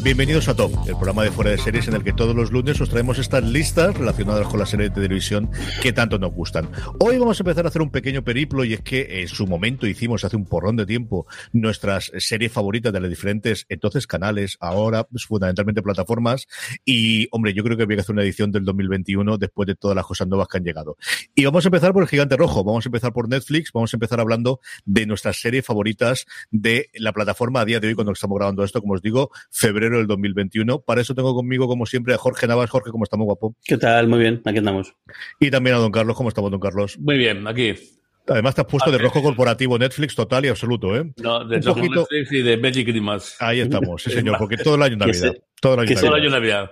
Bienvenidos 0.00 0.48
a 0.48 0.54
Top, 0.54 0.72
el 0.86 0.94
programa 0.94 1.24
de 1.24 1.32
fuera 1.32 1.50
de 1.50 1.58
series 1.58 1.88
en 1.88 1.94
el 1.94 2.04
que 2.04 2.12
todos 2.12 2.34
los 2.34 2.52
lunes 2.52 2.80
os 2.80 2.88
traemos 2.88 3.18
estas 3.18 3.42
listas 3.42 3.96
relacionadas 3.96 4.46
con 4.46 4.60
las 4.60 4.70
series 4.70 4.90
de 4.90 5.02
televisión 5.02 5.50
que 5.82 5.92
tanto 5.92 6.20
nos 6.20 6.32
gustan. 6.32 6.70
Hoy 7.00 7.18
vamos 7.18 7.40
a 7.40 7.42
empezar 7.42 7.64
a 7.64 7.68
hacer 7.68 7.82
un 7.82 7.90
pequeño 7.90 8.22
periplo 8.22 8.64
y 8.64 8.74
es 8.74 8.80
que 8.80 9.22
en 9.22 9.28
su 9.28 9.48
momento 9.48 9.88
hicimos 9.88 10.24
hace 10.24 10.36
un 10.36 10.46
porrón 10.46 10.76
de 10.76 10.86
tiempo 10.86 11.26
nuestras 11.52 12.12
series 12.18 12.52
favoritas 12.52 12.92
de 12.92 13.00
las 13.00 13.10
diferentes 13.10 13.66
entonces 13.68 14.06
canales, 14.06 14.56
ahora 14.60 15.02
pues, 15.02 15.24
fundamentalmente 15.24 15.82
plataformas 15.82 16.46
y 16.84 17.26
hombre, 17.32 17.52
yo 17.52 17.64
creo 17.64 17.76
que 17.76 17.82
había 17.82 17.96
que 17.96 18.02
hacer 18.02 18.14
una 18.14 18.22
edición 18.22 18.52
del 18.52 18.64
2021 18.64 19.36
después 19.36 19.66
de 19.66 19.74
todas 19.74 19.96
las 19.96 20.06
cosas 20.06 20.28
nuevas 20.28 20.46
que 20.46 20.58
han 20.58 20.64
llegado. 20.64 20.96
Y 21.34 21.44
vamos 21.44 21.64
a 21.64 21.68
empezar 21.68 21.92
por 21.92 22.04
el 22.04 22.08
gigante 22.08 22.36
rojo, 22.36 22.62
vamos 22.62 22.86
a 22.86 22.88
empezar 22.88 23.12
por 23.12 23.28
Netflix, 23.28 23.72
vamos 23.72 23.92
a 23.92 23.96
empezar 23.96 24.20
hablando 24.20 24.60
de 24.84 25.06
nuestras 25.06 25.40
series 25.40 25.66
favoritas 25.66 26.24
de 26.52 26.88
la 26.94 27.12
plataforma 27.12 27.62
a 27.62 27.64
día 27.64 27.80
de 27.80 27.88
hoy 27.88 27.94
cuando 27.94 28.12
estamos 28.12 28.38
grabando 28.38 28.62
esto, 28.62 28.80
como 28.80 28.94
os 28.94 29.02
digo, 29.02 29.30
febrero 29.50 29.87
del 29.96 30.06
2021. 30.06 30.80
Para 30.80 31.00
eso 31.00 31.14
tengo 31.14 31.34
conmigo, 31.34 31.66
como 31.66 31.86
siempre, 31.86 32.12
a 32.12 32.18
Jorge 32.18 32.46
Navas. 32.46 32.68
Jorge, 32.68 32.90
¿cómo 32.90 33.04
estamos, 33.04 33.24
guapo? 33.24 33.56
¿Qué 33.64 33.78
tal? 33.78 34.08
Muy 34.08 34.18
bien, 34.18 34.42
aquí 34.44 34.58
andamos. 34.58 34.94
Y 35.40 35.50
también 35.50 35.76
a 35.76 35.78
don 35.78 35.90
Carlos, 35.90 36.16
¿cómo 36.16 36.28
estamos, 36.28 36.50
don 36.50 36.60
Carlos? 36.60 36.98
Muy 36.98 37.16
bien, 37.16 37.46
aquí. 37.46 37.74
Además, 38.26 38.54
te 38.54 38.60
has 38.60 38.66
puesto 38.66 38.90
de 38.90 38.98
rojo 38.98 39.22
corporativo 39.22 39.78
Netflix 39.78 40.14
total 40.14 40.44
y 40.44 40.48
absoluto, 40.48 40.94
¿eh? 40.94 41.10
No, 41.16 41.46
de 41.46 41.60
rojo 41.60 41.80
poquito... 41.80 42.06
Netflix 42.10 42.32
y 42.32 42.42
de 42.42 42.56
Magic. 42.58 42.88
Ahí 43.40 43.60
estamos, 43.60 44.02
sí, 44.02 44.10
señor, 44.10 44.36
porque 44.38 44.58
todo 44.58 44.74
el 44.74 44.82
año 44.82 44.96
Navidad. 44.96 45.34
Todo 45.60 45.74
el 45.74 45.80
año 45.80 45.94
Navidad. 45.94 46.00
Todo 46.02 46.16
el 46.16 46.22
año 46.22 46.30
Navidad. 46.30 46.70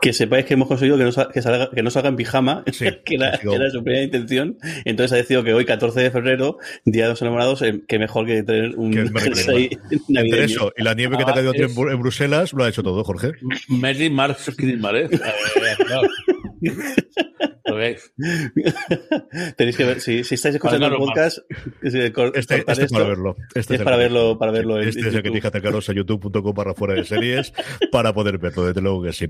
Que 0.00 0.12
sepáis 0.12 0.44
que 0.44 0.54
hemos 0.54 0.68
conseguido 0.68 0.96
que 0.98 1.04
no, 1.04 1.12
salga, 1.12 1.32
que, 1.32 1.42
salga, 1.42 1.70
que 1.70 1.82
no 1.82 1.90
salga 1.90 2.08
en 2.08 2.16
pijama, 2.16 2.64
sí, 2.72 2.86
que, 3.04 3.14
era, 3.16 3.38
que, 3.38 3.54
era, 3.54 3.70
su 3.70 3.82
primera 3.82 4.04
intención. 4.04 4.58
Entonces 4.84 5.12
ha 5.12 5.16
decidido 5.16 5.44
que 5.44 5.54
hoy, 5.54 5.64
14 5.64 6.00
de 6.00 6.10
febrero, 6.10 6.58
Día 6.84 7.04
de 7.04 7.10
los 7.10 7.22
Enamorados, 7.22 7.62
eh, 7.62 7.82
que 7.86 7.98
mejor 7.98 8.26
que 8.26 8.42
tener 8.42 8.76
un 8.76 8.92
jersey. 8.92 9.70
Entre 10.08 10.44
eso 10.44 10.72
y 10.76 10.82
la 10.82 10.94
nieve 10.94 11.16
que 11.16 11.24
te 11.24 11.30
ha 11.30 11.34
caído 11.34 11.52
es... 11.52 11.60
en, 11.60 12.00
Bruselas, 12.00 12.52
lo 12.52 12.64
ha 12.64 12.68
hecho 12.68 12.82
todo, 12.82 13.02
Jorge. 13.04 13.32
Magic 13.68 14.12
Marks 14.12 14.50
Tenéis 19.56 19.76
que 19.76 19.84
ver, 19.84 20.00
si, 20.00 20.24
si 20.24 20.34
estáis 20.34 20.54
escuchando 20.54 20.86
el 20.86 20.96
podcast, 20.96 21.38
este, 21.82 22.12
este 22.34 22.64
esto, 22.66 22.86
para 22.92 23.08
verlo. 23.08 23.36
Este 23.54 23.74
es, 23.74 23.80
es 23.80 23.84
para 23.84 23.96
verlo, 23.96 24.38
para 24.38 24.52
verlo. 24.52 24.80
Este 24.80 25.00
es 25.00 25.06
el 25.06 25.14
que 25.14 25.22
tienes 25.22 25.42
que 25.42 25.48
atacaros 25.48 25.88
a 25.88 25.92
youtube.com 25.92 26.54
para 26.54 26.74
fuera 26.74 26.94
de 26.94 27.04
series 27.04 27.52
para 27.90 28.12
poder 28.12 28.38
verlo, 28.38 28.66
desde 28.66 28.80
luego 28.80 29.02
que 29.02 29.12
sí. 29.12 29.26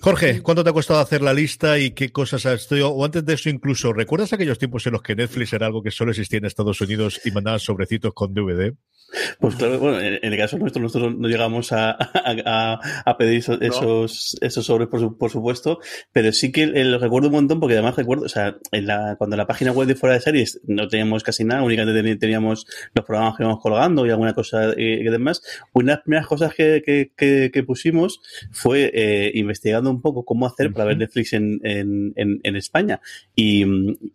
Jorge, 0.00 0.42
¿cuánto 0.42 0.64
te 0.64 0.70
ha 0.70 0.72
costado 0.72 1.00
hacer 1.00 1.22
la 1.22 1.32
lista 1.32 1.78
y 1.78 1.92
qué 1.92 2.10
cosas 2.10 2.46
has 2.46 2.62
estudiado? 2.62 2.90
O 2.90 3.04
antes 3.04 3.24
de 3.24 3.34
eso 3.34 3.48
incluso, 3.48 3.92
¿recuerdas 3.92 4.32
aquellos 4.32 4.58
tiempos 4.58 4.86
en 4.86 4.92
los 4.92 5.02
que 5.02 5.16
Netflix 5.16 5.52
era 5.52 5.66
algo 5.66 5.82
que 5.82 5.90
solo 5.90 6.10
existía 6.10 6.38
en 6.38 6.44
Estados 6.44 6.80
Unidos 6.80 7.20
y 7.24 7.30
mandaban 7.30 7.60
sobrecitos 7.60 8.12
con 8.14 8.34
DVD? 8.34 8.74
Pues 9.38 9.56
claro, 9.56 9.78
bueno, 9.78 10.00
en, 10.00 10.18
el 10.22 10.36
caso 10.36 10.58
nuestro, 10.58 10.82
nosotros 10.82 11.14
no 11.16 11.28
llegamos 11.28 11.72
a, 11.72 11.96
a, 12.44 12.80
a 13.04 13.16
pedir 13.16 13.38
esos, 13.38 13.60
no. 13.60 13.66
esos, 13.66 14.38
esos, 14.40 14.66
sobres, 14.66 14.88
por, 14.88 15.00
su, 15.00 15.18
por, 15.18 15.30
supuesto, 15.30 15.80
pero 16.12 16.32
sí 16.32 16.52
que 16.52 16.66
lo 16.66 16.98
recuerdo 16.98 17.28
un 17.28 17.34
montón 17.34 17.60
porque 17.60 17.74
además 17.74 17.96
recuerdo, 17.96 18.24
o 18.24 18.28
sea, 18.28 18.56
en 18.70 18.86
la, 18.86 19.16
cuando 19.18 19.34
en 19.34 19.38
la 19.38 19.46
página 19.46 19.72
web 19.72 19.86
de 19.86 19.94
Fuera 19.94 20.14
de 20.14 20.20
Series 20.20 20.60
no 20.66 20.88
teníamos 20.88 21.22
casi 21.22 21.44
nada, 21.44 21.62
únicamente 21.62 22.16
teníamos 22.16 22.66
los 22.94 23.04
programas 23.04 23.36
que 23.36 23.42
íbamos 23.42 23.62
colgando 23.62 24.06
y 24.06 24.10
alguna 24.10 24.34
cosa 24.34 24.72
y, 24.76 25.00
y 25.00 25.04
demás. 25.04 25.42
Una 25.72 25.92
de 25.92 25.96
las 25.96 26.02
primeras 26.02 26.26
cosas 26.26 26.54
que, 26.54 26.82
que, 26.84 27.12
que, 27.16 27.50
que 27.52 27.62
pusimos 27.62 28.20
fue 28.50 28.90
eh, 28.94 29.30
investigando 29.34 29.90
un 29.90 30.00
poco 30.00 30.24
cómo 30.24 30.46
hacer 30.46 30.66
uh 30.66 30.70
-huh. 30.70 30.72
para 30.74 30.84
ver 30.86 30.98
Netflix 30.98 31.32
en, 31.32 31.60
en, 31.62 32.12
en, 32.16 32.40
en 32.42 32.56
España. 32.56 33.00
Y, 33.34 33.64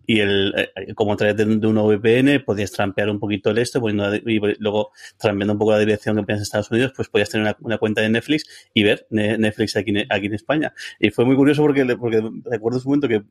y 0.05 0.19
el, 0.19 0.53
eh, 0.57 0.93
como 0.95 1.13
a 1.13 1.17
través 1.17 1.35
de, 1.37 1.45
de 1.45 1.67
un 1.67 1.75
VPN 1.77 2.43
podías 2.43 2.71
trampear 2.71 3.09
un 3.09 3.19
poquito 3.19 3.49
el 3.51 3.57
esto, 3.59 3.79
poniendo, 3.79 4.15
y 4.15 4.39
luego 4.59 4.86
cambiando 5.17 5.53
un 5.53 5.59
poco 5.59 5.71
la 5.71 5.79
dirección 5.79 6.15
que 6.15 6.23
ponías 6.23 6.39
en 6.39 6.43
Estados 6.43 6.71
Unidos, 6.71 6.93
pues 6.95 7.09
podías 7.09 7.29
tener 7.29 7.45
una, 7.47 7.57
una, 7.61 7.77
cuenta 7.77 8.01
de 8.01 8.09
Netflix 8.09 8.45
y 8.73 8.83
ver 8.83 9.07
Netflix 9.09 9.75
aquí, 9.75 9.93
aquí 10.09 10.25
en 10.25 10.33
España. 10.33 10.73
Y 10.99 11.09
fue 11.09 11.25
muy 11.25 11.35
curioso 11.35 11.61
porque, 11.61 11.85
porque 11.97 12.21
recuerdo 12.45 12.79
un 12.79 12.83
momento 12.85 13.07
que 13.07 13.23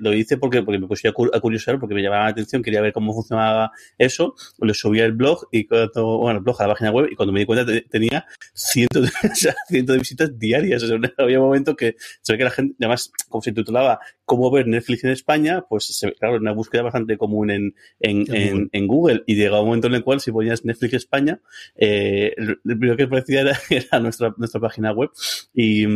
lo 0.00 0.12
hice 0.12 0.36
porque, 0.36 0.62
porque 0.62 0.78
me 0.78 0.86
puse 0.86 1.08
a 1.08 1.12
curiosidad, 1.12 1.78
porque 1.78 1.94
me 1.94 2.02
llamaba 2.02 2.24
la 2.24 2.30
atención, 2.30 2.62
quería 2.62 2.80
ver 2.80 2.92
cómo 2.92 3.12
funcionaba 3.12 3.72
eso, 3.98 4.34
lo 4.58 4.74
subí 4.74 5.00
al 5.00 5.12
blog 5.12 5.48
y 5.50 5.66
cuando, 5.66 6.18
bueno, 6.18 6.38
el 6.38 6.44
blog 6.44 6.60
a 6.60 6.66
la 6.66 6.74
página 6.74 6.90
web 6.90 7.08
y 7.10 7.16
cuando 7.16 7.32
me 7.32 7.40
di 7.40 7.46
cuenta 7.46 7.66
tenía 7.90 8.26
cientos 8.52 9.02
de, 9.02 9.08
o 9.32 9.34
sea, 9.34 9.54
cientos 9.68 9.94
de 9.94 9.98
visitas 9.98 10.38
diarias. 10.38 10.82
O 10.82 10.86
sea, 10.88 10.98
había 11.18 11.38
momentos 11.38 11.76
que 11.76 11.96
se 12.20 12.32
ve 12.32 12.38
que 12.38 12.44
la 12.44 12.50
gente, 12.50 12.74
además, 12.80 13.12
como 13.28 13.42
se 13.42 13.52
titulaba 13.52 14.00
cómo 14.24 14.50
ver 14.50 14.66
Netflix 14.66 15.04
en 15.04 15.10
España, 15.10 15.64
pues 15.68 15.86
se, 15.86 16.12
claro, 16.12 16.36
una 16.36 16.52
búsqueda 16.52 16.82
bastante 16.82 17.16
común 17.16 17.50
en, 17.50 17.74
en, 18.00 18.20
en, 18.28 18.34
en, 18.34 18.68
en 18.72 18.86
Google. 18.86 19.22
Y 19.26 19.34
llegaba 19.34 19.60
un 19.60 19.68
momento 19.68 19.88
en 19.88 19.94
el 19.94 20.04
cual 20.04 20.20
si 20.20 20.32
ponías 20.32 20.64
Netflix 20.64 20.94
España, 20.94 21.40
eh, 21.76 22.34
lo 22.36 22.78
primero 22.78 22.96
que 22.96 23.04
aparecía 23.04 23.42
era, 23.42 23.58
era 23.70 24.00
nuestra, 24.00 24.34
nuestra 24.36 24.60
página 24.60 24.92
web. 24.92 25.10
Y, 25.52 25.86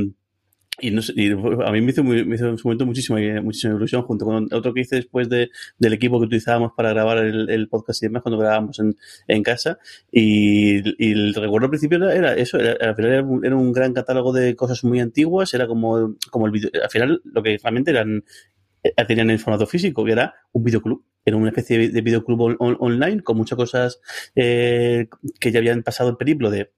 y, 0.80 0.90
no 0.90 1.02
sé, 1.02 1.12
y, 1.16 1.30
a 1.30 1.72
mí 1.72 1.80
me 1.80 1.90
hizo, 1.90 2.04
me 2.04 2.34
hizo 2.34 2.48
en 2.48 2.58
su 2.58 2.68
momento 2.68 2.86
muchísima, 2.86 3.18
muchísima 3.42 3.74
ilusión, 3.74 4.02
junto 4.02 4.24
con 4.24 4.48
otro 4.52 4.72
que 4.72 4.80
hice 4.80 4.96
después 4.96 5.28
de, 5.28 5.50
del 5.78 5.92
equipo 5.92 6.18
que 6.18 6.26
utilizábamos 6.26 6.72
para 6.76 6.90
grabar 6.90 7.18
el, 7.18 7.68
podcast 7.68 8.02
y 8.02 8.06
demás, 8.06 8.22
cuando 8.22 8.38
grabábamos 8.38 8.78
en, 8.78 8.96
en 9.26 9.42
casa. 9.42 9.78
Y, 10.10 10.78
el 11.10 11.34
recuerdo 11.34 11.66
al 11.66 11.70
principio 11.70 12.10
era, 12.10 12.34
eso, 12.34 12.58
era, 12.58 12.72
al 12.88 12.96
final 12.96 13.12
era 13.12 13.22
un, 13.22 13.44
era 13.44 13.56
un, 13.56 13.72
gran 13.72 13.92
catálogo 13.92 14.32
de 14.32 14.56
cosas 14.56 14.84
muy 14.84 15.00
antiguas, 15.00 15.52
era 15.54 15.66
como, 15.66 16.16
como 16.30 16.46
el 16.46 16.52
video, 16.52 16.70
al 16.82 16.90
final 16.90 17.20
lo 17.24 17.42
que 17.42 17.58
realmente 17.62 17.90
eran, 17.90 18.24
eh, 18.82 18.92
tenían 19.06 19.30
en 19.30 19.38
formato 19.38 19.66
físico, 19.66 20.04
que 20.04 20.12
era 20.12 20.34
un 20.52 20.64
videoclub 20.64 21.04
era 21.28 21.36
una 21.36 21.50
especie 21.50 21.90
de 21.90 22.00
videoclub 22.00 22.56
on, 22.58 22.76
online 22.80 23.22
con 23.22 23.36
muchas 23.36 23.56
cosas 23.56 24.00
eh, 24.34 25.08
que 25.38 25.52
ya 25.52 25.58
habían 25.58 25.82
pasado 25.82 26.10
el 26.10 26.16
periplo 26.16 26.50
de 26.50 26.72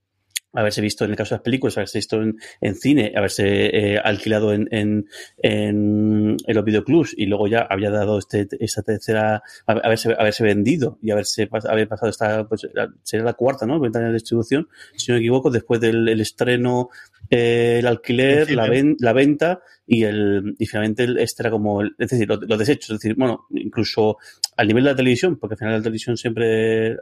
haberse 0.53 0.81
visto 0.81 1.05
en 1.05 1.11
el 1.11 1.17
caso 1.17 1.35
de 1.35 1.39
las 1.39 1.45
películas, 1.45 1.77
haberse 1.77 1.99
visto 1.99 2.21
en, 2.23 2.39
en 2.61 2.75
cine, 2.75 3.13
haberse 3.17 3.45
eh, 3.45 3.99
alquilado 4.03 4.53
en, 4.53 4.69
en, 4.71 5.09
en, 5.39 6.37
los 6.47 6.65
videoclubs 6.65 7.15
y 7.17 7.27
luego 7.27 7.47
ya 7.49 7.61
había 7.61 7.91
dado 7.91 8.19
este, 8.19 8.49
esta 8.59 8.83
tercera, 8.83 9.43
haberse, 9.67 10.15
haberse 10.19 10.45
vendido 10.45 10.99
y 11.03 11.11
haberse 11.11 11.49
haber 11.69 11.89
pasado 11.89 12.11
esta, 12.11 12.49
pues 12.49 12.67
sería 13.03 13.25
la 13.25 13.35
cuarta, 13.35 13.67
¿no? 13.67 13.79
Ventana 13.79 14.09
de 14.09 14.15
distribución, 14.15 14.69
si 14.97 15.11
no 15.11 15.17
me 15.17 15.21
equivoco, 15.21 15.51
después 15.51 15.81
del 15.81 16.09
el 16.09 16.21
estreno, 16.21 16.91
eh, 17.29 17.77
el 17.79 17.87
alquiler, 17.87 18.51
la, 18.51 18.69
ven, 18.69 18.97
la 18.99 19.13
venta 19.13 19.63
y 19.87 20.03
el, 20.05 20.57
y 20.59 20.67
finalmente 20.67 21.05
el, 21.05 21.19
este 21.19 21.43
era 21.43 21.51
como, 21.51 21.81
el, 21.81 21.95
es 21.99 22.11
decir, 22.11 22.29
los, 22.29 22.41
los 22.43 22.59
desechos, 22.59 22.91
es 22.91 22.99
decir, 22.99 23.15
bueno, 23.17 23.47
incluso 23.51 24.19
al 24.61 24.69
nivel 24.69 24.85
de 24.85 24.91
la 24.91 24.97
televisión, 24.97 25.39
porque 25.39 25.55
al 25.55 25.59
final 25.59 25.75
la 25.75 25.83
televisión 25.83 26.19
siempre, 26.19 26.95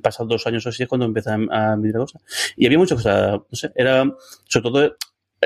pasado 0.00 0.28
dos 0.28 0.46
años 0.46 0.64
o 0.64 0.68
así 0.68 0.84
es 0.84 0.88
cuando 0.88 1.06
empieza 1.06 1.34
a, 1.34 1.76
mirar 1.76 2.02
cosas. 2.02 2.22
Y 2.56 2.66
había 2.66 2.78
muchas 2.78 2.98
cosas, 2.98 3.32
no 3.32 3.56
sé, 3.56 3.72
era, 3.74 4.04
sobre 4.48 4.62
todo, 4.62 4.96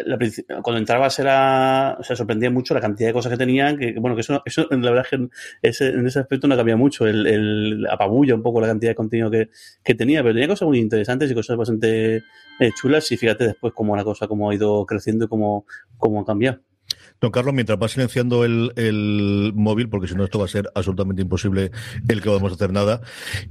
la 0.04 0.18
cuando 0.62 0.78
entrabas 0.78 1.18
era, 1.20 1.96
o 1.98 2.02
sea, 2.02 2.16
sorprendía 2.16 2.50
mucho 2.50 2.74
la 2.74 2.82
cantidad 2.82 3.08
de 3.08 3.14
cosas 3.14 3.32
que 3.32 3.38
tenían, 3.38 3.78
que, 3.78 3.94
bueno, 3.98 4.14
que 4.14 4.20
eso, 4.20 4.42
eso 4.44 4.66
la 4.70 4.90
verdad 4.90 5.04
es 5.04 5.08
que 5.08 5.16
en 5.16 5.30
ese, 5.62 5.88
en 5.88 6.06
ese 6.06 6.18
aspecto 6.18 6.46
no 6.46 6.54
cambia 6.54 6.76
mucho, 6.76 7.06
el, 7.06 7.26
el 7.26 7.86
apabulla 7.90 8.34
un 8.34 8.42
poco 8.42 8.60
la 8.60 8.66
cantidad 8.66 8.90
de 8.90 8.96
contenido 8.96 9.30
que, 9.30 9.48
que 9.82 9.94
tenía, 9.94 10.22
pero 10.22 10.34
tenía 10.34 10.48
cosas 10.48 10.68
muy 10.68 10.78
interesantes 10.78 11.30
y 11.30 11.34
cosas 11.34 11.56
bastante 11.56 12.16
eh, 12.60 12.72
chulas 12.78 13.10
y 13.10 13.16
fíjate 13.16 13.44
después 13.44 13.72
cómo 13.72 13.96
la 13.96 14.04
cosa, 14.04 14.28
cómo 14.28 14.50
ha 14.50 14.54
ido 14.54 14.84
creciendo 14.84 15.24
y 15.24 15.28
cómo, 15.28 15.64
cómo 15.96 16.20
ha 16.20 16.26
cambiado. 16.26 16.60
Don 17.24 17.32
Carlos, 17.32 17.54
mientras 17.54 17.78
vas 17.78 17.92
silenciando 17.92 18.44
el, 18.44 18.72
el 18.76 19.52
móvil, 19.54 19.88
porque 19.88 20.08
si 20.08 20.14
no 20.14 20.24
esto 20.24 20.38
va 20.38 20.44
a 20.44 20.48
ser 20.48 20.70
absolutamente 20.74 21.22
imposible 21.22 21.70
el 22.06 22.20
que 22.20 22.28
a 22.28 22.36
hacer 22.36 22.70
nada, 22.70 23.00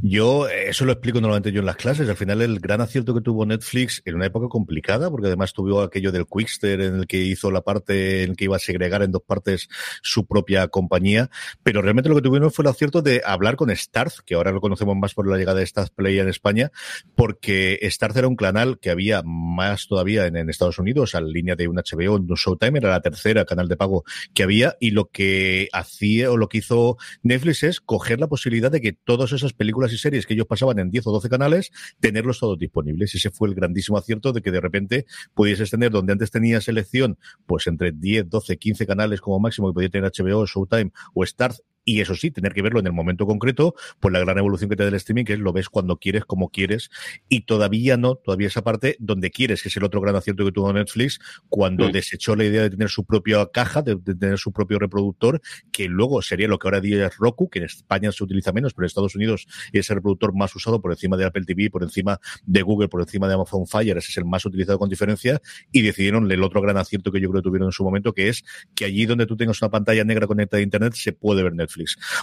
yo 0.01 0.47
eh, 0.47 0.69
eso 0.69 0.85
lo 0.85 0.91
explico 0.91 1.19
normalmente 1.19 1.51
yo 1.51 1.61
en 1.61 1.65
las 1.65 1.77
clases. 1.77 2.07
Al 2.07 2.15
final 2.15 2.43
el 2.43 2.59
gran 2.59 2.81
acierto 2.81 3.15
que 3.15 3.21
tuvo 3.21 3.47
Netflix 3.47 4.03
en 4.05 4.13
una 4.13 4.27
época 4.27 4.47
complicada, 4.47 5.09
porque 5.09 5.25
además 5.25 5.53
tuvo 5.53 5.81
aquello 5.81 6.11
del 6.11 6.27
Quickster 6.27 6.81
en 6.81 6.95
el 6.97 7.07
que 7.07 7.17
hizo 7.17 7.49
la 7.49 7.61
parte 7.61 8.23
en 8.23 8.31
el 8.31 8.35
que 8.35 8.45
iba 8.45 8.55
a 8.55 8.59
segregar 8.59 9.01
en 9.01 9.11
dos 9.11 9.23
partes 9.23 9.67
su 10.03 10.27
propia 10.27 10.67
compañía, 10.67 11.31
pero 11.63 11.81
realmente 11.81 12.09
lo 12.09 12.15
que 12.15 12.21
tuvieron 12.21 12.51
fue 12.51 12.63
el 12.63 12.69
acierto 12.69 13.01
de 13.01 13.23
hablar 13.25 13.55
con 13.55 13.75
Starz, 13.75 14.21
que 14.21 14.35
ahora 14.35 14.51
lo 14.51 14.61
conocemos 14.61 14.95
más 14.95 15.15
por 15.15 15.27
la 15.27 15.37
llegada 15.37 15.59
de 15.59 15.65
Starz 15.65 15.89
Play 15.89 16.19
en 16.19 16.29
España, 16.29 16.71
porque 17.15 17.79
Starz 17.89 18.15
era 18.17 18.27
un 18.27 18.35
canal 18.35 18.77
que 18.79 18.91
había 18.91 19.23
más 19.23 19.87
todavía 19.87 20.27
en, 20.27 20.37
en 20.37 20.51
Estados 20.51 20.77
Unidos, 20.77 21.15
al 21.15 21.31
línea 21.31 21.55
de 21.55 21.67
un 21.67 21.77
HBO, 21.77 22.17
un 22.17 22.27
Showtime, 22.27 22.77
era 22.77 22.89
la 22.89 23.01
tercera 23.01 23.45
canal 23.45 23.62
de 23.67 23.77
pago 23.77 24.03
que 24.33 24.43
había, 24.43 24.75
y 24.79 24.91
lo 24.91 25.09
que 25.09 25.69
hacía 25.73 26.31
o 26.31 26.37
lo 26.37 26.49
que 26.49 26.59
hizo 26.59 26.97
Netflix 27.21 27.63
es 27.63 27.81
coger 27.81 28.19
la 28.19 28.27
posibilidad 28.27 28.71
de 28.71 28.81
que 28.81 28.93
todas 28.93 29.31
esas 29.31 29.53
películas 29.53 29.93
y 29.93 29.97
series 29.97 30.25
que 30.25 30.33
ellos 30.33 30.47
pasaban 30.47 30.79
en 30.79 30.91
10 30.91 31.07
o 31.07 31.11
12 31.11 31.29
canales, 31.29 31.71
tenerlos 31.99 32.39
todos 32.39 32.57
disponibles. 32.57 33.13
Ese 33.15 33.29
fue 33.29 33.49
el 33.49 33.55
grandísimo 33.55 33.97
acierto 33.97 34.31
de 34.31 34.41
que 34.41 34.51
de 34.51 34.61
repente 34.61 35.05
pudieses 35.33 35.69
tener 35.69 35.91
donde 35.91 36.13
antes 36.13 36.31
tenías 36.31 36.63
selección, 36.63 37.17
pues 37.45 37.67
entre 37.67 37.91
10, 37.91 38.29
12, 38.29 38.57
15 38.57 38.87
canales 38.87 39.21
como 39.21 39.39
máximo 39.39 39.69
que 39.69 39.73
podía 39.73 39.89
tener 39.89 40.11
HBO, 40.11 40.45
Showtime 40.45 40.91
o 41.13 41.25
Starz, 41.25 41.61
y 41.85 42.01
eso 42.01 42.15
sí, 42.15 42.31
tener 42.31 42.53
que 42.53 42.61
verlo 42.61 42.79
en 42.79 42.87
el 42.87 42.93
momento 42.93 43.25
concreto, 43.25 43.75
pues 43.99 44.11
la 44.11 44.19
gran 44.19 44.37
evolución 44.37 44.69
que 44.69 44.75
te 44.75 44.83
da 44.83 44.89
el 44.89 44.95
streaming, 44.95 45.25
que 45.25 45.33
es 45.33 45.39
lo 45.39 45.53
ves 45.53 45.69
cuando 45.69 45.97
quieres, 45.97 46.25
como 46.25 46.49
quieres, 46.49 46.89
y 47.29 47.41
todavía 47.41 47.97
no, 47.97 48.15
todavía 48.15 48.47
esa 48.47 48.63
parte 48.63 48.95
donde 48.99 49.31
quieres, 49.31 49.61
que 49.61 49.69
es 49.69 49.77
el 49.77 49.83
otro 49.83 50.01
gran 50.01 50.15
acierto 50.15 50.45
que 50.45 50.51
tuvo 50.51 50.71
Netflix, 50.73 51.19
cuando 51.49 51.89
Mm. 51.89 51.91
desechó 51.91 52.35
la 52.35 52.45
idea 52.45 52.61
de 52.63 52.69
tener 52.69 52.89
su 52.89 53.05
propia 53.05 53.45
caja, 53.53 53.81
de, 53.81 53.95
de 53.95 54.15
tener 54.15 54.37
su 54.37 54.51
propio 54.51 54.79
reproductor, 54.79 55.41
que 55.71 55.87
luego 55.87 56.21
sería 56.21 56.47
lo 56.47 56.57
que 56.59 56.67
ahora 56.67 56.79
día 56.81 57.07
es 57.07 57.17
Roku, 57.17 57.49
que 57.49 57.59
en 57.59 57.65
España 57.65 58.11
se 58.11 58.23
utiliza 58.23 58.51
menos, 58.51 58.73
pero 58.73 58.85
en 58.85 58.87
Estados 58.87 59.15
Unidos 59.15 59.47
es 59.71 59.89
el 59.89 59.95
reproductor 59.97 60.33
más 60.35 60.55
usado 60.55 60.81
por 60.81 60.91
encima 60.91 61.17
de 61.17 61.25
Apple 61.25 61.43
TV, 61.45 61.69
por 61.69 61.83
encima 61.83 62.19
de 62.45 62.61
Google, 62.61 62.87
por 62.87 63.01
encima 63.01 63.27
de 63.27 63.33
Amazon 63.33 63.67
Fire, 63.67 63.97
ese 63.97 64.09
es 64.11 64.17
el 64.17 64.25
más 64.25 64.45
utilizado 64.45 64.79
con 64.79 64.89
diferencia, 64.89 65.41
y 65.71 65.81
decidieron 65.81 66.31
el 66.31 66.43
otro 66.43 66.61
gran 66.61 66.77
acierto 66.77 67.11
que 67.11 67.19
yo 67.19 67.29
creo 67.29 67.41
que 67.41 67.47
tuvieron 67.47 67.67
en 67.67 67.71
su 67.73 67.83
momento, 67.83 68.13
que 68.13 68.29
es 68.29 68.43
que 68.75 68.85
allí 68.85 69.05
donde 69.05 69.25
tú 69.25 69.35
tengas 69.35 69.61
una 69.61 69.69
pantalla 69.69 70.03
negra 70.03 70.27
conectada 70.27 70.59
a 70.59 70.63
Internet 70.63 70.93
se 70.93 71.11
puede 71.13 71.43
ver 71.43 71.53
Netflix. 71.53 71.72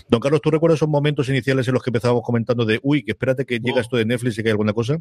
Don 0.09 0.21
Carlos, 0.21 0.41
¿tú 0.41 0.51
recuerdas 0.51 0.79
esos 0.79 0.89
momentos 0.89 1.29
iniciales 1.29 1.67
en 1.69 1.75
los 1.75 1.83
que 1.83 1.91
empezábamos 1.91 2.23
comentando 2.23 2.65
de, 2.65 2.81
uy, 2.83 3.03
que 3.03 3.13
espérate 3.13 3.45
que 3.45 3.59
llega 3.59 3.79
Oh. 3.79 3.81
esto 3.81 3.97
de 3.97 4.05
Netflix 4.05 4.39
y 4.39 4.43
que 4.43 4.49
hay 4.49 4.53
alguna 4.53 4.73
cosa? 4.73 4.99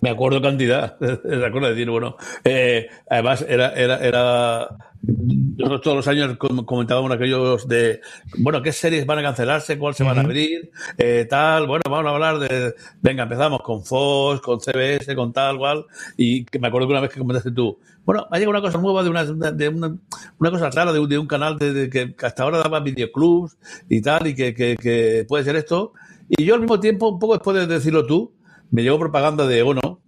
Me 0.00 0.10
acuerdo 0.10 0.40
cantidad, 0.40 0.98
me 1.00 1.46
acuerdo 1.46 1.68
de 1.68 1.74
decir, 1.74 1.90
bueno, 1.90 2.16
eh, 2.44 2.88
además 3.08 3.44
era, 3.48 3.72
era, 3.74 3.98
era, 3.98 4.68
nosotros 5.02 5.80
todos 5.80 5.96
los 5.96 6.08
años 6.08 6.36
com- 6.36 6.64
comentábamos 6.64 7.10
aquellos 7.10 7.66
de, 7.66 8.00
bueno, 8.38 8.62
qué 8.62 8.72
series 8.72 9.04
van 9.04 9.18
a 9.18 9.22
cancelarse, 9.22 9.76
cuál 9.78 9.94
se 9.94 10.04
van 10.04 10.18
a 10.18 10.20
abrir, 10.22 10.70
eh, 10.96 11.26
tal, 11.28 11.66
bueno, 11.66 11.82
vamos 11.90 12.06
a 12.06 12.14
hablar 12.14 12.38
de, 12.38 12.74
venga, 13.02 13.24
empezamos 13.24 13.62
con 13.62 13.84
Fox, 13.84 14.40
con 14.40 14.60
CBS, 14.60 15.14
con 15.16 15.32
tal, 15.32 15.58
cual, 15.58 15.86
y 16.16 16.44
que 16.44 16.58
me 16.60 16.68
acuerdo 16.68 16.86
que 16.86 16.92
una 16.92 17.00
vez 17.00 17.10
que 17.12 17.18
comentaste 17.18 17.50
tú, 17.50 17.78
bueno, 18.04 18.26
ha 18.30 18.34
llegado 18.38 18.50
una 18.50 18.60
cosa 18.60 18.78
nueva 18.78 19.02
de 19.02 19.10
una, 19.10 19.24
de 19.24 19.68
una, 19.68 19.96
una 20.38 20.50
cosa 20.50 20.70
rara 20.70 20.92
de 20.92 21.00
un, 21.00 21.08
de 21.08 21.18
un 21.18 21.26
canal 21.26 21.58
de, 21.58 21.72
de 21.72 21.90
que 21.90 22.14
hasta 22.24 22.42
ahora 22.44 22.58
daba 22.58 22.80
videoclubs 22.80 23.56
y 23.88 24.00
tal, 24.02 24.26
y 24.28 24.34
que, 24.34 24.54
que, 24.54 24.76
que 24.76 25.24
puede 25.26 25.42
ser 25.42 25.56
esto, 25.56 25.94
y 26.28 26.44
yo 26.44 26.54
al 26.54 26.60
mismo 26.60 26.78
tiempo, 26.78 27.08
un 27.08 27.18
poco 27.18 27.34
después 27.34 27.56
de 27.56 27.66
decirlo 27.66 28.06
tú, 28.06 28.32
me 28.70 28.82
llegó 28.82 28.98
propaganda 28.98 29.46
de 29.46 29.62
Ono. 29.62 30.00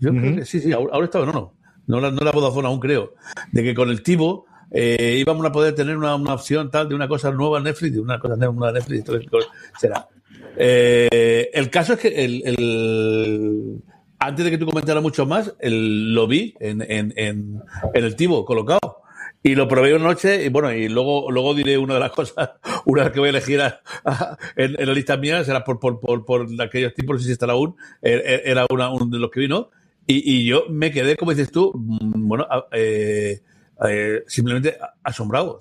Yo 0.00 0.10
creo 0.10 0.36
que 0.36 0.44
sí, 0.44 0.60
sí, 0.60 0.72
ahora 0.72 1.04
estaba 1.04 1.24
en 1.24 1.30
Ono. 1.30 1.54
No 1.86 2.00
la, 2.00 2.10
no 2.10 2.20
la 2.24 2.30
Vodafone 2.32 2.66
aún 2.68 2.80
creo. 2.80 3.14
De 3.52 3.62
que 3.62 3.74
con 3.74 3.90
el 3.90 4.02
Tivo 4.02 4.46
eh, 4.70 5.16
íbamos 5.20 5.44
a 5.46 5.52
poder 5.52 5.74
tener 5.74 5.96
una, 5.96 6.14
una 6.16 6.34
opción 6.34 6.70
tal 6.70 6.88
de 6.88 6.94
una 6.94 7.08
cosa 7.08 7.30
nueva 7.30 7.58
en 7.58 7.64
Netflix, 7.64 7.92
de 7.94 8.00
una 8.00 8.18
cosa 8.18 8.36
nueva 8.36 8.68
en 8.68 8.74
Netflix. 8.74 9.04
será. 9.78 10.08
Eh, 10.56 11.50
el 11.52 11.70
caso 11.70 11.94
es 11.94 11.98
que 12.00 12.08
el, 12.24 12.42
el- 12.44 13.82
antes 14.18 14.44
de 14.44 14.50
que 14.50 14.58
tú 14.58 14.64
comentaras 14.66 15.02
mucho 15.02 15.26
más, 15.26 15.54
el, 15.60 16.14
lo 16.14 16.26
vi 16.26 16.54
en, 16.60 16.80
en, 16.82 17.12
en, 17.16 17.60
en 17.92 18.04
el 18.04 18.16
Tivo 18.16 18.44
colocado. 18.44 19.02
Y 19.46 19.54
lo 19.56 19.68
probé 19.68 19.94
una 19.94 20.04
noche 20.04 20.42
y 20.46 20.48
bueno, 20.48 20.72
y 20.72 20.88
luego, 20.88 21.30
luego 21.30 21.52
diré 21.54 21.76
una 21.76 21.94
de 21.94 22.00
las 22.00 22.12
cosas, 22.12 22.52
una 22.86 23.12
que 23.12 23.20
voy 23.20 23.26
a 23.26 23.30
elegir 23.30 23.60
a- 23.60 23.82
a- 24.04 24.38
en, 24.56 24.74
en 24.80 24.86
la 24.88 24.94
lista 24.94 25.18
mía, 25.18 25.44
será 25.44 25.62
por, 25.62 25.78
por, 25.78 26.00
por, 26.00 26.24
por 26.24 26.48
aquellos 26.62 26.94
tipos, 26.94 27.16
no 27.16 27.20
sé 27.20 27.26
si 27.26 27.32
estará 27.32 27.52
aún, 27.52 27.76
eh, 28.00 28.40
era 28.46 28.66
una, 28.70 28.88
uno 28.90 29.04
de 29.06 29.18
los 29.18 29.30
que 29.30 29.40
vino. 29.40 29.70
Y, 30.06 30.38
y 30.40 30.46
yo 30.46 30.64
me 30.70 30.90
quedé, 30.90 31.14
como 31.16 31.32
dices 31.32 31.52
tú, 31.52 31.72
mm, 31.74 32.26
bueno, 32.26 32.46
eh, 32.72 33.42
eh, 33.86 34.22
simplemente 34.26 34.78
asombrado. 35.02 35.60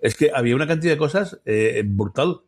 Es 0.00 0.16
que 0.16 0.32
había 0.34 0.56
una 0.56 0.66
cantidad 0.66 0.92
de 0.92 0.98
cosas 0.98 1.40
eh, 1.46 1.82
brutal. 1.86 2.40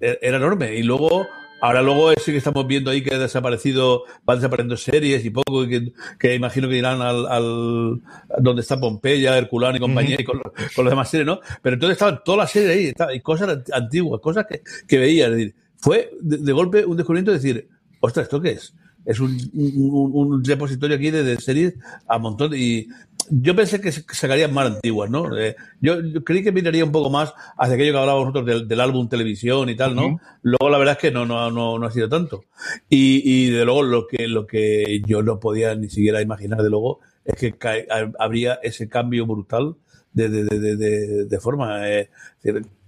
E- 0.00 0.18
Era 0.22 0.38
enorme. 0.38 0.74
Y 0.76 0.84
luego, 0.84 1.26
ahora 1.60 1.82
luego 1.82 2.12
sí 2.12 2.32
que 2.32 2.38
estamos 2.38 2.66
viendo 2.66 2.90
ahí 2.90 3.02
que 3.02 3.14
ha 3.14 3.18
desaparecido, 3.18 4.04
van 4.24 4.38
desapareciendo 4.38 4.76
series 4.76 5.24
y 5.24 5.30
poco, 5.30 5.64
y 5.64 5.68
que, 5.68 5.92
que 6.18 6.34
imagino 6.34 6.68
que 6.68 6.76
irán 6.78 7.00
al, 7.02 7.26
al 7.26 8.00
donde 8.38 8.62
está 8.62 8.78
Pompeya, 8.80 9.36
Herculano 9.38 9.76
y 9.76 9.80
compañía, 9.80 10.16
y 10.18 10.24
con, 10.24 10.38
los- 10.38 10.52
con 10.74 10.84
los 10.84 10.92
demás 10.92 11.10
series, 11.10 11.26
¿no? 11.26 11.40
Pero 11.62 11.74
entonces 11.74 11.94
estaban 11.94 12.20
todas 12.24 12.38
las 12.38 12.50
series 12.50 12.70
ahí, 12.70 12.84
estaba- 12.86 13.14
y 13.14 13.20
cosas 13.20 13.48
ant- 13.48 13.70
antiguas, 13.72 14.20
cosas 14.20 14.46
que, 14.48 14.62
que 14.86 14.98
veía. 14.98 15.26
Es 15.26 15.32
decir, 15.32 15.54
fue 15.76 16.10
de, 16.20 16.38
de 16.38 16.52
golpe 16.52 16.84
un 16.84 16.96
descubrimiento 16.96 17.30
de 17.32 17.38
decir, 17.38 17.68
ostras, 18.00 18.24
¿esto 18.24 18.40
qué 18.40 18.50
es? 18.52 18.74
Es 19.04 19.20
un, 19.20 19.30
un, 19.54 20.10
un 20.12 20.44
repositorio 20.44 20.96
aquí 20.96 21.10
de, 21.10 21.22
de 21.22 21.36
series 21.40 21.74
a 22.06 22.18
montón. 22.18 22.52
Y 22.54 22.88
yo 23.30 23.54
pensé 23.56 23.80
que 23.80 23.92
sacarían 23.92 24.52
más 24.52 24.66
antiguas, 24.66 25.10
¿no? 25.10 25.36
Eh, 25.36 25.56
yo, 25.80 26.00
yo 26.00 26.24
creí 26.24 26.42
que 26.42 26.52
miraría 26.52 26.84
un 26.84 26.92
poco 26.92 27.10
más 27.10 27.32
hacia 27.56 27.74
aquello 27.74 27.92
que 27.92 27.98
hablábamos 27.98 28.26
nosotros 28.26 28.46
del, 28.46 28.68
del 28.68 28.80
álbum 28.80 29.08
televisión 29.08 29.68
y 29.68 29.76
tal, 29.76 29.94
¿no? 29.94 30.20
Luego 30.42 30.70
la 30.70 30.78
verdad 30.78 30.94
es 30.96 31.00
que 31.00 31.10
no, 31.10 31.26
no, 31.26 31.50
no, 31.50 31.78
no 31.78 31.86
ha 31.86 31.90
sido 31.90 32.08
tanto. 32.08 32.44
Y, 32.88 33.22
y 33.24 33.50
de 33.50 33.64
luego 33.64 33.82
lo 33.82 34.06
que, 34.06 34.28
lo 34.28 34.46
que 34.46 35.02
yo 35.06 35.22
no 35.22 35.38
podía 35.40 35.74
ni 35.74 35.88
siquiera 35.88 36.22
imaginar, 36.22 36.62
de 36.62 36.70
luego, 36.70 37.00
es 37.24 37.34
que 37.36 37.86
habría 38.18 38.54
ese 38.62 38.88
cambio 38.88 39.26
brutal 39.26 39.76
de, 40.12 40.28
de, 40.28 40.76
de, 40.76 41.24
de, 41.26 41.40
forma. 41.40 41.88
eh, 41.90 42.10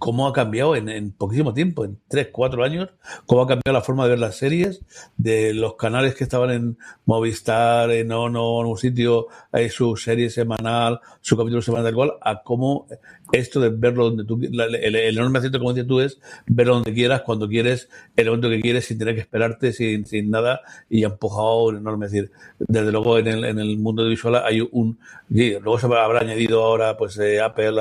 cómo 0.01 0.27
ha 0.27 0.33
cambiado 0.33 0.75
en, 0.75 0.89
en 0.89 1.13
poquísimo 1.13 1.55
tiempo, 1.55 1.85
en 1.85 1.99
tres, 2.09 2.31
cuatro 2.33 2.65
años, 2.65 2.89
cómo 3.27 3.43
ha 3.43 3.47
cambiado 3.47 3.73
la 3.75 3.83
forma 3.83 4.05
de 4.05 4.11
ver 4.11 4.19
las 4.19 4.37
series, 4.37 4.81
de 5.17 5.55
los 5.55 5.75
canales 5.77 6.15
que 6.17 6.25
estaban 6.25 6.51
en 6.51 6.79
Movistar, 7.05 7.91
en 7.93 8.11
Ono, 8.11 8.61
en 8.63 8.67
un 8.67 8.77
sitio, 8.79 9.27
hay 9.53 9.69
su 9.69 9.97
serie 9.97 10.31
semanal, 10.31 11.01
su 11.21 11.37
capítulo 11.37 11.61
semanal 11.63 11.85
tal 11.87 11.95
cual, 11.95 12.13
a 12.23 12.43
cómo 12.43 12.87
esto 13.33 13.61
de 13.61 13.69
verlo 13.69 14.05
donde 14.07 14.25
tú, 14.25 14.39
la- 14.51 14.65
el, 14.65 14.97
el 14.97 15.17
enorme 15.19 15.39
acierto, 15.39 15.59
como 15.59 15.73
dices 15.73 15.87
tú, 15.87 16.01
es 16.01 16.19
verlo 16.47 16.75
donde 16.75 16.93
quieras, 16.95 17.23
cuando 17.23 17.47
quieres, 17.49 17.89
el 18.17 18.27
momento 18.27 18.49
que 18.49 18.61
quieres, 18.61 18.87
sin 18.87 18.99
tener 18.99 19.15
que 19.15 19.21
esperarte, 19.21 19.73
sin, 19.73 20.07
sin 20.07 20.31
nada, 20.31 20.63
y 20.89 21.05
ha 21.05 21.09
empujado 21.09 21.65
un 21.65 21.77
enorme. 21.77 22.07
Es 22.07 22.13
decir, 22.13 22.31
desde 22.59 22.91
luego 22.91 23.19
en 23.19 23.29
el, 23.29 23.45
en 23.45 23.59
el 23.59 23.79
mundo 23.79 24.05
visual 24.07 24.37
hay 24.45 24.61
un, 24.73 24.99
sí, 25.33 25.53
luego 25.63 25.79
se 25.79 25.87
habrá 25.87 26.21
añadido 26.21 26.65
ahora, 26.65 26.97
pues 26.97 27.19
eh, 27.19 27.41
Apple, 27.41 27.75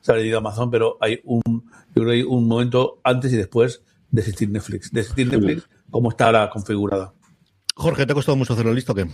se 0.00 0.12
ha 0.12 0.14
añadido 0.14 0.38
Amazon, 0.38 0.70
pero 0.70 0.96
hay 1.00 1.20
un, 1.24 1.63
yo 1.94 2.02
creo 2.02 2.06
que 2.06 2.12
hay 2.12 2.22
un 2.22 2.48
momento 2.48 3.00
antes 3.04 3.32
y 3.32 3.36
después 3.36 3.82
de 4.10 4.20
existir 4.20 4.50
Netflix, 4.50 4.90
de 4.92 5.00
existir 5.00 5.28
Netflix, 5.28 5.68
cómo 5.90 6.10
está 6.10 6.26
ahora 6.26 6.50
configurada. 6.50 7.12
Jorge, 7.76 8.06
¿te 8.06 8.12
ha 8.12 8.14
costado 8.14 8.36
mucho 8.36 8.52
hacer 8.52 8.66
la 8.66 8.72
lista 8.72 8.92
o 8.92 8.94
qué? 8.94 9.04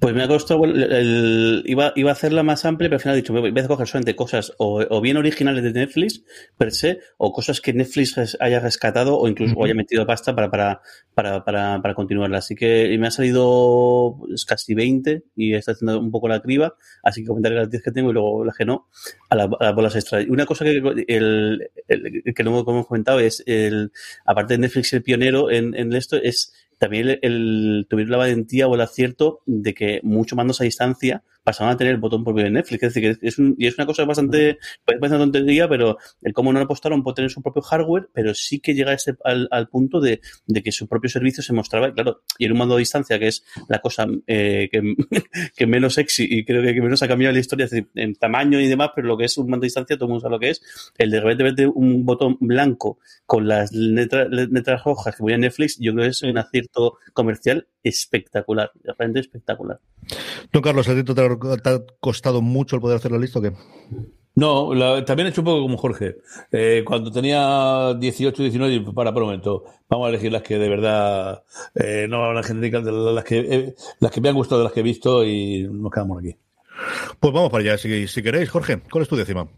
Pues 0.00 0.14
me 0.14 0.22
ha 0.22 0.28
costado, 0.28 0.58
bueno, 0.58 0.74
el- 0.74 0.90
el- 0.92 1.62
iba, 1.66 1.92
iba 1.96 2.10
a 2.10 2.12
hacerla 2.14 2.42
más 2.42 2.64
amplia, 2.64 2.88
pero 2.88 2.96
al 2.96 3.00
final 3.02 3.14
he 3.16 3.20
dicho, 3.20 3.32
voy 3.34 3.52
a 3.58 3.68
coger 3.68 3.86
solamente 3.86 4.16
cosas 4.16 4.52
o, 4.58 4.82
o 4.88 5.00
bien 5.02 5.16
originales 5.18 5.62
de 5.62 5.72
Netflix, 5.72 6.22
per 6.56 6.72
se, 6.72 7.00
o 7.18 7.32
cosas 7.32 7.60
que 7.60 7.72
Netflix 7.74 8.36
haya 8.40 8.60
rescatado 8.60 9.18
o 9.18 9.28
incluso 9.28 9.62
haya 9.64 9.74
metido 9.74 10.06
pasta 10.06 10.34
para, 10.34 10.50
para, 10.50 10.80
para, 11.14 11.44
para, 11.44 11.80
para 11.82 11.94
continuarla. 11.94 12.38
Así 12.38 12.54
que 12.54 12.96
me 12.98 13.06
ha 13.06 13.10
salido 13.10 14.16
pues, 14.18 14.44
casi 14.46 14.74
20 14.74 15.24
y 15.36 15.54
está 15.54 15.72
haciendo 15.72 16.00
un 16.00 16.10
poco 16.10 16.26
la 16.28 16.40
criba, 16.40 16.76
así 17.02 17.20
que 17.22 17.28
comentaré 17.28 17.54
las 17.54 17.70
10 17.70 17.82
que 17.82 17.92
tengo 17.92 18.10
y 18.10 18.14
luego 18.14 18.44
las 18.46 18.56
que 18.56 18.64
no, 18.64 18.88
a, 19.28 19.36
la- 19.36 19.44
a 19.60 19.64
las 19.64 19.74
bolas 19.74 19.94
extra. 19.94 20.22
Y 20.22 20.30
una 20.30 20.46
cosa 20.46 20.64
que, 20.64 20.82
el, 21.08 21.70
el- 21.88 22.22
que 22.34 22.44
no 22.44 22.58
hemos 22.60 22.86
comentado 22.86 23.20
es, 23.20 23.42
el, 23.46 23.92
aparte 24.24 24.54
de 24.54 24.58
Netflix 24.58 24.92
el 24.94 25.02
pionero 25.02 25.50
en, 25.50 25.74
en 25.74 25.92
esto, 25.92 26.16
es 26.16 26.52
también 26.78 27.08
el, 27.08 27.18
el- 27.22 27.86
tuvieron 27.88 28.12
la 28.12 28.18
valentía 28.18 28.66
o 28.68 28.74
el 28.74 28.80
acierto 28.80 29.40
de 29.46 29.74
que 29.74 30.00
mucho 30.02 30.36
mandos 30.36 30.60
a 30.60 30.64
distancia 30.64 31.22
pasaron 31.44 31.72
a 31.72 31.76
tener 31.76 31.94
el 31.94 32.00
botón 32.00 32.24
propio 32.24 32.44
de 32.44 32.50
Netflix. 32.50 32.82
Es 32.82 32.94
decir, 32.94 33.18
que 33.18 33.26
es, 33.28 33.38
un, 33.38 33.54
y 33.58 33.66
es 33.66 33.76
una 33.78 33.86
cosa 33.86 34.04
bastante, 34.04 34.58
una 35.00 35.18
tontería, 35.18 35.68
pero 35.68 35.98
el 36.22 36.32
cómo 36.32 36.52
no 36.52 36.60
apostaron 36.60 37.02
por 37.02 37.14
tener 37.14 37.30
su 37.30 37.42
propio 37.42 37.62
hardware, 37.62 38.08
pero 38.12 38.34
sí 38.34 38.58
que 38.60 38.74
llega 38.74 38.92
a 38.92 38.94
ese, 38.94 39.14
al, 39.22 39.68
punto 39.68 40.00
de, 40.00 40.20
que 40.64 40.72
su 40.72 40.88
propio 40.88 41.10
servicio 41.10 41.42
se 41.42 41.52
mostraba, 41.52 41.88
y 41.88 41.92
claro, 41.92 42.22
y 42.38 42.46
en 42.46 42.52
un 42.52 42.58
mando 42.58 42.74
a 42.74 42.78
distancia, 42.78 43.18
que 43.18 43.28
es 43.28 43.44
la 43.68 43.80
cosa 43.80 44.06
eh, 44.26 44.68
que, 44.72 45.66
menos 45.66 45.94
sexy 45.94 46.26
y 46.28 46.44
creo 46.44 46.62
que, 46.62 46.80
menos 46.80 47.02
ha 47.02 47.08
cambiado 47.08 47.32
la 47.32 47.40
historia, 47.40 47.66
es 47.66 47.70
decir, 47.70 47.88
en 47.94 48.14
tamaño 48.14 48.58
y 48.60 48.66
demás, 48.66 48.90
pero 48.94 49.06
lo 49.06 49.16
que 49.16 49.24
es 49.24 49.36
un 49.36 49.48
mando 49.48 49.64
a 49.64 49.66
distancia, 49.66 49.96
todo 49.96 50.06
el 50.06 50.10
mundo 50.10 50.22
sabe 50.22 50.32
lo 50.32 50.40
que 50.40 50.50
es, 50.50 50.62
el 50.96 51.10
de 51.10 51.20
repente 51.20 51.66
un 51.66 52.04
botón 52.04 52.38
blanco 52.40 52.98
con 53.26 53.46
las 53.46 53.72
letras, 53.72 54.28
letras 54.30 54.82
rojas 54.84 55.14
que 55.14 55.22
voy 55.22 55.34
a 55.34 55.38
Netflix, 55.38 55.78
yo 55.78 55.92
creo 55.92 56.04
que 56.04 56.10
es 56.10 56.22
un 56.22 56.38
acierto 56.38 56.98
comercial 57.12 57.66
espectacular, 57.82 58.72
realmente 58.82 59.20
espectacular. 59.20 59.78
Don 60.52 60.62
Carlos, 60.62 60.88
¿a 60.88 60.94
ti 60.94 61.02
te 61.02 61.14
ha, 61.42 61.82
costado 62.00 62.42
mucho 62.42 62.76
el 62.76 62.82
poder 62.82 62.96
hacer 62.96 63.12
la 63.12 63.18
lista 63.18 63.38
o 63.38 63.42
qué? 63.42 63.52
No, 64.36 64.74
la, 64.74 65.04
también 65.04 65.28
he 65.28 65.30
hecho 65.30 65.42
un 65.42 65.44
poco 65.44 65.62
como 65.62 65.76
Jorge. 65.76 66.16
Eh, 66.50 66.82
cuando 66.84 67.12
tenía 67.12 67.94
18, 67.94 68.42
19, 68.42 68.92
para, 68.92 69.12
por 69.12 69.22
un 69.22 69.28
momento, 69.28 69.64
vamos 69.88 70.06
a 70.06 70.08
elegir 70.08 70.32
las 70.32 70.42
que 70.42 70.58
de 70.58 70.68
verdad, 70.68 71.44
eh, 71.74 72.06
no 72.08 72.32
las 72.32 72.46
genéricas, 72.46 72.84
las 72.84 73.24
que, 73.24 73.38
eh, 73.38 73.74
las 74.00 74.10
que 74.10 74.20
me 74.20 74.28
han 74.28 74.34
gustado, 74.34 74.60
de 74.60 74.64
las 74.64 74.72
que 74.72 74.80
he 74.80 74.84
visto 74.84 75.24
y 75.24 75.68
nos 75.70 75.92
quedamos 75.92 76.18
aquí. 76.18 76.36
Pues 77.20 77.32
vamos 77.32 77.50
para 77.50 77.62
allá, 77.62 77.78
si, 77.78 78.08
si 78.08 78.22
queréis. 78.22 78.50
Jorge, 78.50 78.80
¿cuál 78.90 79.02
es 79.02 79.08
tu 79.08 79.16
décima? 79.16 79.48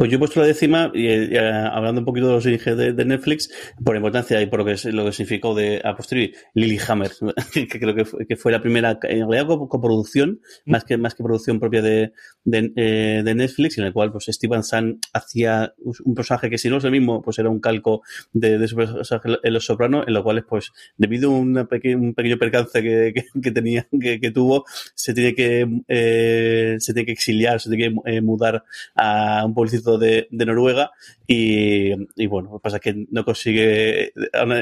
Pues 0.00 0.10
yo 0.10 0.16
he 0.16 0.18
puesto 0.18 0.40
la 0.40 0.46
décima, 0.46 0.90
y, 0.94 1.08
y 1.08 1.36
hablando 1.36 2.00
un 2.00 2.06
poquito 2.06 2.28
de 2.28 2.32
los 2.32 2.46
orígenes 2.46 2.78
de, 2.78 2.92
de, 2.94 3.04
Netflix, 3.04 3.50
por 3.84 3.96
importancia 3.96 4.40
y 4.40 4.46
por 4.46 4.60
lo 4.60 4.64
que, 4.64 4.92
lo 4.92 5.04
que 5.04 5.12
significó 5.12 5.54
de 5.54 5.82
a 5.84 5.94
posteriori, 5.94 6.32
Lilyhammer, 6.54 7.10
que 7.52 7.68
creo 7.68 7.94
que 7.94 8.06
fue, 8.06 8.26
que 8.26 8.34
fue 8.34 8.50
la 8.50 8.62
primera, 8.62 8.98
en 9.02 9.30
realidad 9.30 9.58
coproducción, 9.68 10.40
mm. 10.64 10.70
más 10.70 10.84
que, 10.84 10.96
más 10.96 11.14
que 11.14 11.22
producción 11.22 11.60
propia 11.60 11.82
de, 11.82 12.14
de, 12.44 12.72
eh, 12.76 13.20
de, 13.22 13.34
Netflix, 13.34 13.76
en 13.76 13.84
el 13.84 13.92
cual 13.92 14.10
pues 14.10 14.24
Steven 14.24 14.62
Sun 14.62 15.00
hacía 15.12 15.74
un 16.02 16.14
personaje 16.14 16.48
que 16.48 16.56
si 16.56 16.70
no 16.70 16.78
es 16.78 16.84
el 16.84 16.92
mismo, 16.92 17.20
pues 17.20 17.38
era 17.38 17.50
un 17.50 17.60
calco 17.60 18.00
de, 18.32 18.56
de 18.56 18.68
su 18.68 18.76
personaje 18.76 19.28
en 19.42 19.52
Los 19.52 19.66
Sopranos, 19.66 20.08
en 20.08 20.14
lo 20.14 20.22
cual 20.22 20.42
pues 20.46 20.72
debido 20.96 21.30
a 21.30 21.38
una 21.38 21.66
peque, 21.66 21.94
un 21.94 22.14
pequeño 22.14 22.38
percance 22.38 22.82
que, 22.82 23.12
que, 23.14 23.26
que 23.38 23.50
tenía, 23.50 23.86
que, 24.00 24.18
que, 24.18 24.30
tuvo, 24.30 24.64
se 24.94 25.12
tiene 25.12 25.34
que, 25.34 25.68
eh, 25.88 26.76
se 26.78 26.94
tiene 26.94 27.04
que 27.04 27.12
exiliar, 27.12 27.60
se 27.60 27.68
tiene 27.68 27.90
que 28.02 28.12
eh, 28.12 28.22
mudar 28.22 28.64
a 28.94 29.44
un 29.44 29.52
pueblecito 29.52 29.89
de, 29.98 30.28
Noruega 30.30 30.90
y, 31.32 31.92
y, 32.16 32.26
bueno, 32.26 32.50
lo 32.50 32.58
que 32.58 32.62
pasa 32.64 32.78
es 32.78 32.82
que 32.82 33.06
no 33.08 33.24
consigue, 33.24 34.12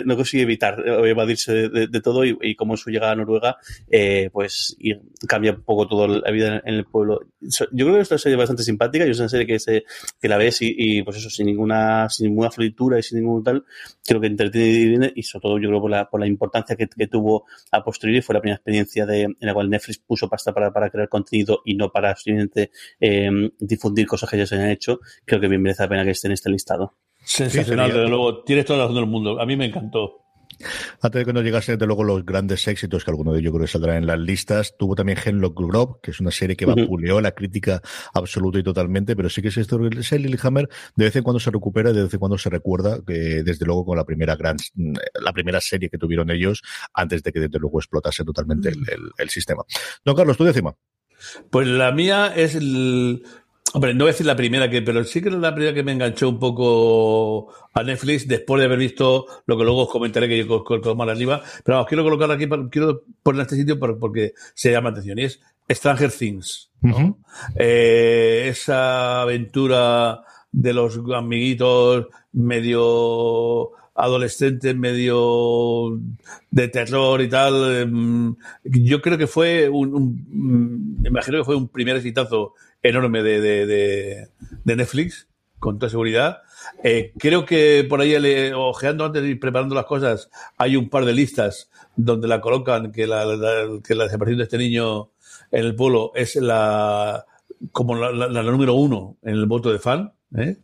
no 0.04 0.16
consigue 0.16 0.42
evitar 0.42 0.86
evadirse 0.86 1.54
de, 1.54 1.68
de, 1.70 1.86
de 1.86 2.00
todo 2.02 2.26
y, 2.26 2.36
y, 2.42 2.56
como 2.56 2.76
su 2.76 2.90
llegada 2.90 3.12
a 3.12 3.16
Noruega, 3.16 3.56
eh, 3.90 4.28
pues 4.30 4.76
y 4.78 4.92
cambia 5.26 5.52
un 5.52 5.62
poco 5.62 5.88
toda 5.88 6.06
la 6.06 6.30
vida 6.30 6.60
en 6.66 6.74
el 6.74 6.84
pueblo. 6.84 7.20
Yo 7.40 7.86
creo 7.86 7.94
que 7.94 8.02
esta 8.02 8.18
serie 8.18 8.34
es 8.34 8.38
bastante 8.40 8.64
simpática 8.64 9.06
y 9.06 9.10
es 9.12 9.18
una 9.18 9.30
serie 9.30 9.46
que, 9.46 9.58
se, 9.58 9.84
que 10.20 10.28
la 10.28 10.36
ves 10.36 10.60
y, 10.60 10.74
y, 10.76 11.02
pues 11.04 11.16
eso, 11.16 11.30
sin 11.30 11.46
ninguna, 11.46 12.10
sin 12.10 12.26
ninguna 12.26 12.50
fritura 12.50 12.98
y 12.98 13.02
sin 13.02 13.20
ningún 13.20 13.42
tal, 13.42 13.64
creo 14.04 14.20
que 14.20 14.26
entretiene 14.26 15.10
y 15.16 15.22
sobre 15.22 15.42
todo 15.44 15.58
yo 15.58 15.70
creo 15.70 15.80
por 15.80 15.90
la, 15.90 16.10
por 16.10 16.20
la 16.20 16.26
importancia 16.26 16.76
que, 16.76 16.86
que 16.86 17.06
tuvo 17.06 17.46
a 17.72 17.82
posteriori 17.82 18.20
fue 18.20 18.34
la 18.34 18.42
primera 18.42 18.56
experiencia 18.56 19.06
de, 19.06 19.22
en 19.22 19.36
la 19.40 19.54
cual 19.54 19.70
Netflix 19.70 20.00
puso 20.00 20.28
pasta 20.28 20.52
para, 20.52 20.70
para 20.70 20.90
crear 20.90 21.08
contenido 21.08 21.62
y 21.64 21.76
no 21.76 21.90
para 21.90 22.14
simplemente 22.14 22.72
eh, 23.00 23.30
difundir 23.58 24.06
cosas 24.06 24.28
que 24.28 24.36
ya 24.36 24.44
se 24.44 24.56
hayan 24.56 24.68
hecho, 24.68 25.00
creo 25.24 25.40
que 25.40 25.48
bien 25.48 25.62
merece 25.62 25.82
la 25.84 25.88
pena 25.88 26.04
que 26.04 26.10
esté 26.10 26.28
en 26.28 26.32
este 26.32 26.57
Sensacional, 27.24 27.92
desde 27.92 28.08
luego. 28.08 28.42
Tienes 28.44 28.64
toda 28.64 28.78
la 28.78 28.84
razón 28.84 28.96
del 28.96 29.06
mundo. 29.06 29.40
A 29.40 29.46
mí 29.46 29.56
me 29.56 29.66
encantó. 29.66 30.24
Antes 31.00 31.20
de 31.20 31.24
que 31.24 31.32
nos 31.32 31.44
llegase, 31.44 31.72
desde 31.72 31.86
luego, 31.86 32.02
los 32.02 32.24
grandes 32.24 32.66
éxitos, 32.66 33.04
que 33.04 33.10
alguno 33.10 33.32
de 33.32 33.40
ellos 33.40 33.52
creo 33.52 33.64
que 33.64 33.70
saldrán 33.70 33.98
en 33.98 34.06
las 34.06 34.18
listas, 34.18 34.74
tuvo 34.76 34.96
también 34.96 35.18
Hemlock 35.24 35.56
Grove, 35.56 36.00
que 36.02 36.10
es 36.10 36.20
una 36.20 36.32
serie 36.32 36.56
que 36.56 36.66
vapuleó 36.66 37.16
uh 37.16 37.18
-huh. 37.18 37.22
la 37.22 37.32
crítica 37.32 37.80
absoluta 38.12 38.58
y 38.58 38.64
totalmente, 38.64 39.14
pero 39.14 39.28
sí 39.28 39.40
que 39.40 39.48
es 39.48 39.56
esto, 39.56 39.78
Lilyhammer, 39.78 40.68
de 40.96 41.04
vez 41.04 41.14
en 41.14 41.22
cuando 41.22 41.38
se 41.38 41.50
recupera, 41.52 41.92
de 41.92 42.02
vez 42.02 42.12
en 42.12 42.18
cuando 42.18 42.38
se 42.38 42.50
recuerda, 42.50 42.98
que 43.06 43.42
desde 43.44 43.66
luego 43.66 43.84
con 43.84 43.96
la 43.96 44.04
primera 44.04 44.34
gran, 44.34 44.56
la 45.22 45.32
primera 45.32 45.60
serie 45.60 45.90
que 45.90 45.98
tuvieron 45.98 46.30
ellos, 46.30 46.62
antes 46.92 47.22
de 47.22 47.30
que 47.30 47.40
desde 47.40 47.58
luego 47.60 47.78
explotase 47.78 48.24
totalmente 48.24 48.70
el, 48.70 48.78
el, 48.90 49.10
el 49.16 49.30
sistema. 49.30 49.62
Don 50.04 50.16
Carlos, 50.16 50.36
tú 50.36 50.44
décima. 50.44 50.74
Pues 51.50 51.68
la 51.68 51.92
mía 51.92 52.32
es 52.34 52.54
el, 52.56 53.22
Hombre, 53.74 53.92
no 53.92 54.04
voy 54.04 54.10
a 54.10 54.12
decir 54.12 54.26
la 54.26 54.36
primera 54.36 54.70
que, 54.70 54.80
pero 54.80 55.04
sí 55.04 55.20
que 55.20 55.28
es 55.28 55.34
la 55.34 55.54
primera 55.54 55.74
que 55.74 55.82
me 55.82 55.92
enganchó 55.92 56.28
un 56.28 56.38
poco 56.38 57.52
a 57.74 57.82
Netflix 57.82 58.26
después 58.26 58.60
de 58.60 58.66
haber 58.66 58.78
visto 58.78 59.26
lo 59.46 59.58
que 59.58 59.64
luego 59.64 59.82
os 59.82 59.90
comentaré 59.90 60.26
que 60.26 60.38
yo 60.38 60.64
con 60.64 60.96
más 60.96 61.08
arriba. 61.08 61.42
Pero 61.64 61.76
vamos, 61.76 61.88
quiero 61.88 62.02
colocar 62.02 62.30
aquí, 62.30 62.48
quiero 62.70 63.02
poner 63.22 63.42
este 63.42 63.56
sitio 63.56 63.78
porque 63.78 64.32
se 64.54 64.72
llama 64.72 64.90
atención 64.90 65.18
y 65.18 65.24
es 65.24 65.40
Stranger 65.70 66.10
Things. 66.10 66.70
¿no? 66.80 66.96
Uh 66.96 67.00
-huh. 67.00 67.16
eh, 67.56 68.46
esa 68.48 69.22
aventura 69.22 70.22
de 70.50 70.72
los 70.72 70.98
amiguitos 71.14 72.06
medio 72.32 73.72
adolescentes, 73.94 74.76
medio 74.76 76.00
de 76.50 76.68
terror 76.68 77.20
y 77.20 77.28
tal. 77.28 78.34
Yo 78.64 79.02
creo 79.02 79.18
que 79.18 79.26
fue 79.26 79.68
un, 79.68 79.94
un 79.94 80.98
me 81.02 81.08
imagino 81.08 81.38
que 81.38 81.44
fue 81.44 81.56
un 81.56 81.68
primer 81.68 81.96
exitazo 81.96 82.54
enorme 82.88 83.22
de, 83.22 83.40
de, 83.40 84.28
de, 84.64 84.76
Netflix, 84.76 85.28
con 85.58 85.78
toda 85.78 85.90
seguridad. 85.90 86.38
Eh, 86.82 87.12
creo 87.18 87.44
que 87.44 87.86
por 87.88 88.00
ahí, 88.00 88.18
le, 88.18 88.54
ojeando 88.54 89.04
antes 89.04 89.24
y 89.24 89.34
preparando 89.34 89.74
las 89.74 89.86
cosas, 89.86 90.30
hay 90.56 90.76
un 90.76 90.88
par 90.88 91.04
de 91.04 91.12
listas 91.12 91.70
donde 91.96 92.28
la 92.28 92.40
colocan 92.40 92.92
que 92.92 93.06
la, 93.06 93.24
la, 93.24 93.80
que 93.86 93.94
la 93.94 94.04
desaparición 94.04 94.38
de 94.38 94.44
este 94.44 94.58
niño 94.58 95.10
en 95.50 95.64
el 95.64 95.74
pueblo 95.74 96.12
es 96.14 96.36
la 96.36 97.24
como 97.72 97.96
la, 97.96 98.42
número 98.42 98.74
uno 98.74 99.16
en 99.22 99.34
el 99.34 99.46
voto 99.46 99.72
de 99.72 99.78
fan, 99.78 100.12
¿eh? 100.36 100.58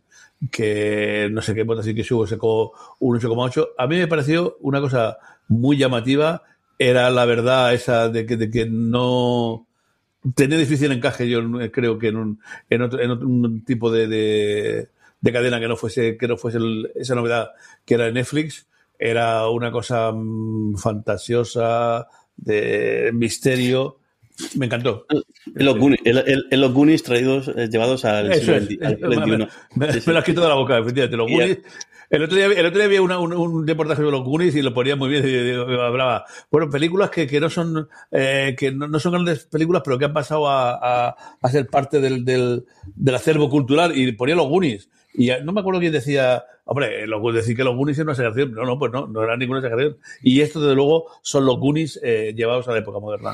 que 0.51 1.29
no 1.31 1.41
sé 1.41 1.53
qué 1.53 1.63
voto 1.63 1.81
así 1.81 1.95
que 1.95 2.03
subo, 2.03 2.27
sacó 2.27 2.73
un 2.99 3.19
8,8. 3.19 3.69
A 3.77 3.87
mí 3.87 3.97
me 3.97 4.07
pareció 4.07 4.57
una 4.61 4.81
cosa 4.81 5.17
muy 5.47 5.77
llamativa, 5.77 6.43
era 6.77 7.09
la 7.09 7.25
verdad 7.25 7.73
esa 7.73 8.09
de 8.09 8.25
que, 8.25 8.37
de 8.37 8.49
que 8.49 8.65
no 8.69 9.67
tenía 10.33 10.57
difícil 10.57 10.91
encaje, 10.91 11.29
yo 11.29 11.41
creo 11.71 11.99
que 11.99 12.07
en 12.07 12.15
un, 12.17 12.41
en 12.69 12.81
otro, 12.81 13.01
en 13.01 13.11
otro 13.11 13.27
un 13.27 13.63
tipo 13.63 13.91
de, 13.91 14.07
de, 14.07 14.89
de, 15.21 15.31
cadena 15.31 15.59
que 15.59 15.67
no 15.67 15.75
fuese, 15.75 16.17
que 16.17 16.27
no 16.27 16.37
fuese 16.37 16.57
el, 16.57 16.91
esa 16.95 17.15
novedad 17.15 17.51
que 17.85 17.95
era 17.95 18.11
Netflix. 18.11 18.67
Era 18.97 19.49
una 19.49 19.71
cosa 19.71 20.11
mmm, 20.11 20.75
fantasiosa, 20.77 22.07
de 22.37 23.11
misterio. 23.13 23.99
Me 24.55 24.65
encantó. 24.65 25.05
En 25.09 25.65
los 25.65 25.77
Goonies, 25.77 26.01
en, 26.03 26.61
los 26.61 26.73
Goonies 26.73 27.03
traídos, 27.03 27.47
eh, 27.49 27.69
llevados 27.71 28.03
al 28.05 28.33
siglo 28.33 28.59
XXI. 28.59 28.77
Me, 28.77 28.97
me, 29.07 29.37
me, 30.05 30.13
lo 30.13 30.19
has 30.19 30.25
quitado 30.25 30.43
de 30.43 30.49
la 30.49 30.55
boca, 30.55 30.77
efectivamente. 30.77 31.17
Los 31.17 31.29
Goonies, 31.29 31.59
el 32.09 32.23
otro 32.23 32.37
día, 32.37 32.45
el 32.45 32.65
otro 32.65 32.77
día 32.77 32.85
había 32.85 33.01
una, 33.01 33.19
un, 33.19 33.33
un, 33.33 33.67
reportaje 33.67 34.03
de 34.03 34.11
los 34.11 34.23
Goonies 34.23 34.55
y 34.55 34.61
lo 34.61 34.73
ponía 34.73 34.95
muy 34.95 35.09
bien. 35.09 35.25
Y, 35.25 35.29
y, 35.29 35.51
y 35.51 35.79
hablaba, 35.79 36.25
bueno, 36.51 36.69
películas 36.69 37.09
que, 37.09 37.25
que 37.27 37.39
no 37.39 37.49
son 37.49 37.87
eh, 38.11 38.55
que 38.57 38.71
no, 38.71 38.87
no, 38.87 38.99
son 38.99 39.13
grandes 39.13 39.45
películas, 39.45 39.81
pero 39.83 39.97
que 39.97 40.05
han 40.05 40.13
pasado 40.13 40.47
a, 40.47 41.07
a, 41.09 41.15
a 41.41 41.49
ser 41.49 41.67
parte 41.67 41.99
del, 41.99 42.23
del, 42.23 42.65
del, 42.95 43.15
acervo 43.15 43.49
cultural. 43.49 43.97
Y 43.97 44.11
ponía 44.11 44.35
los 44.35 44.47
Goonies. 44.47 44.89
Y 45.13 45.31
no 45.43 45.53
me 45.53 45.61
acuerdo 45.61 45.79
quién 45.79 45.93
decía, 45.93 46.43
hombre, 46.65 47.07
lo, 47.07 47.31
decir 47.31 47.55
que 47.55 47.63
los 47.63 47.75
Goonies 47.75 47.97
es 47.97 48.03
una 48.03 48.11
exageración. 48.11 48.51
No, 48.51 48.65
no, 48.65 48.77
pues 48.77 48.91
no, 48.91 49.07
no 49.07 49.23
era 49.23 49.35
ninguna 49.37 49.59
exageración. 49.59 49.97
Y 50.21 50.41
esto, 50.41 50.61
desde 50.61 50.75
luego, 50.75 51.05
son 51.21 51.45
los 51.45 51.57
Goonies 51.57 51.99
eh, 52.03 52.33
llevados 52.35 52.67
a 52.67 52.73
la 52.73 52.79
época 52.79 52.99
moderna. 52.99 53.33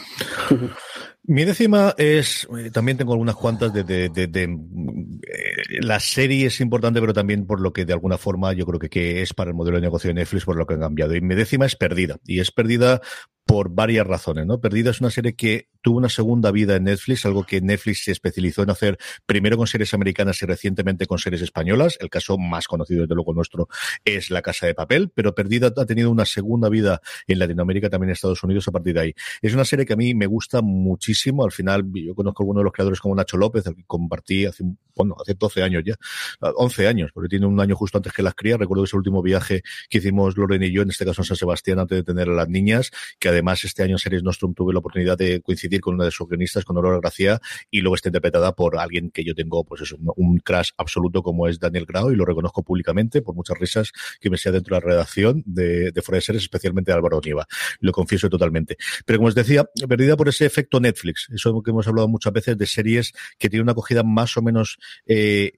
Mi 1.23 1.45
décima 1.45 1.93
es, 1.97 2.47
eh, 2.57 2.71
también 2.71 2.97
tengo 2.97 3.13
algunas 3.13 3.35
cuantas 3.35 3.71
de, 3.71 3.83
de, 3.83 4.09
de, 4.09 4.25
de 4.25 4.43
eh, 4.43 5.79
la 5.81 5.99
serie 5.99 6.47
es 6.47 6.59
importante, 6.61 6.99
pero 6.99 7.13
también 7.13 7.45
por 7.45 7.61
lo 7.61 7.71
que 7.71 7.85
de 7.85 7.93
alguna 7.93 8.17
forma 8.17 8.53
yo 8.53 8.65
creo 8.65 8.79
que, 8.79 8.89
que, 8.89 9.21
es 9.21 9.33
para 9.33 9.51
el 9.51 9.55
modelo 9.55 9.77
de 9.77 9.81
negocio 9.81 10.07
de 10.07 10.15
Netflix, 10.15 10.45
por 10.45 10.55
lo 10.55 10.65
que 10.65 10.73
han 10.73 10.79
cambiado. 10.79 11.15
Y 11.15 11.21
mi 11.21 11.35
décima 11.35 11.67
es 11.67 11.75
perdida. 11.75 12.17
Y 12.25 12.39
es 12.39 12.51
perdida 12.51 13.01
por 13.45 13.69
varias 13.69 14.07
razones, 14.07 14.45
¿no? 14.45 14.61
Perdida 14.61 14.91
es 14.91 15.01
una 15.01 15.11
serie 15.11 15.35
que 15.35 15.67
tuvo 15.81 15.97
una 15.97 16.09
segunda 16.09 16.51
vida 16.51 16.75
en 16.75 16.85
Netflix, 16.85 17.25
algo 17.25 17.43
que 17.43 17.59
Netflix 17.59 18.05
se 18.05 18.11
especializó 18.11 18.63
en 18.63 18.69
hacer 18.69 18.97
primero 19.25 19.57
con 19.57 19.67
series 19.67 19.93
americanas 19.93 20.41
y 20.41 20.45
recientemente 20.45 21.05
con 21.05 21.17
series 21.17 21.41
españolas. 21.41 21.97
El 21.99 22.09
caso 22.09 22.37
más 22.37 22.67
conocido, 22.67 23.01
desde 23.01 23.15
luego, 23.15 23.33
nuestro 23.33 23.67
es 24.05 24.29
La 24.29 24.41
Casa 24.41 24.67
de 24.67 24.75
Papel, 24.75 25.11
pero 25.13 25.35
Perdida 25.35 25.73
ha 25.75 25.85
tenido 25.85 26.11
una 26.11 26.25
segunda 26.25 26.69
vida 26.69 27.01
en 27.27 27.39
Latinoamérica, 27.39 27.89
también 27.89 28.09
en 28.09 28.13
Estados 28.13 28.43
Unidos, 28.43 28.67
a 28.67 28.71
partir 28.71 28.93
de 28.93 29.01
ahí. 29.01 29.13
Es 29.41 29.53
una 29.53 29.65
serie 29.65 29.85
que 29.85 29.93
a 29.93 29.97
mí 29.97 30.13
me 30.13 30.27
gusta 30.27 30.61
muchísimo. 30.61 31.10
Al 31.43 31.51
final, 31.51 31.85
yo 31.93 32.15
conozco 32.15 32.41
a 32.41 32.43
algunos 32.43 32.61
de 32.61 32.63
los 32.65 32.73
creadores 32.73 32.99
como 32.99 33.15
Nacho 33.15 33.37
López, 33.37 33.65
el 33.67 33.75
que 33.75 33.83
compartí 33.85 34.45
hace, 34.45 34.63
bueno, 34.95 35.15
hace 35.19 35.33
12 35.33 35.63
años 35.63 35.83
ya, 35.85 35.95
11 36.39 36.87
años, 36.87 37.11
porque 37.13 37.29
tiene 37.29 37.45
un 37.45 37.59
año 37.59 37.75
justo 37.75 37.97
antes 37.97 38.13
que 38.13 38.23
las 38.23 38.35
crías. 38.35 38.59
Recuerdo 38.59 38.83
ese 38.83 38.95
último 38.95 39.21
viaje 39.21 39.61
que 39.89 39.97
hicimos 39.99 40.37
Loren 40.37 40.63
y 40.63 40.71
yo, 40.71 40.81
en 40.81 40.89
este 40.89 41.05
caso 41.05 41.21
en 41.21 41.25
San 41.25 41.37
Sebastián, 41.37 41.79
antes 41.79 41.97
de 41.97 42.03
tener 42.03 42.29
a 42.29 42.33
las 42.33 42.49
niñas, 42.49 42.91
que 43.19 43.29
además 43.29 43.63
este 43.63 43.83
año 43.83 43.95
en 43.95 43.99
Series 43.99 44.23
Nostrum 44.23 44.53
tuve 44.53 44.73
la 44.73 44.79
oportunidad 44.79 45.17
de 45.17 45.41
coincidir 45.41 45.81
con 45.81 45.95
una 45.95 46.05
de 46.05 46.11
sus 46.11 46.27
guionistas, 46.27 46.65
con 46.65 46.77
Aurora 46.77 46.99
Gracia, 46.99 47.39
y 47.69 47.81
luego 47.81 47.95
está 47.95 48.09
interpretada 48.09 48.53
por 48.53 48.77
alguien 48.77 49.11
que 49.11 49.23
yo 49.23 49.33
tengo, 49.35 49.63
pues 49.63 49.81
eso, 49.81 49.97
un 50.15 50.37
crash 50.39 50.71
absoluto 50.77 51.21
como 51.23 51.47
es 51.47 51.59
Daniel 51.59 51.85
Grau, 51.85 52.11
y 52.11 52.15
lo 52.15 52.25
reconozco 52.25 52.63
públicamente 52.63 53.21
por 53.21 53.35
muchas 53.35 53.57
risas 53.57 53.91
que 54.19 54.29
me 54.29 54.37
sea 54.37 54.51
dentro 54.51 54.75
de 54.75 54.81
la 54.81 54.87
redacción 54.87 55.43
de, 55.45 55.91
de 55.91 56.01
Fuera 56.01 56.17
de 56.17 56.21
Series, 56.21 56.43
especialmente 56.43 56.91
de 56.91 56.95
Álvaro 56.95 57.19
Nieva. 57.23 57.47
Lo 57.79 57.91
confieso 57.91 58.29
totalmente. 58.29 58.77
Pero 59.05 59.19
como 59.19 59.27
os 59.27 59.35
decía, 59.35 59.65
perdida 59.87 60.17
por 60.17 60.29
ese 60.29 60.45
efecto 60.45 60.79
Netflix, 60.79 61.00
eso 61.09 61.63
que 61.63 61.71
hemos 61.71 61.87
hablado 61.87 62.07
muchas 62.07 62.33
veces 62.33 62.57
de 62.57 62.65
series 62.65 63.13
que 63.37 63.49
tienen 63.49 63.63
una 63.63 63.71
acogida 63.73 64.03
más 64.03 64.37
o 64.37 64.41
menos 64.41 64.77
eh, 65.05 65.53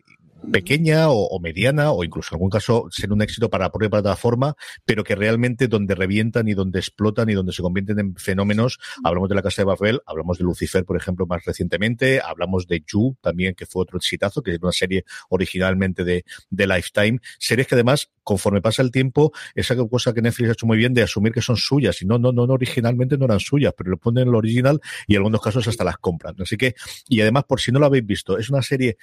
pequeña 0.51 1.09
o, 1.09 1.27
o, 1.27 1.39
mediana 1.39 1.91
o 1.91 2.03
incluso 2.03 2.29
en 2.31 2.37
algún 2.37 2.49
caso 2.49 2.87
ser 2.91 3.11
un 3.11 3.21
éxito 3.21 3.49
para 3.49 3.65
la 3.65 3.71
propia 3.71 3.89
plataforma, 3.89 4.55
pero 4.85 5.03
que 5.03 5.15
realmente 5.15 5.67
donde 5.67 5.95
revientan 5.95 6.47
y 6.47 6.53
donde 6.53 6.79
explotan 6.79 7.29
y 7.29 7.33
donde 7.33 7.53
se 7.53 7.61
convierten 7.61 7.99
en 7.99 8.15
fenómenos, 8.15 8.79
hablamos 9.03 9.29
de 9.29 9.35
la 9.35 9.41
Casa 9.41 9.61
de 9.61 9.65
Babel, 9.65 10.01
hablamos 10.05 10.37
de 10.37 10.43
Lucifer, 10.43 10.85
por 10.85 10.97
ejemplo, 10.97 11.25
más 11.25 11.43
recientemente, 11.45 12.21
hablamos 12.21 12.67
de 12.67 12.83
You 12.85 13.15
también, 13.21 13.55
que 13.55 13.65
fue 13.65 13.81
otro 13.81 13.97
exitazo, 13.97 14.41
que 14.41 14.51
es 14.51 14.59
una 14.61 14.71
serie 14.71 15.05
originalmente 15.29 16.03
de, 16.03 16.25
de 16.49 16.67
Lifetime, 16.67 17.19
series 17.39 17.67
que 17.67 17.75
además, 17.75 18.11
conforme 18.23 18.61
pasa 18.61 18.81
el 18.81 18.91
tiempo, 18.91 19.31
esa 19.55 19.75
cosa 19.75 20.13
que 20.13 20.21
Netflix 20.21 20.49
ha 20.49 20.53
hecho 20.53 20.65
muy 20.65 20.77
bien 20.77 20.93
de 20.93 21.03
asumir 21.03 21.33
que 21.33 21.41
son 21.41 21.57
suyas, 21.57 22.01
y 22.01 22.05
no, 22.05 22.17
no, 22.17 22.31
no, 22.31 22.47
no 22.47 22.53
originalmente 22.53 23.17
no 23.17 23.25
eran 23.25 23.39
suyas, 23.39 23.73
pero 23.77 23.89
lo 23.89 23.97
ponen 23.97 24.23
en 24.23 24.29
el 24.29 24.35
original 24.35 24.79
y 25.07 25.13
en 25.13 25.17
algunos 25.17 25.41
casos 25.41 25.67
hasta 25.67 25.83
las 25.83 25.97
compran. 25.97 26.35
Así 26.39 26.57
que, 26.57 26.75
y 27.07 27.21
además, 27.21 27.45
por 27.45 27.59
si 27.59 27.71
no 27.71 27.79
lo 27.79 27.85
habéis 27.85 28.05
visto, 28.05 28.37
es 28.37 28.49
una 28.49 28.61
serie 28.61 28.97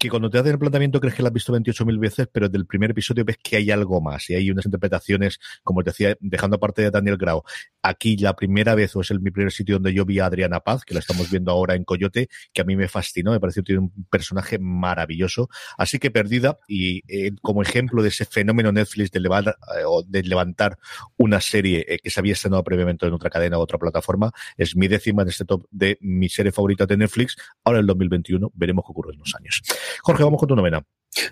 que 0.00 0.08
cuando 0.08 0.30
te 0.30 0.38
hacen 0.38 0.52
el 0.52 0.58
planteamiento 0.58 0.98
crees 0.98 1.14
que 1.14 1.22
la 1.22 1.28
has 1.28 1.34
visto 1.34 1.52
28.000 1.52 1.98
veces, 1.98 2.28
pero 2.32 2.48
del 2.48 2.64
primer 2.64 2.90
episodio 2.90 3.22
ves 3.22 3.36
que 3.36 3.56
hay 3.56 3.70
algo 3.70 4.00
más 4.00 4.30
y 4.30 4.34
hay 4.34 4.50
unas 4.50 4.64
interpretaciones, 4.64 5.38
como 5.62 5.82
te 5.84 5.90
decía, 5.90 6.16
dejando 6.20 6.56
aparte 6.56 6.80
de 6.80 6.90
Daniel 6.90 7.18
Grau. 7.18 7.42
Aquí 7.82 8.16
la 8.16 8.34
primera 8.36 8.74
vez, 8.74 8.94
o 8.96 9.00
es 9.00 9.10
el 9.10 9.20
mi 9.20 9.30
primer 9.30 9.52
sitio 9.52 9.76
donde 9.76 9.94
yo 9.94 10.04
vi 10.04 10.18
a 10.18 10.26
Adriana 10.26 10.60
Paz, 10.60 10.84
que 10.84 10.94
la 10.94 11.00
estamos 11.00 11.30
viendo 11.30 11.50
ahora 11.50 11.74
en 11.74 11.84
Coyote, 11.84 12.28
que 12.52 12.60
a 12.60 12.64
mí 12.64 12.76
me 12.76 12.88
fascinó, 12.88 13.32
me 13.32 13.40
pareció 13.40 13.62
que 13.62 13.68
tiene 13.68 13.80
un 13.80 14.06
personaje 14.10 14.58
maravilloso. 14.58 15.48
Así 15.78 15.98
que 15.98 16.10
perdida, 16.10 16.58
y 16.68 17.02
eh, 17.08 17.32
como 17.42 17.62
ejemplo 17.62 18.02
de 18.02 18.08
ese 18.10 18.24
fenómeno 18.24 18.72
Netflix 18.72 19.10
de, 19.10 19.20
levar, 19.20 19.48
eh, 19.48 19.82
o 19.86 20.02
de 20.02 20.22
levantar 20.22 20.78
una 21.16 21.40
serie 21.40 21.84
eh, 21.88 21.98
que 21.98 22.10
se 22.10 22.20
había 22.20 22.34
estrenado 22.34 22.62
previamente 22.64 23.06
en 23.06 23.12
otra 23.12 23.30
cadena 23.30 23.58
o 23.58 23.60
otra 23.60 23.78
plataforma, 23.78 24.32
es 24.56 24.76
mi 24.76 24.88
décima 24.88 25.22
en 25.22 25.28
este 25.28 25.44
top 25.44 25.66
de 25.70 25.98
mi 26.00 26.28
serie 26.28 26.52
favorita 26.52 26.86
de 26.86 26.96
Netflix. 26.96 27.36
Ahora 27.64 27.80
el 27.80 27.86
2021 27.86 28.50
veremos 28.54 28.84
qué 28.84 28.90
ocurre 28.90 29.12
en 29.14 29.20
los 29.20 29.34
años. 29.34 29.62
Jorge, 30.02 30.24
vamos 30.24 30.38
con 30.38 30.48
tu 30.48 30.56
novena. 30.56 30.84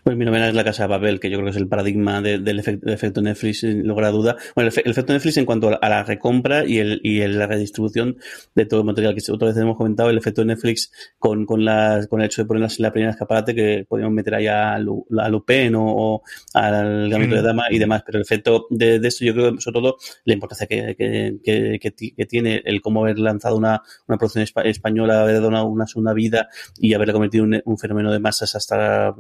Pues 0.03 0.17
mi 0.17 0.25
novena 0.25 0.49
es 0.49 0.55
La 0.55 0.65
Casa 0.65 0.85
de 0.85 0.89
Papel, 0.89 1.21
que 1.21 1.31
yo 1.31 1.37
creo 1.37 1.47
que 1.47 1.51
es 1.53 1.57
el 1.57 1.69
paradigma 1.69 2.21
de, 2.21 2.39
del, 2.39 2.59
efecto, 2.59 2.87
del, 2.87 2.95
efecto, 2.95 3.23
Netflix, 3.23 3.61
sin 3.61 3.87
lugar 3.87 4.07
a 4.07 4.11
duda. 4.11 4.37
Bueno, 4.57 4.71
el, 4.75 4.83
el, 4.85 4.91
efecto 4.91 5.13
Netflix 5.13 5.37
en 5.37 5.47
cuanto 5.47 5.79
a 5.81 5.89
la 5.89 6.03
recompra 6.03 6.67
y, 6.67 6.79
el, 6.79 7.01
y 7.05 7.21
el, 7.21 7.39
la 7.39 7.47
redistribución 7.47 8.17
de 8.57 8.67
todo 8.67 8.81
el 8.81 8.87
material, 8.87 9.15
que 9.15 9.33
otra 9.33 9.49
vez 9.49 9.57
hemos 9.57 9.77
comentado, 9.77 10.11
el 10.11 10.19
efecto 10.19 10.45
Netflix 10.45 10.91
con, 11.19 11.47
con, 11.47 11.65
las, 11.65 12.09
con 12.09 12.21
el 12.21 12.27
hecho 12.27 12.43
de 12.43 12.49
ponerlas 12.49 12.79
en 12.79 12.83
la 12.83 12.93
primera 12.93 13.13
escaparate, 13.13 13.55
que 13.55 13.87
podíamos 13.89 14.15
meter 14.15 14.35
ahí 14.35 14.49
a, 14.49 14.79
Lu, 14.79 15.07
a 15.17 15.29
Lupin 15.29 15.75
o, 15.77 15.85
o, 15.87 16.23
al 16.55 17.09
Gambito 17.09 17.35
mm. 17.35 17.39
de 17.39 17.43
Dama 17.43 17.65
y 17.71 17.79
demás, 17.79 18.03
pero 18.05 18.19
el 18.19 18.23
efecto 18.23 18.67
de, 18.71 18.99
de 18.99 19.09
esto 19.09 19.25
yo 19.25 19.33
creo, 19.33 19.61
sobre 19.61 19.75
todo, 19.75 19.97
la 20.25 20.35
importancia 20.35 20.67
que, 20.67 20.97
que, 20.97 21.39
que, 21.81 22.13
que 22.17 22.27
tiene 22.27 22.63
el 22.65 22.81
cómo 22.81 23.05
haber 23.05 23.21
lanzado 23.21 23.57
una, 23.57 23.83
una 24.09 24.19
producción 24.19 24.45
española, 24.65 25.23
haber 25.23 25.37
dado 25.37 25.49
una, 25.49 25.63
una 25.63 25.87
segunda 25.87 26.13
vida 26.15 26.49
y 26.79 26.95
haberla 26.95 27.13
convertido 27.13 27.45
en 27.45 27.55
un, 27.55 27.63
un 27.65 27.79
fenómeno 27.79 28.11
de 28.11 28.19
masas 28.19 28.57
hasta, 28.57 29.15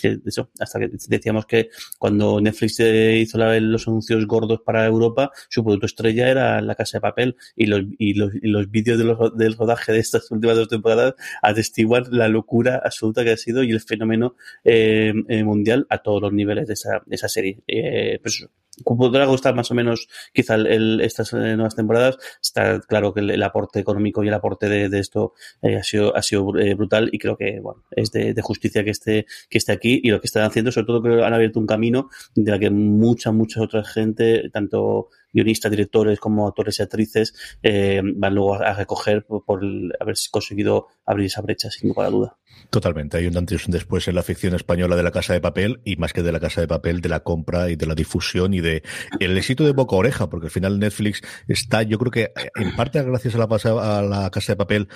que 0.00 0.18
eso, 0.24 0.50
hasta 0.58 0.78
que 0.78 0.90
decíamos 1.08 1.46
que 1.46 1.70
cuando 1.98 2.40
Netflix 2.40 2.80
hizo 2.80 3.38
la, 3.38 3.58
los 3.60 3.86
anuncios 3.86 4.26
gordos 4.26 4.60
para 4.64 4.86
Europa, 4.86 5.30
su 5.48 5.62
producto 5.62 5.86
estrella 5.86 6.28
era 6.28 6.60
La 6.60 6.74
Casa 6.74 6.98
de 6.98 7.02
Papel 7.02 7.36
y 7.56 7.66
los, 7.66 7.82
y 7.98 8.14
los, 8.14 8.34
y 8.34 8.48
los 8.48 8.70
vídeos 8.70 8.98
de 8.98 9.10
del 9.34 9.56
rodaje 9.56 9.92
de 9.92 9.98
estas 9.98 10.30
últimas 10.30 10.56
dos 10.56 10.68
temporadas 10.68 11.14
atestiguan 11.42 12.04
la 12.10 12.28
locura 12.28 12.80
absoluta 12.84 13.24
que 13.24 13.32
ha 13.32 13.36
sido 13.36 13.62
y 13.62 13.70
el 13.72 13.80
fenómeno 13.80 14.36
eh, 14.64 15.12
mundial 15.44 15.86
a 15.90 15.98
todos 15.98 16.22
los 16.22 16.32
niveles 16.32 16.66
de 16.66 16.74
esa, 16.74 17.02
de 17.06 17.16
esa 17.16 17.28
serie. 17.28 17.58
Eh, 17.66 18.18
pues 18.22 18.46
podrá 18.84 19.26
gustar 19.26 19.54
más 19.54 19.70
o 19.70 19.74
menos 19.74 20.08
quizá 20.32 20.54
el, 20.54 21.00
estas 21.00 21.32
nuevas 21.32 21.74
temporadas. 21.74 22.16
Está 22.42 22.80
claro 22.80 23.12
que 23.12 23.20
el, 23.20 23.42
aporte 23.42 23.80
económico 23.80 24.22
y 24.22 24.28
el 24.28 24.34
aporte 24.34 24.68
de, 24.68 24.88
de 24.88 24.98
esto 24.98 25.34
eh, 25.62 25.76
ha 25.76 25.82
sido, 25.82 26.16
ha 26.16 26.22
sido 26.22 26.56
eh, 26.58 26.74
brutal 26.74 27.08
y 27.12 27.18
creo 27.18 27.36
que 27.36 27.60
bueno, 27.60 27.82
es 27.90 28.10
de, 28.12 28.34
de, 28.34 28.42
justicia 28.42 28.84
que 28.84 28.90
esté, 28.90 29.26
que 29.48 29.58
esté 29.58 29.72
aquí 29.72 30.00
y 30.02 30.10
lo 30.10 30.20
que 30.20 30.26
están 30.26 30.44
haciendo, 30.44 30.72
sobre 30.72 30.86
todo 30.86 31.02
que 31.02 31.24
han 31.24 31.34
abierto 31.34 31.60
un 31.60 31.66
camino 31.66 32.08
de 32.34 32.50
la 32.50 32.58
que 32.58 32.70
mucha, 32.70 33.32
mucha 33.32 33.62
otra 33.62 33.84
gente, 33.84 34.50
tanto 34.50 35.08
guionistas, 35.32 35.70
directores 35.70 36.18
como 36.18 36.48
actores 36.48 36.78
y 36.78 36.82
actrices 36.82 37.34
eh, 37.62 38.00
van 38.04 38.34
luego 38.34 38.54
a, 38.54 38.74
recoger 38.74 39.24
por, 39.24 39.44
por 39.44 39.60
haber 40.00 40.16
conseguido 40.30 40.88
abrir 41.06 41.26
esa 41.26 41.42
brecha, 41.42 41.70
sin 41.70 41.88
lugar 41.88 42.06
a 42.06 42.10
duda. 42.10 42.36
Totalmente. 42.70 43.16
Hay 43.16 43.26
un 43.26 43.36
antes 43.36 43.62
y 43.62 43.66
un 43.66 43.72
después 43.72 44.06
en 44.06 44.14
la 44.14 44.22
ficción 44.22 44.54
española 44.54 44.96
de 44.96 45.02
la 45.02 45.10
Casa 45.10 45.32
de 45.32 45.40
Papel 45.40 45.80
y 45.84 45.96
más 45.96 46.12
que 46.12 46.22
de 46.22 46.32
la 46.32 46.40
Casa 46.40 46.60
de 46.60 46.68
Papel, 46.68 47.00
de 47.00 47.08
la 47.08 47.20
compra 47.20 47.70
y 47.70 47.76
de 47.76 47.86
la 47.86 47.94
difusión 47.94 48.54
y 48.54 48.60
de 48.60 48.82
el 49.18 49.36
éxito 49.36 49.64
de 49.64 49.72
boca 49.72 49.96
a 49.96 49.98
oreja, 49.98 50.30
porque 50.30 50.46
al 50.46 50.52
final 50.52 50.78
Netflix 50.78 51.22
está, 51.48 51.82
yo 51.82 51.98
creo 51.98 52.10
que 52.12 52.32
en 52.54 52.76
parte 52.76 53.02
gracias 53.02 53.34
a 53.34 53.38
la, 53.38 53.98
a 53.98 54.02
la 54.02 54.30
Casa 54.30 54.52
de 54.52 54.56
Papel, 54.56 54.88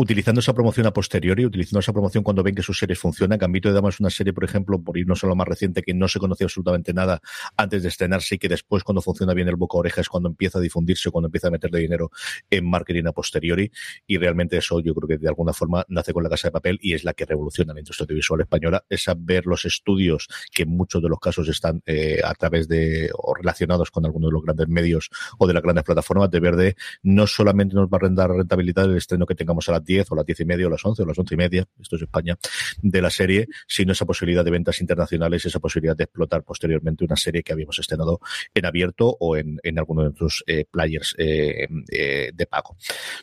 utilizando 0.00 0.40
esa 0.40 0.54
promoción 0.54 0.86
a 0.86 0.92
posteriori, 0.94 1.44
utilizando 1.44 1.80
esa 1.80 1.92
promoción 1.92 2.24
cuando 2.24 2.42
ven 2.42 2.54
que 2.54 2.62
sus 2.62 2.78
series 2.78 2.98
funcionan. 2.98 3.38
Gambito 3.38 3.68
de 3.68 3.74
Dama 3.74 3.90
es 3.90 4.00
una 4.00 4.08
serie, 4.08 4.32
por 4.32 4.44
ejemplo, 4.44 4.82
por 4.82 4.96
irnos 4.96 5.22
a 5.22 5.26
lo 5.26 5.36
más 5.36 5.46
reciente, 5.46 5.82
que 5.82 5.92
no 5.92 6.08
se 6.08 6.18
conocía 6.18 6.46
absolutamente 6.46 6.94
nada 6.94 7.20
antes 7.54 7.82
de 7.82 7.88
estrenarse 7.88 8.36
y 8.36 8.38
que 8.38 8.48
después, 8.48 8.82
cuando 8.82 9.02
funciona 9.02 9.34
bien 9.34 9.48
el 9.48 9.56
boca 9.56 9.76
oreja, 9.76 10.00
es 10.00 10.08
cuando 10.08 10.30
empieza 10.30 10.58
a 10.58 10.62
difundirse, 10.62 11.10
cuando 11.10 11.28
empieza 11.28 11.48
a 11.48 11.50
meterle 11.50 11.80
dinero 11.80 12.10
en 12.48 12.68
marketing 12.68 13.04
a 13.08 13.12
posteriori. 13.12 13.70
Y 14.06 14.16
realmente 14.16 14.56
eso 14.56 14.80
yo 14.80 14.94
creo 14.94 15.06
que 15.06 15.18
de 15.18 15.28
alguna 15.28 15.52
forma 15.52 15.84
nace 15.88 16.14
con 16.14 16.22
la 16.22 16.30
Casa 16.30 16.48
de 16.48 16.52
Papel 16.52 16.78
y 16.80 16.94
es 16.94 17.04
la 17.04 17.12
que 17.12 17.26
revoluciona 17.26 17.74
la 17.74 17.80
industria 17.80 18.04
audiovisual 18.04 18.40
española, 18.40 18.82
es 18.88 19.02
saber 19.02 19.44
los 19.44 19.66
estudios 19.66 20.28
que 20.50 20.62
en 20.62 20.70
muchos 20.70 21.02
de 21.02 21.10
los 21.10 21.20
casos 21.20 21.46
están 21.48 21.82
eh, 21.84 22.22
a 22.24 22.32
través 22.34 22.68
de 22.68 23.10
o 23.12 23.34
relacionados 23.34 23.90
con 23.90 24.06
algunos 24.06 24.30
de 24.30 24.32
los 24.32 24.42
grandes 24.44 24.68
medios 24.68 25.10
o 25.36 25.46
de 25.46 25.52
las 25.52 25.62
grandes 25.62 25.84
plataformas, 25.84 26.30
de 26.30 26.40
ver 26.40 26.56
de 26.56 26.76
no 27.02 27.26
solamente 27.26 27.74
nos 27.74 27.88
va 27.88 27.96
a 27.98 28.00
rendar 28.00 28.30
rentabilidad 28.30 28.86
el 28.86 28.96
estreno 28.96 29.26
que 29.26 29.34
tengamos 29.34 29.68
a 29.68 29.72
las 29.72 29.84
10 29.90 30.12
o 30.12 30.14
las 30.14 30.26
10 30.26 30.40
y 30.40 30.44
media 30.44 30.66
o 30.66 30.70
las 30.70 30.84
11 30.84 31.02
o 31.02 31.06
las 31.06 31.18
11 31.18 31.34
y 31.34 31.36
media, 31.36 31.66
esto 31.80 31.96
es 31.96 32.02
España, 32.02 32.38
de 32.80 33.02
la 33.02 33.10
serie, 33.10 33.48
sino 33.66 33.92
esa 33.92 34.06
posibilidad 34.06 34.44
de 34.44 34.50
ventas 34.50 34.80
internacionales, 34.80 35.44
esa 35.44 35.58
posibilidad 35.58 35.96
de 35.96 36.04
explotar 36.04 36.44
posteriormente 36.44 37.04
una 37.04 37.16
serie 37.16 37.42
que 37.42 37.52
habíamos 37.52 37.78
estrenado 37.78 38.20
en 38.54 38.66
abierto 38.66 39.16
o 39.18 39.36
en, 39.36 39.58
en 39.62 39.78
alguno 39.78 40.02
de 40.02 40.08
nuestros 40.08 40.44
eh, 40.46 40.64
players 40.70 41.14
eh, 41.18 41.66
eh, 41.90 42.30
de 42.32 42.46
pago. 42.46 42.76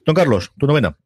Don 0.06 0.16
Carlos, 0.16 0.52
tu 0.58 0.68
novena. 0.68 0.98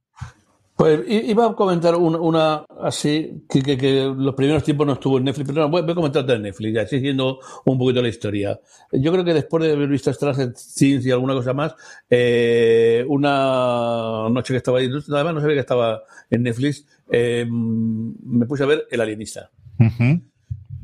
Pues 0.82 1.02
iba 1.08 1.46
a 1.46 1.54
comentar 1.54 1.94
una, 1.94 2.18
una 2.20 2.66
así, 2.82 3.44
que, 3.48 3.62
que, 3.62 3.78
que, 3.78 4.12
los 4.18 4.34
primeros 4.34 4.64
tiempos 4.64 4.88
no 4.88 4.94
estuvo 4.94 5.20
en 5.20 5.26
Netflix, 5.26 5.50
pero 5.50 5.62
no, 5.62 5.70
voy, 5.70 5.84
voy 5.84 5.92
a 5.92 5.94
comentar 5.94 6.28
en 6.32 6.42
Netflix, 6.42 6.74
ya 6.74 6.88
siguiendo 6.88 7.38
un 7.66 7.78
poquito 7.78 8.02
la 8.02 8.08
historia. 8.08 8.60
Yo 8.92 9.12
creo 9.12 9.24
que 9.24 9.36
después 9.36 9.64
de 9.64 9.74
haber 9.74 9.88
visto 9.88 10.12
Stranger 10.12 10.56
Things 10.56 11.06
y 11.06 11.12
alguna 11.12 11.36
cosa 11.36 11.54
más, 11.54 11.76
eh, 12.10 13.06
una 13.08 14.28
noche 14.32 14.56
que 14.56 14.58
estaba 14.58 14.80
ahí, 14.80 14.90
además 14.90 15.36
no 15.36 15.42
sabía 15.42 15.58
que 15.58 15.60
estaba 15.60 16.02
en 16.32 16.42
Netflix, 16.42 16.88
eh, 17.12 17.46
me 17.48 18.48
puse 18.48 18.64
a 18.64 18.66
ver 18.66 18.88
El 18.90 19.02
Alienista. 19.02 19.52
Uh 19.78 19.84
-huh. 19.84 20.22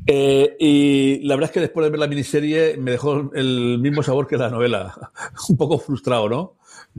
Eh, 0.06 0.56
y 0.60 1.26
la 1.26 1.34
verdad 1.34 1.50
es 1.50 1.54
que 1.54 1.60
después 1.60 1.84
de 1.84 1.90
ver 1.90 1.98
la 1.98 2.06
miniserie 2.06 2.76
me 2.78 2.92
dejó 2.92 3.32
el 3.34 3.80
mismo 3.80 4.04
sabor 4.04 4.28
que 4.28 4.36
la 4.36 4.48
novela. 4.48 4.94
Un 5.48 5.56
poco 5.56 5.76
frustrado, 5.78 6.28
¿no? 6.28 6.57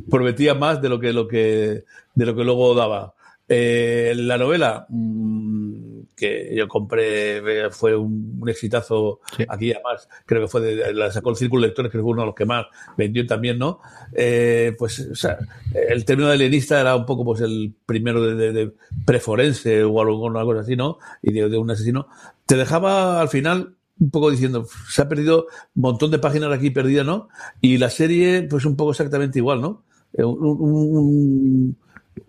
Prometía 0.10 0.54
más 0.54 0.82
de 0.82 0.90
lo 0.90 1.00
que, 1.00 1.14
lo 1.14 1.28
que, 1.28 1.84
de 2.16 2.26
lo 2.26 2.36
que 2.36 2.44
luego 2.44 2.76
daba. 2.76 3.14
Eh, 3.52 4.14
la 4.16 4.38
novela 4.38 4.86
mmm, 4.90 6.02
que 6.16 6.54
yo 6.56 6.68
compré 6.68 7.72
fue 7.72 7.96
un, 7.96 8.38
un 8.40 8.48
exitazo 8.48 9.22
sí. 9.36 9.44
aquí 9.50 9.72
además 9.72 10.08
creo 10.28 10.44
que 10.44 10.48
fue 10.48 10.62
de, 10.62 10.94
la 10.94 11.10
sacó 11.10 11.32
el 11.32 11.36
Círculo 11.36 11.64
de 11.64 11.70
Lectores 11.70 11.92
que 11.92 11.98
fue 11.98 12.12
uno 12.12 12.22
de 12.22 12.26
los 12.28 12.36
que 12.36 12.46
más 12.46 12.68
vendió 12.96 13.26
también 13.26 13.58
no 13.58 13.80
eh, 14.14 14.76
pues 14.78 15.00
o 15.00 15.16
sea, 15.16 15.40
el 15.74 16.06
término 16.06 16.28
de 16.28 16.36
alienista 16.36 16.80
era 16.80 16.96
un 16.96 17.08
poco 17.08 17.26
pues 17.26 17.42
el 17.42 17.74
primero 17.88 18.22
de, 18.22 18.36
de, 18.36 18.52
de 18.52 18.72
preforense 19.04 19.84
o 19.84 20.00
algo, 20.00 20.26
una 20.26 20.44
cosa 20.44 20.60
así 20.60 20.76
no 20.76 21.00
y 21.24 21.34
de, 21.34 21.50
de 21.50 21.58
un 21.58 21.72
asesino 21.72 22.08
te 22.46 22.56
dejaba 22.56 23.20
al 23.20 23.30
final 23.30 23.74
un 24.00 24.12
poco 24.12 24.32
diciendo, 24.32 24.66
se 24.90 25.02
ha 25.02 25.10
perdido 25.10 25.48
un 25.76 25.82
montón 25.82 26.10
de 26.10 26.20
páginas 26.20 26.52
aquí 26.54 26.70
perdidas, 26.70 27.06
¿no? 27.06 27.28
Y 27.60 27.78
la 27.78 27.90
serie, 27.90 28.44
pues 28.44 28.66
un 28.66 28.78
poco 28.78 28.92
exactamente 28.92 29.40
igual, 29.40 29.60
¿no? 29.60 29.84
Un, 30.14 30.38
un, 30.42 31.78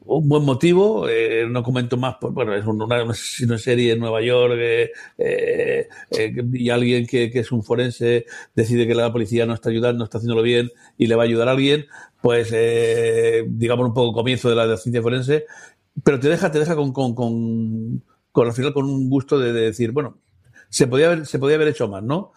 un 0.05 0.29
buen 0.29 0.45
motivo, 0.45 1.09
eh, 1.09 1.47
no 1.49 1.63
comento 1.63 1.97
más, 1.97 2.17
pues, 2.21 2.33
bueno, 2.33 2.55
es 2.55 2.65
una, 2.67 2.85
una, 2.85 3.59
serie 3.59 3.93
en 3.93 4.01
Nueva 4.01 4.21
York 4.23 4.55
eh, 4.59 4.91
eh, 5.19 5.89
y 6.53 6.71
alguien 6.71 7.07
que, 7.07 7.31
que, 7.31 7.41
es 7.41 7.53
un 7.53 7.63
forense 7.63 8.27
decide 8.55 8.87
que 8.87 8.95
la 8.95 9.13
policía 9.13 9.47
no 9.47 9.55
está 9.55 9.71
ayudando, 9.71 9.99
no 9.99 10.05
está 10.05 10.19
haciéndolo 10.19 10.43
bien 10.43 10.71
y 10.99 11.07
le 11.07 11.15
va 11.15 11.23
a 11.23 11.27
ayudar 11.27 11.49
a 11.49 11.53
alguien, 11.53 11.87
pues 12.21 12.51
eh, 12.53 13.45
digamos 13.49 13.87
un 13.87 13.95
poco 13.95 14.13
comienzo 14.13 14.51
de 14.51 14.57
la, 14.57 14.65
de 14.65 14.73
la, 14.73 14.77
ciencia 14.77 15.03
forense, 15.03 15.47
pero 16.03 16.19
te 16.19 16.29
deja, 16.29 16.51
te 16.51 16.59
deja 16.59 16.75
con, 16.77 16.93
con, 16.93 17.15
con, 17.15 18.03
con 18.33 18.47
al 18.49 18.53
final 18.53 18.73
con 18.73 18.87
un 18.87 19.09
gusto 19.09 19.39
de, 19.39 19.53
de 19.53 19.61
decir, 19.61 19.93
bueno, 19.93 20.19
se 20.71 20.87
podía 20.87 21.07
haber, 21.07 21.27
se 21.27 21.39
podía 21.39 21.57
haber 21.57 21.69
hecho 21.69 21.89
más, 21.89 22.03
¿no? 22.03 22.33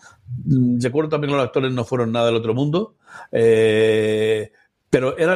Recuerdo 0.80 1.10
también 1.10 1.32
que 1.32 1.38
los 1.38 1.46
actores 1.46 1.72
no 1.72 1.86
fueron 1.86 2.12
nada 2.12 2.28
del 2.28 2.36
otro 2.36 2.54
mundo. 2.56 2.96
Eh, 3.32 4.52
pero 4.94 5.18
era 5.18 5.36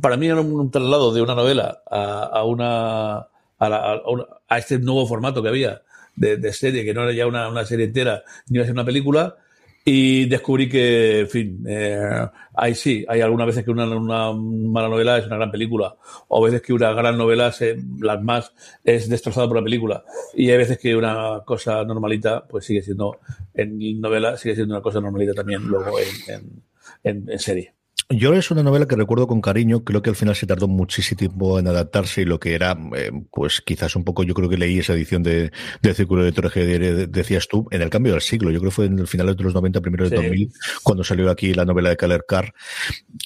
para 0.00 0.16
mí 0.16 0.28
era 0.28 0.40
un, 0.40 0.70
traslado 0.70 1.12
de 1.12 1.20
una 1.20 1.34
novela 1.34 1.82
a, 1.90 2.44
una, 2.44 3.16
a, 3.16 3.28
a, 3.58 4.58
este 4.58 4.78
nuevo 4.78 5.08
formato 5.08 5.42
que 5.42 5.48
había 5.48 5.82
de, 6.14 6.52
serie, 6.52 6.84
que 6.84 6.94
no 6.94 7.02
era 7.02 7.12
ya 7.12 7.26
una, 7.26 7.48
una 7.48 7.64
serie 7.64 7.86
entera 7.86 8.22
ni 8.46 8.58
iba 8.58 8.62
a 8.62 8.66
ser 8.66 8.74
una 8.74 8.84
película, 8.84 9.38
y 9.84 10.26
descubrí 10.26 10.68
que, 10.68 11.18
en 11.18 11.28
fin, 11.28 11.64
eh, 11.66 12.28
sí, 12.76 13.04
hay 13.08 13.22
algunas 13.22 13.48
veces 13.48 13.64
que 13.64 13.72
una, 13.72 13.86
una, 13.86 14.32
mala 14.32 14.88
novela 14.88 15.18
es 15.18 15.26
una 15.26 15.34
gran 15.34 15.50
película, 15.50 15.96
o 16.28 16.40
veces 16.44 16.62
que 16.62 16.72
una 16.72 16.92
gran 16.92 17.18
novela, 17.18 17.50
se, 17.50 17.76
las 17.98 18.22
más, 18.22 18.52
es 18.84 19.08
destrozada 19.08 19.48
por 19.48 19.56
la 19.56 19.64
película, 19.64 20.04
y 20.32 20.48
hay 20.48 20.58
veces 20.58 20.78
que 20.78 20.94
una 20.94 21.40
cosa 21.44 21.82
normalita, 21.82 22.46
pues 22.46 22.64
sigue 22.64 22.82
siendo, 22.82 23.18
en 23.52 24.00
novela, 24.00 24.36
sigue 24.36 24.54
siendo 24.54 24.76
una 24.76 24.82
cosa 24.82 25.00
normalita 25.00 25.34
también 25.34 25.64
luego 25.64 25.98
en, 26.28 26.62
en 27.02 27.38
serie. 27.40 27.75
Yo 28.08 28.34
es 28.34 28.52
una 28.52 28.62
novela 28.62 28.86
que 28.86 28.94
recuerdo 28.94 29.26
con 29.26 29.40
cariño, 29.40 29.82
creo 29.82 30.00
que 30.00 30.10
al 30.10 30.14
final 30.14 30.36
se 30.36 30.46
tardó 30.46 30.68
muchísimo 30.68 31.18
tiempo 31.18 31.58
en 31.58 31.66
adaptarse 31.66 32.22
y 32.22 32.24
lo 32.24 32.38
que 32.38 32.54
era, 32.54 32.78
eh, 32.94 33.10
pues 33.32 33.60
quizás 33.60 33.96
un 33.96 34.04
poco, 34.04 34.22
yo 34.22 34.32
creo 34.32 34.48
que 34.48 34.56
leí 34.56 34.78
esa 34.78 34.92
edición 34.92 35.24
de, 35.24 35.50
de 35.82 35.94
Círculo 35.94 36.22
de 36.22 36.32
que 36.32 37.08
decías 37.08 37.48
tú, 37.48 37.66
en 37.72 37.82
el 37.82 37.90
cambio 37.90 38.12
del 38.12 38.20
siglo, 38.20 38.52
yo 38.52 38.60
creo 38.60 38.70
que 38.70 38.74
fue 38.76 38.84
en 38.84 39.00
el 39.00 39.08
final 39.08 39.34
de 39.34 39.42
los 39.42 39.52
90, 39.52 39.80
primero 39.80 40.08
de 40.08 40.14
2000, 40.14 40.52
cuando 40.84 41.02
salió 41.02 41.28
aquí 41.28 41.52
la 41.52 41.64
novela 41.64 41.88
de 41.88 41.96
Keller 41.96 42.24
Carr. 42.28 42.54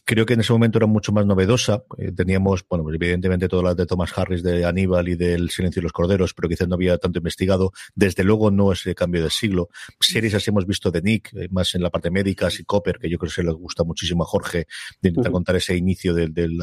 Creo 0.06 0.24
que 0.24 0.32
en 0.32 0.40
ese 0.40 0.54
momento 0.54 0.78
era 0.78 0.86
mucho 0.86 1.12
más 1.12 1.26
novedosa, 1.26 1.82
eh, 1.98 2.12
teníamos, 2.12 2.64
bueno, 2.66 2.82
pues 2.82 2.94
evidentemente 2.94 3.48
todas 3.48 3.64
las 3.66 3.76
de 3.76 3.84
Thomas 3.84 4.16
Harris, 4.16 4.42
de 4.42 4.64
Aníbal 4.64 5.10
y 5.10 5.14
del 5.14 5.50
Silencio 5.50 5.80
de 5.80 5.84
los 5.84 5.92
Corderos, 5.92 6.32
pero 6.32 6.48
quizás 6.48 6.68
no 6.68 6.76
había 6.76 6.96
tanto 6.96 7.18
investigado, 7.18 7.72
desde 7.94 8.24
luego 8.24 8.50
no 8.50 8.72
ese 8.72 8.94
cambio 8.94 9.20
del 9.20 9.30
siglo. 9.30 9.68
Series 10.00 10.32
así 10.32 10.48
hemos 10.48 10.66
visto 10.66 10.90
de 10.90 11.02
Nick, 11.02 11.34
eh, 11.34 11.48
más 11.50 11.74
en 11.74 11.82
la 11.82 11.90
parte 11.90 12.10
médica, 12.10 12.48
y 12.58 12.64
Copper, 12.64 12.98
que 12.98 13.10
yo 13.10 13.18
creo 13.18 13.28
que 13.28 13.34
se 13.34 13.42
le 13.42 13.52
gusta 13.52 13.84
muchísimo 13.84 14.22
a 14.22 14.26
Jorge, 14.26 14.66
de 15.00 15.10
intentar 15.10 15.32
contar 15.32 15.56
ese 15.56 15.76
inicio 15.76 16.14
del, 16.14 16.32
del, 16.32 16.58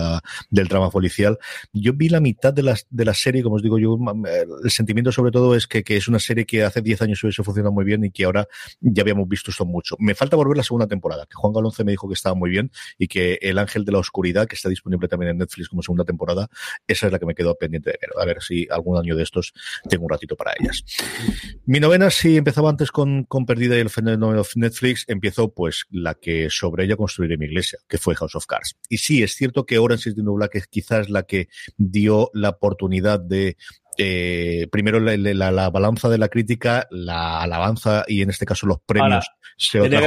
del 0.49 0.67
drama 0.67 0.89
policial. 0.89 1.37
Yo 1.73 1.93
vi 1.93 2.09
la 2.09 2.19
mitad 2.19 2.53
de 2.53 2.63
la, 2.63 2.77
de 2.89 3.05
la 3.05 3.13
serie, 3.13 3.43
como 3.43 3.55
os 3.55 3.63
digo 3.63 3.79
yo, 3.79 3.97
el 4.63 4.71
sentimiento 4.71 5.11
sobre 5.11 5.31
todo 5.31 5.55
es 5.55 5.67
que, 5.67 5.83
que 5.83 5.97
es 5.97 6.07
una 6.07 6.19
serie 6.19 6.45
que 6.45 6.63
hace 6.63 6.81
10 6.81 7.01
años 7.03 7.23
hubiese 7.23 7.43
funcionado 7.43 7.73
muy 7.73 7.85
bien 7.85 8.03
y 8.03 8.11
que 8.11 8.25
ahora 8.25 8.47
ya 8.79 9.01
habíamos 9.01 9.27
visto 9.27 9.51
esto 9.51 9.65
mucho. 9.65 9.95
Me 9.99 10.15
falta 10.15 10.35
volver 10.35 10.57
la 10.57 10.63
segunda 10.63 10.87
temporada, 10.87 11.25
que 11.25 11.35
Juan 11.35 11.53
Galonce 11.53 11.83
me 11.83 11.91
dijo 11.91 12.07
que 12.07 12.13
estaba 12.13 12.35
muy 12.35 12.49
bien 12.49 12.71
y 12.97 13.07
que 13.07 13.37
El 13.41 13.57
Ángel 13.57 13.85
de 13.85 13.91
la 13.91 13.99
Oscuridad, 13.99 14.47
que 14.47 14.55
está 14.55 14.69
disponible 14.69 15.07
también 15.07 15.31
en 15.31 15.37
Netflix 15.37 15.69
como 15.69 15.81
segunda 15.81 16.03
temporada, 16.03 16.49
esa 16.87 17.07
es 17.07 17.11
la 17.11 17.19
que 17.19 17.25
me 17.25 17.35
quedó 17.35 17.55
pendiente 17.55 17.91
de 17.91 17.99
ver. 18.01 18.09
A 18.21 18.25
ver 18.25 18.41
si 18.41 18.67
algún 18.69 18.97
año 18.97 19.15
de 19.15 19.23
estos 19.23 19.53
tengo 19.89 20.05
un 20.05 20.09
ratito 20.09 20.35
para 20.35 20.53
ellas. 20.59 20.83
Mi 21.65 21.79
novena, 21.79 22.09
si 22.09 22.37
empezaba 22.37 22.69
antes 22.69 22.91
con, 22.91 23.23
con 23.23 23.45
Perdida 23.45 23.77
y 23.77 23.79
el 23.79 23.89
fenómeno 23.89 24.31
de 24.31 24.43
Netflix, 24.55 25.05
empezó 25.07 25.53
pues 25.53 25.85
la 25.89 26.15
que 26.15 26.49
sobre 26.49 26.85
ella 26.85 26.95
construiré 26.95 27.37
mi 27.37 27.45
iglesia, 27.45 27.79
que 27.87 27.96
fue 27.97 28.15
House 28.15 28.35
of 28.35 28.45
Cars. 28.45 28.77
Y 28.89 28.97
sí, 28.97 29.23
es 29.23 29.35
cierto 29.35 29.65
que 29.65 29.79
Orange 29.79 30.09
is 30.09 30.15
the 30.15 30.23
New 30.23 30.35
Black 30.35 30.55
es 30.55 30.67
quizás 30.67 31.09
la 31.09 31.23
que 31.23 31.47
dio 31.77 32.29
la 32.33 32.49
oportunidad 32.49 33.19
de 33.19 33.57
eh, 33.97 34.67
primero 34.71 34.99
la, 34.99 35.17
la, 35.17 35.51
la, 35.51 35.69
balanza 35.71 36.07
de 36.07 36.19
la 36.19 36.29
crítica, 36.29 36.87
la 36.91 37.41
alabanza 37.41 38.05
y 38.07 38.21
en 38.21 38.29
este 38.29 38.45
caso 38.45 38.67
los 38.67 38.77
premios 38.85 39.25
se 39.57 39.79
tenía, 39.79 39.99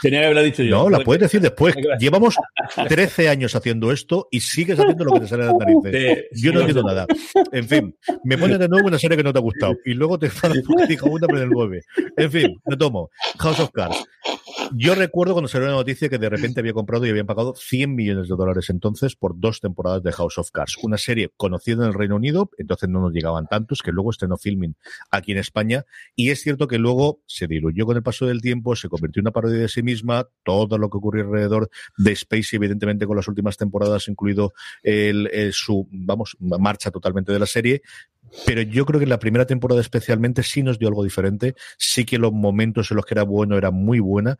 tenía 0.00 0.20
que 0.20 0.24
haberla 0.26 0.42
dicho 0.42 0.62
yo. 0.62 0.84
No, 0.84 0.90
la 0.90 1.00
puedes 1.00 1.22
decir 1.22 1.40
después. 1.40 1.74
Llevamos 1.98 2.36
13 2.88 3.28
años 3.28 3.56
haciendo 3.56 3.90
esto 3.90 4.28
y 4.30 4.40
sigues 4.40 4.78
haciendo 4.78 5.04
lo 5.04 5.12
que 5.14 5.20
te 5.20 5.26
sale 5.26 5.44
de 5.44 5.50
las 5.50 5.58
narices. 5.58 6.26
yo 6.32 6.52
no 6.52 6.60
entiendo 6.60 6.84
nada. 6.84 7.06
En 7.50 7.68
fin, 7.68 7.96
me 8.22 8.38
pones 8.38 8.58
de 8.58 8.68
nuevo 8.68 8.86
una 8.86 8.98
serie 8.98 9.16
que 9.16 9.24
no 9.24 9.32
te 9.32 9.40
ha 9.40 9.42
gustado 9.42 9.76
y 9.84 9.94
luego 9.94 10.18
te 10.18 10.26
enfadas 10.26 10.58
porque 10.64 10.86
dijo 10.86 11.10
una 11.10 11.26
pero 11.26 11.42
el 11.42 11.50
9. 11.50 11.82
En 12.16 12.30
fin, 12.30 12.54
me 12.66 12.76
tomo. 12.76 13.10
House 13.38 13.58
of 13.58 13.70
Cards. 13.72 14.04
Yo 14.72 14.94
recuerdo 14.94 15.34
cuando 15.34 15.48
salió 15.48 15.68
la 15.68 15.74
noticia 15.74 16.08
que 16.08 16.18
de 16.18 16.28
repente 16.28 16.60
había 16.60 16.72
comprado 16.72 17.06
y 17.06 17.10
habían 17.10 17.26
pagado 17.26 17.54
100 17.54 17.94
millones 17.94 18.28
de 18.28 18.36
dólares 18.36 18.70
entonces 18.70 19.14
por 19.14 19.38
dos 19.38 19.60
temporadas 19.60 20.02
de 20.02 20.12
House 20.12 20.38
of 20.38 20.50
Cards. 20.50 20.76
Una 20.82 20.98
serie 20.98 21.30
conocida 21.36 21.82
en 21.82 21.88
el 21.88 21.94
Reino 21.94 22.16
Unido, 22.16 22.50
entonces 22.58 22.88
no 22.88 23.00
nos 23.00 23.12
llegaban 23.12 23.46
tantos, 23.46 23.82
que 23.82 23.92
luego 23.92 24.10
estrenó 24.10 24.36
filming 24.36 24.74
aquí 25.10 25.32
en 25.32 25.38
España. 25.38 25.84
Y 26.16 26.30
es 26.30 26.40
cierto 26.42 26.66
que 26.66 26.78
luego 26.78 27.20
se 27.26 27.46
diluyó 27.46 27.86
con 27.86 27.96
el 27.96 28.02
paso 28.02 28.26
del 28.26 28.40
tiempo, 28.40 28.74
se 28.76 28.88
convirtió 28.88 29.20
en 29.20 29.24
una 29.24 29.32
parodia 29.32 29.60
de 29.60 29.68
sí 29.68 29.82
misma, 29.82 30.28
todo 30.42 30.78
lo 30.78 30.90
que 30.90 30.98
ocurrió 30.98 31.24
alrededor 31.24 31.70
de 31.96 32.12
Space, 32.12 32.56
evidentemente 32.56 33.06
con 33.06 33.16
las 33.16 33.28
últimas 33.28 33.56
temporadas, 33.56 34.08
incluido 34.08 34.54
el, 34.82 35.28
su, 35.52 35.88
vamos, 35.90 36.36
marcha 36.40 36.90
totalmente 36.90 37.32
de 37.32 37.38
la 37.38 37.46
serie, 37.46 37.82
pero 38.46 38.62
yo 38.62 38.84
creo 38.84 38.98
que 38.98 39.04
en 39.04 39.10
la 39.10 39.18
primera 39.18 39.46
temporada 39.46 39.80
especialmente 39.80 40.42
sí 40.42 40.62
nos 40.62 40.78
dio 40.78 40.88
algo 40.88 41.04
diferente, 41.04 41.54
sí 41.78 42.04
que 42.04 42.18
los 42.18 42.32
momentos 42.32 42.90
en 42.90 42.96
los 42.96 43.06
que 43.06 43.14
era 43.14 43.22
bueno 43.22 43.56
era 43.56 43.70
muy 43.70 44.00
buena. 44.00 44.38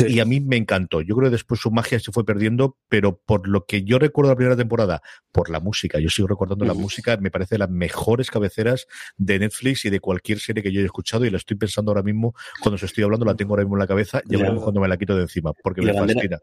Y 0.00 0.20
a 0.20 0.24
mí 0.24 0.40
me 0.40 0.56
encantó. 0.56 1.00
Yo 1.00 1.16
creo 1.16 1.28
que 1.28 1.32
después 1.32 1.60
su 1.60 1.70
magia 1.70 1.98
se 1.98 2.12
fue 2.12 2.24
perdiendo, 2.24 2.76
pero 2.88 3.18
por 3.18 3.48
lo 3.48 3.64
que 3.64 3.82
yo 3.82 3.98
recuerdo 3.98 4.30
la 4.30 4.36
primera 4.36 4.56
temporada, 4.56 5.02
por 5.32 5.50
la 5.50 5.60
música, 5.60 5.98
yo 5.98 6.08
sigo 6.08 6.28
recordando 6.28 6.64
la 6.64 6.74
música, 6.74 7.16
me 7.16 7.30
parece 7.30 7.56
de 7.56 7.60
las 7.60 7.70
mejores 7.70 8.30
cabeceras 8.30 8.86
de 9.16 9.38
Netflix 9.38 9.84
y 9.84 9.90
de 9.90 10.00
cualquier 10.00 10.38
serie 10.38 10.62
que 10.62 10.72
yo 10.72 10.80
haya 10.80 10.86
escuchado 10.86 11.24
y 11.24 11.30
la 11.30 11.38
estoy 11.38 11.56
pensando 11.56 11.90
ahora 11.90 12.02
mismo, 12.02 12.34
cuando 12.60 12.76
os 12.76 12.82
estoy 12.82 13.04
hablando 13.04 13.24
la 13.24 13.34
tengo 13.34 13.52
ahora 13.52 13.64
mismo 13.64 13.76
en 13.76 13.80
la 13.80 13.86
cabeza, 13.86 14.22
ya. 14.26 14.38
veremos 14.38 14.62
cuando 14.62 14.80
me 14.80 14.88
la 14.88 14.96
quito 14.96 15.16
de 15.16 15.22
encima, 15.22 15.52
porque 15.52 15.82
me 15.82 15.94
fascina. 15.94 16.38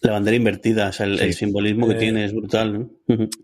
La 0.00 0.12
bandera 0.12 0.36
invertida, 0.36 0.88
o 0.88 0.92
sea, 0.92 1.06
el, 1.06 1.34
simbolismo 1.34 1.86
que 1.86 1.94
eh, 1.94 1.98
tiene 1.98 2.24
es 2.24 2.32
brutal. 2.32 2.72
¿no? 2.72 2.90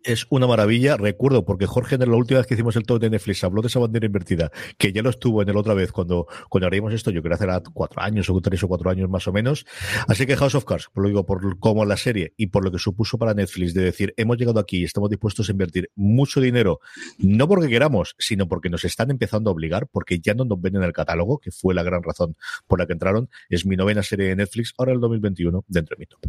Es 0.03 0.27
una 0.31 0.47
maravilla. 0.47 0.97
Recuerdo, 0.97 1.45
porque 1.45 1.67
Jorge, 1.67 1.97
en 1.97 2.11
la 2.11 2.17
última 2.17 2.39
vez 2.39 2.47
que 2.47 2.55
hicimos 2.55 2.77
el 2.77 2.85
top 2.85 3.01
de 3.01 3.11
Netflix, 3.11 3.45
habló 3.45 3.63
de 3.63 3.69
esa 3.69 3.79
bandera 3.79 4.07
invertida, 4.07 4.51
que 4.79 4.93
ya 4.93 5.03
lo 5.03 5.11
estuvo 5.11 5.43
en 5.43 5.49
el 5.49 5.57
otra 5.57 5.75
vez 5.75 5.93
cuando, 5.93 6.27
cuando 6.49 6.67
haríamos 6.67 6.93
esto, 6.93 7.11
yo 7.11 7.23
creo 7.23 7.37
que 7.37 7.45
hace 7.45 7.71
cuatro 7.73 8.01
años 8.01 8.31
o 8.31 8.41
tres 8.41 8.63
o 8.63 8.69
cuatro 8.69 8.91
años 8.91 9.11
más 9.11 9.27
o 9.29 9.33
menos. 9.33 9.67
Así 10.09 10.27
que 10.27 10.37
House 10.37 10.55
of 10.55 10.65
Cards, 10.65 10.89
por 10.93 11.03
lo 11.03 11.09
digo, 11.09 11.27
por 11.27 11.59
como 11.59 11.85
la 11.85 11.97
serie 11.97 12.33
y 12.37 12.47
por 12.47 12.65
lo 12.65 12.71
que 12.71 12.79
supuso 12.79 13.19
para 13.19 13.35
Netflix 13.35 13.75
de 13.75 13.83
decir, 13.83 14.15
hemos 14.17 14.37
llegado 14.39 14.61
aquí 14.61 14.79
y 14.79 14.85
estamos 14.85 15.11
dispuestos 15.11 15.49
a 15.49 15.53
invertir 15.53 15.91
mucho 15.95 16.41
dinero, 16.41 16.81
no 17.19 17.49
porque 17.49 17.69
queramos, 17.69 18.15
sino 18.19 18.49
porque 18.49 18.71
nos 18.71 18.85
están 18.85 19.11
empezando 19.11 19.51
a 19.51 19.53
obligar, 19.53 19.89
porque 19.89 20.21
ya 20.21 20.35
no 20.35 20.45
nos 20.45 20.61
ven 20.61 20.77
en 20.77 20.83
el 20.85 20.93
catálogo, 20.93 21.39
que 21.39 21.51
fue 21.51 21.75
la 21.75 21.83
gran 21.83 22.03
razón 22.03 22.37
por 22.67 22.79
la 22.79 22.87
que 22.87 22.93
entraron. 22.93 23.29
Es 23.49 23.67
mi 23.67 23.77
novena 23.77 24.03
serie 24.03 24.29
de 24.29 24.37
Netflix, 24.37 24.75
ahora 24.79 24.93
el 24.93 25.01
2021, 25.01 25.65
dentro 25.69 25.97
de 25.97 26.01
mi 26.01 26.07
top. 26.07 26.21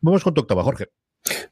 Vamos 0.00 0.24
con 0.24 0.34
tu 0.34 0.40
octava, 0.42 0.62
Jorge. 0.62 0.86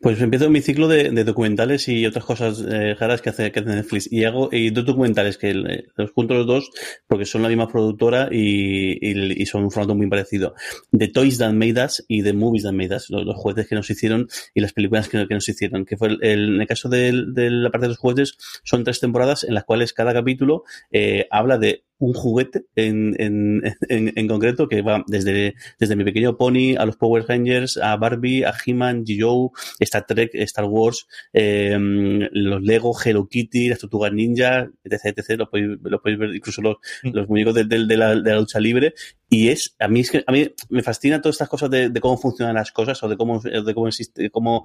Pues 0.00 0.20
empiezo 0.20 0.48
mi 0.48 0.62
ciclo 0.62 0.88
de, 0.88 1.10
documentales 1.24 1.88
y 1.88 2.06
otras 2.06 2.24
cosas 2.24 2.64
eh, 2.66 2.94
raras 2.94 3.20
que 3.20 3.30
hace, 3.30 3.52
que 3.52 3.60
hace 3.60 3.68
Netflix. 3.68 4.10
Y 4.10 4.24
hago 4.24 4.48
y 4.50 4.70
dos 4.70 4.86
documentales 4.86 5.36
que 5.36 5.50
eh, 5.50 5.86
los 5.96 6.10
junto 6.12 6.34
los 6.34 6.46
dos 6.46 6.70
porque 7.06 7.26
son 7.26 7.42
la 7.42 7.48
misma 7.48 7.68
productora 7.68 8.28
y, 8.32 9.44
son 9.46 9.64
un 9.64 9.70
formato 9.70 9.94
muy 9.94 10.08
parecido. 10.08 10.54
The 10.96 11.08
Toys 11.08 11.38
That 11.38 11.52
Made 11.52 11.84
Us 11.84 12.04
y 12.08 12.22
The 12.22 12.32
Movies 12.32 12.62
That 12.62 12.72
Made 12.72 12.96
Us, 12.96 13.10
los, 13.10 13.36
jueces 13.36 13.66
que 13.68 13.74
nos 13.74 13.90
hicieron 13.90 14.28
y 14.54 14.60
las 14.60 14.72
películas 14.72 15.08
que, 15.08 15.26
nos 15.28 15.48
hicieron. 15.48 15.84
Que 15.84 15.96
fue 15.96 16.08
el, 16.08 16.18
en 16.22 16.60
el 16.60 16.66
caso 16.66 16.88
de, 16.88 17.12
la 17.12 17.70
parte 17.70 17.86
de 17.86 17.90
los 17.90 17.98
jueces, 17.98 18.36
son 18.64 18.84
tres 18.84 19.00
temporadas 19.00 19.44
en 19.44 19.54
las 19.54 19.64
cuales 19.64 19.92
cada 19.92 20.14
capítulo 20.14 20.64
eh, 20.90 21.26
habla 21.30 21.58
de 21.58 21.84
un 21.98 22.12
juguete 22.14 22.64
en, 22.76 23.14
en, 23.18 23.62
en, 23.88 24.12
en, 24.14 24.28
concreto 24.28 24.68
que 24.68 24.82
va 24.82 25.04
desde, 25.06 25.54
desde 25.78 25.96
mi 25.96 26.04
pequeño 26.04 26.36
pony 26.36 26.76
a 26.78 26.86
los 26.86 26.96
Power 26.96 27.24
Rangers, 27.28 27.76
a 27.76 27.96
Barbie, 27.96 28.44
a 28.44 28.54
He-Man, 28.64 29.04
G.O., 29.04 29.52
Star 29.80 30.06
Trek, 30.06 30.30
Star 30.34 30.64
Wars, 30.66 31.06
eh, 31.32 31.76
los 31.78 32.62
Lego, 32.62 32.94
Hello 33.04 33.26
Kitty, 33.28 33.68
las 33.68 33.78
Tortugas 33.78 34.12
Ninja, 34.12 34.68
etc, 34.84 35.18
etc. 35.18 35.38
Lo 35.38 35.50
podéis, 35.50 35.78
lo 35.82 36.00
podéis 36.00 36.18
ver 36.18 36.34
incluso 36.34 36.62
los, 36.62 36.76
mm. 37.02 37.10
los 37.12 37.28
muñecos 37.28 37.54
de, 37.54 37.64
de, 37.64 37.86
de, 37.86 37.96
la, 37.96 38.14
de, 38.14 38.30
la, 38.30 38.38
lucha 38.38 38.60
libre 38.60 38.94
y 39.30 39.48
es, 39.48 39.76
a 39.78 39.88
mí 39.88 40.00
es 40.00 40.10
que, 40.10 40.24
a 40.26 40.32
mí 40.32 40.50
me 40.70 40.82
fascina 40.82 41.20
todas 41.20 41.34
estas 41.34 41.50
cosas 41.50 41.70
de, 41.70 41.92
cómo 42.00 42.16
funcionan 42.16 42.54
las 42.54 42.72
cosas 42.72 43.02
o 43.02 43.08
de 43.08 43.16
cómo, 43.16 43.40
de 43.40 43.74
cómo 43.74 43.88
existe, 43.88 44.30
cómo, 44.30 44.64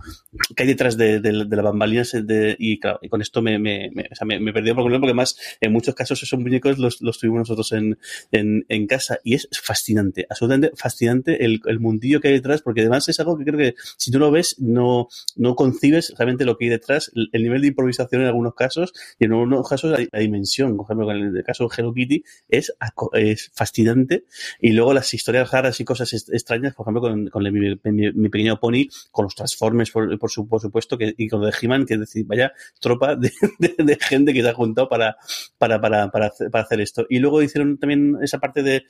qué 0.56 0.64
hay 0.64 0.70
detrás 0.70 0.96
de, 0.96 1.20
de, 1.20 1.46
de 1.46 1.56
las 1.56 1.66
bambalinas 1.66 2.12
de, 2.14 2.56
y 2.58 2.80
claro, 2.80 3.00
y 3.02 3.10
con 3.10 3.22
esto 3.22 3.42
me, 3.42 3.60
me, 3.60 3.90
me, 3.94 4.04
o 4.10 4.16
sea, 4.16 4.26
me, 4.26 4.40
me 4.40 4.54
perdí 4.54 4.70
por 4.70 4.84
completo 4.84 5.02
porque 5.02 5.12
además 5.12 5.38
en 5.60 5.74
muchos 5.74 5.96
casos 5.96 6.24
esos 6.24 6.40
muñecos 6.40 6.78
los, 6.78 7.00
tuvimos 7.20 7.40
nosotros 7.40 7.74
en, 7.74 7.98
en, 8.32 8.88
casa 8.88 9.20
y 9.24 9.36
es 9.36 9.50
fascinante, 9.52 10.26
absolutamente 10.30 10.76
fascinante 10.78 11.44
el, 11.44 11.62
mundillo 11.80 12.22
que 12.22 12.30
hay 12.30 12.36
detrás 12.36 12.62
porque 12.62 12.82
además 12.82 13.10
es 13.10 13.20
algo 13.20 13.38
que 13.38 13.44
creo 13.44 13.58
que 13.58 13.76
si 13.98 14.12
tú 14.12 14.20
lo 14.20 14.32
ves 14.32 14.56
no, 14.60 15.08
no 15.36 15.56
concibes 15.56 16.14
realmente 16.18 16.46
lo 16.46 16.58
que 16.58 16.66
hay 16.66 16.70
detrás, 16.70 17.12
el, 17.16 17.30
el 17.34 17.44
nivel 17.44 17.62
de 17.62 17.68
improvisación 17.68 18.22
en 18.22 18.28
algunos 18.28 18.56
casos 18.56 18.94
y 19.20 19.26
en 19.26 19.34
algunos 19.34 19.68
casos 19.68 19.92
la, 19.92 20.08
la 20.10 20.20
dimensión, 20.20 20.78
por 20.78 20.86
ejemplo, 20.86 21.12
en 21.12 21.36
el 21.36 21.44
caso 21.44 21.68
de 21.68 21.76
Hello 21.76 21.94
Kitty 21.94 22.24
es, 22.48 22.74
es 23.14 23.52
fascinante 23.54 24.24
y 24.60 24.72
luego 24.72 24.94
las 24.94 25.14
historias 25.14 25.52
raras 25.52 25.80
y 25.80 25.86
cosas 25.86 26.14
extrañas, 26.14 26.74
por 26.74 26.86
ejemplo, 26.86 27.02
con, 27.02 27.28
con 27.28 27.44
mi, 27.44 28.30
pequeño 28.30 28.60
pony, 28.60 28.88
con 29.12 29.26
los 29.26 29.36
Transformers, 29.36 29.92
por, 29.92 30.18
por, 30.20 30.30
su, 30.30 30.48
por 30.48 30.62
supuesto, 30.62 30.98
que, 30.98 31.14
y 31.18 31.28
con 31.28 31.42
lo 31.42 31.48
de 31.48 31.54
He-Man, 31.60 31.86
que 31.86 31.96
es 31.96 32.00
decir, 32.00 32.26
vaya 32.26 32.54
tropa 32.80 33.16
de, 33.16 33.32
gente 34.02 34.34
que 34.34 34.42
se 34.42 34.50
ha 34.50 34.54
juntado 34.54 34.90
para, 34.90 35.18
para, 35.58 35.80
para, 35.80 36.10
para, 36.12 36.32
para 36.52 36.64
hacer 36.64 36.82
esto. 36.82 37.06
Y 37.10 37.20
luego 37.20 37.42
hicieron 37.42 37.78
también 37.78 38.18
esa 38.22 38.40
parte 38.40 38.64
de 38.64 38.84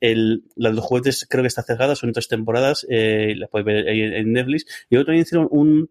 el, 0.00 0.44
los 0.56 0.78
juguetes, 0.80 1.26
creo 1.28 1.42
que 1.42 1.48
está 1.48 1.62
cerrada, 1.62 1.94
son 1.94 2.12
tres 2.12 2.28
temporadas, 2.28 2.86
eh, 2.88 3.34
las 3.36 3.50
puedes 3.50 3.66
ver 3.66 3.88
en 3.88 4.32
Netflix. 4.32 4.64
Y 4.90 4.94
luego 4.94 5.06
también 5.06 5.22
hicieron 5.22 5.48
un 5.50 5.90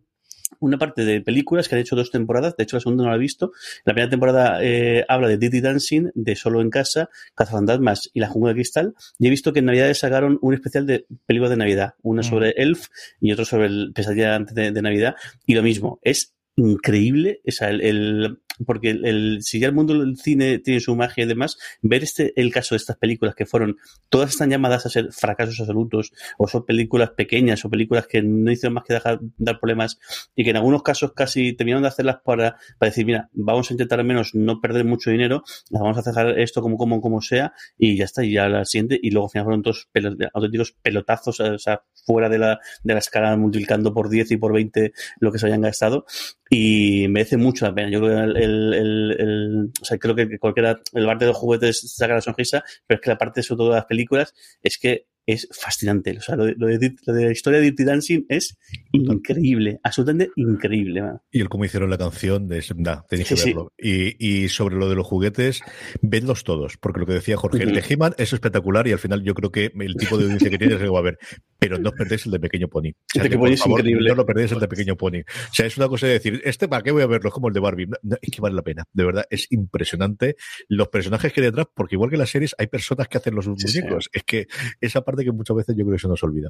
una 0.60 0.78
parte 0.78 1.06
de 1.06 1.22
películas 1.22 1.68
que 1.68 1.76
han 1.76 1.82
hecho 1.82 1.96
dos 1.96 2.12
temporadas, 2.12 2.56
de 2.58 2.63
hecho 2.63 2.76
la 2.78 2.82
segunda 2.82 3.04
no 3.04 3.10
la 3.10 3.16
he 3.16 3.20
visto. 3.20 3.52
La 3.86 3.94
primera 3.94 4.10
temporada 4.10 4.60
eh, 4.63 5.06
habla 5.08 5.28
de 5.28 5.38
Dirty 5.38 5.62
Dancing, 5.62 6.10
de 6.13 6.36
Solo 6.36 6.62
en 6.62 6.70
Casa, 6.70 7.10
Cazafantasmas 7.36 8.10
y 8.13 8.20
La 8.20 8.28
Jungla 8.28 8.50
de 8.50 8.56
Cristal. 8.56 8.94
Y 9.20 9.28
he 9.28 9.30
visto 9.30 9.54
que 9.54 9.60
en 9.60 9.66
Navidad 9.66 9.94
sacaron 9.94 10.39
un 10.42 10.54
especial 10.54 10.86
de 10.86 11.06
películas 11.26 11.50
de 11.52 11.58
Navidad, 11.58 11.94
una 12.02 12.22
Mm. 12.22 12.26
sobre 12.26 12.50
Elf 12.58 12.88
y 13.20 13.32
otro 13.32 13.46
sobre 13.46 13.68
el 13.68 13.92
Pesadilla 13.94 14.36
antes 14.36 14.56
de, 14.56 14.72
de 14.72 14.82
Navidad. 14.82 15.16
Y 15.46 15.56
lo 15.56 15.63
mismo, 15.63 16.00
es 16.04 16.34
increíble, 16.56 17.42
o 17.48 17.52
sea, 17.52 17.70
el, 17.72 17.82
el- 17.82 18.39
porque 18.66 18.92
el, 18.92 19.39
si 19.42 19.60
ya 19.60 19.68
el 19.68 19.74
mundo 19.74 19.98
del 20.00 20.18
cine 20.18 20.60
tiene 20.60 20.80
su 20.80 20.96
magia 20.96 21.24
y 21.24 21.28
demás, 21.28 21.58
ver 21.82 22.04
este 22.04 22.34
el 22.39 22.52
caso 22.52 22.76
de 22.76 22.78
estas 22.78 22.98
películas 22.98 23.36
que 23.36 23.46
fueron, 23.46 23.78
todas 24.10 24.32
están 24.32 24.50
llamadas 24.50 24.86
a 24.86 24.89
ser 24.89 25.12
fracasos 25.12 25.60
absolutos, 25.60 26.12
o 26.38 26.48
son 26.48 26.66
películas 26.66 27.12
pequeñas, 27.12 27.63
o 27.66 27.70
películas 27.70 28.08
que 28.08 28.22
no 28.22 28.52
hicieron 28.52 28.74
más 28.76 28.84
que 28.84 28.94
dejar, 28.94 29.20
dar 29.38 29.60
problemas, 29.60 30.00
y 30.36 30.44
que 30.44 30.50
en 30.52 30.58
algunos 30.58 30.84
casos 30.84 31.13
casi 31.13 31.54
terminaron 31.54 31.84
de 31.84 31.89
hacerlas 31.89 32.18
para, 32.24 32.58
para 32.78 32.89
decir, 32.89 33.06
mira, 33.06 33.30
vamos 33.34 33.70
a 33.70 33.74
intentar 33.74 34.00
al 34.00 34.06
menos 34.06 34.34
no 34.36 34.60
perder 34.62 34.86
mucho 34.86 35.12
dinero, 35.12 35.44
vamos 35.72 35.98
a 35.98 36.00
hacer 36.10 36.39
esto 36.39 36.62
como, 36.62 36.78
como, 36.78 37.02
como 37.02 37.22
sea, 37.22 37.54
y 37.78 37.96
ya 37.98 38.06
está, 38.06 38.24
y 38.24 38.34
ya 38.34 38.48
la 38.50 38.66
siguiente, 38.66 39.00
y 39.02 39.12
luego 39.12 39.28
al 39.28 39.32
final 39.32 39.46
fueron 39.46 39.62
todos 39.63 39.88
pelo- 39.94 40.16
auténticos 40.34 40.72
pelotazos, 40.82 41.39
o 41.39 41.58
sea, 41.60 41.84
fuera 42.06 42.30
de 42.30 42.38
la, 42.38 42.60
de 42.84 42.94
la 42.94 43.00
escala 43.00 43.36
multiplicando 43.38 43.94
por 43.94 44.10
10 44.10 44.32
y 44.32 44.38
por 44.38 44.54
20 44.54 44.94
lo 45.20 45.32
que 45.32 45.39
se 45.39 45.48
hayan 45.48 45.62
gastado, 45.62 46.06
y 46.50 47.08
merece 47.10 47.38
mucho 47.38 47.66
la 47.66 47.74
pena. 47.74 47.89
Yo 47.89 48.00
creo 48.00 48.34
que 48.34 48.42
el, 48.43 48.73
el- 48.73 49.15
el- 49.19 49.71
o 49.82 49.86
sea, 49.86 49.97
creo 49.97 50.15
que 50.15 50.38
cualquiera, 50.39 50.79
el 50.93 51.06
parte 51.06 51.25
de 51.25 51.32
los 51.32 51.38
juguetes 51.38 51.93
saca 51.95 52.13
la 52.15 52.21
sonrisa, 52.21 52.63
pero 52.88 52.97
es 52.99 53.01
que 53.03 53.10
la 53.10 53.17
parte 53.17 53.43
sobre 53.43 53.58
todo 53.58 53.69
de 53.69 53.75
las 53.75 53.86
películas 53.86 54.34
es 54.62 54.77
que 54.77 55.06
es 55.25 55.47
fascinante. 55.53 56.17
O 56.17 56.21
sea, 56.21 56.36
lo 56.36 56.45
de, 56.45 56.56
lo 56.58 56.67
de, 56.67 56.77
Dirty- 56.79 56.99
lo 57.08 57.13
de 57.13 57.25
la 57.25 57.32
historia 57.32 57.60
de 57.60 57.65
Dirty 57.67 57.86
Dancing 57.86 58.25
es 58.27 58.58
increíble, 58.91 59.79
absolutamente 59.84 60.32
increíble. 60.36 61.01
man. 61.01 61.21
Y 61.32 61.39
el 61.41 61.49
cómo 61.49 61.65
hicieron 61.65 61.89
la 61.89 61.97
canción, 61.97 62.47
de, 62.47 62.63
nah, 62.75 63.01
tenéis 63.10 63.27
Sí, 63.29 63.36
que 63.36 63.39
sí. 63.41 63.49
verlo. 63.49 63.71
Y, 63.77 64.43
y 64.43 64.49
sobre 64.49 64.75
lo 64.75 64.89
de 64.89 64.95
los 64.95 65.08
juguetes, 65.08 65.62
vedlos 66.01 66.43
todos, 66.43 66.77
porque 66.77 66.99
lo 66.99 67.06
que 67.06 67.13
decía 67.13 67.38
Jorge, 67.38 67.63
el 67.63 67.73
de 67.73 67.84
He-Man 67.88 68.15
es 68.17 68.34
espectacular 68.34 68.88
y 68.88 68.91
al 68.91 68.99
final 68.99 69.23
yo 69.23 69.34
creo 69.34 69.51
que 69.51 69.71
el 69.79 69.95
tipo 69.95 70.17
de 70.17 70.25
audiencia 70.25 70.49
que 70.49 70.58
tiene 70.58 70.75
es 70.75 70.82
que 70.82 70.89
va 70.89 70.99
a 70.99 71.03
ver. 71.03 71.17
Pero 71.63 71.80
no 71.80 71.89
os 71.89 71.95
perdéis 71.95 72.26
el 72.26 72.32
de 72.34 72.39
Pequeño 72.39 72.67
Pony. 72.67 72.89
O 72.89 72.93
sea, 73.13 73.23
El 73.23 73.23
de 73.23 73.30
que, 73.30 73.38
Pequeño 73.38 73.39
por 73.39 73.47
Pony 73.47 73.54
es 73.54 73.60
favor, 73.62 73.80
increíble. 73.80 74.10
No 74.10 74.15
lo 74.15 74.26
perdéis 74.26 74.52
el 74.52 74.60
de 74.60 74.67
Pequeño 74.67 74.95
Pony. 74.97 75.19
O 75.21 75.54
sea, 75.54 75.65
es 75.65 75.78
una 75.78 75.88
cosa 75.88 76.08
de 76.08 76.13
decir, 76.13 76.41
este 76.43 76.67
para 76.67 76.84
qué 76.84 76.91
voy 76.91 77.04
a 77.04 77.08
verlo, 77.08 77.30
es 77.30 77.34
como 77.34 77.47
el 77.47 77.54
de 77.54 77.60
Barbie. 77.60 77.86
No, 77.88 77.97
no, 78.04 78.17
es 78.21 78.30
que 78.32 78.41
vale 78.41 78.56
la 78.56 78.62
pena. 78.62 78.84
De 78.91 79.06
verdad, 79.06 79.26
es 79.30 79.47
impresionante 79.52 80.36
los 80.67 80.89
personajes 80.89 81.32
que 81.32 81.39
hay 81.41 81.45
detrás, 81.45 81.67
porque 81.73 81.95
igual 81.95 82.10
que 82.10 82.15
en 82.15 82.19
las 82.19 82.30
series 82.30 82.54
hay 82.58 82.67
personas 82.67 83.08
que 83.08 83.17
hacen 83.17 83.36
los 83.36 83.45
Sí, 83.45 83.52
sí. 83.67 83.80
muñecos. 83.82 84.10
Es 84.12 84.23
que 84.23 84.47
esa 84.82 85.02
parte 85.02 85.23
que 85.23 85.32
muchas 85.32 85.56
veces 85.56 85.76
yo 85.78 85.86
creo 85.86 85.95
que 85.95 86.02
se 86.02 86.08
nos 86.08 86.21
olvida. 86.23 86.49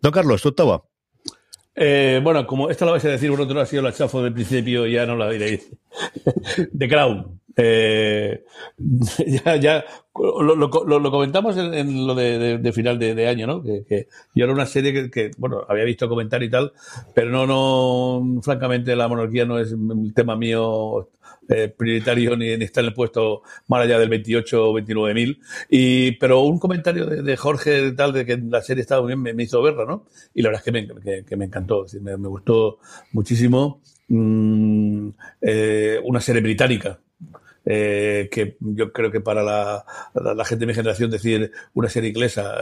Don 0.00 0.12
Carlos, 0.12 0.40
tú 0.42 0.48
octava. 0.50 0.82
Eh, 1.76 2.20
bueno, 2.22 2.46
como 2.46 2.70
esto 2.70 2.84
lo 2.84 2.92
vais 2.92 3.04
a 3.04 3.08
decir 3.08 3.30
vosotros, 3.30 3.60
ha 3.60 3.66
sido 3.66 3.82
la 3.82 3.92
chafo 3.92 4.22
del 4.22 4.32
principio, 4.32 4.86
ya 4.86 5.06
no 5.06 5.16
la 5.16 5.28
diréis. 5.30 5.68
The 6.78 6.88
Crown. 6.88 7.40
Eh, 7.56 8.44
ya, 9.26 9.56
ya 9.56 9.84
lo, 10.14 11.10
comentamos 11.10 11.56
en, 11.56 12.06
lo 12.06 12.14
de, 12.14 12.72
final 12.72 12.98
de, 12.98 13.28
año, 13.28 13.46
¿no? 13.46 13.62
Que, 13.62 14.08
yo 14.34 14.44
era 14.44 14.52
una 14.52 14.66
serie 14.66 15.10
que, 15.10 15.30
bueno, 15.38 15.64
había 15.68 15.84
visto 15.84 16.08
comentar 16.08 16.42
y 16.42 16.50
tal, 16.50 16.72
pero 17.14 17.30
no, 17.30 17.46
no, 17.46 18.42
francamente, 18.42 18.96
la 18.96 19.08
monarquía 19.08 19.44
no 19.44 19.58
es 19.58 19.72
un 19.72 20.12
tema 20.14 20.36
mío 20.36 21.10
eh, 21.48 21.68
prioritario 21.68 22.36
ni, 22.36 22.48
está 22.50 22.80
en 22.80 22.86
el 22.86 22.94
puesto 22.94 23.42
más 23.68 23.82
allá 23.82 23.98
del 23.98 24.08
28 24.08 24.70
o 24.70 24.72
29 24.72 25.14
mil. 25.14 25.40
Y, 25.68 26.12
pero 26.12 26.40
un 26.40 26.58
comentario 26.58 27.06
de, 27.06 27.22
de 27.22 27.36
Jorge 27.36 27.92
tal 27.92 28.12
de 28.12 28.24
que 28.24 28.36
la 28.36 28.62
serie 28.62 28.82
estaba 28.82 29.06
bien 29.06 29.20
me, 29.20 29.42
hizo 29.42 29.62
verla, 29.62 29.84
¿no? 29.84 30.06
Y 30.34 30.42
la 30.42 30.50
verdad 30.50 30.62
es 30.66 30.72
que 30.72 30.72
me, 30.72 31.00
que, 31.02 31.24
que 31.24 31.36
me 31.36 31.46
encantó, 31.46 31.84
decir, 31.84 32.00
me, 32.00 32.16
me 32.16 32.28
gustó 32.28 32.78
muchísimo. 33.12 33.80
Mm, 34.08 35.08
eh, 35.40 36.00
una 36.04 36.20
serie 36.20 36.42
británica. 36.42 37.00
Eh, 37.66 38.28
que 38.30 38.56
yo 38.60 38.92
creo 38.92 39.10
que 39.10 39.20
para 39.20 39.42
la, 39.42 39.84
la- 40.14 40.44
gente 40.44 40.60
de 40.62 40.66
mi 40.66 40.74
generación 40.74 41.10
decir 41.10 41.50
una 41.74 41.88
serie 41.88 42.10
inglesa 42.10 42.54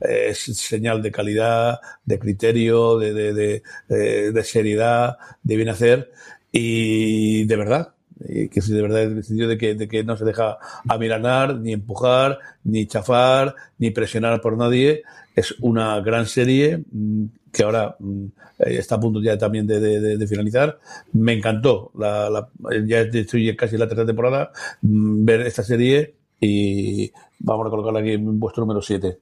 eh, 0.00 0.28
es 0.30 0.38
señal 0.38 1.02
de 1.02 1.12
calidad, 1.12 1.80
de 2.04 2.18
criterio, 2.18 2.98
de, 2.98 3.12
de, 3.12 3.32
de, 3.34 3.62
de- 3.88 4.32
de 4.32 4.44
seriedad, 4.44 5.18
de 5.42 5.56
bien 5.56 5.68
hacer 5.68 6.10
y 6.52 7.44
de 7.44 7.56
verdad. 7.56 7.92
Que 8.18 8.60
de 8.62 8.80
verdad 8.82 9.02
en 9.02 9.18
el 9.18 9.24
sentido 9.24 9.46
de 9.46 9.58
que, 9.58 9.74
de 9.74 9.88
que 9.88 10.02
no 10.02 10.16
se 10.16 10.24
deja 10.24 10.56
amilanar, 10.88 11.56
ni 11.56 11.74
empujar, 11.74 12.38
ni 12.64 12.86
chafar, 12.86 13.54
ni 13.76 13.90
presionar 13.90 14.40
por 14.40 14.56
nadie. 14.56 15.02
Es 15.34 15.54
una 15.60 16.00
gran 16.00 16.24
serie 16.24 16.82
mm, 16.90 17.24
que 17.56 17.62
ahora 17.64 17.96
mm, 17.98 18.24
eh, 18.58 18.76
está 18.78 18.96
a 18.96 19.00
punto 19.00 19.20
ya 19.22 19.38
también 19.38 19.66
de, 19.66 19.80
de- 19.80 20.00
de- 20.00 20.16
de 20.18 20.26
finalizar. 20.26 20.78
Me 21.12 21.32
encantó. 21.32 21.90
La, 21.98 22.28
la- 22.30 22.48
ya 22.86 23.00
estoy 23.00 23.56
casi 23.56 23.76
en 23.76 23.80
la 23.80 23.88
tercera 23.88 24.06
temporada. 24.06 24.52
mm, 24.82 25.24
ver 25.24 25.40
esta 25.42 25.62
serie 25.62 26.14
y 26.40 27.10
vamos 27.38 27.66
a 27.66 27.70
colocarla 27.70 28.00
aquí 28.00 28.12
en 28.12 28.38
vuestro 28.38 28.62
número 28.62 28.82
7. 28.82 29.18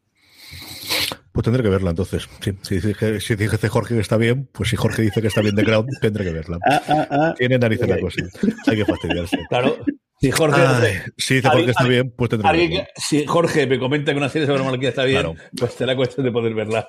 Pues 1.32 1.44
tendré 1.44 1.62
que 1.64 1.68
verla 1.68 1.90
entonces. 1.90 2.28
Sí, 2.40 2.52
si, 2.62 2.78
dice, 2.80 3.20
si 3.20 3.34
dice 3.34 3.68
Jorge 3.68 3.94
que 3.96 4.00
está 4.00 4.16
bien, 4.16 4.48
pues 4.52 4.68
si 4.70 4.76
Jorge 4.76 5.02
dice 5.02 5.20
que 5.20 5.26
está 5.28 5.40
bien 5.40 5.56
de 5.56 5.64
Crown, 5.64 5.86
tendré 6.00 6.24
que 6.24 6.32
verla. 6.32 6.58
Ah, 6.64 6.80
ah, 6.88 7.08
ah. 7.10 7.34
Tiene 7.36 7.58
narices 7.58 7.88
la 7.88 7.96
Ok. 7.96 8.00
cosa. 8.02 8.22
Hay 8.68 8.76
que 8.76 8.84
fastidiarse. 8.84 9.38
Claro, 9.48 9.76
si 10.24 10.30
Jorge, 10.30 10.60
Ay, 10.62 10.92
si 11.18 11.34
dice 11.34 11.48
está 11.68 11.84
bien, 11.84 12.10
pues 12.16 12.30
tendré 12.30 12.70
que 12.70 12.86
si 12.96 13.26
Jorge 13.26 13.66
me 13.66 13.78
comenta 13.78 14.12
que 14.12 14.16
una 14.16 14.30
serie 14.30 14.46
sobre 14.46 14.60
la 14.60 14.64
monarquía 14.64 14.88
está 14.88 15.04
bien, 15.04 15.20
Claro. 15.20 15.36
pues 15.54 15.74
será 15.74 15.94
cuestión 15.94 16.24
de 16.24 16.32
poder 16.32 16.54
verla. 16.54 16.88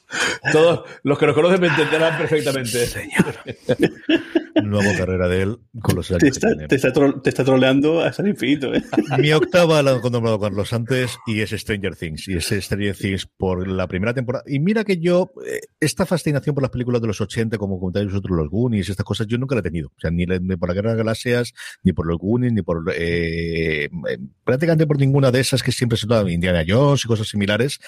Todos 0.52 0.82
los 1.04 1.16
que 1.16 1.26
nos 1.26 1.34
conocen 1.36 1.60
me 1.60 1.68
entenderán 1.68 2.18
perfectamente. 2.18 2.88
Nueva 4.62 4.94
carrera 4.96 5.28
de 5.28 5.42
él 5.42 5.56
con 5.80 5.96
los 5.96 6.08
Te 6.08 6.14
años 6.14 6.22
que 6.22 6.28
está, 6.28 6.48
te, 6.68 6.74
está 6.76 6.92
tro- 6.92 7.22
te 7.22 7.30
está 7.30 7.44
troleando 7.44 8.00
hasta 8.00 8.22
el 8.22 8.28
infinito. 8.28 8.72
¿eh? 8.74 8.82
Mi 9.18 9.32
octava 9.32 9.82
la 9.82 9.92
han 9.92 10.00
nombrado 10.12 10.38
Carlos 10.40 10.72
antes 10.72 11.18
y 11.26 11.40
es 11.40 11.50
Stranger 11.50 11.96
Things. 11.96 12.28
Y 12.28 12.34
es 12.36 12.46
Stranger 12.46 12.96
Things 12.96 13.26
por 13.36 13.66
la 13.68 13.86
primera 13.88 14.14
temporada. 14.14 14.44
Y 14.46 14.60
mira 14.60 14.84
que 14.84 14.98
yo, 14.98 15.32
eh, 15.46 15.60
esta 15.80 16.06
fascinación 16.06 16.54
por 16.54 16.62
las 16.62 16.70
películas 16.70 17.00
de 17.00 17.06
los 17.08 17.20
80, 17.20 17.58
como 17.58 17.78
comentáis 17.80 18.06
vosotros, 18.06 18.36
los 18.36 18.48
Goonies, 18.48 18.88
estas 18.88 19.04
cosas, 19.04 19.26
yo 19.26 19.38
nunca 19.38 19.54
la 19.54 19.60
he 19.60 19.64
tenido. 19.64 19.88
O 19.88 20.00
sea, 20.00 20.10
ni, 20.10 20.26
la- 20.26 20.38
ni 20.38 20.56
por 20.56 20.68
la 20.68 20.74
Guerra 20.74 20.90
de 20.90 20.96
las 20.96 21.04
Galaxias, 21.04 21.52
ni 21.82 21.92
por 21.92 22.06
los 22.06 22.18
Goonies, 22.18 22.52
ni 22.52 22.62
por 22.62 22.84
eh, 22.94 23.84
eh, 23.84 23.90
prácticamente 24.44 24.86
por 24.86 24.98
ninguna 24.98 25.30
de 25.30 25.40
esas 25.40 25.62
que 25.62 25.72
siempre 25.72 25.98
se 25.98 26.06
Indiana 26.30 26.64
Jones 26.66 27.04
y 27.04 27.08
cosas 27.08 27.28
similares. 27.28 27.78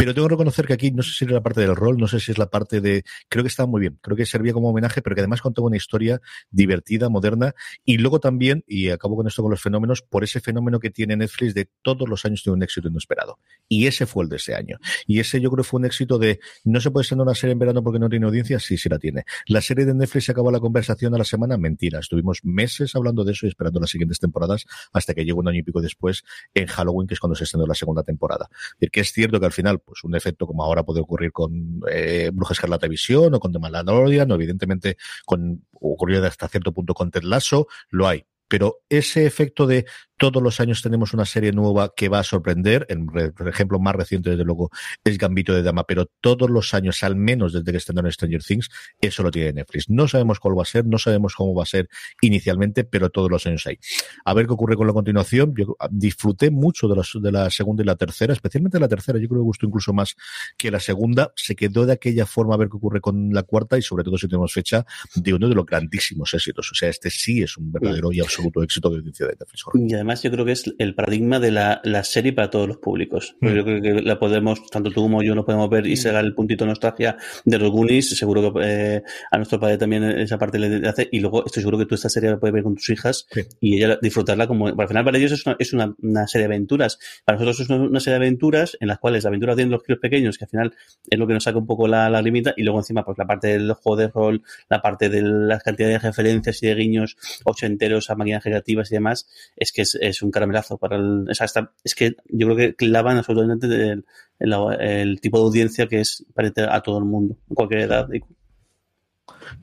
Pero 0.00 0.14
tengo 0.14 0.28
que 0.28 0.32
reconocer 0.32 0.66
que 0.66 0.72
aquí 0.72 0.92
no 0.92 1.02
sé 1.02 1.12
si 1.12 1.26
era 1.26 1.34
la 1.34 1.42
parte 1.42 1.60
del 1.60 1.76
rol, 1.76 1.98
no 1.98 2.08
sé 2.08 2.20
si 2.20 2.32
es 2.32 2.38
la 2.38 2.48
parte 2.48 2.80
de. 2.80 3.04
Creo 3.28 3.44
que 3.44 3.48
estaba 3.48 3.66
muy 3.66 3.82
bien. 3.82 3.98
Creo 4.00 4.16
que 4.16 4.24
servía 4.24 4.54
como 4.54 4.70
homenaje, 4.70 5.02
pero 5.02 5.14
que 5.14 5.20
además 5.20 5.42
contaba 5.42 5.66
una 5.66 5.76
historia 5.76 6.22
divertida, 6.50 7.10
moderna. 7.10 7.54
Y 7.84 7.98
luego 7.98 8.18
también, 8.18 8.64
y 8.66 8.88
acabo 8.88 9.14
con 9.14 9.26
esto 9.26 9.42
con 9.42 9.50
los 9.50 9.60
fenómenos, 9.60 10.00
por 10.00 10.24
ese 10.24 10.40
fenómeno 10.40 10.80
que 10.80 10.88
tiene 10.88 11.18
Netflix 11.18 11.52
de 11.52 11.68
todos 11.82 12.08
los 12.08 12.24
años 12.24 12.42
tiene 12.42 12.56
un 12.56 12.62
éxito 12.62 12.88
inesperado. 12.88 13.40
Y 13.68 13.88
ese 13.88 14.06
fue 14.06 14.24
el 14.24 14.30
de 14.30 14.36
ese 14.36 14.54
año. 14.54 14.78
Y 15.06 15.20
ese 15.20 15.38
yo 15.38 15.50
creo 15.50 15.64
fue 15.64 15.80
un 15.80 15.84
éxito 15.84 16.18
de 16.18 16.40
no 16.64 16.80
se 16.80 16.90
puede 16.90 17.04
ser 17.04 17.18
una 17.18 17.34
serie 17.34 17.52
en 17.52 17.58
verano 17.58 17.82
porque 17.82 17.98
no 17.98 18.08
tiene 18.08 18.24
audiencia, 18.24 18.58
sí, 18.58 18.78
sí 18.78 18.88
la 18.88 18.98
tiene. 18.98 19.24
La 19.48 19.60
serie 19.60 19.84
de 19.84 19.92
Netflix 19.92 20.24
se 20.24 20.32
acabó 20.32 20.50
la 20.50 20.60
conversación 20.60 21.14
a 21.14 21.18
la 21.18 21.24
semana, 21.24 21.58
mentira. 21.58 21.98
Estuvimos 21.98 22.40
meses 22.42 22.96
hablando 22.96 23.22
de 23.22 23.32
eso 23.32 23.44
y 23.44 23.50
esperando 23.50 23.80
las 23.80 23.90
siguientes 23.90 24.18
temporadas 24.18 24.64
hasta 24.94 25.12
que 25.12 25.26
llegó 25.26 25.40
un 25.40 25.48
año 25.48 25.58
y 25.58 25.62
pico 25.62 25.82
después 25.82 26.24
en 26.54 26.68
Halloween, 26.68 27.06
que 27.06 27.12
es 27.12 27.20
cuando 27.20 27.36
se 27.36 27.44
estrenó 27.44 27.66
la 27.66 27.74
segunda 27.74 28.02
temporada. 28.02 28.48
Es 28.80 28.88
que 28.88 29.00
es 29.00 29.12
cierto 29.12 29.38
que 29.38 29.44
al 29.44 29.52
final, 29.52 29.82
pues 29.90 30.04
un 30.04 30.14
efecto 30.14 30.46
como 30.46 30.62
ahora 30.62 30.84
puede 30.84 31.00
ocurrir 31.00 31.32
con 31.32 31.80
eh, 31.90 32.30
Bruja 32.32 32.54
Escarlata 32.54 32.86
Visión 32.86 33.34
o 33.34 33.40
con 33.40 33.52
The 33.52 33.58
Mandalorian, 33.58 34.30
o 34.30 34.34
evidentemente 34.36 34.96
con 35.24 35.66
ocurrió 35.72 36.24
hasta 36.24 36.46
cierto 36.46 36.72
punto 36.72 36.94
con 36.94 37.10
Ted 37.10 37.24
Lasso, 37.24 37.66
lo 37.90 38.06
hay. 38.06 38.24
Pero 38.46 38.82
ese 38.88 39.26
efecto 39.26 39.66
de 39.66 39.86
todos 40.20 40.42
los 40.42 40.60
años 40.60 40.82
tenemos 40.82 41.14
una 41.14 41.24
serie 41.24 41.50
nueva 41.50 41.94
que 41.96 42.10
va 42.10 42.18
a 42.18 42.22
sorprender, 42.22 42.84
el, 42.90 43.06
ejemplo 43.48 43.80
más 43.80 43.94
reciente 43.94 44.28
desde 44.28 44.44
luego 44.44 44.70
es 45.02 45.16
Gambito 45.16 45.54
de 45.54 45.62
Dama, 45.62 45.84
pero 45.84 46.10
todos 46.20 46.50
los 46.50 46.74
años, 46.74 47.02
al 47.02 47.16
menos 47.16 47.54
desde 47.54 47.72
que 47.72 47.78
estrenaron 47.78 48.12
Stranger 48.12 48.42
Things, 48.42 48.68
eso 49.00 49.22
lo 49.22 49.30
tiene 49.30 49.54
Netflix. 49.54 49.88
No 49.88 50.08
sabemos 50.08 50.38
cuál 50.38 50.58
va 50.58 50.62
a 50.62 50.66
ser, 50.66 50.84
no 50.84 50.98
sabemos 50.98 51.34
cómo 51.34 51.54
va 51.54 51.62
a 51.62 51.66
ser 51.66 51.88
inicialmente, 52.20 52.84
pero 52.84 53.08
todos 53.08 53.30
los 53.30 53.46
años 53.46 53.66
hay. 53.66 53.78
A 54.26 54.34
ver 54.34 54.46
qué 54.46 54.52
ocurre 54.52 54.76
con 54.76 54.86
la 54.86 54.92
continuación. 54.92 55.54
Yo 55.56 55.74
disfruté 55.90 56.50
mucho 56.50 56.86
de 56.86 57.32
la, 57.32 57.48
segunda 57.48 57.82
y 57.82 57.86
la 57.86 57.96
tercera, 57.96 58.34
especialmente 58.34 58.78
la 58.78 58.88
tercera. 58.88 59.18
Yo 59.18 59.26
creo 59.26 59.40
que 59.40 59.44
gustó 59.44 59.64
incluso 59.64 59.94
más 59.94 60.16
que 60.58 60.70
la 60.70 60.80
segunda. 60.80 61.32
Se 61.34 61.56
quedó 61.56 61.86
de 61.86 61.94
aquella 61.94 62.26
forma 62.26 62.56
a 62.56 62.58
ver 62.58 62.68
qué 62.68 62.76
ocurre 62.76 63.00
con 63.00 63.32
la 63.32 63.44
cuarta 63.44 63.78
y 63.78 63.82
sobre 63.82 64.04
todo 64.04 64.18
si 64.18 64.28
tenemos 64.28 64.52
fecha 64.52 64.84
de 65.14 65.32
uno 65.32 65.48
de 65.48 65.54
los 65.54 65.64
grandísimos 65.64 66.34
éxitos. 66.34 66.70
O 66.72 66.74
sea, 66.74 66.90
este 66.90 67.08
sí 67.08 67.42
es 67.42 67.56
un 67.56 67.72
verdadero 67.72 68.12
y 68.12 68.20
absoluto 68.20 68.62
éxito 68.62 68.90
de 68.90 68.98
audiencia 68.98 69.26
de 69.26 69.32
Netflix. 69.32 69.62
Jorge. 69.62 70.09
Además 70.10 70.22
yo 70.22 70.30
creo 70.30 70.44
que 70.44 70.52
es 70.52 70.64
el 70.78 70.94
paradigma 70.94 71.38
de 71.38 71.50
la, 71.52 71.80
la 71.84 72.02
serie 72.04 72.32
para 72.32 72.50
todos 72.50 72.66
los 72.66 72.78
públicos. 72.78 73.36
Mm. 73.40 73.48
Yo 73.48 73.64
creo 73.64 73.82
que 73.82 74.02
la 74.02 74.18
podemos, 74.18 74.66
tanto 74.70 74.90
tú 74.90 75.02
como 75.02 75.22
yo 75.22 75.34
lo 75.34 75.44
podemos 75.44 75.70
ver 75.70 75.86
y 75.86 75.96
se 75.96 76.10
da 76.10 76.20
el 76.20 76.34
puntito 76.34 76.64
de 76.64 76.70
nostalgia 76.70 77.16
de 77.44 77.58
los 77.58 77.70
Goonies. 77.70 78.10
Seguro 78.16 78.52
que 78.52 78.60
eh, 78.62 79.02
a 79.30 79.36
nuestro 79.36 79.60
padre 79.60 79.78
también 79.78 80.02
esa 80.04 80.38
parte 80.38 80.58
le 80.58 80.86
hace. 80.88 81.08
Y 81.12 81.20
luego 81.20 81.46
estoy 81.46 81.62
seguro 81.62 81.78
que 81.78 81.86
tú 81.86 81.94
esta 81.94 82.08
serie 82.08 82.30
la 82.30 82.38
puedes 82.38 82.54
ver 82.54 82.62
con 82.64 82.74
tus 82.74 82.88
hijas 82.90 83.26
Sí. 83.30 83.42
y 83.60 83.76
ella 83.76 83.98
disfrutarla 84.00 84.46
como. 84.46 84.68
Al 84.68 84.88
final 84.88 85.04
para 85.04 85.18
ellos 85.18 85.32
es 85.32 85.46
una, 85.46 85.56
es 85.58 85.72
una, 85.72 85.94
una 86.02 86.26
serie 86.26 86.48
de 86.48 86.54
aventuras. 86.54 86.98
Para 87.24 87.38
nosotros 87.38 87.60
es 87.60 87.70
una, 87.70 87.84
una 87.84 88.00
serie 88.00 88.18
de 88.18 88.26
aventuras 88.26 88.76
en 88.80 88.88
las 88.88 88.98
cuales 88.98 89.24
la 89.24 89.28
aventura 89.28 89.54
tiene 89.54 89.70
los 89.70 89.82
kilos 89.82 90.00
pequeños, 90.00 90.38
que 90.38 90.44
al 90.44 90.50
final 90.50 90.74
es 91.08 91.18
lo 91.18 91.26
que 91.26 91.34
nos 91.34 91.44
saca 91.44 91.58
un 91.58 91.66
poco 91.66 91.86
la, 91.86 92.10
la 92.10 92.20
limita. 92.22 92.52
Y 92.56 92.64
luego 92.64 92.80
encima, 92.80 93.04
pues 93.04 93.16
la 93.18 93.26
parte 93.26 93.48
del 93.48 93.72
juego 93.74 93.96
de 93.96 94.08
rol, 94.08 94.42
la 94.68 94.82
parte 94.82 95.08
de 95.08 95.22
la 95.22 95.60
cantidad 95.60 95.88
de 95.88 95.98
referencias 95.98 96.62
y 96.62 96.66
de 96.66 96.74
guiños 96.74 97.16
ochenteros 97.44 98.10
a 98.10 98.16
máquinas 98.16 98.42
creativas 98.42 98.90
y 98.90 98.94
demás, 98.94 99.28
es 99.56 99.72
que 99.72 99.82
es, 99.82 99.98
es 100.00 100.22
un 100.22 100.30
caramelazo 100.30 100.78
para 100.78 100.96
el, 100.96 101.26
o 101.30 101.34
sea, 101.34 101.44
está- 101.46 101.72
es 101.84 101.94
que 101.94 102.16
yo 102.28 102.46
creo 102.48 102.56
que 102.56 102.74
clavan 102.74 103.16
absolutamente 103.18 103.66
el, 103.66 104.04
el- 104.38 104.80
el 104.80 105.20
tipo 105.20 105.38
de 105.38 105.44
audiencia 105.44 105.86
que 105.86 106.00
es 106.00 106.24
para 106.34 106.50
a 106.74 106.80
todo 106.82 106.98
el 106.98 107.04
mundo, 107.04 107.36
en 107.48 107.54
cualquier 107.54 107.80
edad. 107.80 108.08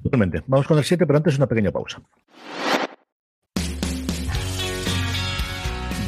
Totalmente. 0.04 0.43
Vamos 0.47 0.67
con 0.67 0.78
el 0.78 0.84
7, 0.84 1.06
pero 1.06 1.17
antes 1.17 1.38
una 1.38 1.47
pequeña 1.47 1.71
pausa. 1.71 2.02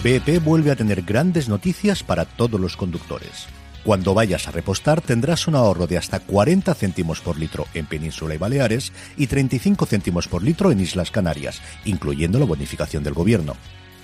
BP 0.04 0.40
vuelve 0.44 0.72
a 0.72 0.76
tener 0.76 1.02
grandes 1.02 1.50
noticias 1.50 2.04
para 2.04 2.24
todos 2.26 2.60
los 2.60 2.78
conductores. 2.78 3.48
Cuando 3.84 4.14
vayas 4.14 4.48
a 4.48 4.52
repostar 4.52 5.02
tendrás 5.02 5.48
un 5.48 5.56
ahorro 5.56 5.88
de 5.88 5.98
hasta 5.98 6.20
40 6.20 6.74
céntimos 6.74 7.22
por 7.22 7.38
litro 7.38 7.66
en 7.74 7.86
Península 7.86 8.36
y 8.36 8.38
Baleares 8.38 8.92
y 9.18 9.28
35 9.28 9.86
céntimos 9.86 10.28
por 10.28 10.44
litro 10.44 10.72
en 10.72 10.80
Islas 10.82 11.12
Canarias, 11.12 11.62
incluyendo 11.86 12.40
la 12.40 12.46
bonificación 12.46 13.04
del 13.04 13.14
gobierno. 13.14 13.56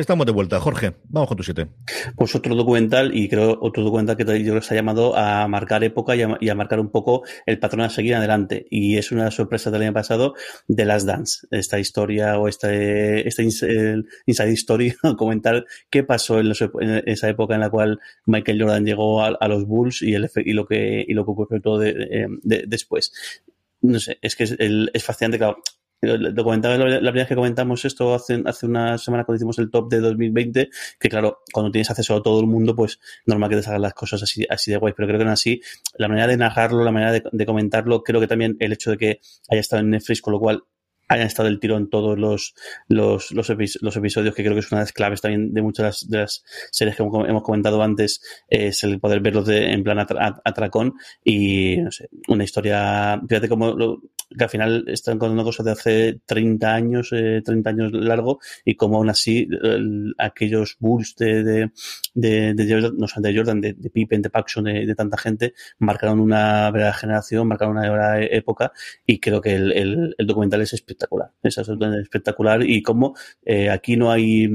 Estamos 0.00 0.26
de 0.26 0.32
vuelta, 0.32 0.60
Jorge. 0.60 0.94
Vamos 1.08 1.28
con 1.28 1.36
tu 1.36 1.42
7. 1.42 1.66
Pues 2.16 2.34
otro 2.34 2.54
documental, 2.54 3.16
y 3.16 3.28
creo 3.28 3.58
otro 3.60 3.82
documental 3.82 4.16
que 4.16 4.24
yo 4.24 4.32
creo 4.52 4.54
que 4.54 4.62
se 4.62 4.74
ha 4.74 4.76
llamado 4.76 5.16
a 5.16 5.46
marcar 5.48 5.82
época 5.82 6.14
y 6.14 6.22
a, 6.22 6.54
marcar 6.54 6.78
un 6.78 6.90
poco 6.90 7.24
el 7.46 7.58
patrón 7.58 7.80
a 7.82 7.90
seguir 7.90 8.14
adelante. 8.14 8.66
Y 8.70 8.96
es 8.96 9.10
una 9.10 9.30
sorpresa 9.30 9.70
del 9.70 9.82
año 9.82 9.92
pasado 9.92 10.34
de 10.68 10.84
Last 10.84 11.06
Dance, 11.06 11.46
esta 11.50 11.78
historia 11.80 12.38
o 12.38 12.46
esta 12.48 12.72
inside 12.72 14.52
story, 14.52 14.94
comentar 15.18 15.64
qué 15.90 16.04
pasó 16.04 16.38
en, 16.40 16.52
esa 17.06 17.28
época 17.28 17.54
en 17.54 17.60
la 17.60 17.70
cual 17.70 17.98
Michael 18.26 18.60
Jordan 18.62 18.84
llegó 18.84 19.22
a, 19.22 19.48
los 19.48 19.64
Bulls 19.66 20.02
y, 20.02 20.12
lo 20.16 20.28
que 20.66 21.04
y 21.06 21.12
lo 21.14 21.24
que 21.24 21.30
ocurrió 21.30 21.60
todo 21.60 21.78
de- 21.78 21.94
de- 21.94 22.26
de- 22.42 22.64
después. 22.66 23.12
No 23.80 23.98
sé, 24.00 24.18
es 24.22 24.36
que 24.36 24.44
es, 24.44 24.56
el- 24.58 24.90
es 24.92 25.04
fascinante, 25.04 25.38
claro. 25.38 25.58
Lo 26.00 26.44
comentaba 26.44 26.76
la, 26.76 26.84
primera 26.98 27.12
vez 27.12 27.26
que 27.26 27.34
comentamos 27.34 27.84
esto 27.84 28.14
hace, 28.14 28.40
hace 28.46 28.66
una 28.66 28.98
semana 28.98 29.24
cuando 29.24 29.38
hicimos 29.38 29.58
el 29.58 29.68
top 29.68 29.90
de 29.90 29.98
2020, 29.98 30.70
que 30.98 31.08
claro, 31.08 31.40
cuando 31.52 31.72
tienes 31.72 31.90
acceso 31.90 32.14
a 32.14 32.22
todo 32.22 32.40
el 32.40 32.46
mundo, 32.46 32.76
pues 32.76 33.00
normal 33.26 33.50
que 33.50 33.56
te 33.56 33.62
salgan 33.64 33.82
las 33.82 33.94
cosas 33.94 34.22
así, 34.22 34.46
así 34.48 34.70
de 34.70 34.76
guay, 34.76 34.94
pero 34.96 35.08
creo 35.08 35.18
que 35.18 35.24
aún 35.24 35.32
así, 35.32 35.60
la 35.96 36.06
manera 36.06 36.28
de 36.28 36.36
narrarlo, 36.36 36.84
la 36.84 36.92
manera 36.92 37.10
de, 37.32 37.46
comentarlo, 37.46 38.04
creo 38.04 38.20
que 38.20 38.28
también 38.28 38.56
el 38.60 38.72
hecho 38.72 38.92
de 38.92 38.96
que 38.96 39.20
haya 39.50 39.60
estado 39.60 39.80
en 39.82 39.90
Netflix, 39.90 40.22
con 40.22 40.34
lo 40.34 40.38
cual 40.38 40.62
hayan 41.08 41.26
estado 41.26 41.48
el 41.48 41.58
tiro 41.58 41.76
en 41.76 41.88
todos 41.88 42.18
los, 42.18 42.54
los, 42.86 43.32
los, 43.32 43.50
epi- 43.50 43.78
los 43.80 43.96
episodios, 43.96 44.34
que 44.34 44.42
creo 44.42 44.54
que 44.54 44.60
es 44.60 44.70
una 44.70 44.80
de 44.80 44.84
las 44.84 44.92
claves 44.92 45.20
también 45.22 45.52
de 45.54 45.62
muchas 45.62 46.06
de 46.08 46.18
las, 46.18 46.44
series 46.70 46.96
que 46.96 47.02
hemos 47.02 47.42
comentado 47.42 47.82
antes, 47.82 48.20
es 48.48 48.84
el 48.84 49.00
poder 49.00 49.20
verlos 49.20 49.46
de, 49.46 49.72
en 49.72 49.82
plan 49.82 49.98
atracón 49.98 50.94
y, 51.24 51.78
no 51.78 51.90
sé, 51.90 52.08
una 52.28 52.44
historia, 52.44 53.20
fíjate 53.26 53.48
cómo 53.48 53.72
lo- 53.72 54.02
que 54.38 54.44
al 54.44 54.50
final 54.50 54.84
están 54.88 55.18
contando 55.18 55.44
cosas 55.44 55.66
de 55.66 55.72
hace 55.72 56.20
30 56.26 56.74
años, 56.74 57.10
eh, 57.12 57.42
30 57.44 57.70
años 57.70 57.92
largo, 57.92 58.38
y 58.64 58.76
como 58.76 58.96
aún 58.96 59.10
así 59.10 59.48
el- 59.62 60.14
aquellos 60.18 60.76
Bulls 60.80 61.16
de, 61.16 61.44
de, 61.44 61.70
de, 62.14 62.54
de 62.54 62.72
Jordan, 62.72 62.96
de 63.22 63.36
Jordan, 63.36 63.60
de, 63.60 63.72
de 63.74 63.90
Pippen, 63.90 64.22
de 64.22 64.30
Paxson, 64.30 64.64
de, 64.64 64.94
tanta 64.94 65.18
gente, 65.18 65.54
marcaron 65.78 66.20
una 66.20 66.70
verdadera 66.70 66.94
generación, 66.94 67.48
marcaron 67.48 67.76
una 67.76 67.90
verdadera 67.90 68.26
época, 68.34 68.72
y 69.06 69.20
creo 69.20 69.40
que 69.40 69.54
el, 69.54 69.72
el, 70.16 70.26
documental 70.26 70.62
es 70.62 70.72
espectacular, 70.72 71.30
es 71.42 71.58
absolutamente 71.58 72.02
espectacular, 72.02 72.62
y 72.62 72.82
como 72.82 73.14
eh, 73.44 73.70
aquí 73.70 73.96
no 73.96 74.10
hay 74.10 74.48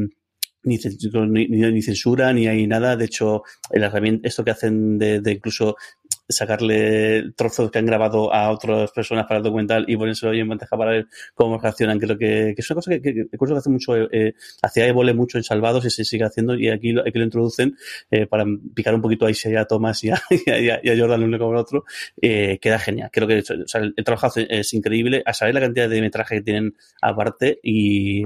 ni, 0.63 0.77
ni, 0.77 1.81
censura, 1.81 2.31
ni 2.33 2.47
hay 2.47 2.65
nada. 2.67 2.95
De 2.95 3.05
hecho, 3.05 3.43
el 3.69 3.83
herramienta, 3.83 4.27
esto 4.27 4.43
que 4.45 4.51
hacen 4.51 4.97
de 4.97 5.21
incluso 5.31 5.75
sacarle 6.27 7.31
trozos 7.35 7.69
que 7.69 7.79
han 7.79 7.85
grabado 7.85 8.33
a 8.33 8.49
otras 8.51 8.91
personas 8.91 9.25
para 9.25 9.37
el 9.37 9.43
documental 9.43 9.85
y 9.87 9.97
ponérselo 9.97 10.33
en 10.33 10.47
bandeja 10.47 10.77
para 10.77 10.91
ver 10.91 11.07
cómo 11.33 11.57
reaccionan, 11.57 11.99
creo 11.99 12.17
que, 12.17 12.53
que 12.55 12.61
es 12.61 12.69
una 12.69 12.75
cosa 12.75 12.91
que, 12.91 13.01
que, 13.01 13.13
que 13.13 13.37
que 13.37 13.53
hace 13.53 13.69
mucho, 13.69 13.95
eh, 13.95 14.35
hacía 14.61 14.87
Évole 14.87 15.13
mucho 15.13 15.37
en 15.37 15.43
Salvados 15.43 15.85
y 15.85 15.89
se 15.89 16.05
sigue 16.05 16.23
haciendo 16.23 16.55
y 16.55 16.69
aquí, 16.69 16.95
aquí 16.99 17.17
lo 17.19 17.25
introducen 17.25 17.75
eh, 18.09 18.25
para 18.25 18.45
picar 18.73 18.95
un 18.95 19.01
poquito 19.01 19.25
ahí 19.25 19.35
a 19.57 19.65
Thomas 19.65 20.03
y 20.03 20.09
a, 20.09 20.21
y 20.29 20.69
a, 20.69 20.79
y 20.81 20.89
a 20.89 20.97
Jordan 20.97 21.23
uno 21.23 21.37
como 21.37 21.51
el 21.51 21.57
otro, 21.57 21.85
eh, 22.21 22.57
queda 22.61 22.79
genial. 22.79 23.09
Creo 23.11 23.27
que 23.27 23.39
o 23.39 23.67
sea, 23.67 23.81
el, 23.81 23.93
el 23.95 24.03
trabajo 24.03 24.31
es 24.35 24.73
increíble, 24.73 25.21
a 25.25 25.33
saber 25.33 25.53
la 25.53 25.61
cantidad 25.61 25.89
de 25.89 26.01
metraje 26.01 26.35
que 26.35 26.41
tienen 26.41 26.75
aparte 27.01 27.59
y 27.61 28.25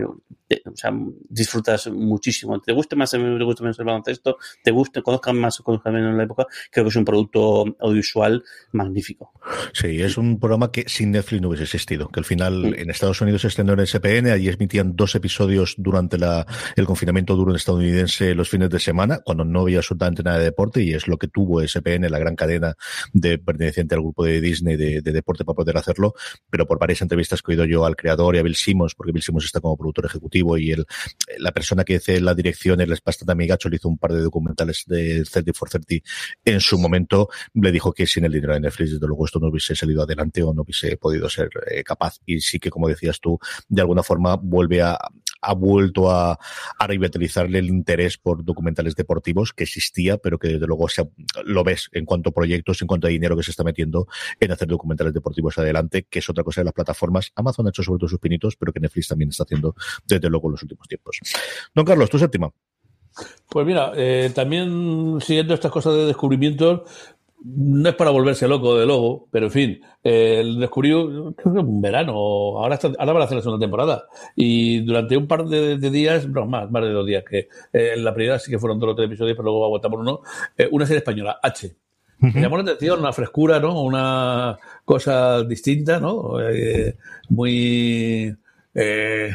eh, 0.49 0.62
o 0.65 0.75
sea, 0.75 0.91
disfrutas 1.29 1.88
muchísimo. 1.88 2.60
Te 2.62 2.71
guste 2.71 2.95
más, 2.95 3.12
te 3.12 3.17
guste 3.17 3.63
menos 3.63 3.79
el 3.79 3.86
baloncesto, 3.86 4.38
te 4.63 4.71
guste, 4.71 5.01
conozcan 5.01 5.38
más 5.38 5.57
conozcan 5.60 5.93
menos 5.93 6.15
la 6.15 6.23
época, 6.23 6.47
creo 6.71 6.86
que 6.86 6.89
es 6.89 6.95
un 6.95 7.03
producto 7.05 7.65
audiovisual 7.88 8.43
magnífico. 8.71 9.34
Sí, 9.73 10.02
es 10.02 10.17
un 10.17 10.39
programa 10.39 10.71
que 10.71 10.86
sin 10.88 11.12
Netflix 11.12 11.41
no 11.41 11.50
hubiese 11.50 11.63
existido. 11.63 12.10
Que 12.10 12.19
al 12.19 12.26
final 12.26 12.76
en 12.78 12.89
Estados 12.89 13.21
Unidos 13.21 13.41
se 13.41 13.47
estrenó 13.47 13.73
en 13.73 13.86
SPN, 13.86 14.28
allí 14.28 14.50
emitían 14.50 14.95
dos 14.95 15.15
episodios 15.15 15.76
durante 15.78 16.17
la, 16.17 16.45
el 16.76 16.86
confinamiento 16.86 17.36
duro 17.36 17.56
estadounidense 17.56 18.36
los 18.36 18.50
fines 18.50 18.69
de 18.69 18.80
semana, 18.80 19.19
cuando 19.23 19.45
no 19.45 19.62
había 19.62 19.78
absolutamente 19.78 20.23
nada 20.23 20.38
de 20.39 20.45
deporte, 20.45 20.84
y 20.84 20.93
es 20.93 21.08
lo 21.08 21.17
que 21.17 21.28
tuvo 21.28 21.62
SPN, 21.62 22.10
la 22.10 22.19
gran 22.19 22.36
cadena 22.36 22.76
de 23.13 23.38
perteneciente 23.38 23.95
al 23.95 24.02
grupo 24.02 24.26
de 24.26 24.41
Disney 24.41 24.76
de, 24.76 25.02
de 25.02 25.12
deporte 25.12 25.45
para 25.45 25.56
poder 25.56 25.78
hacerlo. 25.78 26.13
Pero 26.50 26.65
por 26.65 26.80
varias 26.80 27.02
entrevistas 27.02 27.41
que 27.41 27.52
he 27.52 27.56
oído 27.56 27.65
yo 27.65 27.86
al 27.86 27.95
creador 27.95 28.36
y 28.36 28.39
a 28.39 28.43
Bill 28.43 28.56
Simmons, 28.56 28.95
porque 28.95 29.12
Bill 29.12 29.23
Simmons 29.23 29.45
está 29.45 29.60
como 29.60 29.78
productor 29.78 30.06
ejecutivo 30.06 30.58
y 30.58 30.71
el, 30.71 30.86
la 31.39 31.52
persona 31.52 31.84
que 31.84 31.95
hace 31.95 32.19
la 32.21 32.34
dirección, 32.34 32.82
el 32.82 32.89
bastante 33.04 33.32
amigacho, 33.32 33.69
le 33.69 33.78
hizo 33.78 33.89
un 33.89 33.97
par 33.97 34.13
de 34.13 34.21
documentales 34.21 34.84
de 34.88 35.23
30 35.23 35.54
for 35.54 35.69
30 35.69 35.88
en 36.45 36.60
su 36.60 36.78
momento, 36.78 37.30
le 37.54 37.71
dijo 37.78 37.94
que 37.94 38.08
sin 38.08 38.26
el 38.26 38.32
dinero 38.32 38.54
de 38.54 38.62
Netflix, 38.62 38.92
desde 38.92 39.08
luego, 39.08 39.26
esto 39.26 39.40
no 39.40 39.48
hubiese 39.48 39.76
salido 39.76 40.02
adelante 40.02 40.42
o 40.42 40.54
no 40.54 40.63
hubiese 40.63 40.98
podido 40.98 41.30
ser 41.30 41.50
eh, 41.70 41.84
capaz. 41.84 42.18
Y 42.26 42.40
sí 42.42 42.60
que, 42.60 42.70
como 42.70 42.88
decías 42.88 43.20
tú, 43.20 43.40
de 43.70 43.82
alguna 43.82 44.02
forma 44.02 44.36
vuelve 44.36 44.82
a, 44.82 44.98
ha 45.42 45.54
vuelto 45.54 46.10
a, 46.10 46.40
a 46.80 46.88
revitalizarle 46.88 47.60
el 47.60 47.68
interés 47.68 48.18
por 48.18 48.44
documentales 48.44 48.96
deportivos 48.96 49.54
que 49.54 49.63
existía, 49.63 50.18
pero 50.18 50.40
que 50.40 50.50
desde 50.50 50.66
luego 50.66 50.90
se, 50.90 51.08
lo 51.46 51.63
ves 51.63 51.90
en 51.92 52.06
cuanto 52.06 52.32
a 52.32 52.34
proyectos, 52.34 52.82
en 52.82 52.88
cuanto 52.88 53.08
a 53.08 53.10
dinero 53.12 53.38
que 53.38 53.44
se 53.44 53.52
está 53.52 53.63
metiendo 53.63 54.08
en 54.40 54.52
hacer 54.52 54.68
documentales 54.68 55.13
deportivos 55.13 55.58
adelante, 55.58 56.08
que 56.10 56.20
es 56.20 56.30
otra 56.30 56.44
cosa 56.44 56.62
de 56.62 56.66
las 56.66 56.74
plataformas. 56.74 57.32
Amazon 57.36 57.68
ha 57.68 57.70
hecho 57.70 57.84
sobre 57.84 58.00
todo 58.00 58.10
sus 58.10 58.20
pinitos, 58.20 58.56
pero 58.56 58.74
que 58.74 58.80
Netflix 58.80 59.08
también 59.08 59.30
está 59.30 59.44
haciendo 59.44 59.76
desde 60.06 60.30
luego 60.30 60.48
en 60.48 60.54
los 60.54 60.63
últimos 60.63 60.88
tiempos. 60.88 61.20
Don 61.76 61.86
Carlos, 61.86 62.10
tu 62.10 62.18
séptima. 62.18 62.52
Pues 63.50 63.66
mira, 63.66 63.94
eh, 63.96 64.32
también 64.34 65.20
siguiendo 65.22 65.54
estas 65.54 65.72
cosas 65.72 65.96
de 65.96 66.06
descubrimientos, 66.06 66.82
no 67.43 67.89
es 67.89 67.95
para 67.95 68.12
volverse 68.12 68.47
loco 68.47 68.78
de 68.78 68.86
luego, 68.86 69.28
pero 69.32 69.45
en 69.45 69.52
fin, 69.52 69.82
eh, 70.04 70.43
descubrió 70.58 71.34
creo 71.36 71.54
que 71.54 71.60
un 71.60 71.82
verano, 71.82 72.13
ahora, 72.13 72.76
está, 72.76 72.88
ahora 72.97 73.13
van 73.13 73.21
a 73.21 73.26
hacer 73.26 73.38
la 73.38 73.43
segunda 73.43 73.63
temporada. 73.63 74.06
Y 74.36 74.82
durante 74.82 75.15
un 75.15 75.28
par 75.28 75.45
de, 75.45 75.78
de 75.78 75.89
días, 75.91 76.28
no, 76.28 76.45
más, 76.45 76.69
más 76.71 76.84
de 76.84 76.89
dos 76.89 77.06
días, 77.06 77.23
que 77.23 77.47
eh, 77.73 77.93
en 77.95 78.04
la 78.04 78.13
primera 78.13 78.39
sí 78.39 78.52
que 78.52 78.60
fueron 78.60 78.80
dos 78.80 78.91
o 78.91 78.95
tres 78.95 79.08
episodios, 79.08 79.36
pero 79.36 79.45
luego 79.45 79.65
aguantamos 79.65 80.00
uno, 80.00 80.21
eh, 80.58 80.67
una 80.71 80.86
serie 80.86 81.00
española, 81.00 81.39
H. 81.41 81.76
Me 82.19 82.41
llamó 82.41 82.58
la 82.58 82.63
atención 82.63 83.00
una 83.00 83.13
frescura, 83.13 83.60
¿no? 83.60 83.80
Una 83.84 84.58
cosa 84.84 85.43
distinta, 85.43 86.00
¿no? 86.00 86.34
Muy... 87.30 88.36
Eh, 88.73 89.32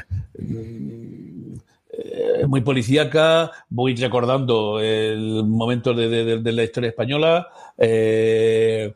eh, 2.05 2.47
muy 2.49 2.63
policíaca, 2.63 3.53
voy 3.69 3.95
recordando 3.95 4.81
el 4.81 5.45
momento 5.45 5.95
de, 5.95 6.41
la 6.53 6.65
historia 6.65 6.91
española 6.91 7.49
eh, 7.79 8.95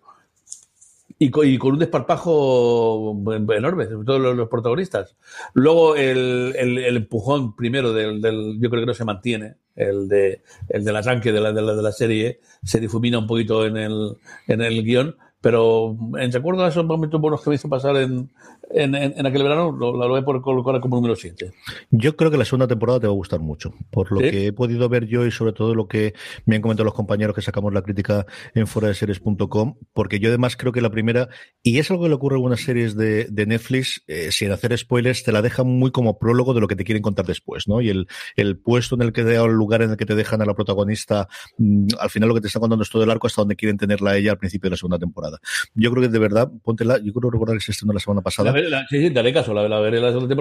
y, 1.19 1.31
con, 1.31 1.73
un 1.73 1.79
desparpajo 1.79 3.17
enorme, 3.57 3.87
sobre 3.87 4.05
todo 4.05 4.19
los, 4.19 4.49
protagonistas. 4.49 5.15
Luego 5.55 5.95
el, 5.95 6.55
empujón 6.97 7.55
primero 7.55 7.93
del, 7.93 8.21
yo 8.61 8.71
creo 8.71 8.83
que 8.83 8.87
no 8.87 8.95
se 8.95 9.05
mantiene, 9.05 9.55
el, 9.77 10.09
de, 10.09 10.43
el 10.69 10.85
del 10.85 10.97
arranque 10.97 11.33
de 11.33 11.41
la, 11.41 11.53
de 11.53 11.63
la, 11.63 11.93
serie, 11.93 12.41
se 12.65 12.81
difumina 12.81 13.19
un 13.19 13.27
poquito 13.27 13.65
en 13.67 13.77
el, 13.77 14.17
en 14.49 14.63
el 14.63 14.83
guion, 14.83 15.17
pero 15.41 15.97
en 16.19 16.33
recuerdo 16.33 16.65
a 16.65 16.69
esos 16.69 16.85
momentos 16.85 17.21
buenos 17.21 17.41
que 17.41 17.51
me 17.51 17.57
hizo 17.57 17.69
pasar 17.69 17.97
en, 17.99 18.31
en, 18.71 18.95
en, 18.95 19.27
aquel 19.27 19.43
verano 19.43 19.73
lo, 19.73 19.97
lo 19.97 20.09
voy 20.09 20.21
a 20.21 20.43
colocar 20.43 20.81
como 20.81 20.97
número 20.97 21.17
7. 21.17 21.53
Yo 21.91 22.17
creo 22.17 22.31
que 22.31 22.37
la 22.37 22.45
segunda 22.45 22.67
temporada 22.67 23.01
te 23.01 23.07
va 23.07 23.13
a 23.13 23.17
gustar 23.17 23.41
mucho, 23.41 23.73
por 23.91 24.13
lo 24.13 24.21
que 24.21 24.47
he 24.47 24.53
podido 24.53 24.89
ver 24.89 25.07
yo 25.07 25.27
y 25.27 25.31
sobre 25.31 25.53
todo 25.53 25.75
lo 25.75 25.89
que 25.89 26.15
me 26.45 26.57
han 26.57 26.63
comentado 26.63 26.85
los 26.85 26.95
compañeros 26.95 27.35
que 27.35 27.43
sacamos 27.43 27.73
la 27.73 27.83
crítica 27.83 28.27
en 28.55 28.67
foradeseries.com, 28.67 29.77
porque 29.93 30.19
yo 30.19 30.29
además 30.29 30.57
creo 30.57 30.73
que 30.73 30.81
la 30.81 30.91
primera, 30.91 31.29
y 31.63 31.79
es 31.79 31.91
algo 31.91 32.05
que 32.05 32.09
le 32.09 32.15
ocurre 32.15 32.35
a 32.35 32.39
algunas 32.39 32.61
series 32.61 32.97
de, 32.97 33.27
de 33.31 33.47
Netflix, 33.47 34.03
eh, 34.07 34.31
sin 34.33 34.51
hacer 34.51 34.77
spoilers, 34.77 35.23
te 35.23 35.33
la 35.33 35.43
dejan 35.43 35.67
muy 35.67 35.91
como 35.91 36.19
prólogo 36.19 36.55
de 36.55 36.61
lo 36.61 36.69
que 36.69 36.77
te 36.77 36.85
quieren 36.85 37.03
contar 37.03 37.27
después, 37.27 37.69
¿no? 37.69 37.81
Y 37.81 37.91
el, 37.91 38.09
el 38.37 38.59
puesto 38.59 38.95
en 38.97 39.03
el 39.03 39.13
que 39.13 39.25
te 39.25 39.37
el 39.37 39.53
lugar 39.53 39.83
en 39.83 39.91
el 39.91 39.97
que 39.97 40.07
te 40.07 40.15
dejan 40.15 40.43
a 40.43 40.47
la 40.47 40.55
protagonista, 40.55 41.29
mm, 41.59 41.89
al 42.01 42.11
final 42.11 42.29
lo 42.29 42.35
que 42.35 42.41
te 42.41 42.47
están 42.49 42.61
contando 42.61 42.83
es 42.83 42.91
todo 42.91 43.05
el 43.05 43.11
arco 43.11 43.27
hasta 43.27 43.43
donde 43.43 43.57
quieren 43.57 43.77
tenerla 43.77 44.17
ella 44.17 44.33
al 44.33 44.39
principio 44.39 44.69
de 44.69 44.73
la 44.73 44.77
segunda 44.77 44.99
temporada. 44.99 45.39
Yo 45.75 45.91
creo 45.91 46.03
que 46.03 46.09
de 46.09 46.19
verdad, 46.19 46.51
póntela, 46.65 46.99
yo 46.99 47.13
creo 47.13 47.31
recordar 47.31 47.57
que 47.57 47.63
se 47.63 47.73
estrenó 47.73 47.93
la 47.93 48.01
semana 48.01 48.23
pasada 48.23 48.56
sí, 48.89 49.01
sí, 49.01 49.11
dale 49.11 49.33
caso, 49.33 49.55
la, 49.55 49.69
la 49.69 49.81
veré 49.81 50.01
la 50.01 50.13
segunda. 50.13 50.35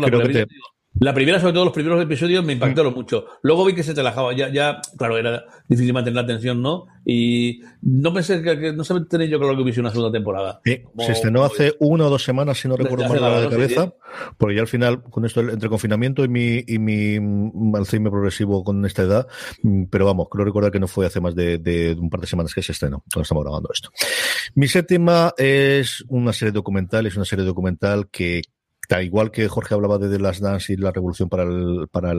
La, 1.00 1.14
primera, 1.14 1.40
sobre 1.40 1.54
todo 1.54 1.66
los 1.66 1.74
primeros 1.74 2.02
episodios, 2.02 2.44
me 2.46 2.54
impactaron 2.54 2.94
mm. 2.94 2.96
mucho. 2.96 3.26
Luego 3.42 3.66
vi 3.66 3.76
que 3.76 3.84
se 3.84 3.94
relajaba, 3.94 4.34
ya, 4.34 4.50
ya, 4.50 4.80
claro, 4.98 5.18
era 5.18 5.46
difícil 5.68 5.94
mantener 5.94 6.16
la 6.16 6.22
atención, 6.22 6.62
¿no? 6.62 6.86
Y 7.06 7.62
no 7.82 8.14
pensé 8.14 8.42
que, 8.42 8.72
no 8.74 8.84
se 8.84 9.00
tenía 9.02 9.28
yo 9.28 9.38
claro 9.38 9.56
que 9.56 9.62
hubiese 9.62 9.82
una 9.82 9.92
segunda 9.92 10.12
temporada. 10.12 10.62
Sí, 10.64 10.82
se 11.00 11.12
estrenó 11.12 11.44
hace 11.44 11.76
una 11.80 12.06
o 12.06 12.10
dos 12.10 12.24
semanas, 12.24 12.60
si 12.60 12.68
no 12.68 12.78
recuerdo 12.78 13.10
mal 13.10 13.22
la 13.22 13.42
de 13.42 13.50
cabeza, 13.50 13.94
porque 14.38 14.56
ya 14.56 14.62
al 14.62 14.68
final, 14.68 15.04
con 15.04 15.26
esto, 15.26 15.42
entre 15.42 15.70
confinamiento 15.70 16.24
y 16.24 16.30
mi, 16.30 16.64
y 16.66 16.80
mi 16.80 17.18
Alzheimer 17.76 18.12
progresivo 18.12 18.64
con 18.64 18.86
esta 18.86 19.04
edad, 19.04 19.28
mm, 19.64 19.86
pero 19.86 20.06
vamos, 20.06 20.28
creo 20.32 20.46
recordar 20.46 20.72
que 20.72 20.80
no 20.80 20.88
fue 20.88 21.06
hace 21.06 21.20
más 21.20 21.36
de, 21.36 21.58
de 21.58 21.94
un 21.94 22.10
par 22.10 22.22
de 22.22 22.28
semanas 22.28 22.54
que 22.54 22.64
se 22.64 22.72
estrenó, 22.72 23.04
cuando 23.14 23.24
estamos 23.24 23.44
grabando 23.44 23.70
esto. 23.74 23.90
Mi 24.56 24.68
séptima 24.68 25.34
es 25.38 26.06
una 26.08 26.32
serie 26.34 26.54
documental, 26.54 27.06
es 27.06 27.16
una 27.16 27.26
serie 27.26 27.46
documental 27.46 28.08
que 28.10 28.42
tal 28.88 29.04
igual 29.04 29.32
que 29.32 29.48
Jorge 29.48 29.74
hablaba 29.74 29.98
de 29.98 30.10
The 30.10 30.20
Last 30.20 30.42
Dance 30.42 30.74
y 30.74 30.78
la 30.78 30.92
revolución 30.92 31.30
para 31.30 31.44
el, 31.44 31.88
para 31.92 32.12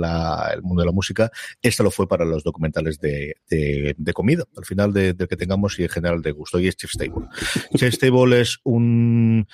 el 0.53 0.63
mundo 0.63 0.83
de 0.83 0.87
la 0.87 0.93
música, 0.93 1.31
esta 1.63 1.83
lo 1.83 1.91
fue 1.91 2.09
para 2.09 2.25
los 2.25 2.43
documentales 2.43 2.99
de, 3.01 3.37
de, 3.49 4.13
comida, 4.13 4.45
al 4.57 4.65
final 4.65 4.93
de, 4.93 5.15
que 5.17 5.37
tengamos 5.37 5.79
y 5.79 5.85
en 5.85 5.89
general 5.89 6.23
de 6.23 6.33
gusto, 6.33 6.59
y 6.59 6.69
es 6.69 6.77
Chef 6.77 6.91
Stable. 6.93 7.27
Chef 7.75 7.95
Stable 7.95 8.41
es 8.41 8.59
un, 8.65 9.47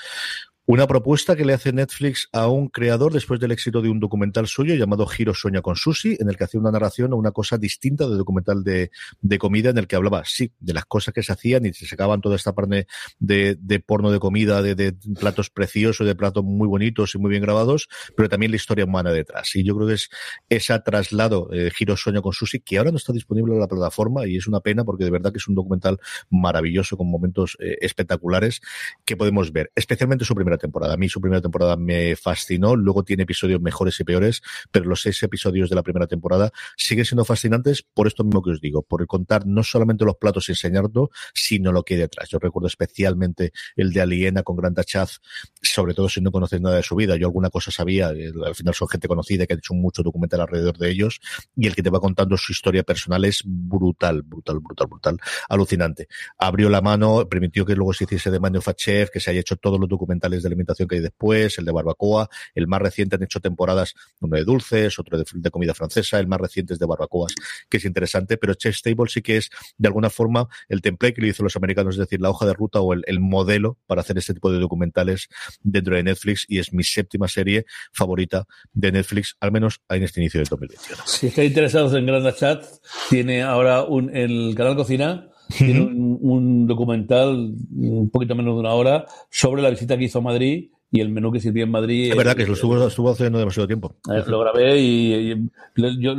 una 0.65 0.87
propuesta 0.87 1.35
que 1.35 1.45
le 1.45 1.55
hace 1.55 1.73
Netflix 1.73 2.29
a 2.33 2.47
un 2.47 2.69
creador 2.69 3.13
después 3.13 3.41
del 3.41 3.51
éxito 3.51 3.83
de 3.83 3.89
un 3.89 3.99
documental 3.99 4.47
suyo 4.47 4.77
llamado 4.77 5.07
Giro 5.07 5.35
Sueña 5.35 5.61
con 5.61 5.75
Sushi, 5.75 6.17
en 6.21 6.29
el 6.29 6.37
que 6.37 6.45
hacía 6.45 6.61
una 6.61 6.71
narración 6.71 7.13
o 7.13 7.17
una 7.17 7.33
cosa 7.33 7.59
distinta 7.59 8.09
de 8.09 8.17
documental 8.17 8.63
de, 8.63 8.93
de, 9.21 9.39
comida, 9.39 9.71
en 9.71 9.79
el 9.79 9.89
que 9.89 9.97
hablaba, 9.97 10.23
sí, 10.25 10.53
de 10.61 10.73
las 10.73 10.85
cosas 10.85 11.13
que 11.13 11.25
se 11.25 11.33
hacían 11.33 11.67
y 11.67 11.73
se 11.73 11.87
sacaban 11.87 12.21
toda 12.21 12.37
esta 12.37 12.55
parte 12.55 12.87
de, 13.19 13.57
de 13.59 13.81
porno 13.81 14.13
de 14.13 14.21
comida, 14.21 14.63
de, 14.63 14.95
platos 15.19 15.51
preciosos, 15.51 16.07
de 16.07 16.15
platos 16.15 16.45
muy 16.45 16.69
bonitos 16.69 17.17
y 17.17 17.19
muy 17.19 17.31
bien 17.31 17.43
grabados, 17.43 17.89
pero 18.17 18.29
también 18.29 18.53
la 18.53 18.57
historia 18.57 18.85
humana 18.85 19.11
detrás. 19.11 19.57
Y 19.57 19.65
yo 19.65 19.75
creo 19.75 19.89
que 19.89 19.95
es 19.95 20.11
ese 20.49 20.79
traslado, 20.81 21.49
eh, 21.53 21.73
Giro 21.75 21.97
Sueña 21.97 22.23
con 22.23 22.33
Sushi, 22.33 22.61
que 22.61 22.79
ahora 22.79 22.93
no 22.93 22.99
está 22.99 23.13
disponible 23.13 23.53
en 23.53 23.61
la 23.61 23.69
plataforma 23.69 24.27
y 24.27 24.37
es 24.37 24.47
una 24.47 24.61
pena 24.61 24.85
porque 24.85 25.05
de 25.05 25.11
verdad 25.11 25.33
que 25.33 25.39
es 25.39 25.49
un 25.49 25.57
documental 25.57 25.99
maravilloso 26.31 26.97
con 26.97 27.11
momentos 27.11 27.57
eh, 27.59 27.79
espectaculares 27.81 28.61
que 29.05 29.17
podemos 29.17 29.53
ver, 29.53 29.73
especialmente 29.75 30.25
su 30.25 30.37
primera 30.37 30.52
temporada. 30.59 30.95
A 30.95 30.97
mí 30.97 31.09
su 31.09 31.21
primera 31.21 31.41
temporada 31.41 31.77
me 31.77 32.17
fascinó, 32.17 32.77
luego 32.77 33.05
tiene 33.05 33.25
episodios 33.25 33.61
mejores 33.61 33.99
y 34.01 34.05
peores, 34.05 34.43
pero 34.71 34.87
los 34.87 35.03
seis 35.03 35.23
episodios 35.23 35.71
de 35.71 35.77
la 35.77 35.83
primera 35.83 36.07
temporada 36.07 36.51
siguen 36.77 37.05
siendo 37.05 37.25
fascinantes 37.25 37.83
por 37.83 38.07
esto 38.07 38.25
mismo 38.25 38.43
que 38.43 38.51
os 38.51 38.61
digo, 38.61 38.83
por 38.83 39.07
contar 39.07 39.47
no 39.47 39.63
solamente 39.63 40.05
los 40.05 40.17
platos 40.17 40.49
y 40.49 40.53
enseñarlo, 40.53 41.11
sino 41.35 41.73
lo 41.73 41.83
que 41.83 41.95
hay 41.95 42.01
detrás. 42.01 42.29
Yo 42.29 42.39
recuerdo 42.39 42.67
especialmente 42.67 43.53
el 43.77 43.93
de 43.93 44.01
Aliena 44.01 44.43
con 44.43 44.57
Grant 44.57 44.81
Chaz, 44.85 45.21
sobre 45.61 45.95
todo 45.95 46.09
si 46.09 46.21
no 46.21 46.31
conoces 46.31 46.61
nada 46.61 46.77
de 46.77 46.83
su 46.83 46.97
vida. 46.97 47.17
Yo 47.17 47.27
alguna 47.27 47.51
cosa 47.51 47.71
sabía, 47.71 48.09
al 48.09 48.55
final 48.55 48.75
son 48.75 48.89
gente 48.89 49.09
conocida 49.09 49.47
que 49.47 49.55
ha 49.55 49.57
hecho 49.57 49.75
mucho 49.75 50.03
documental 50.03 50.41
alrededor 50.41 50.79
de 50.79 50.91
ellos, 50.91 51.21
y 51.57 51.67
el 51.67 51.75
que 51.75 51.83
te 51.83 51.91
va 51.91 52.01
contando 52.01 52.37
su 52.37 52.53
historia 52.53 52.83
personal 52.83 53.25
es 53.25 53.43
brutal, 53.45 54.23
brutal, 54.23 54.61
brutal, 54.61 54.87
brutal, 54.87 55.19
alucinante. 55.49 56.09
Abrió 56.39 56.69
la 56.69 56.81
mano, 56.81 57.29
permitió 57.29 57.65
que 57.65 57.75
luego 57.75 57.93
se 57.93 58.05
hiciese 58.05 58.31
de 58.31 58.41
Manuel 58.41 58.63
Fachev, 58.63 59.11
que 59.11 59.21
se 59.21 59.31
haya 59.31 59.41
hecho 59.41 59.57
todos 59.57 59.79
los 59.79 59.89
documentales 59.89 60.42
de 60.43 60.49
alimentación 60.49 60.89
que 60.89 60.97
hay 60.97 61.01
después, 61.01 61.59
el 61.59 61.65
de 61.65 61.73
barbacoa, 61.73 62.29
el 62.55 62.67
más 62.67 62.81
reciente 62.81 63.17
han 63.17 63.23
hecho 63.23 63.41
temporadas, 63.41 63.95
uno 64.21 64.37
de 64.37 64.45
dulces, 64.45 64.99
otro 64.99 65.19
de, 65.19 65.51
comida 65.51 65.75
francesa, 65.75 66.19
el 66.19 66.27
más 66.27 66.41
reciente 66.41 66.75
es 66.75 66.79
de 66.79 66.87
barbacoas, 66.87 67.35
que 67.69 67.77
es 67.77 67.85
interesante, 67.85 68.37
pero 68.37 68.55
Chef 68.55 68.77
Stable 68.77 69.09
sí 69.09 69.23
que 69.23 69.39
es 69.39 69.51
de 69.77 69.89
alguna 69.89 70.11
forma 70.11 70.49
el 70.69 70.81
template 70.81 71.15
que 71.15 71.23
le 71.23 71.29
hizo 71.29 71.43
los 71.43 71.57
americanos, 71.57 71.95
es 71.95 72.01
decir, 72.01 72.21
la 72.21 72.31
hoja 72.31 72.47
de 72.47 72.55
ruta 72.55 72.81
o 72.81 72.93
el, 72.93 73.21
modelo 73.21 73.79
para 73.87 74.01
hacer 74.01 74.19
este 74.19 74.35
tipo 74.35 74.51
de 74.51 74.59
documentales 74.59 75.29
dentro 75.61 75.95
de 75.95 76.03
Netflix 76.03 76.45
y 76.49 76.59
es 76.59 76.73
mi 76.73 76.83
séptima 76.83 77.29
serie 77.29 77.67
favorita 77.93 78.47
de 78.73 78.91
Netflix, 78.91 79.37
al 79.41 79.53
menos 79.53 79.81
en 79.89 80.03
este 80.03 80.21
inicio 80.21 80.41
del 80.41 80.49
2021. 80.49 81.03
Si 81.07 81.29
estáis 81.29 81.51
interesados 81.51 81.95
en 81.95 82.07
Grand 82.07 82.35
Chat, 82.35 82.65
tiene 83.09 83.43
ahora 83.43 83.85
un, 83.85 84.15
el 84.15 84.55
canal 84.57 84.77
Cocina 84.77 85.32
tiene 85.57 85.81
un, 85.81 86.67
documental, 86.67 87.55
un 87.77 88.11
poquito 88.11 88.35
menos 88.35 88.55
de 88.55 88.61
una 88.61 88.75
hora, 88.75 89.07
sobre 89.31 89.63
la 89.63 89.71
visita 89.71 89.97
que 89.97 90.05
hizo 90.05 90.19
a 90.19 90.23
Madrid 90.23 90.71
y 90.93 91.01
el 91.01 91.09
menú 91.09 91.33
que 91.33 91.41
sirvió 91.41 91.65
en 91.65 91.71
Madrid. 91.71 92.11
Es 92.11 92.17
verdad 92.17 92.37
que 92.37 92.47
lo 92.47 92.53
estuvo, 92.53 92.87
estuvo 92.87 93.11
haciendo 93.11 93.39
demasiado 93.39 93.67
tiempo. 93.67 93.97
lo 94.27 94.41
grabé 94.41 94.79
y, 94.79 95.35
yo 95.75 96.15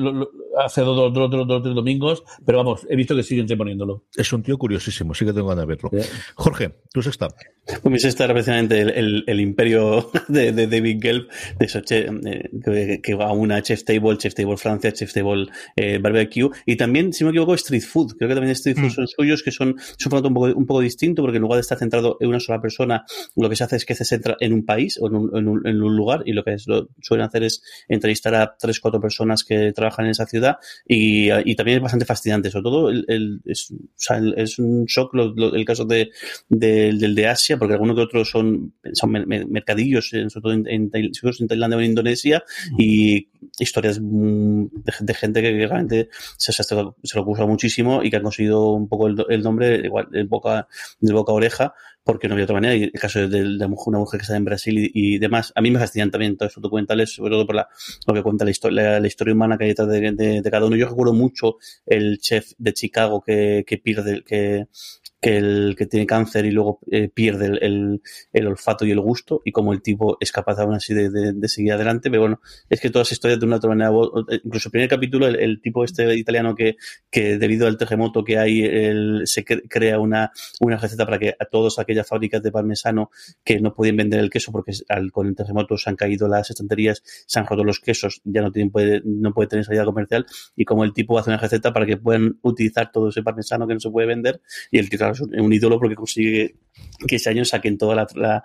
hace 0.58 0.82
dos, 0.82 1.14
dos, 1.14 1.30
dos, 1.30 1.64
tres 1.64 1.76
domingos, 1.76 2.24
pero 2.46 2.58
vamos, 2.58 2.86
he 2.90 2.96
visto 2.96 3.16
que 3.16 3.24
siguen 3.24 3.46
poniéndolo. 3.58 4.06
Es 4.16 4.34
un 4.34 4.42
tío 4.42 4.58
curiosísimo, 4.58 5.14
sí 5.14 5.26
que 5.26 5.34
tengo 5.34 5.48
ganas 5.48 5.68
de 5.68 5.76
verlo. 5.76 5.92
Jorge, 6.36 6.74
tu 6.92 7.04
sexta. 7.04 7.28
Pues 7.66 7.92
mi 7.92 8.00
sexta 8.00 8.26
era 8.26 8.34
precisamente 8.34 8.82
el, 8.82 9.24
el, 9.26 9.40
imperio 9.40 10.12
de, 10.28 10.52
de, 10.52 10.68
David 10.68 11.00
Gelb, 11.02 11.28
de 11.58 11.66
eso, 11.66 11.82
que, 11.82 13.00
que, 13.02 13.14
va 13.16 13.28
a 13.28 13.32
una 13.32 13.62
Chef 13.62 13.84
Table, 13.86 14.18
Chef 14.18 14.34
Table 14.34 14.58
Francia, 14.58 14.92
Chef 14.92 15.14
Table 15.14 15.48
eh, 15.76 15.98
Barbecue, 16.00 16.50
y 16.66 16.76
también, 16.76 17.14
si 17.14 17.24
me 17.24 17.30
equivoco, 17.30 17.54
Street 17.54 17.84
Food. 17.84 18.16
Creo 18.18 18.28
que 18.28 18.36
también 18.36 18.52
Street 18.52 18.76
Food 18.76 18.88
mm. 18.88 18.96
son 18.96 19.08
suyos, 19.08 19.44
que 19.44 19.52
son, 19.52 19.70
un 19.70 19.78
formato 20.10 20.28
un 20.28 20.34
poco, 20.34 20.46
un 20.48 20.66
poco 20.66 20.82
distinto, 20.82 21.22
porque 21.22 21.38
en 21.38 21.44
lugar 21.44 21.58
de 21.58 21.62
estar 21.62 21.78
centrado 21.78 22.18
en 22.20 22.30
una 22.30 22.40
sola 22.40 22.60
persona, 22.60 23.06
lo 23.36 23.50
que 23.50 23.56
se 23.56 23.64
hace 23.64 23.78
es 23.78 23.86
que 23.86 23.96
se 23.96 24.04
centra 24.04 24.36
en 24.40 24.52
un 24.52 24.63
país 24.66 24.98
o 25.02 25.08
en 25.08 25.16
un, 25.16 25.68
en 25.68 25.82
un, 25.82 25.96
lugar 25.96 26.24
y 26.26 26.34
lo 26.34 26.44
que 26.44 26.58
suelen 26.58 27.26
hacer 27.26 27.44
es 27.44 27.64
entrevistar 27.88 28.36
a 28.36 28.56
tres, 28.58 28.80
cuatro 28.80 29.00
personas 29.00 29.44
que 29.44 29.72
trabajan 29.74 30.06
en 30.06 30.12
esa 30.12 30.26
ciudad 30.26 30.58
y, 30.88 31.32
y 31.32 31.56
también 31.56 31.78
es 31.78 31.84
bastante 31.84 32.06
fascinante. 32.06 32.52
Sobre 32.52 32.64
todo 32.64 32.90
el, 32.90 33.42
es, 33.46 33.74
es, 34.38 34.60
un 34.60 34.86
shock 34.86 35.14
el 35.16 35.66
caso 35.66 35.86
de, 35.86 36.12
del 36.50 37.16
de 37.16 37.28
Asia, 37.28 37.58
porque 37.58 37.74
algunos 37.74 37.96
de 37.96 38.04
otros 38.04 38.30
son, 38.30 38.74
son 38.94 39.12
mercadillos, 39.12 40.10
sobre 40.10 40.42
todo 40.42 40.54
en, 40.54 40.68
en, 40.68 40.92
Tailandia 41.48 41.78
o 41.78 41.82
en 41.82 41.90
Indonesia, 41.90 42.44
y 42.78 43.28
historias 43.60 44.00
de, 44.02 45.14
gente 45.14 45.42
que, 45.42 45.68
realmente 45.68 46.10
se, 46.38 46.52
se, 46.52 46.76
lo 46.76 46.96
ocupa 47.22 47.46
muchísimo 47.46 48.04
y 48.04 48.10
que 48.10 48.18
han 48.18 48.24
conseguido 48.24 48.72
un 48.72 48.88
poco 48.88 49.08
el, 49.08 49.24
el 49.30 49.42
nombre 49.42 49.82
igual, 49.84 50.08
de 50.12 50.24
boca, 50.24 50.68
de 51.00 51.14
boca 51.14 51.32
a 51.32 51.36
oreja 51.36 51.74
porque 52.04 52.28
no 52.28 52.34
había 52.34 52.46
otra 52.46 52.56
manera. 52.56 52.76
Y 52.76 52.84
el 52.84 52.92
caso 52.92 53.28
de, 53.28 53.44
una 53.44 53.98
mujer 53.98 54.20
que 54.20 54.24
está 54.24 54.36
en 54.36 54.46
Brasil 54.46 54.92
y, 54.94 55.18
demás, 55.20 55.52
a 55.56 55.62
mí 55.62 55.72
me 55.72 55.80
fascinan 55.80 56.12
también 56.12 56.38
todos 56.38 56.52
estos 56.52 56.62
documentales, 56.62 57.14
sobre 57.14 57.32
todo 57.32 57.46
por 57.46 57.56
la, 57.56 57.68
lo 58.08 58.14
que 58.14 58.24
cuenta 58.24 58.46
la, 58.46 58.52
historia, 58.52 59.00
la, 59.00 59.08
historia 59.08 59.34
humana 59.34 59.58
que 59.58 59.66
hay 59.66 59.70
detrás 59.70 59.88
de, 59.88 60.12
de, 60.42 60.52
cada 60.52 60.66
uno. 60.66 60.76
Yo 60.76 60.88
recuerdo 60.88 61.14
mucho 61.14 61.58
el 61.86 62.20
chef 62.20 62.52
de 62.58 62.74
Chicago 62.74 63.22
que, 63.22 63.64
que 63.66 63.78
pierde, 63.78 64.24
que, 64.24 64.68
que 65.24 65.38
el 65.38 65.76
que 65.78 65.86
tiene 65.86 66.06
cáncer 66.06 66.46
y 66.46 66.52
luego 66.52 66.80
eh, 66.92 67.08
pierde 67.08 67.46
el, 67.46 68.02
el, 68.34 68.48
olfato 68.48 68.86
y 68.86 68.92
el 68.92 69.00
gusto 69.00 69.42
y 69.46 69.54
como 69.54 69.72
el 69.72 69.82
tipo 69.82 70.18
es 70.20 70.34
capaz 70.34 70.60
aún 70.60 70.74
así 70.74 70.94
de, 70.94 71.10
de, 71.10 71.48
seguir 71.48 71.72
adelante. 71.72 72.10
Pero 72.10 72.24
bueno, 72.24 72.42
es 72.70 72.82
que 72.82 72.90
todas 72.90 73.08
las 73.08 73.14
historias 73.14 73.40
de 73.40 73.46
una 73.46 73.56
otra 73.56 73.70
manera, 73.70 73.90
incluso 74.44 74.68
el 74.68 74.72
primer 74.72 74.90
capítulo, 74.90 75.28
el, 75.28 75.62
tipo 75.62 75.86
este 75.86 76.14
italiano 76.18 76.56
que, 76.56 76.76
que 77.10 77.38
debido 77.38 77.68
al 77.68 77.78
terremoto 77.78 78.26
que 78.26 78.38
hay, 78.38 79.26
se 79.26 79.46
crea 79.46 79.98
una, 79.98 80.30
una 80.60 80.76
receta 80.76 81.06
para 81.06 81.18
que 81.18 81.34
a 81.40 81.46
todas 81.46 81.80
aquellas 81.80 82.06
fábricas 82.06 82.44
de 82.44 82.52
parmesano 82.52 83.10
que 83.46 83.62
no 83.62 83.74
podían 83.74 83.96
vender 83.96 84.20
el 84.20 84.30
queso 84.30 84.52
porque 84.52 84.74
con 85.14 85.28
el 85.28 85.36
terremoto 85.38 85.78
se 85.78 85.90
han 85.90 85.96
caído 85.96 86.28
las 86.28 86.50
estanterías, 86.50 87.02
se 87.26 87.40
han 87.40 87.46
roto 87.46 87.64
los 87.64 87.80
quesos, 87.80 88.20
ya 88.26 88.42
no 88.42 88.52
tienen, 88.52 88.72
puede, 88.72 89.02
no 89.06 89.34
puede 89.34 89.48
tener 89.48 89.64
salida 89.64 89.86
comercial 89.86 90.26
y 90.58 90.66
como 90.66 90.84
el 90.84 90.92
tipo 90.92 91.18
hace 91.18 91.30
una 91.30 91.38
receta 91.38 91.72
para 91.72 91.86
que 91.86 91.96
puedan 91.96 92.40
utilizar 92.42 92.92
todo 92.92 93.08
ese 93.08 93.24
parmesano 93.24 93.66
que 93.66 93.76
no 93.76 93.80
se 93.80 93.90
puede 93.90 94.08
vender 94.08 94.42
y 94.70 94.80
el 94.80 94.90
titular 94.90 95.13
claro, 95.14 95.34
es 95.34 95.42
un 95.42 95.54
ídolo 95.54 95.80
porque 95.80 95.96
consigue 95.96 96.56
que 97.08 97.16
ese 97.18 97.30
año 97.30 97.46
saquen 97.46 97.78
toda 97.78 98.08
la... 98.16 98.44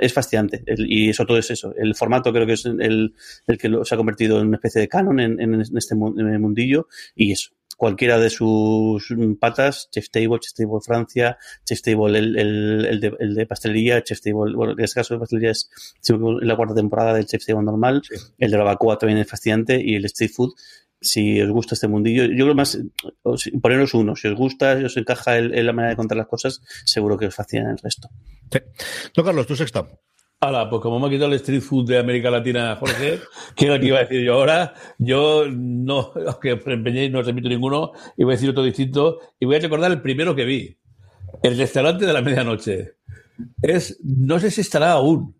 es 0.00 0.12
fascinante. 0.12 0.62
y 0.78 1.10
eso 1.10 1.24
todo 1.24 1.38
es 1.38 1.50
eso. 1.50 1.74
El 1.76 1.94
formato 1.94 2.32
creo 2.32 2.46
que 2.46 2.54
es 2.54 2.64
el, 2.66 3.14
el 3.46 3.58
que 3.58 3.70
se 3.84 3.94
ha 3.94 3.98
convertido 3.98 4.40
en 4.40 4.48
una 4.48 4.56
especie 4.56 4.80
de 4.80 4.88
canon 4.88 5.20
en, 5.20 5.40
en 5.40 5.60
este 5.60 5.94
mundillo 5.94 6.88
y 7.14 7.32
eso 7.32 7.50
cualquiera 7.80 8.18
de 8.18 8.28
sus 8.28 9.08
patas, 9.40 9.88
Chef 9.90 10.10
Table, 10.10 10.38
Chef 10.38 10.52
Table 10.52 10.80
Francia, 10.84 11.38
Chef 11.64 11.80
Table 11.80 12.18
el, 12.18 12.36
el, 12.36 13.00
de, 13.00 13.16
el 13.18 13.34
de, 13.34 13.46
pastelería, 13.46 14.02
Chef 14.02 14.20
Table, 14.20 14.54
bueno, 14.54 14.74
en 14.74 14.80
este 14.80 15.00
caso 15.00 15.14
de 15.14 15.20
pastelería 15.20 15.52
es 15.52 15.70
la 16.42 16.56
cuarta 16.56 16.74
temporada 16.74 17.14
del 17.14 17.24
Chef 17.24 17.42
Table 17.42 17.64
normal, 17.64 18.02
el 18.36 18.50
de 18.50 18.58
la 18.58 18.64
vacua 18.64 18.98
también 18.98 19.20
es 19.20 19.26
fascinante 19.26 19.80
y 19.82 19.94
el 19.94 20.04
Street 20.04 20.30
Food 20.30 20.52
si 21.00 21.40
os 21.40 21.50
gusta 21.50 21.74
este 21.74 21.88
mundillo, 21.88 22.24
yo 22.24 22.44
creo 22.44 22.54
más, 22.54 22.78
poneros 23.62 23.94
uno, 23.94 24.16
si 24.16 24.28
os 24.28 24.34
gusta, 24.34 24.78
si 24.78 24.84
os 24.84 24.96
encaja 24.96 25.38
el, 25.38 25.66
la 25.66 25.72
manera 25.72 25.90
de 25.90 25.96
contar 25.96 26.18
las 26.18 26.26
cosas, 26.26 26.60
seguro 26.84 27.16
que 27.16 27.26
os 27.26 27.34
fascina 27.34 27.70
el 27.70 27.78
resto. 27.78 28.08
Sí. 28.52 28.58
No, 29.16 29.24
Carlos, 29.24 29.46
tú 29.46 29.56
sexta. 29.56 29.86
Ahora, 30.42 30.70
pues 30.70 30.80
como 30.80 30.98
me 30.98 31.06
ha 31.06 31.10
quitado 31.10 31.30
el 31.30 31.36
street 31.36 31.60
food 31.60 31.86
de 31.86 31.98
América 31.98 32.30
Latina, 32.30 32.74
Jorge, 32.76 33.20
¿qué 33.56 33.66
es 33.66 33.70
lo 33.70 33.78
que 33.78 33.86
iba 33.86 33.98
a 33.98 34.02
decir 34.02 34.22
yo 34.22 34.34
ahora? 34.34 34.74
Yo 34.98 35.44
no, 35.50 36.12
aunque 36.26 36.54
os 36.54 36.66
empeñéis, 36.66 37.10
no 37.10 37.20
os 37.20 37.26
repito 37.26 37.48
ninguno, 37.48 37.92
y 38.16 38.24
voy 38.24 38.32
a 38.32 38.36
decir 38.36 38.50
otro 38.50 38.62
distinto, 38.62 39.18
y 39.38 39.46
voy 39.46 39.56
a 39.56 39.60
recordar 39.60 39.90
el 39.90 40.00
primero 40.00 40.34
que 40.34 40.44
vi, 40.44 40.78
el 41.42 41.58
restaurante 41.58 42.06
de 42.06 42.12
la 42.12 42.22
medianoche. 42.22 42.94
Es, 43.62 43.98
no 44.02 44.38
sé 44.38 44.50
si 44.50 44.62
estará 44.62 44.92
aún, 44.92 45.36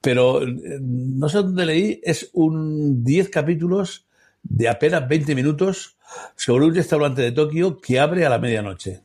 pero 0.00 0.42
eh, 0.42 0.78
no 0.80 1.28
sé 1.28 1.38
dónde 1.38 1.66
leí, 1.66 2.00
es 2.04 2.30
un 2.32 3.02
10 3.02 3.28
capítulos 3.30 4.05
de 4.48 4.68
apenas 4.68 5.06
20 5.08 5.34
minutos 5.34 5.96
sobre 6.34 6.66
un 6.66 6.74
restaurante 6.74 7.22
de 7.22 7.32
Tokio 7.32 7.80
que 7.80 7.98
abre 7.98 8.24
a 8.24 8.30
la 8.30 8.38
medianoche. 8.38 9.02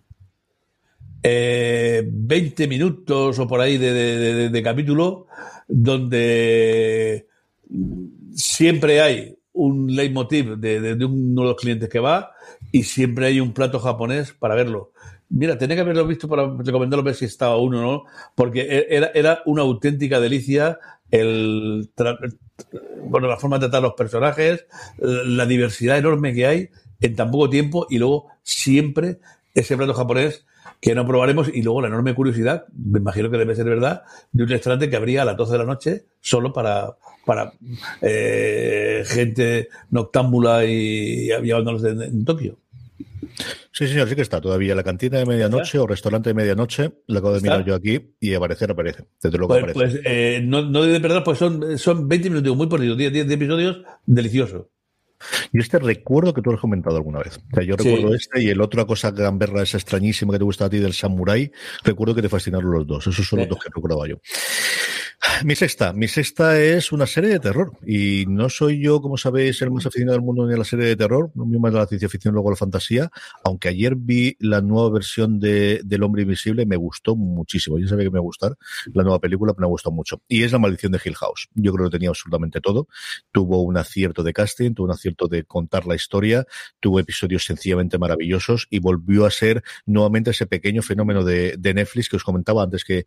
Eh, 1.24 2.04
20 2.06 2.68
minutos 2.68 3.38
o 3.38 3.48
por 3.48 3.62
ahí 3.62 3.78
de, 3.78 4.62
capítulo 4.64 5.28
donde 5.68 7.28
siempre 8.34 9.02
hay 9.02 9.38
un 9.54 9.96
leitmotiv 9.96 10.58
de, 10.58 10.94
uno 11.06 11.42
de 11.44 11.48
los 11.48 11.58
clientes 11.58 11.90
que 11.90 12.00
va 12.00 12.32
y 12.72 12.84
siempre 12.84 13.28
hay 13.28 13.40
un 13.40 13.54
plato 13.54 13.80
japonés 13.80 14.32
para 14.32 14.56
verlo. 14.56 14.92
Mira, 15.30 15.58
tenía 15.58 15.76
que 15.76 15.82
haberlo 15.82 16.08
visto 16.08 16.28
para 16.28 16.48
recomendarlo 16.58 17.04
ver 17.04 17.16
si 17.16 17.26
estaba 17.26 17.56
uno 17.58 17.80
o 17.80 17.82
no, 17.82 18.04
porque 18.36 18.62
e, 18.62 18.88
era, 18.90 19.12
era 19.14 19.42
una 19.46 19.62
auténtica 19.62 20.20
delicia 20.20 20.80
el, 21.12 21.92
bueno, 23.04 23.28
la 23.28 23.38
forma 23.38 23.58
de 23.58 23.68
tratar 23.68 23.82
los 23.82 23.94
personajes, 23.94 24.66
la 24.98 25.46
diversidad 25.46 25.98
enorme 25.98 26.34
que 26.34 26.48
hay 26.48 26.70
en 27.00 27.16
tan 27.16 27.32
poco 27.32 27.50
tiempo 27.50 27.88
y 27.90 27.98
luego 27.98 28.28
siempre 28.44 29.20
ese 29.54 29.76
plato 29.76 29.94
japonés 29.94 30.46
que 30.80 30.96
no 30.96 31.06
probaremos 31.06 31.50
y 31.54 31.62
luego 31.62 31.82
la 31.82 31.88
enorme 31.88 32.16
curiosidad, 32.16 32.66
me 32.74 33.00
imagino 33.00 33.30
que 33.30 33.38
debe 33.38 33.56
ser 33.56 33.66
verdad, 33.66 34.04
de 34.32 34.44
un 34.44 34.50
restaurante 34.50 34.90
que 34.90 34.96
abría 34.96 35.22
a 35.22 35.26
las 35.26 35.38
12 35.38 35.52
de 35.52 35.58
la 35.58 35.66
noche 35.66 36.06
solo 36.20 36.54
para, 36.54 36.98
para 37.26 37.54
eh, 38.02 39.04
gente 39.06 39.70
noctámbula 39.92 40.66
y, 40.66 41.30
y 41.30 41.52
en 41.52 42.26
Tokio. 42.26 42.58
Sí, 43.72 43.88
señor, 43.88 44.10
sí 44.10 44.16
que 44.16 44.22
está. 44.22 44.42
Todavía 44.42 44.76
la 44.76 44.84
cantina 44.84 45.18
de 45.18 45.26
medianoche 45.26 45.80
o 45.80 45.88
restaurante 45.88 46.30
de 46.30 46.34
medianoche, 46.34 46.92
lo 47.08 47.20
acabo 47.20 47.34
de 47.34 47.42
mirar 47.42 47.66
yo 47.66 47.76
aquí 47.76 48.16
y 48.20 48.34
aparecer 48.34 48.72
aparece. 48.72 49.06
Desde 49.22 49.38
luego 49.38 49.54
pues, 49.54 49.64
aparece. 49.64 49.80
Pues 49.80 50.02
eh, 50.06 50.42
no, 50.44 50.64
no 50.64 50.84
debe 50.84 51.00
perder, 51.00 51.24
pues 51.24 51.38
son, 51.38 51.78
son 51.78 52.08
20 52.08 52.30
minutos 52.30 52.56
muy 52.56 52.68
por 52.68 52.82
10, 52.82 52.98
10 52.98 53.32
episodios, 53.32 53.82
delicioso. 54.06 54.70
Y 55.52 55.60
este 55.60 55.80
recuerdo 55.80 56.34
que 56.34 56.42
tú 56.42 56.52
has 56.52 56.60
comentado 56.60 56.96
alguna 56.98 57.20
vez. 57.20 57.38
O 57.38 57.56
sea, 57.56 57.64
yo 57.64 57.76
recuerdo 57.76 58.14
este 58.14 58.42
y 58.42 58.50
el 58.50 58.62
otra 58.62 58.86
cosa 58.86 59.12
gamberra, 59.12 59.64
esa 59.64 59.78
extrañísima 59.78 60.34
que 60.34 60.40
te 60.40 60.44
gusta 60.44 60.66
a 60.66 60.70
ti 60.70 60.80
del 60.80 60.94
Samurai, 60.94 61.52
recuerdo 61.84 62.16
que 62.16 62.22
te 62.22 62.30
fascinaron 62.30 62.72
los 62.72 62.88
dos. 62.88 63.08
Esos 63.08 63.28
son 63.28 63.40
los 63.40 63.50
dos 63.50 63.60
que 63.60 63.70
recordaba 63.74 64.08
yo. 64.08 64.18
Mi 65.44 65.56
sexta. 65.56 65.94
Mi 65.94 66.08
sexta 66.08 66.60
es 66.60 66.92
una 66.92 67.06
serie 67.06 67.30
de 67.30 67.40
terror. 67.40 67.74
Y 67.86 68.26
no 68.28 68.50
soy 68.50 68.82
yo, 68.82 69.02
como 69.02 69.18
sabéis, 69.18 69.62
el 69.62 69.70
más 69.70 69.86
aficionado 69.86 70.18
del 70.18 70.26
mundo 70.26 70.48
ni 70.48 70.54
a 70.56 70.58
la 70.58 70.64
serie 70.64 70.86
de 70.86 70.96
terror, 70.96 71.32
no 71.36 71.46
más 71.46 71.74
de 71.74 71.80
la 71.80 71.86
ciencia 71.86 72.10
ficción, 72.10 72.34
luego 72.34 72.50
la 72.50 72.56
fantasía. 72.56 73.12
Aunque 73.44 73.70
ayer 73.70 73.96
vi 73.96 74.36
la 74.40 74.62
nueva 74.62 74.90
versión 74.90 75.40
de, 75.40 75.82
del 75.84 76.04
Hombre 76.04 76.24
Invisible, 76.24 76.66
me 76.66 76.76
gustó 76.76 77.16
muchísimo. 77.16 77.78
Yo 77.78 77.88
sabía 77.88 78.06
que 78.06 78.10
me 78.10 78.16
iba 78.16 78.20
a 78.20 78.24
gustar 78.24 78.58
la 78.94 79.04
nueva 79.04 79.20
película, 79.20 79.54
pero 79.54 79.68
me 79.68 79.72
gustó 79.72 79.92
mucho. 79.92 80.22
Y 80.28 80.44
es 80.44 80.52
La 80.52 80.60
Maldición 80.60 80.92
de 80.92 81.00
Hill 81.04 81.16
House. 81.16 81.50
Yo 81.54 81.72
creo 81.74 81.90
que 81.90 81.98
tenía 81.98 82.10
absolutamente 82.10 82.60
todo. 82.60 82.88
Tuvo 83.32 83.62
un 83.62 83.78
acierto 83.78 84.24
de 84.24 84.34
casting, 84.34 84.74
tuvo 84.74 84.88
un 84.88 84.94
acierto 84.94 85.28
de 85.28 85.44
contar 85.44 85.86
la 85.86 85.94
historia, 85.94 86.46
tuvo 86.80 87.00
episodios 87.00 87.46
sencillamente 87.46 88.00
maravillosos 88.00 88.66
y 88.72 88.80
volvió 88.80 89.28
a 89.28 89.32
ser 89.32 89.64
nuevamente 89.86 90.32
ese 90.32 90.48
pequeño 90.48 90.82
fenómeno 90.82 91.24
de, 91.24 91.56
de 91.60 91.74
Netflix 91.76 92.10
que 92.10 92.16
os 92.16 92.24
comentaba 92.24 92.64
antes 92.64 92.84
que, 92.84 93.00
eh, 93.00 93.06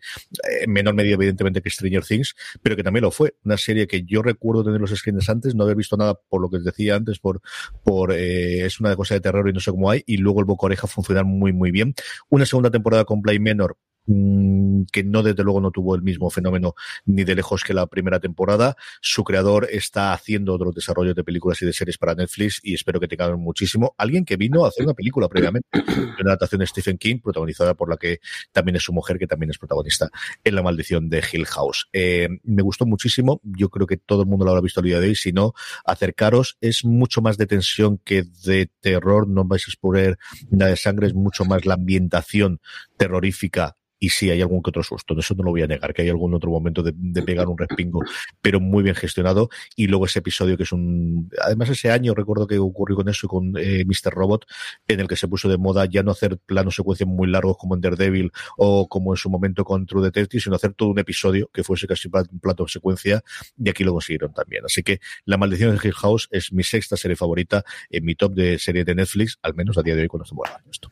en 0.62 0.73
menor 0.73 0.95
medida, 0.95 1.15
evidentemente, 1.15 1.61
que 1.61 1.71
Stranger 1.71 2.04
Things, 2.07 2.35
pero 2.63 2.77
que 2.77 2.83
también 2.83 3.03
lo 3.03 3.11
fue. 3.11 3.35
Una 3.45 3.57
serie 3.57 3.87
que 3.87 4.05
yo 4.05 4.23
recuerdo 4.23 4.65
tener 4.65 4.81
los 4.81 4.91
screens 4.91 5.29
antes, 5.29 5.55
no 5.55 5.65
haber 5.65 5.77
visto 5.77 5.97
nada 5.97 6.15
por 6.15 6.41
lo 6.41 6.51
que 6.51 6.59
os 6.59 6.65
decía 6.65 6.97
antes, 6.97 7.19
por, 7.19 7.41
por 7.83 8.13
eh, 8.13 8.65
es 8.65 8.81
una 8.81 8.95
cosa 8.97 9.15
de 9.15 9.21
terror 9.21 9.49
y 9.49 9.53
no 9.53 9.61
sé 9.61 9.71
cómo 9.71 9.91
hay, 9.91 10.03
y 10.07 10.17
luego 10.19 10.41
el 10.41 10.47
boca 10.47 10.67
oreja 10.67 10.87
funcionar 10.87 11.25
muy, 11.25 11.53
muy 11.53 11.71
bien. 11.71 11.95
Una 12.29 12.47
segunda 12.47 12.71
temporada 12.71 13.05
con 13.05 13.23
Play 13.23 13.39
Menor 13.39 13.77
que 14.07 15.05
no 15.05 15.23
desde 15.23 15.43
luego 15.43 15.61
no 15.61 15.71
tuvo 15.71 15.95
el 15.95 16.03
mismo 16.03 16.29
fenómeno 16.31 16.75
ni 17.07 17.25
de 17.25 17.35
lejos 17.35 17.65
que 17.65 17.73
la 17.73 17.87
primera 17.87 18.21
temporada. 18.21 18.77
Su 19.01 19.25
creador 19.25 19.69
está 19.71 20.13
haciendo 20.13 20.55
otros 20.55 20.75
desarrollos 20.75 21.15
de 21.15 21.25
películas 21.25 21.61
y 21.63 21.67
de 21.67 21.73
series 21.73 21.99
para 21.99 22.15
Netflix 22.15 22.61
y 22.63 22.75
espero 22.75 23.01
que 23.01 23.09
tengan 23.09 23.39
muchísimo. 23.41 23.95
Alguien 23.99 24.25
que 24.25 24.37
vino 24.37 24.65
a 24.65 24.69
hacer 24.69 24.85
una 24.85 24.95
película 24.95 25.29
previamente, 25.29 25.69
una 26.21 26.31
adaptación 26.31 26.61
de 26.61 26.67
Stephen 26.67 26.99
King, 26.99 27.21
protagonizada 27.23 27.75
por 27.75 27.89
la 27.89 27.97
que 27.97 28.21
también 28.53 28.77
es 28.77 28.83
su 28.83 28.93
mujer, 28.93 29.19
que 29.19 29.27
también 29.27 29.51
es 29.51 29.59
protagonista 29.59 30.11
en 30.43 30.55
La 30.55 30.63
Maldición 30.63 31.09
de 31.09 31.23
Hill 31.33 31.47
House. 31.47 31.89
Eh, 31.93 32.29
me 32.43 32.63
gustó 32.63 32.87
muchísimo. 32.87 33.41
Yo 33.43 33.71
creo 33.71 33.87
que 33.87 33.97
todo 33.97 34.23
el 34.23 34.29
mundo 34.29 34.45
lo 34.45 34.51
habrá 34.51 34.61
visto 34.61 34.81
el 34.81 34.87
día 34.87 35.01
de 35.01 35.09
hoy. 35.09 35.15
Si 35.15 35.33
no, 35.33 35.55
acercaros. 35.85 36.57
Es 36.61 36.85
mucho 36.85 37.23
más 37.23 37.39
de 37.39 37.47
tensión 37.47 37.99
que 37.99 38.25
de 38.45 38.71
terror. 38.81 39.29
No 39.29 39.45
vais 39.45 39.67
a 39.67 39.71
exponer 39.71 40.19
nada 40.51 40.71
de 40.71 40.77
sangre. 40.77 41.07
Es 41.07 41.15
mucho 41.15 41.45
más 41.45 41.65
la 41.65 41.75
ambientación 41.75 42.61
terrorífica 42.97 43.77
y 44.05 44.11
sí 44.11 44.29
hay 44.29 44.43
algún 44.43 44.63
que 44.63 44.69
otro 44.69 44.83
susto, 44.83 45.19
eso 45.19 45.35
no 45.35 45.45
lo 45.45 45.51
voy 45.51 45.63
a 45.63 45.67
negar, 45.67 45.95
que 45.95 46.03
hay 46.03 46.11
algún 46.11 46.35
otro 46.35 46.51
momento 46.51 46.83
de, 46.83 46.93
pegar 47.23 47.49
un 47.49 47.57
respingo, 47.57 48.03
pero 48.43 48.61
muy 48.61 48.83
bien 48.83 48.95
gestionado. 48.95 49.49
Y 49.77 49.87
luego 49.87 50.05
ese 50.05 50.19
episodio 50.19 50.59
que 50.59 50.65
es 50.65 50.73
un. 50.73 51.31
Además, 51.43 51.71
ese 51.71 51.91
año 51.91 52.15
recuerdo 52.15 52.47
que 52.47 52.59
ocurrió 52.59 52.97
con 52.97 53.09
eso, 53.09 53.27
con 53.29 53.55
eh, 53.57 53.83
Mr. 53.87 54.13
Robot, 54.13 54.45
en 54.89 55.01
el 55.01 55.09
que 55.09 55.17
se 55.17 55.27
puso 55.27 55.49
de 55.49 55.57
moda 55.57 55.87
ya 55.87 56.03
no 56.03 56.11
hacer 56.11 56.37
planos 56.37 56.77
secuencias 56.77 57.09
muy 57.09 57.29
largos 57.29 57.57
como 57.57 57.75
en 57.75 57.81
Daredevil 57.81 58.31
o 58.59 58.89
como 58.89 59.15
en 59.15 59.17
su 59.17 59.31
momento 59.31 59.65
con 59.65 59.87
True 59.87 60.05
Detective, 60.05 60.43
sino 60.43 60.57
hacer 60.57 60.75
todo 60.75 60.91
un 60.91 60.99
episodio 60.99 61.49
que 61.51 61.65
fuese 61.65 61.87
casi 61.87 62.11
un 62.13 62.41
plato 62.41 62.65
de 62.65 62.69
secuencia, 62.69 63.25
y 63.57 63.71
aquí 63.71 63.85
lo 63.85 63.93
consiguieron 63.93 64.35
también. 64.35 64.67
Así 64.67 64.83
que 64.83 65.01
La 65.25 65.39
Maldición 65.39 65.75
de 65.75 65.81
Hill 65.83 65.95
House 65.95 66.29
es 66.31 66.53
mi 66.53 66.63
sexta 66.63 66.99
serie 66.99 67.17
favorita 67.17 67.65
en 67.89 68.05
mi 68.05 68.15
top 68.17 68.35
de 68.35 68.59
serie 68.59 68.85
de 68.85 68.95
Netflix, 68.95 69.39
al 69.41 69.55
menos 69.55 69.79
a 69.79 69.83
día 69.83 69.95
de 69.97 70.03
hoy 70.03 70.09
cuando 70.09 70.25
estamos 70.25 70.47
hablando 70.47 70.71
esto. 70.71 70.91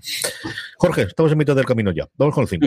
Jorge, 0.79 1.03
estamos 1.03 1.31
en 1.31 1.39
mitad 1.39 1.55
del 1.55 1.67
camino 1.67 1.93
ya. 1.93 2.09
Vamos 2.17 2.35
con 2.35 2.43
el 2.43 2.49
5. 2.49 2.67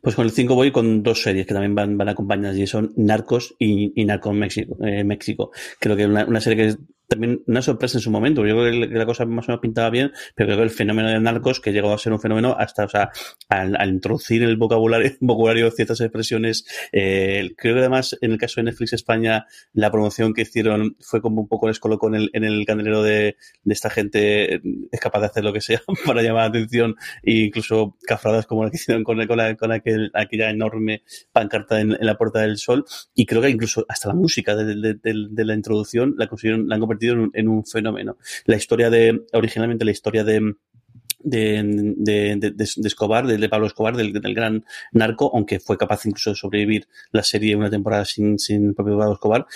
Pues 0.00 0.14
con 0.14 0.24
el 0.24 0.32
5 0.32 0.54
voy 0.54 0.70
con 0.70 1.02
dos 1.02 1.22
series 1.22 1.46
que 1.46 1.54
también 1.54 1.74
van, 1.74 1.96
van 1.96 2.08
acompañadas 2.08 2.56
y 2.56 2.66
son 2.66 2.92
Narcos 2.96 3.54
y, 3.58 4.04
Narcos 4.04 4.34
México, 4.34 4.76
eh, 4.84 5.04
México. 5.04 5.50
Creo 5.78 5.96
que 5.96 6.06
una, 6.06 6.24
una 6.24 6.40
serie 6.40 6.66
que 6.66 6.76
también 7.08 7.42
una 7.46 7.62
sorpresa 7.62 7.98
en 7.98 8.02
su 8.02 8.10
momento. 8.10 8.46
Yo 8.46 8.56
creo 8.56 8.70
que 8.70 8.94
la 8.94 9.06
cosa 9.06 9.24
más 9.26 9.48
o 9.48 9.52
menos 9.52 9.60
pintaba 9.60 9.90
bien, 9.90 10.12
pero 10.34 10.48
creo 10.48 10.58
que 10.58 10.64
el 10.64 10.70
fenómeno 10.70 11.08
de 11.08 11.20
narcos, 11.20 11.60
que 11.60 11.72
llegó 11.72 11.92
a 11.92 11.98
ser 11.98 12.12
un 12.12 12.20
fenómeno 12.20 12.56
hasta, 12.58 12.84
o 12.84 12.88
sea, 12.88 13.10
al, 13.48 13.76
introducir 13.88 14.42
el 14.42 14.56
vocabulario, 14.56 15.12
vocabulario 15.20 15.70
ciertas 15.70 16.00
expresiones, 16.00 16.64
eh, 16.92 17.54
creo 17.56 17.74
que 17.74 17.80
además 17.80 18.16
en 18.20 18.32
el 18.32 18.38
caso 18.38 18.60
de 18.60 18.64
Netflix 18.64 18.92
España, 18.92 19.46
la 19.72 19.90
promoción 19.90 20.32
que 20.34 20.42
hicieron 20.42 20.96
fue 21.00 21.20
como 21.20 21.42
un 21.42 21.48
poco 21.48 21.68
les 21.68 21.78
colocó 21.78 22.08
en 22.08 22.14
el, 22.14 22.30
en 22.32 22.44
el 22.44 22.64
candelero 22.66 23.02
de, 23.02 23.36
de 23.62 23.74
esta 23.74 23.90
gente 23.90 24.60
es 24.90 25.00
capaz 25.00 25.20
de 25.20 25.26
hacer 25.26 25.44
lo 25.44 25.52
que 25.52 25.60
sea 25.60 25.82
para 26.06 26.22
llamar 26.22 26.42
la 26.42 26.48
atención 26.48 26.96
e 27.22 27.32
incluso 27.32 27.96
cafradas 28.06 28.46
como 28.46 28.64
la 28.64 28.70
que 28.70 28.76
hicieron 28.76 29.04
con, 29.04 29.24
con, 29.26 29.56
con 29.56 29.72
aquel, 29.72 30.10
aquella 30.14 30.50
enorme 30.50 31.02
pancarta 31.32 31.80
en, 31.80 31.96
la 32.00 32.16
Puerta 32.16 32.40
del 32.40 32.58
Sol. 32.58 32.84
Y 33.14 33.26
creo 33.26 33.42
que 33.42 33.50
incluso 33.50 33.84
hasta 33.88 34.08
la 34.08 34.14
música 34.14 34.54
de, 34.56 34.74
de, 34.74 34.98
de 35.02 35.44
la 35.44 35.54
introducción 35.54 36.14
la 36.16 36.26
consiguieron, 36.26 36.68
la 36.68 36.74
han 36.74 36.80
en 37.00 37.48
un, 37.48 37.64
fenómeno. 37.64 38.16
La 38.44 38.56
historia 38.56 38.90
de, 38.90 39.24
originalmente 39.32 39.84
la 39.84 39.90
historia 39.90 40.24
de, 40.24 40.54
de, 41.20 42.36
de, 42.36 42.64
Escobar, 42.84 43.26
de, 43.26 43.48
Pablo 43.48 43.66
Escobar, 43.66 43.96
del, 43.96 44.12
del, 44.12 44.34
gran 44.34 44.64
narco, 44.92 45.30
aunque 45.34 45.60
fue 45.60 45.78
capaz 45.78 46.06
incluso 46.06 46.30
de 46.30 46.36
sobrevivir 46.36 46.88
la 47.12 47.22
serie 47.22 47.56
una 47.56 47.70
temporada 47.70 48.04
sin, 48.04 48.38
sin 48.38 48.68
el 48.68 48.74
propio 48.74 48.98
Pablo 48.98 49.14
Escobar, 49.14 49.46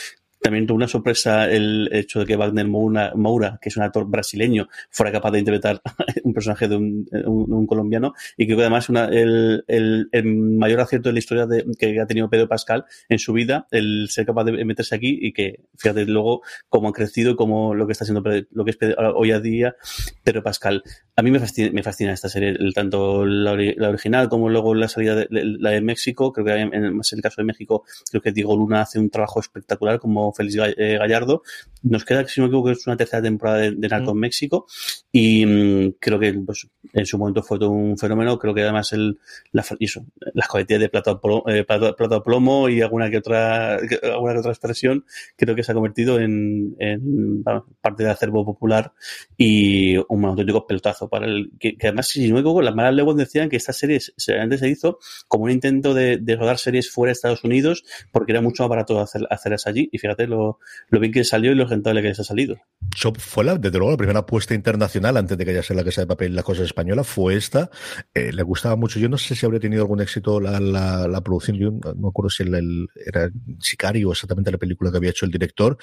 también 0.40 0.66
tuvo 0.66 0.76
una 0.76 0.88
sorpresa 0.88 1.50
el 1.50 1.88
hecho 1.92 2.20
de 2.20 2.26
que 2.26 2.36
Wagner 2.36 2.66
Moura, 2.66 3.58
que 3.60 3.68
es 3.68 3.76
un 3.76 3.82
actor 3.82 4.06
brasileño, 4.08 4.68
fuera 4.90 5.12
capaz 5.12 5.32
de 5.32 5.40
interpretar 5.40 5.80
un 6.24 6.32
personaje 6.32 6.68
de 6.68 6.76
un, 6.76 7.66
colombiano. 7.66 8.14
Y 8.36 8.46
creo 8.46 8.58
que 8.58 8.62
además 8.64 8.88
una, 8.88 9.06
el, 9.06 9.64
el, 9.66 10.24
mayor 10.24 10.80
acierto 10.80 11.08
de 11.08 11.12
la 11.14 11.18
historia 11.18 11.46
de, 11.46 11.64
que 11.78 12.00
ha 12.00 12.06
tenido 12.06 12.30
Pedro 12.30 12.48
Pascal 12.48 12.84
en 13.08 13.18
su 13.18 13.32
vida, 13.32 13.66
el 13.70 14.08
ser 14.10 14.26
capaz 14.26 14.44
de 14.44 14.64
meterse 14.64 14.94
aquí 14.94 15.18
y 15.20 15.32
que, 15.32 15.60
fíjate 15.76 16.04
luego 16.06 16.42
cómo 16.68 16.88
ha 16.88 16.92
crecido 16.92 17.32
y 17.32 17.36
cómo 17.36 17.74
lo 17.74 17.86
que 17.86 17.92
está 17.92 18.04
haciendo, 18.04 18.22
lo 18.50 18.64
que 18.64 18.70
es 18.70 18.78
hoy 19.14 19.32
a 19.32 19.40
día 19.40 19.76
Pedro 20.22 20.42
Pascal. 20.42 20.82
A 21.18 21.22
mí 21.22 21.32
me 21.32 21.40
fascina, 21.40 21.70
me 21.72 21.82
fascina 21.82 22.12
esta 22.12 22.28
serie, 22.28 22.50
el, 22.50 22.72
tanto 22.72 23.26
la, 23.26 23.50
original 23.88 24.28
como 24.28 24.48
luego 24.48 24.72
la 24.72 24.86
salida 24.86 25.16
de 25.16 25.26
la 25.30 25.70
de 25.70 25.80
México. 25.80 26.32
Creo 26.32 26.46
que 26.46 26.52
en, 26.52 26.72
en, 26.72 26.84
el 26.84 27.20
caso 27.20 27.42
de 27.42 27.44
México, 27.44 27.82
creo 28.08 28.22
que 28.22 28.30
Diego 28.30 28.56
Luna 28.56 28.82
hace 28.82 29.00
un 29.00 29.10
trabajo 29.10 29.40
espectacular 29.40 29.98
como 29.98 30.32
Félix 30.32 30.58
eh, 30.76 30.96
Gallardo. 30.96 31.42
Nos 31.82 32.04
queda, 32.04 32.24
si 32.28 32.40
no 32.40 32.46
me 32.46 32.50
equivoco, 32.50 32.70
es 32.70 32.86
una 32.86 32.96
tercera 32.96 33.20
temporada 33.20 33.58
de, 33.58 33.72
de 33.72 33.88
Narco 33.88 34.12
en 34.12 34.18
México 34.18 34.66
y 35.10 35.44
mmm, 35.44 35.94
creo 35.98 36.20
que 36.20 36.32
pues, 36.34 36.68
en 36.92 37.04
su 37.04 37.18
momento 37.18 37.42
fue 37.42 37.58
todo 37.58 37.70
un 37.70 37.98
fenómeno. 37.98 38.38
Creo 38.38 38.54
que 38.54 38.62
además 38.62 38.92
el, 38.92 39.18
la, 39.50 39.64
eso, 39.80 40.06
las 40.34 40.46
cohetillas 40.46 40.82
de 40.82 40.88
plata, 40.88 41.18
eh, 41.48 41.64
plata, 41.64 41.96
plata 41.96 42.22
plomo 42.22 42.68
y 42.68 42.80
alguna 42.80 43.10
que 43.10 43.18
otra 43.18 43.74
alguna 43.74 44.34
que 44.34 44.38
otra 44.38 44.52
expresión 44.52 45.04
creo 45.36 45.56
que 45.56 45.64
se 45.64 45.72
ha 45.72 45.74
convertido 45.74 46.20
en, 46.20 46.76
en 46.78 47.42
parte 47.42 48.04
del 48.04 48.12
acervo 48.12 48.44
popular 48.44 48.92
y 49.36 49.96
un 49.96 50.24
auténtico 50.24 50.64
pelotazo 50.64 51.07
para 51.08 51.26
el 51.26 51.50
que, 51.58 51.76
además 51.82 52.08
si 52.08 52.28
no 52.28 52.34
me 52.34 52.40
equivoco 52.40 52.62
las 52.62 52.74
malas 52.74 52.94
lenguas 52.94 53.16
decían 53.16 53.48
que 53.48 53.56
esta 53.56 53.72
serie 53.72 53.98
antes 54.40 54.60
se 54.60 54.68
hizo 54.68 54.98
como 55.26 55.44
un 55.44 55.50
intento 55.50 55.94
de, 55.94 56.18
rodar 56.38 56.58
series 56.58 56.90
fuera 56.90 57.08
de 57.08 57.12
Estados 57.12 57.42
Unidos 57.44 57.84
porque 58.12 58.32
era 58.32 58.40
mucho 58.40 58.62
más 58.62 58.70
barato 58.70 59.00
hacer, 59.00 59.26
hacerlas 59.30 59.66
allí 59.66 59.88
y 59.90 59.98
fíjate 59.98 60.26
lo, 60.26 60.58
bien 60.90 61.12
que 61.12 61.24
salió 61.24 61.52
y 61.52 61.54
lo 61.54 61.66
rentable 61.66 62.02
que 62.02 62.08
les 62.08 62.20
ha 62.20 62.24
salido. 62.24 62.56
So, 62.96 63.12
fue 63.14 63.44
la, 63.44 63.56
desde 63.56 63.78
luego 63.78 63.92
la 63.92 63.96
primera 63.96 64.20
apuesta 64.20 64.54
internacional 64.54 65.16
antes 65.16 65.36
de 65.36 65.44
que 65.44 65.50
haya 65.50 65.62
sido 65.62 65.76
la 65.76 65.84
casa 65.84 66.02
de 66.02 66.06
papel 66.06 66.34
las 66.34 66.44
cosas 66.44 66.66
españolas 66.66 67.06
fue 67.06 67.34
esta. 67.34 67.70
Eh, 68.14 68.32
le 68.32 68.42
gustaba 68.42 68.76
mucho. 68.76 68.98
Yo 68.98 69.08
no 69.08 69.18
sé 69.18 69.34
si 69.34 69.44
habría 69.44 69.60
tenido 69.60 69.82
algún 69.82 70.00
éxito 70.00 70.40
la, 70.40 70.60
la, 70.60 71.08
la 71.08 71.20
producción. 71.20 71.56
Yo 71.56 71.70
no 71.70 71.94
me 71.94 72.08
acuerdo 72.08 72.30
si 72.30 72.44
el, 72.44 72.54
el, 72.54 72.88
era 72.94 73.30
Sicario 73.60 74.12
exactamente 74.12 74.50
la 74.50 74.58
película 74.58 74.90
que 74.90 74.96
había 74.98 75.10
hecho 75.10 75.26
el 75.26 75.32
director. 75.32 75.78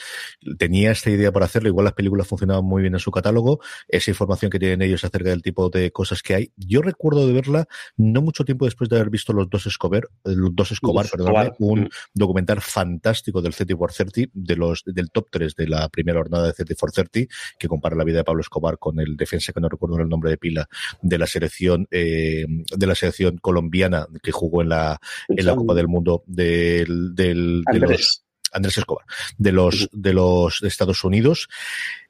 Tenía 0.57 0.91
esta 0.91 1.09
idea 1.09 1.31
para 1.31 1.45
hacerlo. 1.45 1.69
Igual 1.69 1.85
las 1.85 1.93
películas 1.93 2.27
funcionaban 2.27 2.65
muy 2.65 2.81
bien 2.81 2.93
en 2.93 2.99
su 2.99 3.11
catálogo. 3.11 3.59
Esa 3.87 4.11
información 4.11 4.49
que 4.51 4.59
tienen 4.59 4.81
ellos 4.81 5.03
acerca 5.15 5.29
del 5.29 5.41
tipo 5.41 5.69
de 5.69 5.91
cosas 5.91 6.21
que 6.21 6.35
hay. 6.35 6.51
Yo 6.57 6.81
recuerdo 6.81 7.25
de 7.25 7.33
verla 7.33 7.67
no 7.95 8.21
mucho 8.21 8.43
tiempo 8.43 8.65
después 8.65 8.89
de 8.89 8.97
haber 8.97 9.09
visto 9.09 9.33
los 9.33 9.49
dos 9.49 9.65
Escobar 9.65 10.07
los 10.23 10.55
dos 10.55 10.71
Escobar, 10.71 11.07
perdón, 11.09 11.53
un 11.59 11.81
mm. 11.81 11.89
documental 12.13 12.61
fantástico 12.61 13.41
del 13.41 13.55
30 13.55 13.75
por 13.77 13.93
30 13.93 14.31
de 14.33 14.55
los 14.55 14.83
del 14.85 15.09
top 15.11 15.27
3 15.31 15.55
de 15.55 15.67
la 15.67 15.87
primera 15.89 16.19
jornada 16.19 16.47
de 16.47 16.53
30 16.53 16.75
for 16.75 16.91
30 16.91 17.33
que 17.57 17.67
compara 17.67 17.95
la 17.95 18.03
vida 18.03 18.17
de 18.17 18.23
Pablo 18.23 18.41
Escobar 18.41 18.77
con 18.77 18.99
el 18.99 19.15
defensa 19.15 19.53
que 19.53 19.61
no 19.61 19.69
recuerdo 19.69 19.97
el 19.99 20.09
nombre 20.09 20.29
de 20.31 20.37
pila 20.37 20.67
de 21.01 21.17
la 21.17 21.27
selección 21.27 21.87
eh, 21.91 22.45
de 22.47 22.87
la 22.87 22.95
selección 22.95 23.37
colombiana 23.37 24.07
que 24.21 24.31
jugó 24.31 24.61
en 24.61 24.69
la 24.69 24.99
en 25.29 25.45
la 25.45 25.55
Copa 25.55 25.73
del 25.73 25.87
Mundo 25.87 26.23
del, 26.25 27.15
del 27.15 27.63
de 27.71 27.79
los 27.79 28.23
Andrés. 28.51 28.77
Escobar 28.77 29.05
de 29.37 29.51
los 29.51 29.89
de 29.91 30.13
los 30.13 30.61
Estados 30.63 31.03
Unidos 31.03 31.47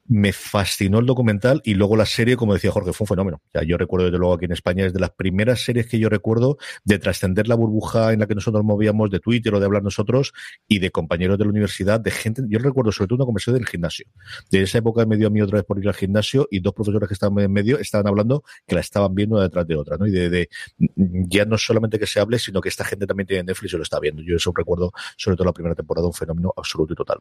me 0.08 0.32
fascinó 0.32 0.98
el 0.98 1.06
documental 1.06 1.60
y 1.64 1.74
luego 1.74 1.96
la 1.96 2.06
serie, 2.06 2.36
como 2.36 2.54
decía 2.54 2.70
Jorge, 2.70 2.92
fue 2.92 3.04
un 3.04 3.08
fenómeno. 3.08 3.42
Yo 3.66 3.76
recuerdo 3.76 4.06
desde 4.06 4.18
luego 4.18 4.34
aquí 4.34 4.44
en 4.44 4.52
España 4.52 4.86
es 4.86 4.92
de 4.92 5.00
las 5.00 5.10
primeras 5.10 5.64
series 5.64 5.86
que 5.86 5.98
yo 5.98 6.08
recuerdo 6.08 6.58
de 6.84 6.98
trascender 6.98 7.48
la 7.48 7.54
burbuja 7.54 8.12
en 8.12 8.20
la 8.20 8.26
que 8.26 8.34
nosotros 8.34 8.64
movíamos 8.64 9.10
de 9.10 9.20
Twitter 9.20 9.54
o 9.54 9.60
de 9.60 9.66
hablar 9.66 9.82
nosotros 9.82 10.32
y 10.68 10.78
de 10.78 10.90
compañeros 10.90 11.38
de 11.38 11.44
la 11.44 11.50
universidad, 11.50 12.00
de 12.00 12.10
gente. 12.10 12.42
Yo 12.48 12.58
recuerdo 12.58 12.92
sobre 12.92 13.08
todo 13.08 13.16
una 13.16 13.24
conversación 13.24 13.56
del 13.56 13.66
gimnasio. 13.66 14.06
De 14.50 14.62
esa 14.62 14.78
época 14.78 15.04
me 15.06 15.16
dio 15.16 15.26
a 15.26 15.30
mí 15.30 15.40
otra 15.40 15.56
vez 15.56 15.64
por 15.64 15.78
ir 15.78 15.88
al 15.88 15.94
gimnasio 15.94 16.46
y 16.50 16.60
dos 16.60 16.74
profesores 16.74 17.08
que 17.08 17.14
estaban 17.14 17.38
en 17.38 17.52
medio 17.52 17.78
estaban 17.78 18.06
hablando 18.06 18.44
que 18.66 18.74
la 18.74 18.80
estaban 18.80 19.14
viendo 19.14 19.40
detrás 19.40 19.66
de 19.66 19.76
otra, 19.76 19.96
¿no? 19.96 20.06
Y 20.06 20.10
de, 20.10 20.30
de 20.30 20.48
ya 20.78 21.44
no 21.44 21.58
solamente 21.58 21.98
que 21.98 22.06
se 22.06 22.20
hable, 22.20 22.38
sino 22.38 22.60
que 22.60 22.68
esta 22.68 22.84
gente 22.84 23.06
también 23.06 23.26
tiene 23.26 23.44
Netflix 23.44 23.74
y 23.74 23.76
lo 23.76 23.82
está 23.82 24.00
viendo. 24.00 24.22
Yo 24.22 24.36
eso 24.36 24.52
recuerdo 24.54 24.92
sobre 25.16 25.36
todo 25.36 25.46
la 25.46 25.52
primera 25.52 25.74
temporada, 25.74 26.06
un 26.06 26.12
fenómeno 26.12 26.52
absoluto 26.56 26.92
y 26.92 26.96
total. 26.96 27.18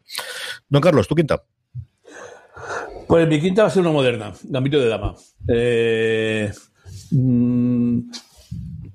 Don 0.70 0.82
Carlos, 0.82 1.08
¿tú 1.08 1.16
quinta? 1.16 1.44
Pues 3.07 3.28
mi 3.28 3.39
quinta 3.39 3.63
va 3.63 3.68
a 3.68 3.72
ser 3.72 3.82
una 3.82 3.91
moderna, 3.91 4.34
Gambito 4.43 4.80
de 4.80 4.88
Dama. 4.88 5.16
Eh, 5.47 6.51
mm, 7.11 7.99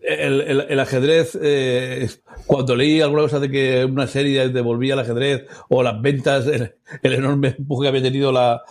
el, 0.00 0.80
ajedrez, 0.80 1.38
eh, 1.40 2.08
cuando 2.46 2.74
leí 2.74 3.00
alguna 3.00 3.22
cosa 3.22 3.38
de 3.38 3.50
que 3.50 3.84
una 3.84 4.06
serie 4.06 4.48
devolvía 4.48 4.94
el 4.94 5.00
ajedrez 5.00 5.46
o 5.68 5.82
las 5.82 6.00
ventas, 6.00 6.46
el, 6.46 6.74
enorme 7.02 7.54
empuje 7.58 7.84
que 7.84 7.88
había 7.88 8.02
tenido 8.02 8.32
la, 8.32 8.62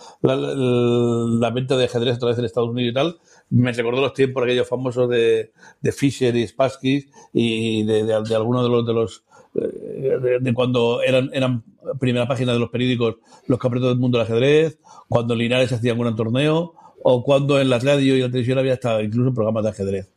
venta 1.52 1.76
de 1.76 1.84
ajedrez 1.84 2.16
otra 2.16 2.30
vez 2.30 2.38
en 2.38 2.44
Estados 2.44 2.70
Unidos 2.70 2.90
y 2.90 2.94
tal, 2.94 3.18
me 3.50 3.72
recordó 3.72 4.00
los 4.00 4.12
tiempos 4.12 4.42
aquellos 4.42 4.68
famosos 4.68 5.08
de, 5.08 5.52
de 5.80 5.92
Fisher 5.92 6.36
y 6.36 6.46
Spassky 6.46 7.06
y 7.32 7.84
de, 7.84 8.04
de, 8.04 8.22
de 8.22 8.34
algunos 8.34 8.64
de 8.64 8.68
los, 8.68 8.86
de 8.86 8.92
los 8.92 9.24
de, 9.54 10.38
de, 10.40 10.54
cuando 10.54 11.02
eran, 11.02 11.30
eran 11.32 11.64
primera 11.98 12.28
página 12.28 12.52
de 12.52 12.58
los 12.58 12.70
periódicos 12.70 13.16
los 13.46 13.58
campeonatos 13.58 13.94
del 13.94 14.00
mundo 14.00 14.18
del 14.18 14.26
ajedrez, 14.26 14.78
cuando 15.08 15.34
Linares 15.34 15.72
hacía 15.72 15.94
un 15.94 16.00
gran 16.00 16.16
torneo, 16.16 16.74
o 17.02 17.24
cuando 17.24 17.60
en 17.60 17.70
la 17.70 17.78
radio 17.78 18.16
y 18.16 18.20
la 18.20 18.26
televisión 18.26 18.58
había 18.58 18.74
hasta 18.74 19.02
incluso 19.02 19.34
programas 19.34 19.64
de 19.64 19.70
ajedrez. 19.70 20.12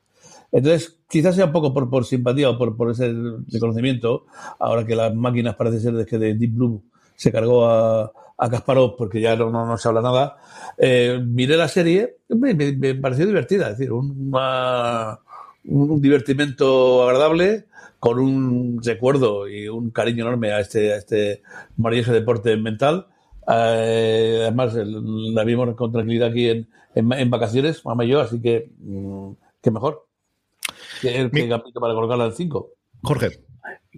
Entonces, 0.51 0.99
quizás 1.09 1.35
sea 1.35 1.45
un 1.45 1.51
poco 1.51 1.73
por, 1.73 1.89
por 1.89 2.05
simpatía 2.05 2.49
o 2.49 2.57
por, 2.57 2.77
por 2.77 2.91
ese 2.91 3.11
reconocimiento, 3.51 4.25
ahora 4.59 4.85
que 4.85 4.95
las 4.95 5.13
máquinas 5.15 5.55
parece 5.55 5.79
ser 5.79 5.93
de 5.93 6.05
que 6.05 6.19
de 6.19 6.35
Deep 6.35 6.53
Blue 6.53 6.83
se 7.15 7.31
cargó 7.31 7.65
a, 7.65 8.11
a 8.37 8.49
Kasparov 8.49 8.95
porque 8.95 9.21
ya 9.21 9.35
no, 9.35 9.49
no, 9.49 9.65
no 9.65 9.77
se 9.77 9.87
habla 9.87 10.01
nada, 10.01 10.37
eh, 10.77 11.19
miré 11.25 11.57
la 11.57 11.67
serie, 11.67 12.17
me, 12.29 12.53
me, 12.53 12.95
pareció 12.95 13.25
divertida, 13.25 13.69
es 13.69 13.77
decir, 13.77 13.91
una, 13.91 15.19
un 15.65 16.01
divertimento 16.01 17.03
agradable, 17.03 17.65
con 18.03 18.19
un 18.19 18.81
recuerdo 18.83 19.47
y 19.47 19.69
un 19.69 19.89
cariño 19.89 20.25
enorme 20.25 20.51
a 20.51 20.59
este, 20.59 20.91
a 20.91 20.97
este 20.97 21.41
maravilloso 21.77 22.11
deporte 22.11 22.57
mental. 22.57 23.07
Eh, 23.47 24.39
además, 24.41 24.73
la 24.75 25.45
vimos 25.45 25.73
con 25.75 25.93
tranquilidad 25.93 26.27
aquí 26.27 26.49
en, 26.49 26.67
en, 26.95 27.13
en 27.13 27.29
vacaciones, 27.29 27.85
mamá 27.85 28.03
y 28.03 28.09
yo, 28.09 28.19
así 28.19 28.41
que, 28.41 28.69
mmm, 28.79 29.31
qué 29.61 29.71
mejor. 29.71 30.05
Que, 31.01 31.31
que 31.31 31.47
para 31.47 31.93
colocarla 31.93 32.25
al 32.25 32.33
5. 32.33 32.71
Jorge 33.03 33.39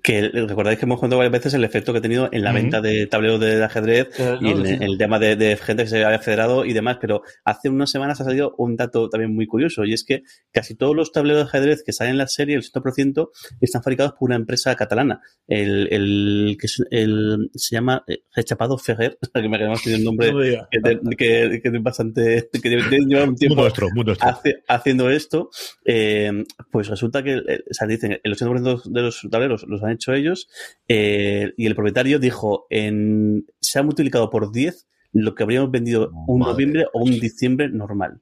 que 0.04 0.30
recordáis 0.30 0.78
que 0.78 0.86
hemos 0.86 1.00
contado 1.00 1.20
varias 1.20 1.34
veces 1.34 1.54
el 1.54 1.64
efecto 1.64 1.94
que 1.94 2.00
ha 2.00 2.02
tenido 2.02 2.30
en 2.32 2.44
la 2.44 2.52
uh 2.52 2.54
-huh. 2.54 2.62
venta 2.62 2.82
de 2.82 3.08
tableros 3.08 3.40
de 3.40 3.64
ajedrez 3.64 4.10
eh, 4.20 4.38
no, 4.42 4.50
y 4.50 4.52
el, 4.52 4.66
sí. 4.66 4.78
el, 4.82 4.98
tema 4.98 5.20
de, 5.20 5.36
de, 5.36 5.56
gente 5.58 5.84
que 5.84 5.90
se 5.90 6.04
había 6.04 6.20
federado 6.20 6.66
y 6.66 6.74
demás, 6.74 6.98
pero 7.00 7.22
hace 7.44 7.70
unas 7.70 7.90
semanas 7.90 8.20
ha 8.22 8.26
salido 8.26 8.56
un 8.58 8.76
dato 8.76 9.10
también 9.10 9.34
muy 9.34 9.48
curioso 9.48 9.86
y 9.86 9.94
es 9.94 10.04
que 10.04 10.24
casi 10.52 10.76
todos 10.76 10.96
los 10.96 11.12
tableros 11.12 11.44
de 11.44 11.48
ajedrez 11.50 11.84
que 11.84 11.94
salen 11.94 12.14
en 12.14 12.18
la 12.18 12.28
serie, 12.28 12.56
el 12.56 12.64
100%, 12.64 13.30
están 13.62 13.84
fabricados 13.84 14.14
por 14.14 14.28
una 14.28 14.36
empresa 14.36 14.76
catalana. 14.76 15.22
El, 15.48 15.88
el 15.92 16.58
que 16.60 16.68
el, 16.92 17.50
se 17.54 17.76
llama 17.76 18.04
Rechapado 18.36 18.78
Ferrer, 18.78 19.18
que 19.34 19.50
me 19.50 19.58
ha 19.58 19.74
el 19.86 20.04
nombre 20.04 20.32
no 20.32 20.40
que, 20.40 21.16
que, 21.18 21.62
que, 21.62 21.70
es 21.70 21.84
bastante, 21.84 22.50
que 22.52 22.70
lleva 22.70 23.24
un 23.26 23.36
tiempo 23.36 23.56
muy 23.56 23.64
nuestro, 23.64 23.90
muy 23.94 24.04
nuestro. 24.04 24.28
Hace, 24.28 24.64
haciendo 24.68 25.10
esto, 25.10 25.50
eh, 25.86 26.32
pues 26.72 26.88
resulta 26.88 27.24
que, 27.24 27.34
eh, 27.36 27.64
o 27.70 27.74
sea, 27.74 27.88
dicen, 27.88 28.20
el 28.24 28.36
80% 28.36 28.84
de 28.84 29.02
los 29.02 29.28
tableros 29.30 29.66
los 29.68 29.82
han 29.86 29.92
hecho 29.92 30.14
ellos, 30.14 30.48
eh, 30.88 31.54
y 31.58 31.66
el 31.66 31.76
propietario 31.76 32.20
dijo, 32.20 32.68
en, 32.70 33.46
se 33.60 33.80
ha 33.80 33.84
multiplicado 33.84 34.30
por 34.30 34.52
10 34.52 34.88
lo 35.14 35.34
que 35.34 35.44
habríamos 35.44 35.72
vendido 35.72 36.12
un 36.28 36.40
Madre 36.40 36.52
noviembre 36.52 36.86
o 36.94 37.04
un 37.04 37.20
diciembre 37.20 37.70
normal. 37.70 38.22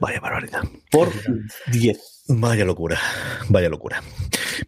Vaya 0.00 0.18
barbaridad. 0.20 0.62
Por 0.90 1.10
10. 1.70 2.24
Vaya 2.28 2.64
locura, 2.64 2.98
vaya 3.50 3.68
locura. 3.68 4.02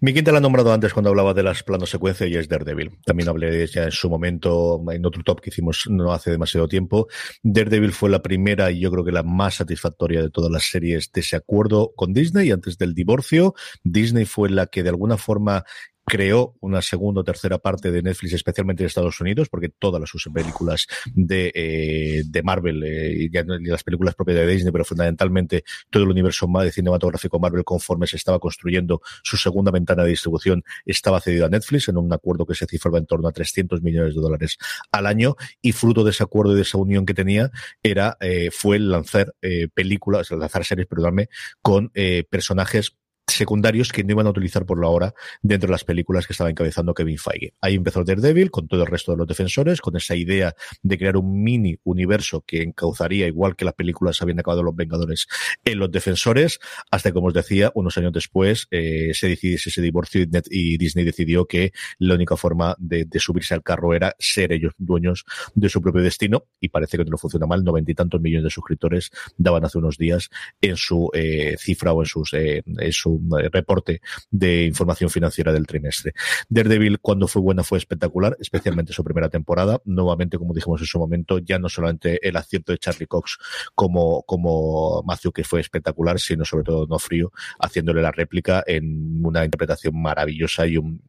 Mi 0.00 0.12
quinta 0.12 0.32
la 0.32 0.38
he 0.38 0.40
nombrado 0.40 0.72
antes 0.72 0.92
cuando 0.92 1.10
hablaba 1.10 1.32
de 1.32 1.42
las 1.42 1.62
planos 1.62 1.90
secuencia 1.90 2.26
y 2.26 2.34
es 2.34 2.48
Daredevil. 2.48 2.98
También 3.04 3.28
hablé 3.28 3.66
ya 3.66 3.84
en 3.84 3.92
su 3.92 4.10
momento, 4.10 4.82
en 4.90 5.06
otro 5.06 5.22
top 5.22 5.40
que 5.40 5.50
hicimos 5.50 5.84
no 5.88 6.12
hace 6.12 6.30
demasiado 6.30 6.68
tiempo. 6.68 7.08
Daredevil 7.42 7.92
fue 7.92 8.10
la 8.10 8.20
primera 8.20 8.70
y 8.70 8.80
yo 8.80 8.90
creo 8.90 9.04
que 9.04 9.12
la 9.12 9.22
más 9.22 9.54
satisfactoria 9.56 10.20
de 10.20 10.30
todas 10.30 10.50
las 10.50 10.64
series 10.64 11.10
de 11.12 11.20
ese 11.20 11.36
acuerdo 11.36 11.92
con 11.94 12.12
Disney 12.12 12.50
antes 12.50 12.78
del 12.78 12.94
divorcio. 12.94 13.54
Disney 13.84 14.24
fue 14.24 14.50
la 14.50 14.66
que 14.66 14.82
de 14.82 14.90
alguna 14.90 15.16
forma 15.16 15.64
creó 16.04 16.54
una 16.60 16.82
segunda 16.82 17.20
o 17.20 17.24
tercera 17.24 17.58
parte 17.58 17.90
de 17.90 18.02
Netflix, 18.02 18.34
especialmente 18.34 18.82
en 18.82 18.88
Estados 18.88 19.20
Unidos, 19.20 19.48
porque 19.48 19.68
todas 19.68 20.00
las 20.00 20.10
sus 20.12 20.28
películas 20.32 20.86
de, 21.14 21.52
eh, 21.54 22.22
de 22.26 22.42
Marvel 22.42 22.82
eh, 22.84 23.28
y 23.32 23.68
las 23.68 23.82
películas 23.82 24.14
propias 24.14 24.38
de 24.38 24.46
Disney, 24.46 24.72
pero 24.72 24.84
fundamentalmente 24.84 25.64
todo 25.90 26.02
el 26.02 26.10
universo 26.10 26.46
de 26.62 26.70
cinematográfico 26.70 27.38
Marvel, 27.38 27.64
conforme 27.64 28.06
se 28.06 28.16
estaba 28.16 28.38
construyendo 28.38 29.00
su 29.22 29.36
segunda 29.36 29.70
ventana 29.70 30.02
de 30.04 30.10
distribución, 30.10 30.62
estaba 30.84 31.20
cedido 31.20 31.46
a 31.46 31.48
Netflix 31.48 31.88
en 31.88 31.96
un 31.96 32.12
acuerdo 32.12 32.44
que 32.44 32.54
se 32.54 32.66
cifraba 32.66 32.98
en 32.98 33.06
torno 33.06 33.28
a 33.28 33.32
300 33.32 33.80
millones 33.82 34.14
de 34.14 34.20
dólares 34.20 34.58
al 34.90 35.06
año 35.06 35.36
y 35.62 35.72
fruto 35.72 36.04
de 36.04 36.10
ese 36.10 36.22
acuerdo 36.22 36.52
y 36.52 36.56
de 36.56 36.62
esa 36.62 36.78
unión 36.78 37.06
que 37.06 37.14
tenía 37.14 37.50
era 37.82 38.16
eh, 38.20 38.50
fue 38.52 38.76
el 38.76 38.90
lanzar 38.90 39.34
películas, 39.74 40.30
lanzar 40.30 40.64
series, 40.64 40.86
perdóname, 40.86 41.28
con 41.62 41.90
personajes 42.30 42.96
secundarios 43.32 43.92
que 43.92 44.04
no 44.04 44.12
iban 44.12 44.26
a 44.26 44.30
utilizar 44.30 44.66
por 44.66 44.80
la 44.80 44.88
hora 44.88 45.14
dentro 45.42 45.68
de 45.68 45.72
las 45.72 45.84
películas 45.84 46.26
que 46.26 46.32
estaba 46.32 46.50
encabezando 46.50 46.94
Kevin 46.94 47.18
Feige. 47.18 47.54
Ahí 47.60 47.74
empezó 47.74 48.04
Daredevil 48.04 48.50
con 48.50 48.68
todo 48.68 48.82
el 48.82 48.86
resto 48.86 49.12
de 49.12 49.18
los 49.18 49.26
defensores, 49.26 49.80
con 49.80 49.96
esa 49.96 50.14
idea 50.16 50.54
de 50.82 50.98
crear 50.98 51.16
un 51.16 51.42
mini 51.42 51.78
universo 51.84 52.42
que 52.46 52.62
encauzaría, 52.62 53.26
igual 53.26 53.56
que 53.56 53.64
las 53.64 53.74
películas 53.74 54.20
habían 54.22 54.40
acabado 54.40 54.62
los 54.62 54.74
Vengadores, 54.74 55.26
en 55.64 55.78
los 55.78 55.90
defensores, 55.90 56.58
hasta 56.90 57.10
que, 57.10 57.14
como 57.14 57.28
os 57.28 57.34
decía, 57.34 57.70
unos 57.74 57.96
años 57.98 58.12
después 58.12 58.66
eh, 58.70 59.12
se 59.14 59.28
decidiese 59.28 59.70
ese 59.70 59.82
divorcio 59.82 60.24
y 60.50 60.78
Disney 60.78 61.04
decidió 61.04 61.46
que 61.46 61.72
la 61.98 62.14
única 62.14 62.36
forma 62.36 62.74
de, 62.78 63.06
subirse 63.18 63.54
al 63.54 63.62
carro 63.62 63.94
era 63.94 64.14
ser 64.18 64.52
ellos 64.52 64.72
dueños 64.78 65.24
de 65.54 65.68
su 65.68 65.80
propio 65.80 66.02
destino 66.02 66.44
y 66.60 66.68
parece 66.68 66.98
que 66.98 67.04
no 67.04 67.18
funciona 67.18 67.46
mal. 67.46 67.62
Noventa 67.62 67.92
y 67.92 67.94
tantos 67.94 68.20
millones 68.20 68.44
de 68.44 68.50
suscriptores 68.50 69.10
daban 69.36 69.64
hace 69.64 69.78
unos 69.78 69.96
días 69.96 70.28
en 70.60 70.76
su 70.76 71.10
eh, 71.14 71.56
cifra 71.58 71.92
o 71.92 72.02
en, 72.02 72.06
sus, 72.06 72.32
eh, 72.34 72.62
en 72.66 72.92
su 72.92 73.18
reporte 73.52 74.00
de 74.30 74.66
información 74.66 75.10
financiera 75.10 75.52
del 75.52 75.66
trimestre. 75.66 76.12
Daredevil, 76.48 77.00
cuando 77.00 77.28
fue 77.28 77.42
buena, 77.42 77.62
fue 77.62 77.78
espectacular, 77.78 78.36
especialmente 78.40 78.92
su 78.92 79.04
primera 79.04 79.28
temporada. 79.28 79.80
Nuevamente, 79.84 80.38
como 80.38 80.54
dijimos 80.54 80.80
en 80.80 80.86
su 80.86 80.98
momento, 80.98 81.38
ya 81.38 81.58
no 81.58 81.68
solamente 81.68 82.26
el 82.26 82.36
acierto 82.36 82.72
de 82.72 82.78
Charlie 82.78 83.06
Cox 83.06 83.38
como, 83.74 84.22
como 84.22 85.02
Matthew, 85.04 85.32
que 85.32 85.44
fue 85.44 85.60
espectacular, 85.60 86.18
sino 86.18 86.44
sobre 86.44 86.64
todo 86.64 86.86
no 86.86 86.98
frío, 86.98 87.32
haciéndole 87.58 88.02
la 88.02 88.12
réplica 88.12 88.62
en 88.66 89.24
una 89.24 89.44
interpretación 89.44 90.00
maravillosa 90.00 90.66
y 90.66 90.76
un, 90.76 91.02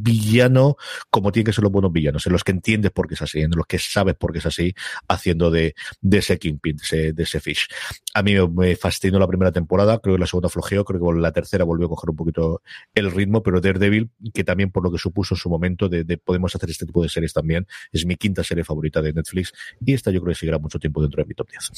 villano 0.00 0.76
como 1.10 1.30
tienen 1.30 1.46
que 1.46 1.52
ser 1.52 1.62
los 1.62 1.72
buenos 1.72 1.92
villanos, 1.92 2.26
en 2.26 2.32
los 2.32 2.42
que 2.42 2.52
entiendes 2.52 2.90
por 2.90 3.06
qué 3.06 3.14
es 3.14 3.22
así, 3.22 3.40
en 3.40 3.50
los 3.54 3.66
que 3.66 3.78
sabes 3.78 4.14
por 4.14 4.32
qué 4.32 4.38
es 4.38 4.46
así, 4.46 4.74
haciendo 5.08 5.50
de, 5.50 5.74
de 6.00 6.18
ese 6.18 6.38
Kingpin, 6.38 6.76
de 6.76 6.82
ese, 6.82 7.12
de 7.12 7.22
ese 7.22 7.40
Fish. 7.40 7.68
A 8.14 8.22
mí 8.22 8.34
me 8.48 8.76
fascinó 8.76 9.18
la 9.18 9.26
primera 9.26 9.52
temporada, 9.52 9.98
creo 9.98 10.16
que 10.16 10.20
la 10.20 10.26
segunda 10.26 10.48
flojeó, 10.48 10.84
creo 10.84 11.00
que 11.00 11.20
la 11.20 11.32
tercera 11.32 11.47
volvió 11.64 11.86
a 11.86 11.90
coger 11.90 12.10
un 12.10 12.16
poquito 12.16 12.62
el 12.94 13.10
ritmo, 13.10 13.42
pero 13.42 13.60
Daredevil, 13.60 14.10
que 14.32 14.44
también 14.44 14.70
por 14.70 14.82
lo 14.84 14.90
que 14.90 14.98
supuso 14.98 15.34
en 15.34 15.38
su 15.38 15.48
momento 15.48 15.88
de, 15.88 16.04
podemos 16.18 16.54
hacer 16.54 16.70
este 16.70 16.86
tipo 16.86 17.02
de 17.02 17.08
series 17.08 17.32
también, 17.32 17.66
es 17.92 18.04
mi 18.06 18.16
quinta 18.16 18.44
serie 18.44 18.64
favorita 18.64 19.00
de 19.00 19.12
Netflix 19.12 19.52
y 19.84 19.94
esta 19.94 20.10
yo 20.10 20.20
creo 20.20 20.32
que 20.32 20.38
seguirá 20.38 20.58
mucho 20.58 20.78
tiempo 20.78 21.02
dentro 21.02 21.22
de 21.22 21.28
mi 21.28 21.34
top 21.34 21.48
10. 21.50 21.70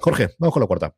Jorge, 0.00 0.28
vamos 0.38 0.52
con 0.52 0.60
la 0.60 0.66
cuarta. 0.66 0.94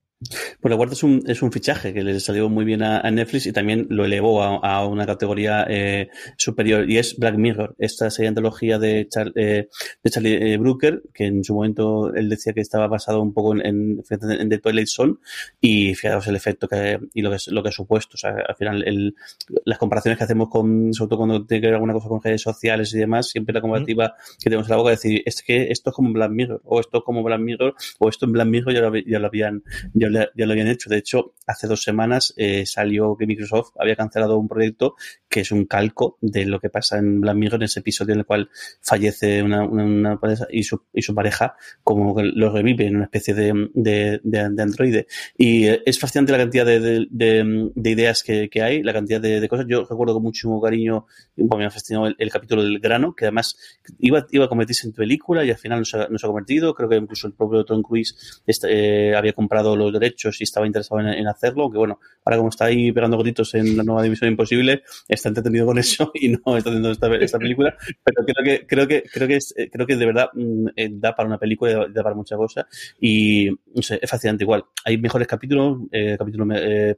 Pues 0.61 0.71
la 0.71 0.77
cuarta 0.77 0.95
es 0.95 1.05
un, 1.05 1.23
es 1.29 1.43
un 1.43 1.53
fichaje 1.53 1.95
que 1.95 2.03
le 2.03 2.19
salió 2.19 2.49
muy 2.49 2.65
bien 2.65 2.83
a, 2.83 3.09
Netflix 3.09 3.47
y 3.47 3.53
también 3.53 3.87
lo 3.89 4.05
elevó 4.05 4.43
a, 4.43 4.85
una 4.87 5.07
categoría 5.07 5.65
eh, 5.69 6.09
superior 6.37 6.91
y 6.91 6.99
es 6.99 7.17
Black 7.17 7.37
Mirror, 7.37 7.77
esta 7.79 8.11
serie 8.11 8.29
antología 8.29 8.81
de, 8.81 9.09
eh, 9.37 9.69
de 10.03 10.11
Charlie 10.11 10.55
eh, 10.55 10.57
Brooker, 10.57 11.03
que 11.15 11.27
en 11.27 11.45
su 11.45 11.55
momento 11.55 12.13
él 12.13 12.29
decía 12.29 12.53
que 12.53 12.61
estaba 12.61 12.89
basado 12.89 13.23
un 13.23 13.33
poco 13.33 13.55
en, 13.55 14.03
en, 14.11 14.49
The 14.49 14.59
Twilight 14.59 14.89
Zone 14.89 15.15
y 15.61 15.95
fijaos 15.95 16.27
el 16.27 16.35
efecto 16.35 16.67
que, 16.67 16.99
y 17.15 17.23
lo 17.23 17.31
que, 17.31 17.39
lo 17.49 17.63
que 17.63 17.69
ha 17.69 17.73
supuesto. 17.89 18.15
O 18.15 18.19
sea, 18.19 18.37
al 18.47 18.57
final 18.57 18.85
el, 18.87 19.17
las 19.65 19.79
comparaciones 19.79 20.19
que 20.19 20.25
hacemos 20.25 20.49
con, 20.49 20.93
sobre 20.93 21.09
todo 21.09 21.19
cuando 21.19 21.47
tiene 21.47 21.61
que 21.61 21.67
ver 21.69 21.75
alguna 21.75 21.95
cosa 21.95 22.09
con 22.09 22.23
redes 22.23 22.43
sociales 22.43 22.93
y 22.95 22.99
demás, 22.99 23.29
siempre 23.29 23.55
la 23.55 23.61
comparativa 23.61 24.15
que 24.39 24.51
tenemos 24.51 24.67
en 24.67 24.71
la 24.71 24.77
boca 24.77 24.93
es 24.93 25.03
decir, 25.03 25.23
es 25.25 25.43
que 25.43 25.71
esto 25.71 25.91
es 25.91 25.97
como 25.97 26.13
Black 26.13 26.31
Mirror, 26.31 26.61
o 26.65 26.81
esto 26.81 26.99
es 26.99 27.05
como 27.05 27.23
Black 27.23 27.41
Mirror, 27.41 27.75
o 27.99 28.09
esto 28.09 28.27
en 28.27 28.33
Black 28.33 28.47
Mirror 28.47 28.75
ya 28.75 28.81
lo, 28.83 28.97
ya 28.97 29.19
lo 29.19 29.27
habían, 29.27 29.63
ya, 29.95 30.09
ya, 30.11 30.47
lo 30.47 30.53
habían 30.53 30.69
hecho. 30.69 30.91
De 30.91 30.99
hecho, 30.99 31.35
hace 31.47 31.67
dos 31.67 31.83
semanas 31.83 32.35
eh, 32.37 32.67
salió 32.67 33.17
que 33.17 33.27
Microsoft 33.27 33.71
había 33.79 33.97
cancelado 33.97 34.39
un 34.39 34.49
proyecto 34.49 34.95
que 35.29 35.41
es 35.41 35.53
un 35.53 35.65
calco 35.67 36.19
de 36.21 36.47
lo 36.47 36.61
que 36.61 36.71
pasa 36.71 36.99
en 36.99 37.21
Black 37.21 37.37
Mirror, 37.37 37.61
en 37.61 37.65
ese 37.65 37.81
episodio 37.81 38.15
en 38.15 38.21
el 38.21 38.27
cual 38.27 38.51
fallece 38.81 39.43
una, 39.43 39.65
una, 39.65 40.19
pareja 40.19 40.47
y 40.51 40.63
su, 40.63 40.83
y 40.93 41.03
su 41.03 41.15
pareja, 41.15 41.55
como 41.83 42.15
que 42.15 42.23
lo 42.25 42.53
revive 42.53 42.87
en 42.87 42.97
una 42.97 43.05
especie 43.05 43.35
de, 43.35 43.71
de, 43.75 44.21
de, 44.23 44.39
androide. 44.41 45.07
Y 45.37 45.67
eh, 45.67 45.83
es 45.85 45.99
fascinante 45.99 46.33
la 46.33 46.39
cantidad 46.39 46.67
de, 46.67 47.07
de 47.11 47.69
ideas 47.85 48.23
que, 48.23 48.49
que, 48.49 48.63
hay, 48.63 48.83
la 48.83 48.93
cantidad 48.93 49.21
de, 49.21 49.49
cosas. 49.49 49.67
Yo 49.69 49.85
recuerdo 49.85 50.15
con 50.15 50.23
muchísimo 50.23 50.61
cariño, 50.61 51.07
me 51.37 51.65
ha 51.65 51.71
fascinado 51.71 52.07
el, 52.07 52.31
capítulo 52.31 52.63
del 52.63 52.79
grano, 52.79 53.15
que 53.15 53.27
además 53.27 53.57
iba, 53.99 54.27
iba 54.31 54.47
a 54.47 54.49
convertirse 54.49 54.87
en 54.87 54.93
película 54.93 55.45
y 55.45 55.51
al 55.51 55.57
final 55.57 55.81
no 55.81 55.85
se, 55.85 55.97
ha, 55.97 56.09
no 56.09 56.17
ha 56.17 56.27
convertido. 56.27 56.75
Creo 56.75 56.89
que 56.89 56.97
incluso 56.97 57.27
el 57.27 57.35
propio 57.35 57.65
Tom 57.65 57.83
Cruise 57.83 58.43
este, 58.47 59.11
eh, 59.11 59.17
había 59.17 59.33
comprado 59.33 59.77
los 59.77 59.93
derechos 59.93 60.41
y 60.41 60.45
estaba 60.45 60.67
interesado 60.67 61.01
en, 61.01 61.27
hacerlo, 61.29 61.65
aunque 61.65 61.79
bueno, 61.79 62.01
ahora 62.25 62.39
como 62.39 62.49
está 62.49 62.67
ahí 62.67 62.93
pegando 62.93 63.19
gritos 63.19 63.55
en 63.55 63.77
la 63.77 63.83
nueva 63.83 64.03
División 64.03 64.31
Imposible, 64.31 64.83
está 65.09 65.29
entretenido 65.29 65.67
con 65.67 65.79
eso 65.79 66.11
y 66.15 66.31
no 66.31 66.57
está 66.57 66.71
haciendo 66.71 66.91
esta, 66.91 67.15
esta 67.17 67.39
película, 67.39 67.77
pero 68.05 68.25
creo 68.25 68.45
que, 68.45 68.67
creo 68.67 68.89
que, 68.89 69.03
creo 69.03 69.29
que, 69.29 69.37
es, 69.37 69.55
eh, 69.57 69.71
creo 69.71 69.87
que 69.87 69.97
de 69.97 70.07
verdad 70.07 70.29
mm, 70.35 70.67
eh, 70.77 70.89
da 70.93 71.15
para 71.15 71.29
una 71.29 71.39
película, 71.39 71.87
da 71.89 72.03
para 72.03 72.15
muchas 72.15 72.39
cosas 72.39 72.67
y 73.01 73.51
no 73.75 73.83
sé, 73.83 73.99
es 74.01 74.11
fascinante 74.11 74.45
igual. 74.45 74.65
Hay 74.85 74.99
mejores 74.99 75.29
capítulos, 75.29 75.79
capítulos 76.19 76.49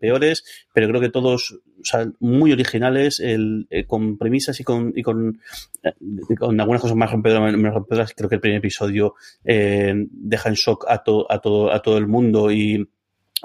peores, 0.01 0.45
pero 0.73 0.89
creo 0.89 1.01
que 1.01 1.09
todos 1.09 1.59
o 1.81 1.85
sea, 1.85 2.11
muy 2.21 2.53
originales, 2.53 3.21
el, 3.21 3.67
con 3.87 4.19
premisas 4.19 4.61
y 4.61 4.65
con, 4.65 4.93
y 4.95 5.03
con, 5.03 5.41
con 6.39 6.61
algunas 6.61 6.83
cosas 6.83 6.97
más 6.97 7.11
rompedoras, 7.11 8.15
Creo 8.15 8.29
que 8.29 8.37
el 8.37 8.41
primer 8.41 8.59
episodio 8.59 9.15
deja 9.45 10.49
en 10.49 10.55
shock 10.55 10.87
a, 10.89 11.03
to, 11.03 11.31
a, 11.31 11.41
todo, 11.41 11.73
a 11.73 11.81
todo 11.83 11.99
el 11.99 12.07
mundo 12.07 12.51
y 12.51 12.89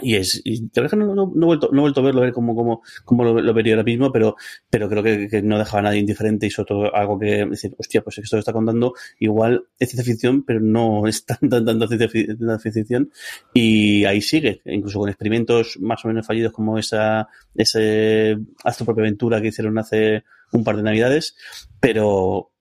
y 0.01 0.15
es, 0.15 0.41
y 0.43 0.69
no, 0.75 1.15
no, 1.15 1.31
no, 1.33 1.43
he 1.43 1.45
vuelto, 1.45 1.69
no 1.71 1.79
he 1.79 1.81
vuelto 1.81 2.01
a 2.01 2.03
verlo, 2.03 2.21
a 2.21 2.25
ver 2.25 2.33
cómo, 2.33 2.55
cómo, 2.55 2.81
cómo 3.05 3.23
lo, 3.23 3.53
vería 3.53 3.73
ahora 3.73 3.83
mismo, 3.83 4.11
pero, 4.11 4.35
pero 4.69 4.89
creo 4.89 5.01
que, 5.01 5.27
que, 5.29 5.41
no 5.41 5.57
dejaba 5.57 5.79
a 5.79 5.83
nadie 5.83 5.99
indiferente 5.99 6.47
y 6.47 6.49
sobre 6.49 6.67
todo 6.67 6.95
algo 6.95 7.17
que 7.17 7.45
decir, 7.45 7.73
hostia, 7.77 8.01
pues 8.01 8.17
esto 8.17 8.35
que 8.35 8.39
está 8.39 8.51
contando 8.51 8.93
igual 9.19 9.65
es 9.79 9.89
ciencia 9.89 10.11
ficción, 10.11 10.43
pero 10.43 10.59
no 10.59 11.07
es 11.07 11.25
tan, 11.25 11.39
tan, 11.49 11.65
tan 11.65 11.87
ciencia, 11.87 12.59
ficción. 12.59 13.11
Y 13.53 14.03
ahí 14.05 14.21
sigue, 14.21 14.61
incluso 14.65 14.99
con 14.99 15.09
experimentos 15.09 15.77
más 15.79 16.03
o 16.03 16.09
menos 16.09 16.25
fallidos 16.25 16.51
como 16.51 16.77
esa, 16.77 17.27
ese 17.53 18.37
Astro 18.63 18.85
propia 18.85 19.03
aventura 19.03 19.41
que 19.41 19.47
hicieron 19.47 19.77
hace 19.77 20.23
un 20.57 20.63
par 20.63 20.77
de 20.77 20.83
navidades, 20.83 21.35
pero 21.79 22.51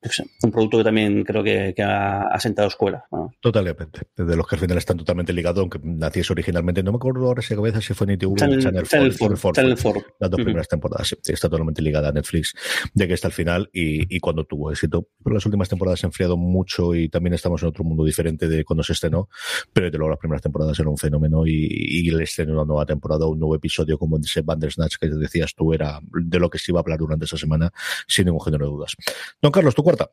un 0.43 0.51
producto 0.51 0.79
que 0.79 0.85
también 0.85 1.25
creo 1.25 1.43
que, 1.43 1.75
ha, 1.83 2.39
sentado 2.39 2.69
escuela. 2.69 3.05
Totalmente. 3.41 4.03
De 4.17 4.37
los 4.37 4.47
que 4.47 4.57
al 4.57 4.61
final 4.61 4.77
están 4.77 4.99
totalmente 4.99 5.33
ligados, 5.33 5.61
aunque 5.61 5.79
naciese 5.83 6.33
originalmente, 6.33 6.83
no 6.83 6.93
me 6.93 6.97
acuerdo 6.97 7.27
ahora 7.27 7.41
si 7.41 7.55
cabeza 7.55 7.81
si 7.81 7.95
fue 7.95 8.07
ni 8.07 8.15
o 8.15 8.35
Channel, 8.37 8.61
Channel, 8.61 8.87
Channel 8.87 9.17
4. 9.17 10.05
Las 10.21 10.31
dos 10.31 10.41
primeras 10.41 10.69
temporadas, 10.69 11.09
sí, 11.09 11.33
está 11.33 11.49
totalmente 11.49 11.81
ligada 11.81 12.09
a 12.09 12.13
Netflix, 12.13 12.55
de 12.93 13.09
que 13.09 13.15
está 13.15 13.29
al 13.29 13.33
final 13.33 13.71
y, 13.73 14.15
y 14.15 14.21
cuando 14.21 14.45
tuvo 14.45 14.71
éxito. 14.71 15.09
Pero 15.23 15.35
las 15.35 15.47
últimas 15.47 15.69
temporadas 15.69 16.01
se 16.01 16.07
han 16.07 16.09
enfriado 16.09 16.37
mucho 16.37 16.95
y 16.95 17.09
también 17.09 17.35
estamos 17.35 17.63
en 17.63 17.69
otro 17.69 17.85
mundo 17.85 18.05
diferente 18.05 18.47
de 18.47 18.65
cuando 18.65 18.83
se 18.83 18.93
estrenó, 18.93 19.29
pero 19.73 19.91
de 19.91 19.97
luego 19.97 20.11
las 20.11 20.19
primeras 20.19 20.43
temporadas 20.43 20.79
eran 20.79 20.89
un 20.89 20.99
fenómeno 20.99 21.47
y, 21.47 21.67
y 21.71 22.09
el 22.11 22.21
estreno 22.21 22.53
de 22.53 22.59
una 22.59 22.67
nueva 22.67 22.85
temporada, 22.85 23.27
un 23.27 23.39
nuevo 23.39 23.55
episodio 23.55 23.99
como 23.99 24.19
ese 24.19 24.43
Bandersnatch 24.43 24.97
que 25.01 25.09
decías 25.09 25.55
tú, 25.55 25.73
era 25.73 25.99
de 26.03 26.39
lo 26.39 26.51
que 26.51 26.59
se 26.59 26.73
iba 26.73 26.81
a 26.81 26.83
hablar 26.83 26.99
durante 26.99 27.25
esa 27.25 27.39
semana, 27.39 27.73
sin 28.07 28.27
ningún 28.27 28.41
género 28.41 28.67
de 28.67 28.73
dudas. 28.73 28.97
Don 29.41 29.53
Carlos, 29.53 29.75
tu 29.75 29.83
cuarta. 29.83 30.11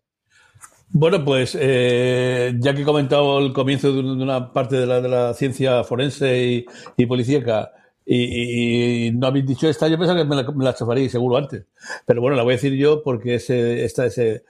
Bueno, 0.94 1.24
pues 1.24 1.58
eh, 1.60 2.54
ya 2.60 2.74
que 2.74 2.82
he 2.82 2.86
comentado 2.86 3.40
el 3.40 3.54
comienzo 3.54 3.94
de 3.94 4.00
una 4.02 4.52
parte 4.52 4.76
de 4.76 4.86
la, 4.86 5.34
ciencia 5.34 5.86
forense 5.86 6.66
y, 6.98 7.06
policíaca, 7.06 7.72
y, 8.06 9.12
no 9.14 9.28
habéis 9.28 9.48
dicho 9.48 9.70
esta, 9.70 9.88
yo 9.88 9.98
pensaba 9.98 10.20
que 10.20 10.26
me 10.26 10.36
la, 10.36 10.44
me 10.52 10.66
la 10.66 11.10
seguro 11.10 11.38
antes. 11.38 11.66
Pero 12.06 12.20
bueno, 12.20 12.36
la 12.36 12.44
voy 12.44 12.54
a 12.54 12.58
decir 12.58 12.74
yo 12.74 13.04
porque 13.04 13.36
ese, 13.36 13.86
esta, 13.86 14.06
ese, 14.06 14.44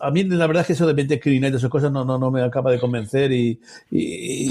a 0.00 0.10
mí 0.10 0.24
la 0.24 0.46
verdad 0.46 0.62
es 0.62 0.66
que 0.66 0.72
eso 0.74 0.86
de 0.86 0.94
mente 0.94 1.20
criminal 1.20 1.52
y 1.52 1.56
esas 1.56 1.70
cosas 1.70 1.90
no, 1.90 2.04
no, 2.04 2.18
no 2.18 2.30
me 2.30 2.42
acaba 2.42 2.70
de 2.70 2.78
convencer 2.78 3.32
y, 3.32 3.60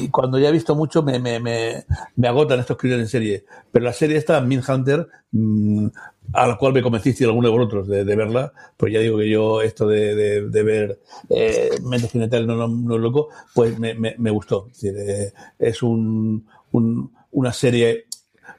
cuando 0.09 0.39
ya 0.39 0.49
he 0.49 0.51
visto 0.51 0.75
mucho 0.75 1.03
me, 1.03 1.19
me, 1.19 1.39
me, 1.39 2.27
agotan 2.27 2.59
estos 2.59 2.77
crímenes 2.77 3.05
en 3.05 3.09
serie. 3.09 3.45
Pero 3.71 3.85
la 3.85 3.93
serie 3.93 4.17
esta, 4.17 4.39
Hunter 4.39 5.07
mmm, 5.31 5.87
a 6.33 6.47
la 6.47 6.57
cual 6.57 6.73
me 6.73 6.81
convenciste 6.81 7.25
alguno 7.25 7.47
de 7.47 7.57
vosotros 7.57 7.87
de, 7.87 8.03
de, 8.03 8.15
verla, 8.15 8.51
pues 8.75 8.91
ya 8.91 8.99
digo 8.99 9.17
que 9.17 9.29
yo 9.29 9.61
esto 9.61 9.87
de, 9.87 10.15
de, 10.49 10.63
ver 10.63 10.99
eh, 11.29 11.69
Criminales 12.09 12.47
no, 12.47 12.55
no, 12.55 12.67
no, 12.67 12.97
loco, 12.97 13.29
pues 13.53 13.77
me, 13.79 13.93
me, 13.95 14.31
gustó. 14.31 14.67
Es, 14.71 14.83
eh, 14.83 15.33
es 15.59 15.83
un, 15.83 16.45
un, 16.71 17.11
una 17.31 17.53
serie, 17.53 18.05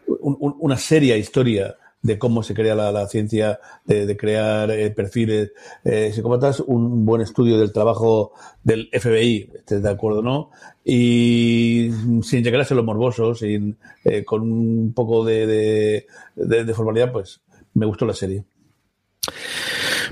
un, 0.07 0.57
una 0.61 0.77
seria 0.77 1.17
historia 1.17 1.77
de 2.05 2.19
cómo 2.19 2.43
se 2.43 2.53
crea 2.53 2.75
la, 2.75 3.07
ciencia, 3.09 3.59
de, 3.87 4.15
crear 4.15 4.71
eh, 4.71 4.91
perfiles 4.91 5.53
eh, 5.85 6.13
psicópatas, 6.13 6.61
un 6.61 7.07
buen 7.07 7.23
estudio 7.23 7.59
del 7.59 7.73
trabajo 7.73 8.33
del 8.63 8.91
FBI, 8.93 9.51
¿estés 9.55 9.83
de 9.83 9.89
acuerdo 9.89 10.21
no? 10.21 10.51
Y 10.85 11.89
sin 12.23 12.45
llegar 12.45 12.61
a 12.61 12.67
ser 12.67 12.77
los 12.77 12.85
morbosos, 12.85 13.39
sin, 13.39 13.79
eh, 14.05 14.23
con 14.23 14.43
un 14.43 14.93
poco 14.93 15.25
de, 15.25 16.07
de 16.37 16.75
formalidad, 16.75 17.11
pues 17.11 17.41
me 17.75 17.87
gustó 17.87 18.07
la 18.07 18.15
serie. 18.15 18.45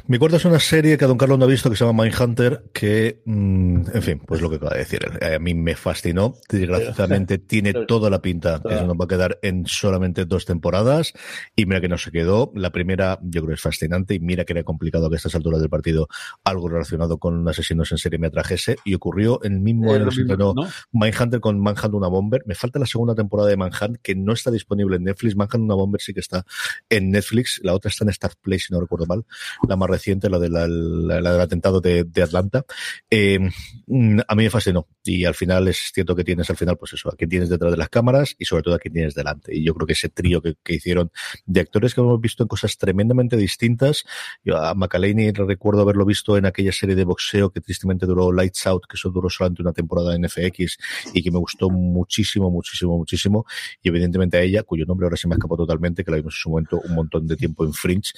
Mi 0.09 0.19
cuarta 0.19 0.37
es 0.37 0.45
una 0.45 0.59
serie 0.59 0.99
que 0.99 1.07
Don 1.07 1.17
Carlos 1.17 1.39
no 1.39 1.45
ha 1.45 1.49
visto 1.49 1.71
que 1.71 1.77
se 1.77 1.85
llama 1.85 2.03
Mindhunter, 2.03 2.65
que, 2.73 3.23
mm, 3.25 3.83
en 3.95 4.03
fin, 4.03 4.21
pues 4.27 4.41
lo 4.41 4.51
que 4.51 4.57
acaba 4.57 4.73
de 4.73 4.79
decir. 4.79 5.01
A 5.23 5.39
mí 5.39 5.55
me 5.55 5.77
fascinó. 5.77 6.35
Desgraciadamente 6.49 7.39
tiene 7.39 7.73
toda 7.87 8.11
la 8.11 8.21
pinta 8.21 8.61
que 8.67 8.77
se 8.77 8.85
nos 8.85 8.97
va 8.97 9.05
a 9.05 9.09
quedar 9.09 9.39
en 9.43 9.65
solamente 9.67 10.25
dos 10.25 10.45
temporadas. 10.45 11.13
Y 11.55 11.67
mira 11.67 11.81
que 11.81 11.89
no 11.89 11.99
se 11.99 12.11
quedó. 12.11 12.51
La 12.57 12.71
primera, 12.71 13.21
yo 13.23 13.43
creo 13.43 13.49
que 13.49 13.55
es 13.55 13.61
fascinante. 13.61 14.15
Y 14.15 14.21
mira 14.21 14.45
que 14.45 14.55
era 14.55 14.65
complicado 14.65 15.09
que 15.09 15.15
a 15.15 15.19
estas 15.19 15.37
alturas 15.37 15.61
del 15.61 15.71
partido 15.71 16.09
algo 16.43 16.69
relacionado 16.69 17.19
con 17.19 17.49
asesinos 17.49 17.93
en 17.93 17.99
serie 17.99 18.19
me 18.19 18.27
atrajese. 18.27 18.79
Y 18.85 18.95
ocurrió 18.95 19.41
el 19.45 19.61
mismo 19.61 19.93
año 19.95 20.07
que 20.07 20.17
se 20.17 20.23
estrenó 20.23 20.55
Mindhunter 20.91 21.39
con 21.41 21.61
Manhunt 21.61 21.95
una 21.95 22.09
Bomber. 22.09 22.43
Me 22.47 22.57
falta 22.57 22.81
la 22.81 22.87
segunda 22.87 23.15
temporada 23.15 23.49
de 23.49 23.57
Manhunt, 23.57 23.99
que 24.03 24.17
no 24.17 24.33
está 24.33 24.51
disponible 24.51 24.97
en 24.97 25.05
Netflix. 25.05 25.37
Manhunt 25.37 25.63
una 25.63 25.77
Bomber 25.77 26.01
sí 26.01 26.13
que 26.13 26.21
está 26.21 26.45
en 26.91 27.11
Netflix. 27.11 27.61
La 27.63 27.73
otra 27.73 27.89
está 27.89 28.05
en 28.05 28.11
Star 28.11 28.33
Play, 28.41 28.59
si 28.59 28.73
no 28.73 28.81
recuerdo 28.81 29.07
mal. 29.07 29.25
La 29.69 29.77
más 29.77 29.92
reciente, 29.93 30.29
la, 30.29 30.39
de 30.39 30.49
la, 30.49 30.67
del 30.67 31.27
atentado 31.41 31.81
de, 31.81 32.23
Atlanta, 32.23 32.65
eh, 33.11 33.39
mm, 33.87 34.21
a 34.27 34.35
mí 34.35 34.45
me 34.45 34.51
fascinó. 34.51 34.87
Y 35.05 35.25
al 35.25 35.35
final 35.35 35.69
es 35.69 35.91
cierto 35.93 36.15
que 36.15 36.25
tienes 36.25 36.49
al 36.51 36.57
final, 36.57 36.77
pues 36.77 36.93
eso, 36.95 37.11
a 37.11 37.17
quién 37.17 37.31
tienes 37.31 37.49
detrás 37.49 37.73
de 37.73 37.77
las 37.77 37.89
cámaras 37.89 38.35
y 38.39 38.45
sobre 38.45 38.63
todo 38.63 38.75
a 38.75 38.79
quién 38.79 38.95
tienes 38.95 39.15
delante. 39.15 39.55
Y 39.57 39.65
yo 39.65 39.75
creo 39.75 39.87
que 39.87 39.93
ese 39.95 40.09
trío 40.09 40.41
que, 40.41 40.57
hicieron 40.69 41.11
de 41.47 41.61
actores 41.61 41.95
que 41.95 42.01
hemos 42.01 42.21
visto 42.21 42.43
en 42.43 42.49
cosas 42.49 42.79
tremendamente 42.79 43.37
distintas. 43.37 44.05
Yo 44.45 44.57
a 44.57 44.75
McAlhaney 44.75 45.33
recuerdo 45.33 45.83
haberlo 45.83 46.05
visto 46.05 46.37
en 46.37 46.47
aquella 46.47 46.73
serie 46.73 46.95
de 46.95 47.05
boxeo 47.05 47.51
que 47.51 47.61
tristemente 47.61 48.07
duró 48.07 48.33
Lights 48.33 48.67
Out, 48.67 48.85
que 48.89 48.97
eso 48.97 49.11
duró 49.11 49.29
solamente 49.29 49.63
una 49.63 49.73
temporada 49.73 50.15
en 50.15 50.29
FX 50.29 50.79
y 51.13 51.23
que 51.23 51.31
me 51.31 51.39
gustó 51.39 51.69
muchísimo, 51.71 52.51
muchísimo, 52.51 52.97
muchísimo. 52.97 53.45
Y 53.83 53.89
evidentemente 53.89 54.39
a 54.39 54.43
ella, 54.43 54.63
cuyo 54.63 54.85
nombre 54.87 55.07
ahora 55.07 55.17
se 55.17 55.29
me 55.29 55.35
escapó 55.35 55.57
totalmente, 55.57 56.05
que 56.05 56.11
la 56.11 56.17
vimos 56.17 56.35
en 56.35 56.39
su 56.39 56.51
momento 56.51 56.81
un 56.81 56.95
montón 56.95 57.27
de 57.27 57.37
tiempo 57.37 57.65
en 57.65 57.73
Fringe, 57.73 58.13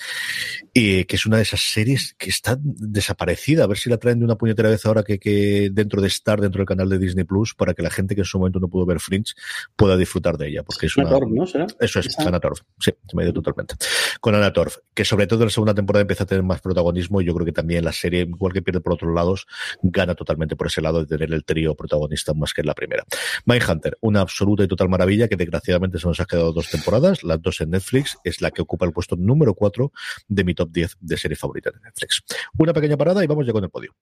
y 0.73 1.05
que 1.05 1.17
es 1.17 1.27
una 1.27 1.37
de 1.37 1.43
esas 1.43 1.64
series 1.73 2.15
que 2.19 2.31
está 2.31 2.59
desaparecida. 2.61 3.65
A 3.65 3.67
ver 3.67 3.79
si 3.79 3.91
la 3.91 3.99
traen 3.99 4.19
de 4.19 4.25
una 4.25 4.37
puñetera 4.37 4.69
vez 4.69 4.85
ahora 4.87 5.03
que, 5.03 5.19
que 5.19 5.71
dentro 5.73 6.01
de 6.01 6.09
estar 6.09 6.41
dentro 6.41 6.61
del 6.61 6.67
canal 6.67 6.89
de 6.89 6.99
Disney 6.99 7.25
Plus 7.25 7.55
para 7.55 7.75
que 7.75 7.83
la 7.83 7.91
gente 7.91 8.15
que 8.15 8.23
en 8.23 8.27
su 8.27 8.39
momento 8.39 8.61
no 8.61 8.69
pudo 8.69 8.87
ver 8.87 9.01
Fringe 9.01 9.35
pueda 9.77 9.97
disfrutar 9.97 10.37
de 10.37 10.49
ella. 10.49 10.63
Porque 10.63 10.87
es 10.87 10.97
una. 10.97 11.11
¿no? 11.11 11.47
¿Será? 11.47 11.67
Eso 11.81 12.01
es, 12.01 12.19
Anna 12.19 12.41
Torf. 12.41 12.61
Sí, 12.79 12.93
se 13.07 13.17
me 13.17 13.23
ha 13.23 13.27
ido 13.27 13.35
totalmente. 13.35 13.75
Con 14.21 14.35
Anna 14.35 14.53
Torf, 14.53 14.79
que 14.95 15.05
sobre 15.05 15.27
todo 15.27 15.41
en 15.41 15.47
la 15.47 15.51
segunda 15.51 15.75
temporada 15.75 16.03
empieza 16.03 16.25
a 16.25 16.27
tener 16.27 16.45
más 16.45 16.61
protagonismo 16.61 17.21
y 17.21 17.25
yo 17.25 17.35
creo 17.35 17.47
que 17.47 17.53
también 17.53 17.85
la 17.85 17.93
serie, 17.93 18.23
igual 18.23 18.53
que 18.53 18.63
pierde 18.63 18.81
por 18.81 18.95
otros 18.95 19.15
lados, 19.15 19.47
gana 19.83 20.15
totalmente 20.15 20.57
por 20.57 20.67
ese 20.67 20.81
lado 20.81 21.01
de 21.01 21.07
tener 21.07 21.33
el 21.33 21.45
trío 21.45 21.75
protagonista 21.75 22.35
más 22.35 22.53
que 22.53 22.61
en 22.61 22.67
la 22.67 22.75
primera. 22.75 23.05
Mindhunter, 23.45 23.97
una 24.01 24.21
absoluta 24.21 24.65
y 24.65 24.69
total 24.69 24.89
maravilla 24.89 25.29
que 25.29 25.37
desgraciadamente 25.37 25.99
se 25.99 26.07
nos 26.07 26.21
ha 26.21 26.25
quedado 26.25 26.53
dos 26.53 26.71
temporadas, 26.71 27.23
las 27.23 27.41
dos 27.41 27.61
en 27.61 27.71
Netflix, 27.71 28.17
es 28.25 28.41
la 28.41 28.51
que 28.51 28.63
ocupa 28.63 28.87
el 28.87 28.93
puesto 28.93 29.17
número 29.17 29.55
4 29.55 29.93
de 30.29 30.45
mi 30.45 30.55
top 30.55 30.71
10 30.71 30.97
de 31.01 31.17
serie 31.17 31.37
favorita 31.37 31.54
de 31.61 31.81
Netflix. 31.81 32.23
Una 32.59 32.73
pequeña 32.73 32.97
parada 32.97 33.23
y 33.23 33.27
vamos 33.27 33.47
ya 33.47 33.53
con 33.53 33.65
el 33.65 33.71
podio. 33.71 33.93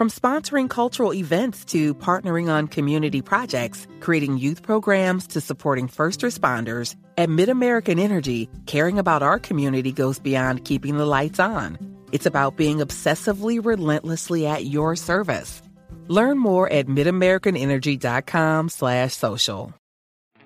From 0.00 0.08
sponsoring 0.08 0.70
cultural 0.70 1.12
events 1.12 1.62
to 1.66 1.94
partnering 1.94 2.48
on 2.48 2.68
community 2.68 3.20
projects, 3.20 3.86
creating 4.00 4.38
youth 4.38 4.62
programs 4.62 5.26
to 5.26 5.42
supporting 5.42 5.88
first 5.88 6.22
responders, 6.22 6.96
at 7.18 7.28
MidAmerican 7.28 8.00
Energy, 8.00 8.48
caring 8.64 8.98
about 8.98 9.22
our 9.22 9.38
community 9.38 9.92
goes 9.92 10.18
beyond 10.18 10.64
keeping 10.64 10.96
the 10.96 11.04
lights 11.04 11.38
on. 11.38 11.76
It's 12.12 12.24
about 12.24 12.56
being 12.56 12.78
obsessively 12.78 13.62
relentlessly 13.62 14.46
at 14.46 14.64
your 14.64 14.96
service. 14.96 15.60
Learn 16.08 16.38
more 16.38 16.72
at 16.72 16.86
midamericanenergy.com 16.86 18.70
slash 18.70 19.12
social. 19.12 19.74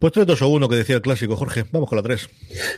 Pues 0.00 0.14
3, 0.14 0.26
2 0.26 0.40
o 0.40 0.48
1 0.48 0.66
que 0.70 0.76
decía 0.76 0.96
el 0.96 1.02
clásico, 1.02 1.36
Jorge. 1.36 1.66
Vamos 1.70 1.86
con 1.86 1.96
la 1.96 2.02
3. 2.02 2.26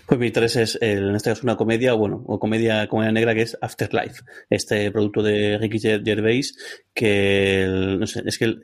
Pues 0.07 0.19
mi 0.19 0.33
3 0.33 0.57
es, 0.57 0.79
en 0.83 1.15
este 1.15 1.31
caso, 1.31 1.43
una 1.45 1.57
comedia, 1.57 1.93
bueno, 1.93 2.25
o 2.27 2.41
comedia, 2.41 2.89
comedia 2.89 3.13
negra 3.13 3.33
que 3.33 3.43
es 3.43 3.57
Afterlife. 3.61 4.25
Este 4.51 4.91
producto 4.91 5.23
de 5.23 5.57
Ricky 5.57 5.79
Gervais, 5.79 6.57
que, 6.93 7.65
no 7.69 8.09
sé, 8.09 8.25
es 8.27 8.39
que 8.39 8.57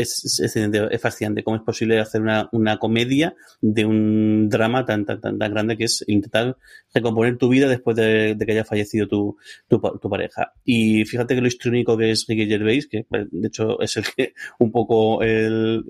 es, 0.00 0.40
es, 0.40 0.56
es, 0.56 1.00
fascinante 1.00 1.42
cómo 1.42 1.56
es 1.56 1.62
posible 1.62 1.98
hacer 1.98 2.20
una, 2.20 2.48
una 2.52 2.78
comedia 2.78 3.34
de 3.60 3.84
un 3.84 4.48
drama 4.48 4.84
tan, 4.84 5.04
tan, 5.04 5.20
tan, 5.20 5.38
tan, 5.38 5.50
grande 5.52 5.76
que 5.76 5.84
es 5.84 6.04
intentar 6.06 6.56
recomponer 6.94 7.36
tu 7.36 7.48
vida 7.48 7.68
después 7.68 7.96
de, 7.96 8.34
de 8.36 8.46
que 8.46 8.52
haya 8.52 8.64
fallecido 8.64 9.08
tu, 9.08 9.36
tu, 9.66 9.80
tu, 10.00 10.08
pareja. 10.08 10.52
Y 10.64 11.04
fíjate 11.04 11.34
que 11.34 11.40
lo 11.40 11.48
histriónico 11.48 11.96
que 11.96 12.12
es 12.12 12.26
Ricky 12.28 12.46
Gervais, 12.46 12.86
que 12.86 13.04
pues, 13.08 13.26
de 13.30 13.48
hecho 13.48 13.80
es 13.80 13.96
el 13.96 14.04
que 14.16 14.34
un 14.60 14.70
poco 14.70 15.20
el, 15.22 15.84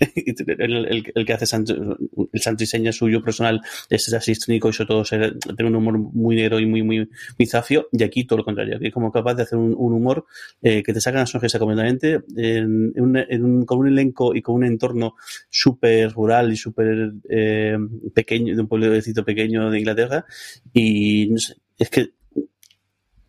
el, 0.00 1.12
el, 1.14 1.24
que 1.24 1.32
hace 1.32 1.44
el 1.44 2.40
santo 2.40 2.64
suyo 2.92 3.22
personal 3.22 3.60
es 3.88 4.12
así 4.12 4.32
histriónico 4.32 4.70
y 4.70 4.72
sobre 4.72 4.88
todo 4.88 5.04
ser, 5.04 5.38
tener 5.38 5.66
un 5.66 5.76
humor 5.76 5.98
muy 5.98 6.36
negro 6.36 6.58
y 6.58 6.66
muy, 6.66 6.82
muy, 6.82 7.08
muy 7.38 7.46
zafio. 7.46 7.88
Y 7.92 8.02
aquí 8.02 8.24
todo 8.24 8.38
lo 8.38 8.44
contrario, 8.44 8.80
que 8.80 8.88
es 8.88 8.92
como 8.92 9.12
capaz 9.12 9.34
de 9.34 9.44
hacer 9.44 9.58
un, 9.58 9.72
humor 9.92 10.26
eh, 10.62 10.82
que 10.82 10.92
te 10.92 11.00
saca 11.00 11.18
la 11.18 11.26
sonrisa 11.26 11.58
completamente 11.58 12.20
en 12.36 12.92
un 13.00 13.51
con 13.66 13.78
un 13.78 13.88
elenco 13.88 14.34
y 14.34 14.42
con 14.42 14.56
un 14.56 14.64
entorno 14.64 15.14
súper 15.48 16.12
rural 16.12 16.52
y 16.52 16.56
súper 16.56 17.12
eh, 17.28 17.76
pequeño, 18.14 18.54
de 18.54 18.60
un 18.60 18.68
pueblecito 18.68 19.24
pequeño 19.24 19.70
de 19.70 19.78
Inglaterra. 19.78 20.24
Y 20.72 21.32
es 21.34 21.90
que 21.90 22.10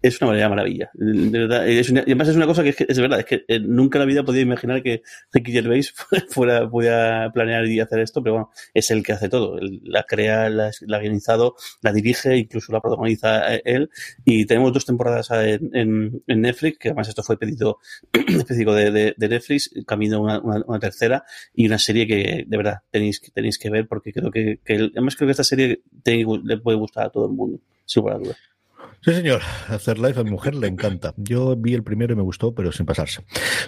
es 0.04 0.22
una 0.22 0.32
verdadera 0.32 0.50
maravilla. 0.50 0.92
De 0.94 1.40
verdad, 1.40 1.66
y 1.66 1.80
además 1.80 2.28
es 2.28 2.36
una 2.36 2.46
cosa 2.46 2.62
que 2.62 2.70
es, 2.70 2.76
que 2.76 2.86
es 2.90 3.00
verdad, 3.00 3.20
es 3.20 3.26
que 3.26 3.46
eh, 3.48 3.60
nunca 3.60 3.98
en 3.98 4.02
la 4.02 4.06
vida 4.06 4.24
podía 4.24 4.42
imaginar 4.42 4.84
que 4.84 5.02
Ricky 5.32 5.54
Gervais 5.54 5.94
fuera, 6.30 6.70
pudiera 6.70 7.32
planear 7.34 7.66
y 7.66 7.80
hacer 7.80 8.00
esto, 8.00 8.22
pero 8.22 8.34
bueno, 8.34 8.52
es 8.74 8.92
el 8.92 9.02
que 9.02 9.14
hace 9.14 9.30
todo. 9.30 9.58
la 9.62 10.04
crea, 10.04 10.50
la, 10.50 10.68
ha 10.68 11.00
guionizado, 11.00 11.56
la 11.82 11.94
dirige, 11.94 12.36
incluso 12.36 12.74
la 12.74 12.82
protagoniza 12.82 13.56
él. 13.56 13.90
Y 14.26 14.46
tenemos 14.46 14.74
dos 14.74 14.86
temporadas 14.86 15.32
en, 15.32 16.22
en, 16.28 16.42
Netflix, 16.42 16.80
que 16.80 16.90
además 16.90 17.08
esto 17.08 17.24
fue 17.24 17.38
pedido 17.38 17.80
específico 18.12 18.74
de, 18.74 19.16
Netflix, 19.18 19.72
camino 19.88 20.22
una, 20.22 20.80
tercera 20.80 21.24
y 21.56 21.66
una 21.66 21.80
serie 21.80 22.06
que 22.06 22.44
de 22.46 22.58
verdad 22.58 22.80
tenéis, 22.92 23.22
tenéis 23.34 23.58
que 23.58 23.70
ver 23.70 23.88
porque 23.88 24.12
creo 24.12 24.30
que, 24.32 24.60
además 24.68 25.16
creo 25.16 25.28
que 25.28 25.32
esta 25.32 25.46
serie 25.46 25.82
le 26.04 26.58
puede 26.58 26.78
gustar 26.78 27.06
a 27.06 27.10
todo 27.10 27.28
el 27.28 27.32
mundo, 27.32 27.62
sin 27.86 28.02
lugar 28.02 28.18
a. 28.18 28.53
Sí, 29.04 29.14
señor. 29.14 29.42
Hacer 29.68 30.00
live 30.00 30.20
a 30.20 30.24
mi 30.24 30.32
mujer 30.32 30.56
le 30.56 30.68
encanta. 30.68 31.14
Yo 31.18 31.56
vi 31.58 31.74
el 31.74 31.84
primero 31.84 32.14
y 32.14 32.16
me 32.16 32.24
gustó, 32.24 32.56
pero 32.56 32.72
sin 32.72 32.86
pasarse. 32.86 33.22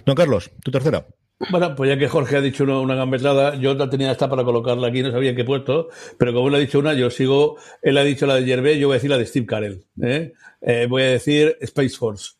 Don 0.05 0.15
Carlos, 0.15 0.49
tu 0.63 0.71
tercera. 0.71 1.05
Bueno, 1.49 1.75
pues 1.75 1.89
ya 1.89 1.97
que 1.97 2.07
Jorge 2.07 2.37
ha 2.37 2.41
dicho 2.41 2.63
una, 2.63 2.79
una 2.79 2.95
gambetada, 2.95 3.55
yo 3.55 3.73
la 3.73 3.89
tenía 3.89 4.11
esta 4.11 4.29
para 4.29 4.45
colocarla 4.45 4.87
aquí, 4.87 5.01
no 5.01 5.11
sabía 5.11 5.35
qué 5.35 5.43
puesto, 5.43 5.89
pero 6.17 6.33
como 6.33 6.47
él 6.47 6.55
ha 6.55 6.59
dicho 6.59 6.79
una, 6.79 6.93
yo 6.93 7.09
sigo, 7.09 7.57
él 7.81 7.97
ha 7.97 8.03
dicho 8.03 8.25
la 8.25 8.35
de 8.35 8.45
Gervais, 8.45 8.79
yo 8.79 8.87
voy 8.87 8.93
a 8.93 8.97
decir 8.97 9.09
la 9.09 9.17
de 9.17 9.25
Steve 9.25 9.45
Carell. 9.45 9.83
¿eh? 10.01 10.31
Eh, 10.61 10.87
voy 10.89 11.03
a 11.03 11.07
decir 11.07 11.57
Space 11.59 11.97
Force. 11.97 12.35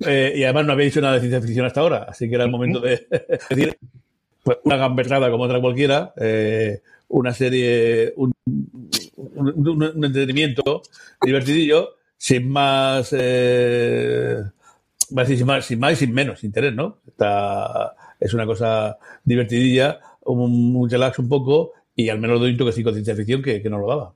Eh, 0.00 0.34
y 0.34 0.42
además 0.42 0.66
no 0.66 0.72
había 0.72 0.86
dicho 0.86 1.00
nada 1.00 1.14
de 1.14 1.20
ciencia 1.20 1.40
ficción 1.40 1.64
hasta 1.64 1.80
ahora, 1.80 2.06
así 2.08 2.28
que 2.28 2.34
era 2.34 2.44
el 2.44 2.50
momento 2.50 2.80
de 2.80 3.06
decir 3.48 3.78
pues, 4.42 4.58
una 4.64 4.76
gambetada 4.76 5.30
como 5.30 5.44
otra 5.44 5.60
cualquiera, 5.60 6.12
una 7.08 7.32
serie, 7.32 8.12
un 8.16 8.34
entretenimiento 10.04 10.82
divertidillo, 11.22 11.95
sin 12.18 12.48
más, 12.48 13.14
eh, 13.16 14.42
sin 14.98 15.46
más, 15.46 15.64
sin 15.64 15.78
más 15.78 15.92
y 15.92 15.96
sin 15.96 16.14
menos 16.14 16.44
interés, 16.44 16.74
¿no? 16.74 16.98
Está, 17.06 17.94
es 18.18 18.34
una 18.34 18.46
cosa 18.46 18.98
divertidilla, 19.24 20.00
un, 20.24 20.88
relax 20.90 21.18
un 21.18 21.28
poco 21.28 21.72
y 21.94 22.08
al 22.08 22.18
menos 22.18 22.40
doy 22.40 22.50
un 22.50 22.56
toquecito 22.56 22.90
de 22.90 22.96
ciencia 22.96 23.16
ficción 23.16 23.42
que, 23.42 23.62
no 23.70 23.78
lo 23.78 23.88
daba. 23.88 24.14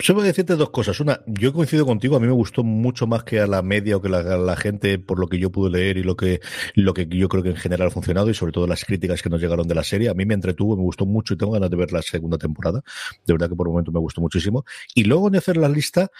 Solo 0.00 0.20
a 0.20 0.24
decirte 0.24 0.56
dos 0.56 0.70
cosas. 0.70 0.98
Una, 0.98 1.20
yo 1.26 1.52
coincido 1.52 1.86
contigo, 1.86 2.16
a 2.16 2.20
mí 2.20 2.26
me 2.26 2.32
gustó 2.32 2.64
mucho 2.64 3.06
más 3.06 3.22
que 3.22 3.38
a 3.38 3.46
la 3.46 3.62
media 3.62 3.96
o 3.96 4.02
que 4.02 4.08
la, 4.08 4.22
la, 4.36 4.56
gente, 4.56 4.98
por 4.98 5.20
lo 5.20 5.28
que 5.28 5.38
yo 5.38 5.50
pude 5.50 5.70
leer 5.70 5.96
y 5.96 6.02
lo 6.02 6.16
que, 6.16 6.40
lo 6.74 6.92
que 6.92 7.06
yo 7.06 7.28
creo 7.28 7.44
que 7.44 7.50
en 7.50 7.56
general 7.56 7.86
ha 7.86 7.90
funcionado 7.92 8.28
y 8.28 8.34
sobre 8.34 8.50
todo 8.50 8.66
las 8.66 8.84
críticas 8.84 9.22
que 9.22 9.30
nos 9.30 9.40
llegaron 9.40 9.68
de 9.68 9.76
la 9.76 9.84
serie. 9.84 10.08
A 10.08 10.14
mí 10.14 10.26
me 10.26 10.34
entretuvo, 10.34 10.76
me 10.76 10.82
gustó 10.82 11.06
mucho 11.06 11.34
y 11.34 11.36
tengo 11.36 11.52
ganas 11.52 11.70
de 11.70 11.76
ver 11.76 11.92
la 11.92 12.02
segunda 12.02 12.36
temporada. 12.36 12.82
De 13.24 13.32
verdad 13.32 13.48
que 13.48 13.54
por 13.54 13.68
el 13.68 13.72
momento 13.72 13.92
me 13.92 14.00
gustó 14.00 14.20
muchísimo. 14.20 14.64
Y 14.92 15.04
luego 15.04 15.30
de 15.30 15.38
hacer 15.38 15.56
la 15.56 15.68
lista, 15.68 16.10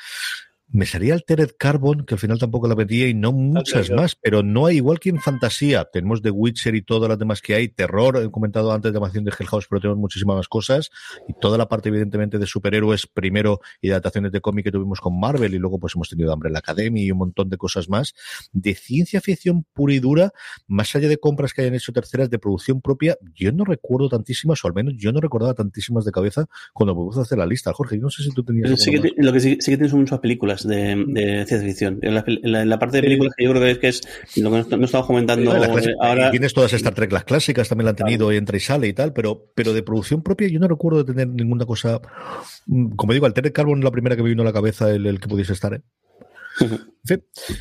me 0.75 0.87
salía 0.87 1.15
Altered 1.15 1.53
Carbon, 1.57 2.05
que 2.05 2.15
al 2.15 2.19
final 2.19 2.41
tampoco 2.41 2.67
la 2.67 2.75
metía, 2.75 3.07
y 3.07 3.15
no 3.15 3.31
muchas 3.31 3.93
más, 3.93 4.17
pero 4.17 4.43
no 4.43 4.67
hay 4.67 4.79
igual 4.79 4.99
que 4.99 5.09
en 5.09 5.21
fantasía. 5.21 5.85
Tenemos 5.85 6.21
The 6.21 6.33
Witcher 6.33 6.75
y 6.75 6.83
todas 6.83 7.09
las 7.09 7.17
demás 7.17 7.41
que 7.41 7.55
hay, 7.55 7.69
terror, 7.69 8.21
he 8.21 8.29
comentado 8.29 8.73
antes 8.73 8.91
de 8.91 8.99
animación 8.99 9.23
de 9.23 9.33
Hell 9.39 9.47
House, 9.47 9.67
pero 9.71 9.81
tenemos 9.81 10.01
muchísimas 10.01 10.35
más 10.35 10.49
cosas, 10.49 10.91
y 11.29 11.35
toda 11.41 11.59
la 11.59 11.69
parte 11.69 11.91
evidentemente 11.91 12.41
de 12.41 12.47
superhéroes 12.47 13.07
primero 13.07 13.61
y 13.81 13.87
de 13.87 13.95
adaptaciones 13.95 14.33
de 14.33 14.41
cómic 14.41 14.65
que 14.65 14.73
tuvimos 14.73 15.01
con 15.01 15.17
Marvel, 15.17 15.55
y 15.55 15.59
luego 15.59 15.79
pues 15.79 15.95
hemos 15.95 16.09
tenido 16.09 16.33
Hambre 16.33 16.49
en 16.49 16.55
la 16.55 16.59
Academia 16.59 17.05
y 17.05 17.13
un 17.13 17.19
montón 17.19 17.51
de 17.51 17.57
cosas 17.57 17.89
más, 17.89 18.13
de 18.53 18.75
ciencia 18.75 19.21
ficción 19.21 19.65
pura 19.75 19.95
y 19.95 20.01
dura, 20.01 20.33
más 20.67 20.97
allá 20.97 21.09
de 21.09 21.19
compras 21.19 21.55
que 21.55 21.63
hayan 21.63 21.77
hecho 21.77 21.93
terceras 21.93 22.31
de 22.31 22.41
producción 22.41 22.81
propia, 22.81 23.17
yo 23.37 23.53
no 23.53 23.65
recuerdo 23.65 24.09
tantísimas, 24.09 24.65
o 24.65 24.67
al 24.67 24.75
menos 24.75 24.95
yo 24.97 25.13
no 25.13 25.21
recordaba 25.21 25.55
tantísimas 25.55 26.05
de 26.05 26.11
cabeza 26.11 26.47
cuando 26.73 26.97
me 26.97 27.03
puse 27.03 27.21
a 27.21 27.23
hacer 27.23 27.39
la 27.39 27.47
lista. 27.47 27.73
Jorge, 27.73 27.95
yo 27.95 28.03
no 28.03 28.11
sé 28.11 28.25
si 28.25 28.31
tú 28.31 28.43
tenías... 28.43 28.83
Sí 28.83 28.91
que, 28.91 29.13
lo 29.17 29.33
que 29.33 29.39
sí, 29.39 29.57
sí 29.61 29.71
que 29.71 29.77
tienes 29.77 29.95
muchas 29.95 30.19
películas 30.19 30.64
de, 30.65 31.05
de 31.07 31.47
ciencia 31.47 31.61
ficción. 31.61 31.99
En 32.03 32.15
la, 32.15 32.25
en, 32.27 32.69
la, 32.69 32.79
parte 32.79 32.99
de 32.99 33.03
películas 33.03 33.35
que 33.37 33.45
yo 33.45 33.51
creo 33.51 33.63
que 33.63 33.71
es, 33.71 33.79
que 33.79 33.89
es 33.89 34.01
lo 34.43 34.51
que 34.51 34.77
no, 34.77 34.85
estamos 34.85 35.07
comentando 35.07 35.53
ahora. 36.01 36.31
Tienes 36.31 36.53
todas 36.55 36.73
Star 36.73 36.95
Trek, 36.95 37.13
las 37.13 37.25
clásicas 37.25 37.69
también 37.69 37.87
la 37.87 37.91
han 37.91 37.97
tenido, 37.97 38.33
y 38.33 38.37
entra 38.37 38.57
y 38.57 38.61
sale 38.61 38.89
y 38.89 38.93
tal, 38.93 39.13
pero, 39.13 39.51
pero 39.55 39.73
de 39.73 39.83
producción 39.83 40.23
propia 40.23 40.49
yo 40.49 40.59
no 40.59 40.69
recuerdo 40.69 41.05
de 41.05 41.13
tener 41.13 41.29
ninguna 41.29 41.65
cosa. 41.67 42.01
Mm, 42.67 42.95
como 42.97 43.13
digo, 43.13 43.27
Altered 43.27 43.53
Carbon 43.53 43.79
es 43.79 43.85
la 43.85 43.91
primera 43.91 44.17
que 44.17 44.23
me 44.23 44.31
vino 44.31 44.43
a 44.43 44.47
la 44.47 44.53
cabeza 44.53 44.91
el, 44.91 45.07
el 45.07 45.21
que 45.21 45.29
pudiese 45.29 45.53
estar. 45.53 45.75
¿eh? 45.75 45.83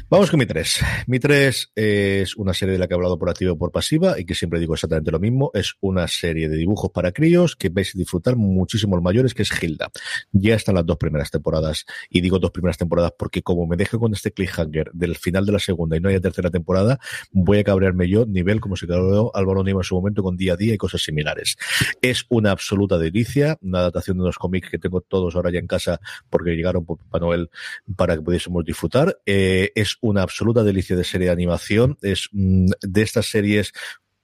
Vamos 0.09 0.29
con 0.29 0.39
mi 0.39 0.45
3. 0.45 0.79
Mi 1.07 1.19
3 1.19 1.71
es 1.75 2.35
una 2.37 2.53
serie 2.53 2.73
de 2.73 2.79
la 2.79 2.87
que 2.87 2.93
he 2.93 2.95
hablado 2.95 3.17
por 3.17 3.29
activa 3.29 3.51
y 3.51 3.55
por 3.55 3.71
pasiva 3.71 4.19
y 4.19 4.25
que 4.25 4.35
siempre 4.35 4.59
digo 4.59 4.73
exactamente 4.73 5.11
lo 5.11 5.19
mismo. 5.19 5.51
Es 5.53 5.73
una 5.81 6.07
serie 6.07 6.47
de 6.47 6.57
dibujos 6.57 6.91
para 6.91 7.11
críos 7.11 7.55
que 7.55 7.69
vais 7.69 7.93
a 7.95 7.97
disfrutar 7.97 8.35
muchísimo 8.35 8.95
los 8.95 9.03
mayores, 9.03 9.33
que 9.33 9.41
es 9.41 9.51
Hilda. 9.61 9.91
Ya 10.31 10.55
están 10.55 10.75
las 10.75 10.85
dos 10.85 10.97
primeras 10.97 11.31
temporadas 11.31 11.85
y 12.09 12.21
digo 12.21 12.39
dos 12.39 12.51
primeras 12.51 12.77
temporadas 12.77 13.13
porque 13.17 13.41
como 13.41 13.67
me 13.67 13.75
deje 13.75 13.97
con 13.97 14.13
este 14.13 14.31
cliffhanger 14.31 14.91
del 14.93 15.15
final 15.15 15.45
de 15.45 15.51
la 15.51 15.59
segunda 15.59 15.97
y 15.97 15.99
no 15.99 16.09
haya 16.09 16.21
tercera 16.21 16.49
temporada, 16.49 16.99
voy 17.31 17.59
a 17.59 17.63
cabrearme 17.63 18.07
yo, 18.07 18.25
nivel 18.25 18.61
como 18.61 18.75
se 18.75 18.87
cabreó 18.87 19.35
Álvaro 19.35 19.63
Nima 19.63 19.81
en 19.81 19.83
su 19.83 19.95
momento 19.95 20.23
con 20.23 20.37
día 20.37 20.53
a 20.53 20.55
día 20.55 20.73
y 20.73 20.77
cosas 20.77 21.01
similares. 21.01 21.57
Es 22.01 22.25
una 22.29 22.51
absoluta 22.51 22.97
delicia, 22.97 23.57
una 23.61 23.79
adaptación 23.79 24.17
de 24.17 24.23
unos 24.23 24.37
cómics 24.37 24.69
que 24.69 24.77
tengo 24.77 25.01
todos 25.01 25.35
ahora 25.35 25.51
ya 25.51 25.59
en 25.59 25.67
casa 25.67 25.99
porque 26.29 26.51
llegaron 26.51 26.85
por 26.85 26.97
Papá 26.99 27.19
Noel 27.19 27.49
para 27.95 28.15
que 28.15 28.21
pudiésemos 28.21 28.63
disfrutar 28.63 28.82
eh, 29.25 29.71
es 29.75 29.97
una 30.01 30.21
absoluta 30.21 30.63
delicia 30.63 30.95
de 30.95 31.03
serie 31.03 31.27
de 31.27 31.33
animación. 31.33 31.97
Es 32.01 32.29
mm, 32.31 32.71
de 32.81 33.01
estas 33.01 33.27
series 33.27 33.73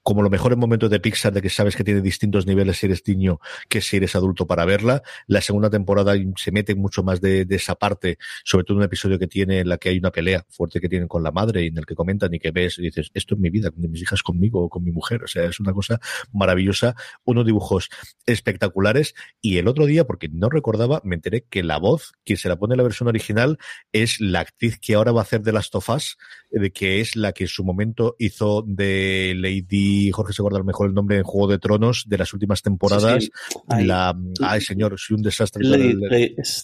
como 0.04 0.22
los 0.22 0.32
mejores 0.32 0.58
momentos 0.58 0.89
de 0.89 1.00
Pixar 1.00 1.34
de 1.34 1.41
que 1.41 1.50
sabes 1.50 1.76
que 1.76 1.84
tiene 1.84 2.02
distintos 2.02 2.47
niveles 2.47 2.78
si 2.78 2.86
eres 2.86 3.04
niño 3.08 3.39
que 3.68 3.82
si 3.82 3.97
eres 3.97 4.16
adulto 4.16 4.47
para 4.47 4.66
verla. 4.66 5.04
La 5.28 5.41
segunda 5.41 5.70
temporada 5.70 6.14
se 6.36 6.52
mete 6.52 6.76
mucho 6.76 7.04
más 7.04 7.22
de, 7.22 7.45
esa 7.50 7.76
parte, 7.76 8.18
sobre 8.43 8.64
todo 8.64 8.78
un 8.78 8.84
episodio 8.84 9.20
que 9.20 9.28
tiene 9.28 9.60
en 9.60 9.70
la 9.70 9.78
que 9.78 9.89
hay 9.89 9.97
una 9.97 10.12
pelea 10.12 10.45
fuerte 10.50 10.80
que 10.80 10.89
tienen 10.89 11.08
con 11.08 11.24
la 11.24 11.32
madre 11.32 11.64
y 11.64 11.68
en 11.68 11.78
el 11.78 11.86
que 11.86 11.95
comentan 11.95 12.34
y 12.34 12.39
que 12.39 12.52
ves 12.52 12.80
y 12.80 12.84
dices, 12.84 13.12
esto 13.14 13.36
es 13.36 13.41
mi 13.41 13.50
vida, 13.50 13.72
con 13.72 13.89
mis 13.89 14.02
hijas 14.02 14.24
conmigo 14.24 14.64
o 14.64 14.70
con 14.70 14.84
mi 14.84 14.91
mujer. 14.91 15.24
O 15.24 15.28
sea, 15.28 15.45
es 15.45 15.60
una 15.60 15.74
cosa 15.74 16.00
maravillosa, 16.32 16.95
unos 17.26 17.45
dibujos 17.45 17.89
espectaculares. 18.26 19.16
Y 19.41 19.58
el 19.58 19.68
otro 19.68 19.86
día, 19.86 20.06
porque 20.06 20.30
no 20.30 20.50
recordaba, 20.50 21.02
me 21.04 21.16
enteré 21.16 21.45
que 21.50 21.64
la 21.64 21.78
voz, 21.78 22.14
quien 22.24 22.38
se 22.38 22.50
la 22.50 22.58
pone 22.58 22.74
en 22.74 22.78
la 22.78 22.84
versión 22.84 23.10
original, 23.10 23.58
es 23.91 24.22
la 24.22 24.41
actriz 24.41 24.80
que 24.80 24.95
ahora 24.95 25.12
va 25.12 25.22
a 25.22 25.24
hacer 25.24 25.41
de 25.41 25.52
las 25.52 25.70
tofas, 25.70 26.18
de 26.50 26.72
que 26.72 27.02
es 27.02 27.16
la 27.16 27.32
que 27.34 27.45
en 27.45 27.50
su 27.50 27.64
momento 27.64 28.16
hizo 28.18 28.64
de 28.66 29.34
Lady 29.36 29.99
Jorge 30.12 30.34
se 30.34 30.41
guarda 30.41 30.64
mejor 30.64 30.88
el 30.88 30.93
nombre 30.93 31.18
en 31.18 31.24
Juego 31.24 31.47
de 31.47 31.60
Tronos 31.60 32.06
de 32.08 32.18
las 32.18 32.34
últimas 32.34 32.62
temporadas. 32.62 33.30
La, 33.68 34.16
ay, 34.41 34.62
señor, 34.62 34.95
soy 34.97 35.16
un 35.16 35.22
desastre. 35.24 35.64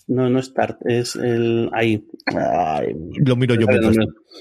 no, 0.07 0.29
no 0.29 0.39
es 0.39 0.53
Tart, 0.53 0.79
es 0.85 1.15
el. 1.15 1.69
Ahí. 1.73 2.05
Lo 3.17 3.35
miro 3.35 3.55
yo 3.55 3.67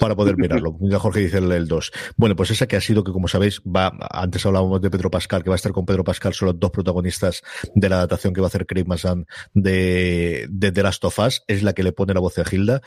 para 0.01 0.14
poder 0.14 0.36
mirarlo. 0.36 0.76
Mira, 0.80 0.99
Jorge 0.99 1.20
dice 1.20 1.38
el 1.38 1.68
2. 1.68 1.92
Bueno, 2.16 2.36
pues 2.36 2.51
esa 2.51 2.66
que 2.66 2.76
ha 2.76 2.80
sido 2.80 3.05
que, 3.05 3.12
como 3.12 3.28
sabéis, 3.28 3.61
va. 3.62 3.92
Antes 4.11 4.45
hablábamos 4.47 4.80
de 4.80 4.90
Pedro 4.90 5.11
Pascal, 5.11 5.42
que 5.42 5.51
va 5.51 5.55
a 5.55 5.57
estar 5.57 5.72
con 5.72 5.86
Pedro 5.86 6.05
Pascal, 6.05 6.34
son 6.34 6.47
los 6.47 6.61
dos 6.61 6.70
protagonistas 6.70 7.42
de 7.74 7.88
la 7.88 7.97
adaptación 7.97 8.32
que 8.32 8.40
va 8.40 8.47
a 8.47 8.49
hacer 8.49 8.66
Craig 8.66 8.86
Mazan 8.86 9.26
de, 9.53 10.47
de 10.51 10.72
The 10.72 10.82
Last 10.82 11.05
of 11.05 11.18
Us. 11.18 11.42
Es 11.47 11.62
la 11.62 11.72
que 11.72 11.82
le 11.82 11.92
pone 11.92 12.14
la 12.14 12.20
voz 12.20 12.38
a 12.38 12.45
Hilda 12.51 12.80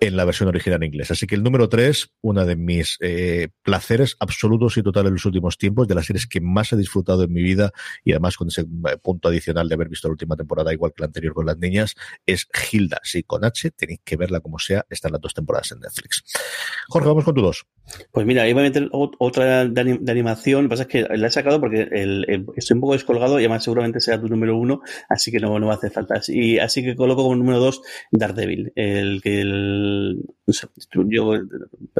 en 0.00 0.16
la 0.16 0.24
versión 0.24 0.48
original 0.48 0.82
en 0.82 0.88
inglés. 0.88 1.10
Así 1.10 1.26
que 1.26 1.34
el 1.34 1.42
número 1.42 1.68
3, 1.68 2.12
una 2.22 2.44
de 2.44 2.56
mis 2.56 2.96
eh, 3.00 3.48
placeres 3.62 4.16
absolutos 4.20 4.76
y 4.76 4.82
totales 4.82 5.08
en 5.08 5.14
los 5.14 5.24
últimos 5.24 5.58
tiempos, 5.58 5.88
de 5.88 5.94
las 5.94 6.06
series 6.06 6.26
que 6.26 6.40
más 6.40 6.72
he 6.72 6.76
disfrutado 6.76 7.24
en 7.24 7.32
mi 7.32 7.42
vida 7.42 7.72
y 8.04 8.12
además 8.12 8.36
con 8.36 8.48
ese 8.48 8.62
eh, 8.62 8.96
punto 9.02 9.28
adicional 9.28 9.68
de 9.68 9.74
haber 9.74 9.88
visto 9.88 10.08
la 10.08 10.12
última 10.12 10.36
temporada 10.36 10.72
igual 10.72 10.92
que 10.94 11.02
la 11.02 11.06
anterior 11.06 11.34
con 11.34 11.46
las 11.46 11.58
niñas, 11.58 11.94
es 12.26 12.48
Hilda. 12.70 13.00
Sí, 13.02 13.22
con 13.22 13.44
H 13.44 13.70
tenéis 13.72 14.00
que 14.04 14.16
verla 14.16 14.40
como 14.40 14.58
sea, 14.58 14.84
están 14.88 15.12
las 15.12 15.20
dos 15.20 15.34
temporadas 15.34 15.72
en 15.72 15.80
Netflix. 15.80 16.24
Jorge, 16.88 17.08
vamos 17.08 17.24
con 17.24 17.34
tu 17.34 17.42
dos. 17.42 17.66
Pues 18.12 18.26
mira, 18.26 18.48
iba 18.48 18.60
a 18.60 18.64
meter 18.64 18.88
otra 18.92 19.66
de, 19.66 19.80
animación, 20.10 20.64
lo 20.64 20.68
que 20.68 20.72
pasa 20.72 20.82
es 20.84 20.88
que 20.88 21.16
la 21.16 21.26
he 21.26 21.30
sacado 21.30 21.60
porque 21.60 21.82
estoy 22.56 22.74
un 22.74 22.80
poco 22.80 22.94
descolgado 22.94 23.38
y 23.38 23.42
además 23.42 23.62
seguramente 23.62 24.00
sea 24.00 24.20
tu 24.20 24.28
número 24.28 24.56
uno, 24.56 24.80
así 25.08 25.30
que 25.30 25.38
no, 25.38 25.58
no 25.58 25.66
va 25.66 25.74
a 25.74 25.76
hacer 25.76 25.90
falta. 25.90 26.20
Y, 26.28 26.58
así 26.58 26.82
que 26.82 26.96
coloco 26.96 27.22
como 27.22 27.36
número 27.36 27.58
dos 27.58 27.82
Daredevil, 28.10 28.72
el 28.74 29.20
que 29.22 29.40
el, 29.40 30.22
yo 30.46 31.34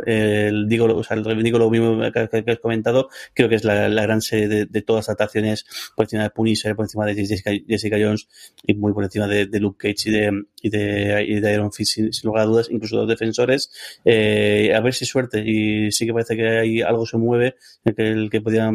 el, 0.07 0.69
digo, 0.69 0.87
o 0.87 1.35
digo 1.35 1.59
lo 1.59 1.71
mismo 1.71 2.01
que, 2.13 2.19
has 2.19 2.59
comentado, 2.61 3.09
creo 3.35 3.49
que 3.49 3.57
es 3.57 3.65
la, 3.65 3.89
gran 3.89 4.23
serie 4.23 4.67
de, 4.67 4.83
todas 4.83 5.01
las 5.05 5.11
adaptaciones 5.11 5.67
por 5.95 6.05
encima 6.05 6.23
de 6.25 6.31
Punisher, 6.31 6.75
por 6.75 6.87
encima 6.87 7.07
de 7.07 7.15
Jessica, 7.15 7.97
Jones 8.01 8.29
y 8.67 8.75
muy 8.75 8.93
por 8.93 9.05
encima 9.05 9.27
de, 9.27 9.47
Luke 9.61 9.89
Cage 9.89 10.11
y 10.11 10.13
de, 10.13 10.45
y 10.63 10.71
de, 10.71 11.41
de 11.41 11.53
Iron 11.53 11.73
Fist, 11.73 11.95
sin, 11.95 12.11
lugar 12.25 12.45
a 12.45 12.47
dudas, 12.47 12.69
incluso 12.71 12.97
los 12.97 13.09
defensores. 13.09 13.71
Eh, 14.05 14.34
a 14.74 14.80
ver 14.80 14.95
si 14.95 15.05
suerte. 15.07 15.43
Y 15.45 15.91
sí 15.93 16.07
que 16.07 16.12
parece 16.12 16.37
que 16.37 16.49
hay 16.49 16.82
algo 16.82 17.07
se 17.07 17.16
mueve 17.16 17.57
que, 17.85 18.03
el 18.11 18.30
que 18.30 18.41
podía 18.41 18.70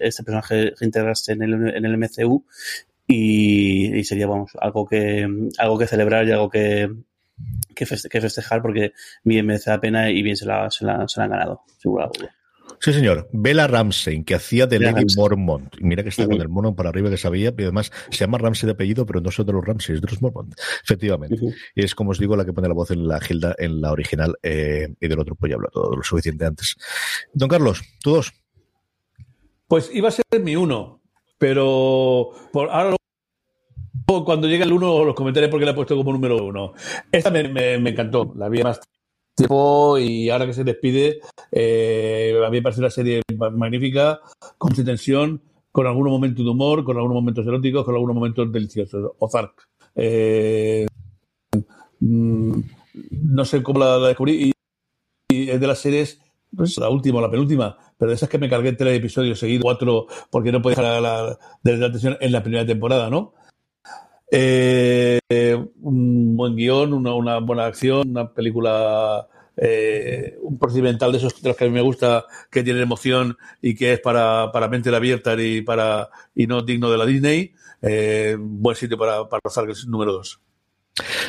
este 0.00 0.22
personaje 0.22 0.72
integrarse 0.80 1.32
en 1.32 1.42
el, 1.42 1.76
en 1.76 1.84
el 1.84 1.98
MCU. 1.98 2.44
Y, 3.06 4.04
sería, 4.04 4.28
vamos, 4.28 4.52
algo 4.60 4.86
que, 4.86 5.26
algo 5.58 5.78
que 5.78 5.86
celebrar 5.86 6.26
y 6.28 6.30
algo 6.30 6.48
que, 6.48 6.88
que, 7.74 7.86
festejar 7.86 8.62
porque 8.62 8.92
bien 9.24 9.46
merece 9.46 9.70
la 9.70 9.80
pena 9.80 10.10
y 10.10 10.22
bien 10.22 10.36
se 10.36 10.46
la, 10.46 10.70
se 10.70 10.84
la, 10.84 11.08
se 11.08 11.18
la 11.18 11.24
han 11.24 11.30
ganado, 11.30 11.62
seguro. 11.78 12.10
Sí, 12.80 12.94
señor. 12.94 13.28
Bella 13.30 13.66
Ramsey, 13.66 14.24
que 14.24 14.34
hacía 14.34 14.66
de 14.66 14.78
Lady 14.78 15.04
Mormont. 15.14 15.76
Mira 15.80 16.02
que 16.02 16.08
está 16.08 16.26
con 16.26 16.40
el 16.40 16.48
mono 16.48 16.74
para 16.74 16.88
arriba 16.88 17.10
que 17.10 17.18
sabía, 17.18 17.52
y 17.56 17.62
además 17.62 17.92
se 18.10 18.24
llama 18.24 18.38
Ramsey 18.38 18.66
de 18.66 18.72
apellido, 18.72 19.04
pero 19.04 19.20
no 19.20 19.30
son 19.30 19.44
de 19.44 19.52
los 19.52 19.62
Ramsey, 19.62 19.96
es 19.96 20.00
de 20.00 20.08
los 20.08 20.22
Mormont. 20.22 20.54
Efectivamente. 20.82 21.36
Y 21.74 21.84
es 21.84 21.94
como 21.94 22.12
os 22.12 22.18
digo, 22.18 22.36
la 22.36 22.46
que 22.46 22.54
pone 22.54 22.68
la 22.68 22.74
voz 22.74 22.90
en 22.90 23.06
la 23.06 23.20
Gilda, 23.20 23.54
en 23.58 23.82
la 23.82 23.92
original, 23.92 24.34
eh, 24.42 24.88
y 24.98 25.08
del 25.08 25.20
otro 25.20 25.34
pues 25.34 25.50
ya 25.50 25.56
hablo 25.56 25.68
todo 25.70 25.94
lo 25.94 26.02
suficiente 26.02 26.46
antes. 26.46 26.76
Don 27.34 27.50
Carlos, 27.50 27.82
¿tú 28.02 28.12
dos? 28.12 28.32
Pues 29.68 29.90
iba 29.92 30.08
a 30.08 30.12
ser 30.12 30.24
mi 30.40 30.56
uno, 30.56 31.02
pero 31.36 32.30
por 32.50 32.70
ahora 32.70 32.96
cuando 34.24 34.48
llegue 34.48 34.64
el 34.64 34.72
uno 34.72 35.04
los 35.04 35.14
comentaré 35.14 35.48
porque 35.48 35.66
la 35.66 35.72
he 35.72 35.74
puesto 35.74 35.96
como 35.96 36.12
número 36.12 36.44
uno. 36.44 36.72
Esta 37.12 37.30
me, 37.30 37.46
me 37.46 37.90
encantó, 37.90 38.32
la 38.36 38.48
vi 38.48 38.62
más 38.62 38.80
tiempo 39.40 39.98
y 39.98 40.30
ahora 40.30 40.46
que 40.46 40.54
se 40.54 40.64
despide, 40.64 41.20
eh, 41.50 42.34
a 42.44 42.50
mí 42.50 42.58
me 42.58 42.62
parece 42.62 42.80
una 42.80 42.90
serie 42.90 43.22
magnífica, 43.36 44.20
con 44.58 44.72
tensión, 44.72 45.42
con 45.72 45.86
algunos 45.86 46.12
momentos 46.12 46.44
de 46.44 46.50
humor, 46.50 46.84
con 46.84 46.96
algunos 46.96 47.16
momentos 47.16 47.46
eróticos, 47.46 47.84
con 47.84 47.94
algunos 47.94 48.14
momentos 48.14 48.52
deliciosos. 48.52 49.12
Ozark. 49.18 49.68
Eh, 49.94 50.86
mm, 52.00 52.60
no 53.10 53.44
sé 53.44 53.62
cómo 53.62 53.80
la, 53.80 53.98
descubrí 53.98 54.52
y, 55.28 55.50
es 55.50 55.60
de 55.60 55.66
las 55.66 55.78
series, 55.78 56.20
pues, 56.54 56.76
la 56.78 56.88
última 56.88 57.18
o 57.18 57.22
la 57.22 57.30
penúltima, 57.30 57.76
pero 57.96 58.10
de 58.10 58.16
esas 58.16 58.28
que 58.28 58.38
me 58.38 58.48
cargué 58.48 58.72
tres 58.72 58.98
episodios 58.98 59.38
seguidos, 59.38 59.62
cuatro, 59.62 60.06
porque 60.30 60.50
no 60.52 60.60
podía 60.60 60.76
dejar 60.76 61.02
la, 61.02 61.38
de 61.62 61.76
la 61.76 61.86
atención 61.86 62.16
en 62.20 62.32
la 62.32 62.42
primera 62.42 62.66
temporada, 62.66 63.10
¿no? 63.10 63.34
Eh, 64.30 65.18
un 65.80 66.36
buen 66.36 66.56
guion, 66.56 66.92
una, 66.92 67.38
buena 67.38 67.66
acción, 67.66 68.10
una 68.10 68.32
película, 68.32 69.26
eh, 69.56 70.36
un 70.42 70.58
procedimental 70.58 71.12
de 71.12 71.18
esos 71.18 71.40
de 71.42 71.48
los 71.48 71.56
que 71.56 71.64
a 71.64 71.68
mí 71.68 71.72
me 71.72 71.80
gusta, 71.80 72.26
que 72.50 72.62
tiene 72.62 72.80
emoción 72.80 73.36
y 73.60 73.74
que 73.74 73.94
es 73.94 74.00
para, 74.00 74.52
para 74.52 74.68
mente 74.68 74.94
abierta 74.94 75.34
y, 75.40 75.62
para, 75.62 76.10
y 76.34 76.46
no 76.46 76.62
digno 76.62 76.90
de 76.90 76.98
la 76.98 77.06
Disney. 77.06 77.52
Eh, 77.82 78.36
buen 78.38 78.76
sitio 78.76 78.98
para, 78.98 79.28
para 79.28 79.40
el 79.66 79.90
número 79.90 80.12
dos. 80.12 80.40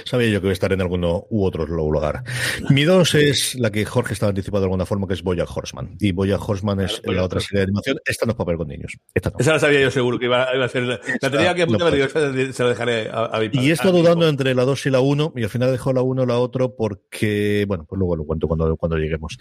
Sabía 0.05 0.29
yo 0.29 0.41
que 0.41 0.47
iba 0.47 0.51
a 0.51 0.53
estar 0.53 0.73
en 0.73 0.81
alguno 0.81 1.25
u 1.29 1.45
otro 1.45 1.65
lugar. 1.65 2.23
Mi 2.69 2.83
dos 2.83 3.15
es 3.15 3.55
la 3.55 3.71
que 3.71 3.85
Jorge 3.85 4.13
estaba 4.13 4.29
anticipado 4.29 4.61
de 4.61 4.65
alguna 4.65 4.85
forma, 4.85 5.07
que 5.07 5.13
es 5.13 5.23
Boya 5.23 5.45
Horseman. 5.45 5.95
Y 5.99 6.11
Boya 6.11 6.37
Horseman 6.37 6.81
es 6.81 7.01
la 7.05 7.23
otra 7.23 7.39
serie 7.39 7.59
de 7.59 7.63
animación. 7.63 7.97
Esta 8.05 8.25
no 8.25 8.31
es 8.31 8.37
para 8.37 8.47
ver 8.47 8.57
con 8.57 8.67
niños. 8.67 8.97
Esta 9.13 9.31
Esa 9.37 9.53
la 9.53 9.59
sabía 9.59 9.81
yo 9.81 9.91
seguro 9.91 10.19
que 10.19 10.25
iba, 10.25 10.43
a 10.43 10.69
ser. 10.69 10.83
La 11.21 11.29
tenía 11.29 11.53
que 11.53 11.63
apuntar, 11.63 11.93
se 11.93 12.63
la 12.63 12.69
dejaré 12.69 13.09
a, 13.11 13.39
mi 13.39 13.49
Y 13.53 13.69
he 13.69 13.73
estado 13.73 13.97
dudando 13.97 14.27
entre 14.27 14.53
la 14.55 14.65
2 14.65 14.85
y 14.87 14.89
la 14.89 14.99
1, 14.99 15.33
y 15.35 15.43
al 15.43 15.49
final 15.49 15.71
dejó 15.71 15.93
la 15.93 16.01
1 16.01 16.25
la 16.25 16.37
otra 16.37 16.67
porque, 16.67 17.65
bueno, 17.67 17.85
pues 17.87 17.99
luego 17.99 18.15
lo 18.15 18.25
cuento 18.25 18.47
cuando, 18.47 18.75
cuando 18.77 18.97
lleguemos. 18.97 19.37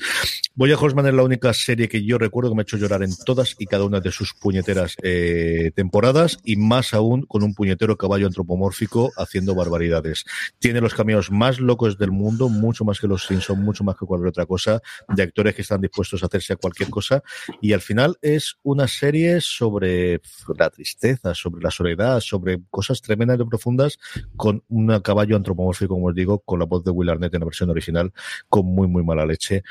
Boya 0.55 0.77
Horseman 0.79 1.07
es 1.07 1.15
la 1.15 1.23
única 1.23 1.53
serie 1.53 1.89
que 1.89 2.05
yo 2.05 2.19
recuerdo 2.19 2.51
que 2.51 2.57
me 2.57 2.63
ha 2.63 2.65
hecho 2.65 2.77
llorar 2.77 3.03
en 3.03 3.17
todas 3.25 3.57
y 3.59 3.67
cada 3.67 3.85
una 3.85 4.01
de 4.01 4.13
sus 4.13 4.35
puñeteras 4.35 4.97
eh, 5.03 5.71
temporadas, 5.75 6.39
y 6.45 6.57
más 6.57 6.95
aún 6.95 7.23
con 7.23 7.43
un 7.43 7.55
puñetero 7.55 7.97
caballo 7.97 8.27
antropomórfico 8.27 9.11
haciendo 9.17 9.55
barbaridades 9.55 10.10
Tiene 10.59 10.81
los 10.81 10.95
cameos 10.95 11.31
más 11.31 11.61
locos 11.61 11.99
del 11.99 12.11
mundo, 12.11 12.49
mucho 12.49 12.85
más 12.85 13.01
que 13.01 13.07
los 13.07 13.27
Simpsons, 13.27 13.61
mucho 13.61 13.85
más 13.85 13.97
que 13.97 14.07
cualquier 14.07 14.29
otra 14.29 14.47
cosa, 14.47 14.81
de 15.09 15.23
actores 15.23 15.55
que 15.55 15.63
están 15.63 15.81
dispuestos 15.81 16.23
a 16.23 16.27
hacerse 16.27 16.53
a 16.53 16.57
cualquier 16.57 16.91
cosa. 16.91 17.23
Y 17.61 17.73
al 17.73 17.81
final 17.81 18.17
es 18.23 18.57
una 18.63 18.89
serie 18.89 19.41
sobre 19.41 20.21
la 20.59 20.71
tristeza, 20.71 21.35
sobre 21.35 21.63
la 21.63 21.71
soledad, 21.71 22.21
sobre 22.21 22.61
cosas 22.71 23.01
tremendamente 23.01 23.49
profundas, 23.49 23.99
con 24.37 24.65
un 24.69 25.01
caballo 25.01 25.37
antropomórfico, 25.37 25.95
como 25.95 26.09
os 26.09 26.15
digo, 26.15 26.41
con 26.41 26.59
la 26.59 26.67
voz 26.67 26.85
de 26.85 26.91
Will 26.91 27.11
Arnett 27.11 27.35
en 27.35 27.41
la 27.41 27.47
versión 27.47 27.71
original, 27.71 28.13
con 28.49 28.67
muy, 28.67 28.89
muy 28.89 29.03
mala 29.05 29.27
leche 29.27 29.63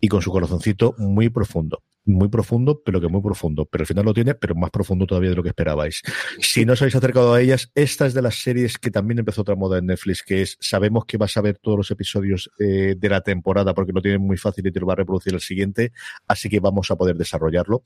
y 0.00 0.08
con 0.08 0.22
su 0.22 0.30
corazoncito 0.30 0.94
muy 0.98 1.28
profundo 1.30 1.82
muy 2.06 2.28
profundo, 2.28 2.82
pero 2.84 3.00
que 3.00 3.08
muy 3.08 3.20
profundo. 3.20 3.66
Pero 3.66 3.82
al 3.82 3.86
final 3.86 4.04
lo 4.04 4.14
tiene, 4.14 4.34
pero 4.34 4.54
más 4.54 4.70
profundo 4.70 5.06
todavía 5.06 5.30
de 5.30 5.36
lo 5.36 5.42
que 5.42 5.50
esperabais. 5.50 6.02
Si 6.40 6.64
no 6.64 6.72
os 6.72 6.82
habéis 6.82 6.96
acercado 6.96 7.34
a 7.34 7.40
ellas, 7.40 7.70
esta 7.74 8.06
es 8.06 8.14
de 8.14 8.22
las 8.22 8.36
series 8.36 8.78
que 8.78 8.90
también 8.90 9.18
empezó 9.18 9.42
otra 9.42 9.56
moda 9.56 9.78
en 9.78 9.86
Netflix, 9.86 10.22
que 10.22 10.42
es, 10.42 10.56
sabemos 10.60 11.04
que 11.04 11.16
vas 11.16 11.36
a 11.36 11.40
ver 11.40 11.58
todos 11.58 11.76
los 11.76 11.90
episodios 11.90 12.50
eh, 12.58 12.94
de 12.96 13.08
la 13.08 13.20
temporada 13.20 13.74
porque 13.74 13.92
lo 13.92 14.00
tienen 14.00 14.22
muy 14.22 14.36
fácil 14.36 14.66
y 14.66 14.72
te 14.72 14.80
lo 14.80 14.86
va 14.86 14.94
a 14.94 14.96
reproducir 14.96 15.34
el 15.34 15.40
siguiente, 15.40 15.92
así 16.26 16.48
que 16.48 16.60
vamos 16.60 16.90
a 16.90 16.96
poder 16.96 17.16
desarrollarlo. 17.16 17.82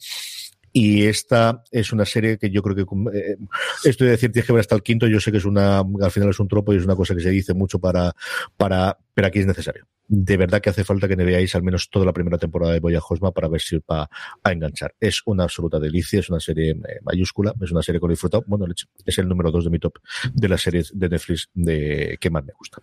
Y 0.72 1.06
esta 1.06 1.64
es 1.72 1.92
una 1.92 2.04
serie 2.04 2.38
que 2.38 2.50
yo 2.50 2.62
creo 2.62 2.76
que 2.76 2.82
eh, 3.12 3.36
estoy 3.84 4.06
de 4.06 4.12
decir 4.12 4.30
tienes 4.30 4.46
que 4.46 4.52
ver 4.52 4.60
hasta 4.60 4.76
el 4.76 4.82
quinto. 4.82 5.08
Yo 5.08 5.18
sé 5.18 5.32
que 5.32 5.38
es 5.38 5.44
una, 5.44 5.78
al 5.78 6.10
final 6.12 6.30
es 6.30 6.38
un 6.38 6.46
tropo 6.46 6.72
y 6.72 6.76
es 6.76 6.84
una 6.84 6.94
cosa 6.94 7.14
que 7.14 7.20
se 7.20 7.30
dice 7.30 7.54
mucho 7.54 7.80
para, 7.80 8.14
para, 8.56 8.96
pero 9.20 9.28
aquí 9.28 9.40
es 9.40 9.46
necesario. 9.46 9.86
De 10.08 10.38
verdad 10.38 10.62
que 10.62 10.70
hace 10.70 10.82
falta 10.82 11.06
que 11.06 11.14
me 11.14 11.26
veáis 11.26 11.54
al 11.54 11.62
menos 11.62 11.90
toda 11.90 12.06
la 12.06 12.12
primera 12.14 12.38
temporada 12.38 12.72
de 12.72 12.80
Boya 12.80 13.00
Hosma 13.06 13.32
para 13.32 13.48
ver 13.48 13.60
si 13.60 13.76
va 13.80 14.08
a 14.42 14.50
enganchar. 14.50 14.94
Es 14.98 15.20
una 15.26 15.42
absoluta 15.42 15.78
delicia, 15.78 16.20
es 16.20 16.30
una 16.30 16.40
serie 16.40 16.70
eh, 16.70 17.00
mayúscula, 17.02 17.52
es 17.62 17.70
una 17.70 17.82
serie 17.82 18.00
con 18.00 18.08
disfrutado. 18.08 18.44
Bueno, 18.46 18.64
es 19.04 19.18
el 19.18 19.28
número 19.28 19.50
dos 19.50 19.64
de 19.64 19.70
mi 19.70 19.78
top 19.78 19.98
de 20.32 20.48
las 20.48 20.62
series 20.62 20.90
de 20.94 21.10
Netflix 21.10 21.50
de 21.52 22.16
que 22.18 22.30
más 22.30 22.46
me 22.46 22.54
gusta. 22.54 22.80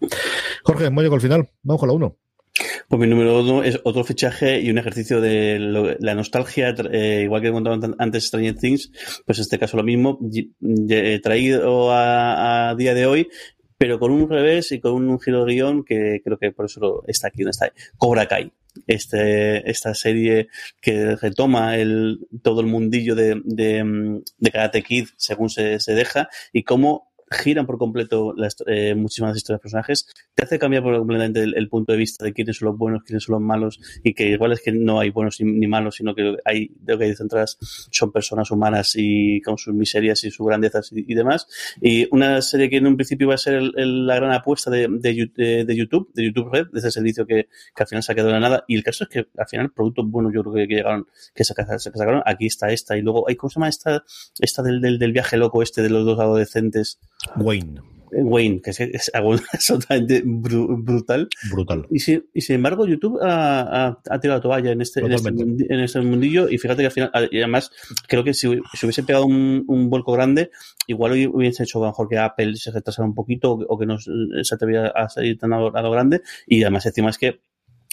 Jorge, 0.61 0.85
hemos 0.85 1.01
llegado 1.01 1.15
al 1.15 1.21
final. 1.21 1.49
Vamos 1.63 1.79
con 1.79 1.89
la 1.89 1.95
uno. 1.95 2.17
Pues 2.87 2.99
mi 2.99 3.07
número 3.07 3.41
uno 3.41 3.63
es 3.63 3.79
otro 3.83 4.03
fichaje 4.03 4.61
y 4.61 4.69
un 4.69 4.77
ejercicio 4.77 5.19
de 5.19 5.97
la 5.99 6.15
nostalgia, 6.15 6.73
eh, 6.91 7.21
igual 7.23 7.41
que 7.41 7.51
contaba 7.51 7.77
antes 7.97 8.25
Stranger 8.25 8.55
Things, 8.55 8.91
pues 9.25 9.37
en 9.37 9.41
este 9.41 9.59
caso 9.59 9.77
lo 9.77 9.83
mismo, 9.83 10.19
traído 11.21 11.91
a, 11.91 12.73
día 12.77 12.93
de 12.93 13.05
hoy, 13.05 13.27
pero 13.77 13.99
con 13.99 14.11
un 14.11 14.29
revés 14.29 14.71
y 14.71 14.79
con 14.79 14.93
un 14.93 15.19
giro 15.19 15.45
de 15.45 15.53
guion 15.53 15.83
que 15.83 16.21
creo 16.23 16.37
que 16.37 16.51
por 16.51 16.65
eso 16.65 17.03
está 17.07 17.27
aquí 17.27 17.43
donde 17.43 17.51
está. 17.51 17.71
Cobra 17.97 18.27
Kai. 18.27 18.51
Este, 18.85 19.69
esta 19.69 19.95
serie 19.95 20.49
que 20.79 21.15
retoma 21.15 21.77
el, 21.77 22.27
todo 22.43 22.61
el 22.61 22.67
mundillo 22.67 23.15
de, 23.15 23.41
de, 23.43 24.21
de 24.37 24.51
Karate 24.51 24.83
Kid 24.83 25.07
según 25.17 25.49
se, 25.49 25.79
se 25.79 25.95
deja 25.95 26.29
y 26.53 26.63
cómo 26.63 27.11
giran 27.29 27.65
por 27.65 27.77
completo 27.77 28.33
las, 28.35 28.55
eh, 28.67 28.95
muchísimas 28.95 29.35
historias 29.35 29.59
de 29.59 29.63
personajes, 29.63 30.07
te 30.33 30.43
hace 30.43 30.59
cambiar 30.59 30.83
por 30.83 30.97
completamente 30.97 31.43
el, 31.43 31.69
punto 31.69 31.91
de 31.91 31.97
vista 31.97 32.23
de 32.23 32.33
quiénes 32.33 32.57
son 32.57 32.67
los 32.67 32.77
buenos, 32.77 33.03
quiénes 33.03 33.23
son 33.23 33.33
los 33.33 33.41
malos, 33.41 33.79
y 34.03 34.13
que 34.13 34.29
igual 34.29 34.53
es 34.53 34.61
que 34.61 34.71
no 34.71 34.99
hay 34.99 35.09
buenos 35.09 35.37
ni, 35.41 35.67
malos, 35.67 35.95
sino 35.95 36.15
que 36.15 36.37
hay, 36.45 36.71
lo 36.85 36.97
que 36.97 37.05
hay 37.05 37.09
detrás 37.13 37.57
son 37.91 38.11
personas 38.11 38.51
humanas 38.51 38.93
y 38.95 39.41
con 39.41 39.57
sus 39.57 39.73
miserias 39.73 40.23
y 40.23 40.31
sus 40.31 40.45
grandezas 40.45 40.91
y, 40.93 41.13
demás. 41.13 41.47
Y 41.81 42.07
una 42.11 42.41
serie 42.41 42.69
que 42.69 42.77
en 42.77 42.87
un 42.87 42.95
principio 42.95 43.25
iba 43.25 43.35
a 43.35 43.37
ser 43.37 43.61
la 43.61 44.15
gran 44.15 44.31
apuesta 44.31 44.71
de, 44.71 44.87
de, 44.87 45.75
YouTube, 45.75 46.11
de 46.13 46.25
YouTube 46.25 46.49
Red, 46.51 46.67
de 46.71 46.79
ese 46.79 46.91
servicio 46.91 47.25
que, 47.25 47.47
que, 47.75 47.83
al 47.83 47.87
final 47.87 48.03
se 48.03 48.11
ha 48.11 48.15
quedado 48.15 48.29
en 48.29 48.41
la 48.41 48.49
nada, 48.49 48.65
y 48.67 48.75
el 48.75 48.83
caso 48.83 49.03
es 49.03 49.09
que 49.09 49.27
al 49.37 49.47
final 49.47 49.71
productos 49.71 50.09
buenos 50.09 50.33
yo 50.33 50.43
creo 50.43 50.53
que, 50.53 50.67
llegaron, 50.67 51.07
que 51.35 51.43
se, 51.43 51.53
sacaron, 51.53 52.21
aquí 52.25 52.45
está 52.45 52.71
esta, 52.71 52.97
y 52.97 53.01
luego 53.01 53.27
hay, 53.27 53.35
¿cómo 53.35 53.49
se 53.49 53.55
llama 53.55 53.69
esta, 53.69 54.03
esta 54.39 54.63
del, 54.63 54.81
del 54.81 55.11
viaje 55.11 55.37
loco 55.37 55.61
este 55.61 55.81
de 55.81 55.89
los 55.89 56.05
dos 56.05 56.19
adolescentes? 56.19 56.99
Wayne. 57.35 57.81
Wayne, 58.11 58.61
que 58.61 58.69
es, 58.71 58.79
es 58.79 59.11
algo 59.13 59.33
absolutamente 59.53 60.21
brutal. 60.25 61.27
Brutal. 61.51 61.87
Y, 61.91 61.99
sin 61.99 62.23
embargo, 62.47 62.85
YouTube 62.85 63.19
ha, 63.21 63.97
ha, 64.09 64.19
tirado 64.19 64.39
la 64.39 64.41
toalla 64.41 64.71
en 64.71 64.81
este, 64.81 65.01
en 65.01 65.11
este, 65.11 65.29
en, 65.29 65.79
este, 65.79 66.01
mundillo 66.01 66.49
y 66.49 66.57
fíjate 66.57 66.81
que 66.81 66.85
al 66.85 66.91
final, 66.91 67.11
y 67.31 67.37
además, 67.37 67.71
creo 68.07 68.23
que 68.23 68.33
si, 68.33 68.47
si 68.73 68.85
hubiese 68.85 69.03
pegado 69.03 69.25
un, 69.25 69.65
un, 69.67 69.89
grande, 69.89 70.51
igual 70.87 71.13
hubiese 71.27 71.63
hecho 71.63 71.81
mejor 71.81 72.07
que 72.07 72.17
Apple 72.17 72.55
se 72.55 72.71
retrasara 72.71 73.07
un 73.07 73.15
poquito 73.15 73.51
o, 73.51 73.77
que 73.77 73.85
no 73.85 73.97
se 73.99 74.55
atreviera 74.55 74.89
a 74.89 75.09
salir 75.09 75.37
tan 75.37 75.53
a 75.53 75.59
lo, 75.59 75.75
a 75.75 75.81
lo 75.81 75.91
grande. 75.91 76.21
Y 76.45 76.63
además, 76.63 76.85
encima 76.85 77.09
es 77.09 77.17
que 77.17 77.41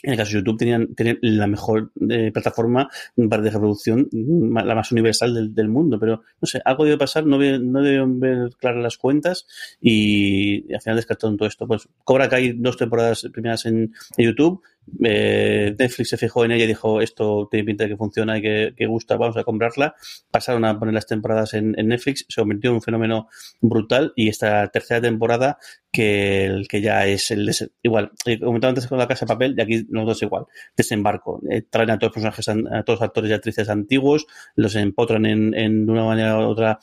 en 0.04 0.12
el 0.12 0.18
caso 0.18 0.32
de 0.32 0.38
YouTube 0.38 0.58
tenían, 0.58 0.94
la 1.22 1.46
mejor 1.46 1.90
eh, 2.10 2.30
plataforma 2.30 2.90
para 3.28 3.42
de 3.42 3.50
reproducción, 3.50 4.08
la 4.12 4.74
más 4.74 4.92
universal 4.92 5.54
del, 5.54 5.68
mundo, 5.68 5.98
pero 5.98 6.22
no 6.40 6.46
sé, 6.46 6.60
algo 6.64 6.84
debe 6.84 6.98
pasar, 6.98 7.24
no, 7.24 7.38
no 7.38 7.82
deben 7.82 8.20
ver 8.20 8.50
claras 8.58 8.82
las 8.82 8.98
cuentas 8.98 9.46
y, 9.80 10.72
al 10.72 10.82
final 10.82 10.96
descartaron 10.96 11.38
todo 11.38 11.48
esto. 11.48 11.66
Pues 11.66 11.88
Cobra 12.04 12.28
que 12.28 12.54
dos 12.54 12.76
temporadas 12.76 13.26
primeras 13.32 13.64
en, 13.64 13.94
en 14.16 14.24
YouTube, 14.24 14.62
eh, 15.02 15.74
Netflix 15.78 16.10
se 16.10 16.16
fijó 16.16 16.44
en 16.44 16.52
ella 16.52 16.64
y 16.64 16.68
dijo 16.68 17.00
esto 17.00 17.48
tiene 17.50 17.64
pinta 17.64 17.84
de 17.84 17.90
que 17.90 17.96
funciona 17.96 18.38
y 18.38 18.42
que, 18.42 18.86
gusta, 18.86 19.16
vamos 19.16 19.36
a 19.36 19.44
comprarla. 19.44 19.94
Pasaron 20.30 20.64
a 20.64 20.78
poner 20.78 20.94
las 20.94 21.06
temporadas 21.06 21.54
en, 21.54 21.72
Netflix, 21.72 22.26
se 22.28 22.40
convirtió 22.40 22.70
en 22.70 22.76
un 22.76 22.82
fenómeno 22.82 23.28
brutal 23.60 24.12
y 24.16 24.28
esta 24.28 24.68
tercera 24.68 25.00
temporada 25.00 25.58
que, 25.90 26.44
el, 26.44 26.68
que 26.68 26.80
ya 26.80 27.06
es 27.06 27.30
el 27.30 27.50
igual, 27.82 28.12
he 28.26 28.38
comentado 28.38 28.70
antes 28.70 28.86
con 28.86 28.98
la 28.98 29.08
casa 29.08 29.26
de 29.26 29.28
papel 29.28 29.54
y 29.56 29.60
aquí 29.62 29.86
los 29.90 30.06
dos 30.06 30.22
igual, 30.22 30.46
desembarco, 30.76 31.40
eh, 31.50 31.62
traen 31.62 31.90
a 31.90 31.98
todos 31.98 32.16
los 32.16 32.32
personajes, 32.32 32.48
a, 32.72 32.82
todos 32.82 33.02
actores 33.02 33.30
y 33.30 33.34
actrices 33.34 33.68
antiguos, 33.68 34.26
los 34.56 34.74
empotran 34.74 35.26
en, 35.26 35.54
en 35.54 35.86
de 35.86 35.92
una 35.92 36.04
manera 36.04 36.38
u 36.38 36.42
otra 36.42 36.78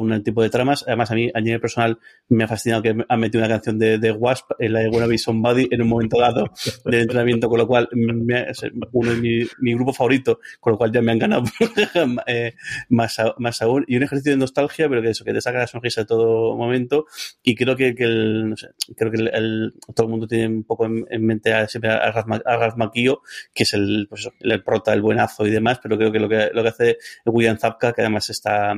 con 0.00 0.10
un 0.10 0.22
tipo 0.22 0.42
de 0.42 0.50
tramas. 0.50 0.84
Además, 0.86 1.10
a 1.10 1.14
mí, 1.14 1.30
a 1.32 1.40
nivel 1.40 1.60
personal, 1.60 1.98
me 2.28 2.44
ha 2.44 2.48
fascinado 2.48 2.82
que 2.82 2.94
han 3.08 3.20
metido 3.20 3.44
una 3.44 3.48
canción 3.48 3.78
de, 3.78 3.98
de 3.98 4.12
Wasp, 4.12 4.52
en 4.58 4.72
la 4.72 4.80
de 4.80 4.88
Wanna 4.88 5.06
Be 5.06 5.18
Somebody, 5.18 5.68
en 5.70 5.82
un 5.82 5.88
momento 5.88 6.18
dado 6.18 6.50
del 6.84 7.00
entrenamiento, 7.02 7.48
con 7.48 7.58
lo 7.58 7.66
cual, 7.66 7.88
me, 7.92 8.46
uno 8.92 9.10
de 9.10 9.16
mi, 9.16 9.40
mi, 9.60 9.74
grupo 9.74 9.92
favorito, 9.92 10.40
con 10.60 10.72
lo 10.72 10.78
cual 10.78 10.92
ya 10.92 11.02
me 11.02 11.12
han 11.12 11.18
ganado 11.18 11.44
eh, 12.26 12.54
más, 12.88 13.16
más 13.38 13.62
aún. 13.62 13.84
Y 13.88 13.96
un 13.96 14.02
ejercicio 14.02 14.32
de 14.32 14.38
nostalgia, 14.38 14.88
pero 14.88 15.02
que 15.02 15.10
eso, 15.10 15.24
que 15.24 15.32
te 15.32 15.40
saca 15.40 15.58
la 15.58 15.66
sonrisa 15.66 16.02
de 16.02 16.06
todo 16.06 16.56
momento. 16.56 17.06
Y 17.42 17.54
creo 17.54 17.76
que, 17.76 17.94
que 17.94 18.04
el, 18.04 18.50
no 18.50 18.56
sé, 18.56 18.68
creo 18.96 19.10
que 19.10 19.18
el, 19.18 19.74
todo 19.94 20.06
el 20.06 20.10
mundo 20.10 20.26
tiene 20.26 20.48
un 20.48 20.64
poco 20.64 20.86
en, 20.86 21.26
mente 21.26 21.52
a, 21.52 21.68
siempre 21.68 21.90
a, 21.90 22.10
Ralph, 22.10 22.76
Macchio, 22.76 23.22
que 23.54 23.62
es 23.64 23.74
el, 23.74 24.06
pues 24.08 24.28
el 24.40 24.62
prota, 24.62 24.92
el 24.92 25.02
buenazo 25.02 25.46
y 25.46 25.50
demás, 25.50 25.80
pero 25.82 25.96
creo 25.96 26.12
que 26.12 26.18
lo 26.18 26.28
que, 26.28 26.50
lo 26.52 26.62
que 26.62 26.68
hace 26.68 26.98
William 27.26 27.58
Zapka, 27.58 27.92
que 27.92 28.02
además 28.02 28.30
está 28.30 28.74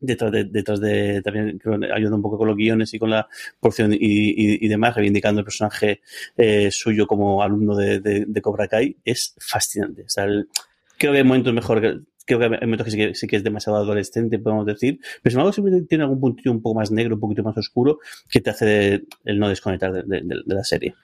detrás 0.00 0.32
de, 0.32 0.44
detrás 0.44 0.80
de 0.80 1.22
también 1.22 1.60
ayuda 1.94 2.14
un 2.14 2.22
poco 2.22 2.38
con 2.38 2.48
los 2.48 2.56
guiones 2.56 2.92
y 2.94 2.98
con 2.98 3.10
la 3.10 3.28
porción 3.60 3.92
y, 3.92 3.96
y, 3.98 4.64
y 4.64 4.68
demás, 4.68 4.94
reivindicando 4.94 5.40
el 5.40 5.44
personaje 5.44 6.00
eh, 6.36 6.70
suyo 6.70 7.06
como 7.06 7.42
alumno 7.42 7.76
de, 7.76 8.00
de, 8.00 8.24
de, 8.26 8.42
Cobra 8.42 8.68
Kai, 8.68 8.96
es 9.04 9.34
fascinante. 9.38 10.02
O 10.02 10.08
sea, 10.08 10.24
el, 10.24 10.48
creo 10.96 11.12
que 11.12 11.18
hay 11.18 11.24
momentos 11.24 11.52
mejor, 11.52 11.80
creo 12.24 12.38
que 12.38 12.44
hay 12.44 12.50
momentos 12.50 12.84
que 12.84 12.90
sí, 12.90 12.96
que 12.96 13.14
sí 13.14 13.26
que 13.26 13.36
es 13.36 13.44
demasiado 13.44 13.78
adolescente, 13.78 14.38
podemos 14.38 14.66
decir, 14.66 15.00
pero 15.22 15.30
sin 15.30 15.40
embargo 15.40 15.52
siempre 15.52 15.82
tiene 15.82 16.04
algún 16.04 16.20
puntillo 16.20 16.52
un 16.52 16.62
poco 16.62 16.78
más 16.78 16.90
negro, 16.90 17.14
un 17.14 17.20
poquito 17.20 17.42
más 17.42 17.56
oscuro, 17.56 17.98
que 18.30 18.40
te 18.40 18.50
hace 18.50 19.04
el 19.24 19.38
no 19.38 19.48
desconectar 19.48 19.92
de, 19.92 20.02
de, 20.02 20.22
de 20.44 20.54
la 20.54 20.64
serie. 20.64 20.94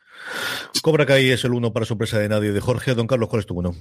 Cobra 0.82 1.06
Kai 1.06 1.30
es 1.30 1.44
el 1.44 1.52
uno 1.52 1.72
para 1.72 1.86
sorpresa 1.86 2.18
de 2.18 2.28
nadie 2.28 2.52
de 2.52 2.60
Jorge. 2.60 2.94
Don 2.94 3.06
Carlos, 3.06 3.28
¿cuál 3.28 3.40
es 3.40 3.46
tu 3.46 3.54
uno? 3.54 3.74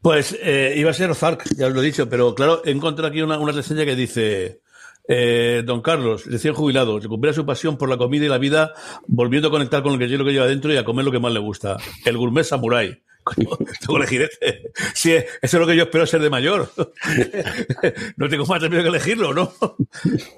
Pues 0.00 0.38
eh, 0.40 0.74
iba 0.76 0.90
a 0.90 0.94
ser 0.94 1.10
Ozark, 1.10 1.44
ya 1.56 1.66
os 1.66 1.74
lo 1.74 1.82
he 1.82 1.84
dicho, 1.84 2.08
pero 2.08 2.34
claro, 2.34 2.62
encontré 2.64 3.06
aquí 3.06 3.20
una, 3.20 3.38
una 3.38 3.52
reseña 3.52 3.84
que 3.84 3.96
dice, 3.96 4.60
eh, 5.08 5.62
don 5.64 5.80
Carlos, 5.80 6.26
recién 6.26 6.54
jubilado, 6.54 7.00
recupera 7.00 7.32
su 7.32 7.44
pasión 7.44 7.76
por 7.76 7.88
la 7.88 7.96
comida 7.96 8.26
y 8.26 8.28
la 8.28 8.38
vida, 8.38 8.74
volviendo 9.06 9.48
a 9.48 9.50
conectar 9.50 9.82
con 9.82 9.98
que 9.98 10.06
lo 10.06 10.24
que 10.24 10.32
lleva 10.32 10.46
dentro 10.46 10.72
y 10.72 10.76
a 10.76 10.84
comer 10.84 11.04
lo 11.04 11.10
que 11.10 11.18
más 11.18 11.32
le 11.32 11.40
gusta, 11.40 11.78
el 12.04 12.16
gourmet 12.16 12.44
samurai. 12.44 13.02
Que 13.34 13.96
elegir 13.96 14.22
este. 14.22 14.70
Sí, 14.94 15.12
eso 15.12 15.26
es 15.42 15.54
lo 15.54 15.66
que 15.66 15.76
yo 15.76 15.84
espero 15.84 16.06
ser 16.06 16.20
de 16.20 16.30
mayor. 16.30 16.70
no 18.16 18.28
tengo 18.28 18.46
más 18.46 18.62
remedio 18.62 18.82
que 18.82 18.88
elegirlo, 18.88 19.34
¿no? 19.34 19.52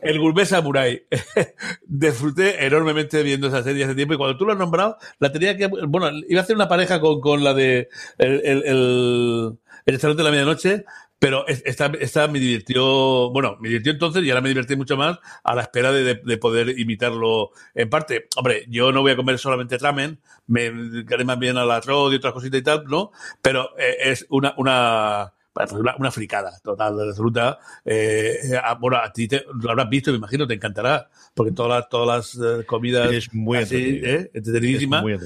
El 0.03 0.19
Gourmet 0.19 0.47
Samurai. 0.47 1.03
Disfruté 1.87 2.65
enormemente 2.65 3.23
viendo 3.23 3.49
esa 3.49 3.63
serie 3.63 3.85
hace 3.85 3.95
tiempo 3.95 4.15
y 4.15 4.17
cuando 4.17 4.37
tú 4.37 4.45
lo 4.45 4.53
has 4.53 4.59
nombrado, 4.59 4.97
la 5.19 5.33
tenía 5.33 5.57
que. 5.57 5.67
Bueno, 5.67 6.11
iba 6.29 6.41
a 6.41 6.45
hacer 6.45 6.57
una 6.57 6.69
pareja 6.69 7.01
con, 7.01 7.21
con 7.21 7.45
la 7.45 7.55
de. 7.55 7.89
El, 8.19 8.41
el, 8.45 8.63
el, 8.65 9.59
el 9.87 9.95
restaurante 9.95 10.23
de 10.23 10.25
la 10.25 10.31
medianoche, 10.31 10.85
pero 11.21 11.47
esta, 11.47 11.93
esta 12.01 12.29
me 12.29 12.41
divirtió, 12.41 13.31
bueno, 13.31 13.59
me 13.61 13.69
divirtió 13.69 13.93
entonces 13.93 14.25
y 14.25 14.31
ahora 14.31 14.41
me 14.41 14.49
divertí 14.49 14.75
mucho 14.75 14.97
más 14.97 15.19
a 15.45 15.55
la 15.55 15.63
espera 15.63 15.93
de, 15.93 16.15
de, 16.15 16.39
poder 16.39 16.79
imitarlo 16.79 17.51
en 17.75 17.91
parte. 17.91 18.27
Hombre, 18.37 18.65
yo 18.69 18.91
no 18.91 19.03
voy 19.03 19.13
a 19.13 19.17
comer 19.17 19.39
solamente 19.39 19.77
ramen, 19.77 20.19
me 20.47 21.05
quedaré 21.05 21.27
más 21.27 21.39
bien 21.39 21.59
al 21.59 21.71
arroz 21.71 22.15
y 22.15 22.17
otras 22.17 22.33
cositas 22.33 22.61
y 22.61 22.65
tal, 22.65 22.85
¿no? 22.87 23.13
Pero 23.43 23.79
eh, 23.79 23.97
es 24.01 24.25
una, 24.31 24.55
una, 24.57 25.35
una, 25.73 25.97
una 25.99 26.11
fricada 26.11 26.59
total, 26.63 27.09
absoluta. 27.09 27.59
Eh, 27.85 28.39
bueno, 28.81 28.99
a 28.99 29.13
ti 29.13 29.29
te, 29.29 29.45
lo 29.61 29.71
habrás 29.71 29.89
visto, 29.89 30.11
me 30.11 30.19
imagino, 30.19 30.47
te 30.47 30.55
encantará, 30.55 31.09
porque 31.35 31.53
todas 31.53 31.81
las, 31.81 31.89
todas 31.89 32.35
las 32.37 32.65
comidas 32.67 33.13
es 33.13 33.33
muy 33.35 33.59
así, 33.59 34.01
¿eh? 34.03 34.31
entretenidísima. 34.33 34.99
Es 34.99 35.03
muy. 35.03 35.17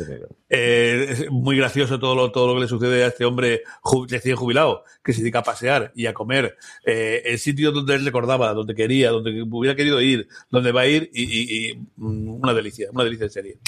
Eh, 0.57 1.07
es 1.11 1.31
muy 1.31 1.57
gracioso 1.57 1.99
todo 1.99 2.15
lo, 2.15 2.31
todo 2.31 2.49
lo 2.49 2.55
que 2.55 2.61
le 2.61 2.69
sucede 2.69 3.03
a 3.03 3.09
este 3.09 3.25
hombre 3.25 3.63
recién 4.09 4.37
jubilado, 4.37 4.85
que 5.03 5.13
se 5.13 5.21
dedica 5.21 5.41
a 5.41 5.43
pasear 5.43 5.91
y 5.97 6.07
a 6.07 6.15
comer 6.15 6.57
eh, 6.85 7.23
el 7.25 7.39
sitio 7.39 7.73
donde 7.73 7.95
él 7.95 8.05
recordaba, 8.05 8.53
donde 8.53 8.75
quería, 8.75 9.11
donde 9.11 9.43
hubiera 9.43 9.75
querido 9.75 10.01
ir, 10.01 10.29
donde 10.51 10.71
va 10.71 10.83
a 10.83 10.87
ir, 10.87 11.11
y, 11.13 11.25
y, 11.25 11.71
y 11.71 11.83
una 11.99 12.55
delicia, 12.55 12.89
una 12.93 13.03
delicia 13.03 13.27
de 13.27 13.31
serie. 13.31 13.59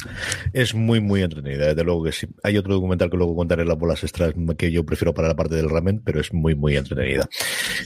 Es 0.52 0.74
muy, 0.74 1.00
muy 1.00 1.22
entretenida, 1.22 1.66
desde 1.66 1.82
luego 1.82 2.04
que 2.04 2.12
sí. 2.12 2.28
Hay 2.42 2.57
otro 2.57 2.74
documental 2.74 3.11
que 3.11 3.16
luego 3.16 3.34
contaré 3.34 3.64
las 3.64 3.78
bolas 3.78 4.02
extras 4.04 4.34
que 4.57 4.70
yo 4.70 4.84
prefiero 4.86 5.12
para 5.12 5.28
la 5.28 5.34
parte 5.34 5.57
del 5.57 5.68
ramen, 5.68 6.00
pero 6.04 6.20
es 6.20 6.32
muy, 6.32 6.45
muy 6.55 6.76
entretenida. 6.76 7.28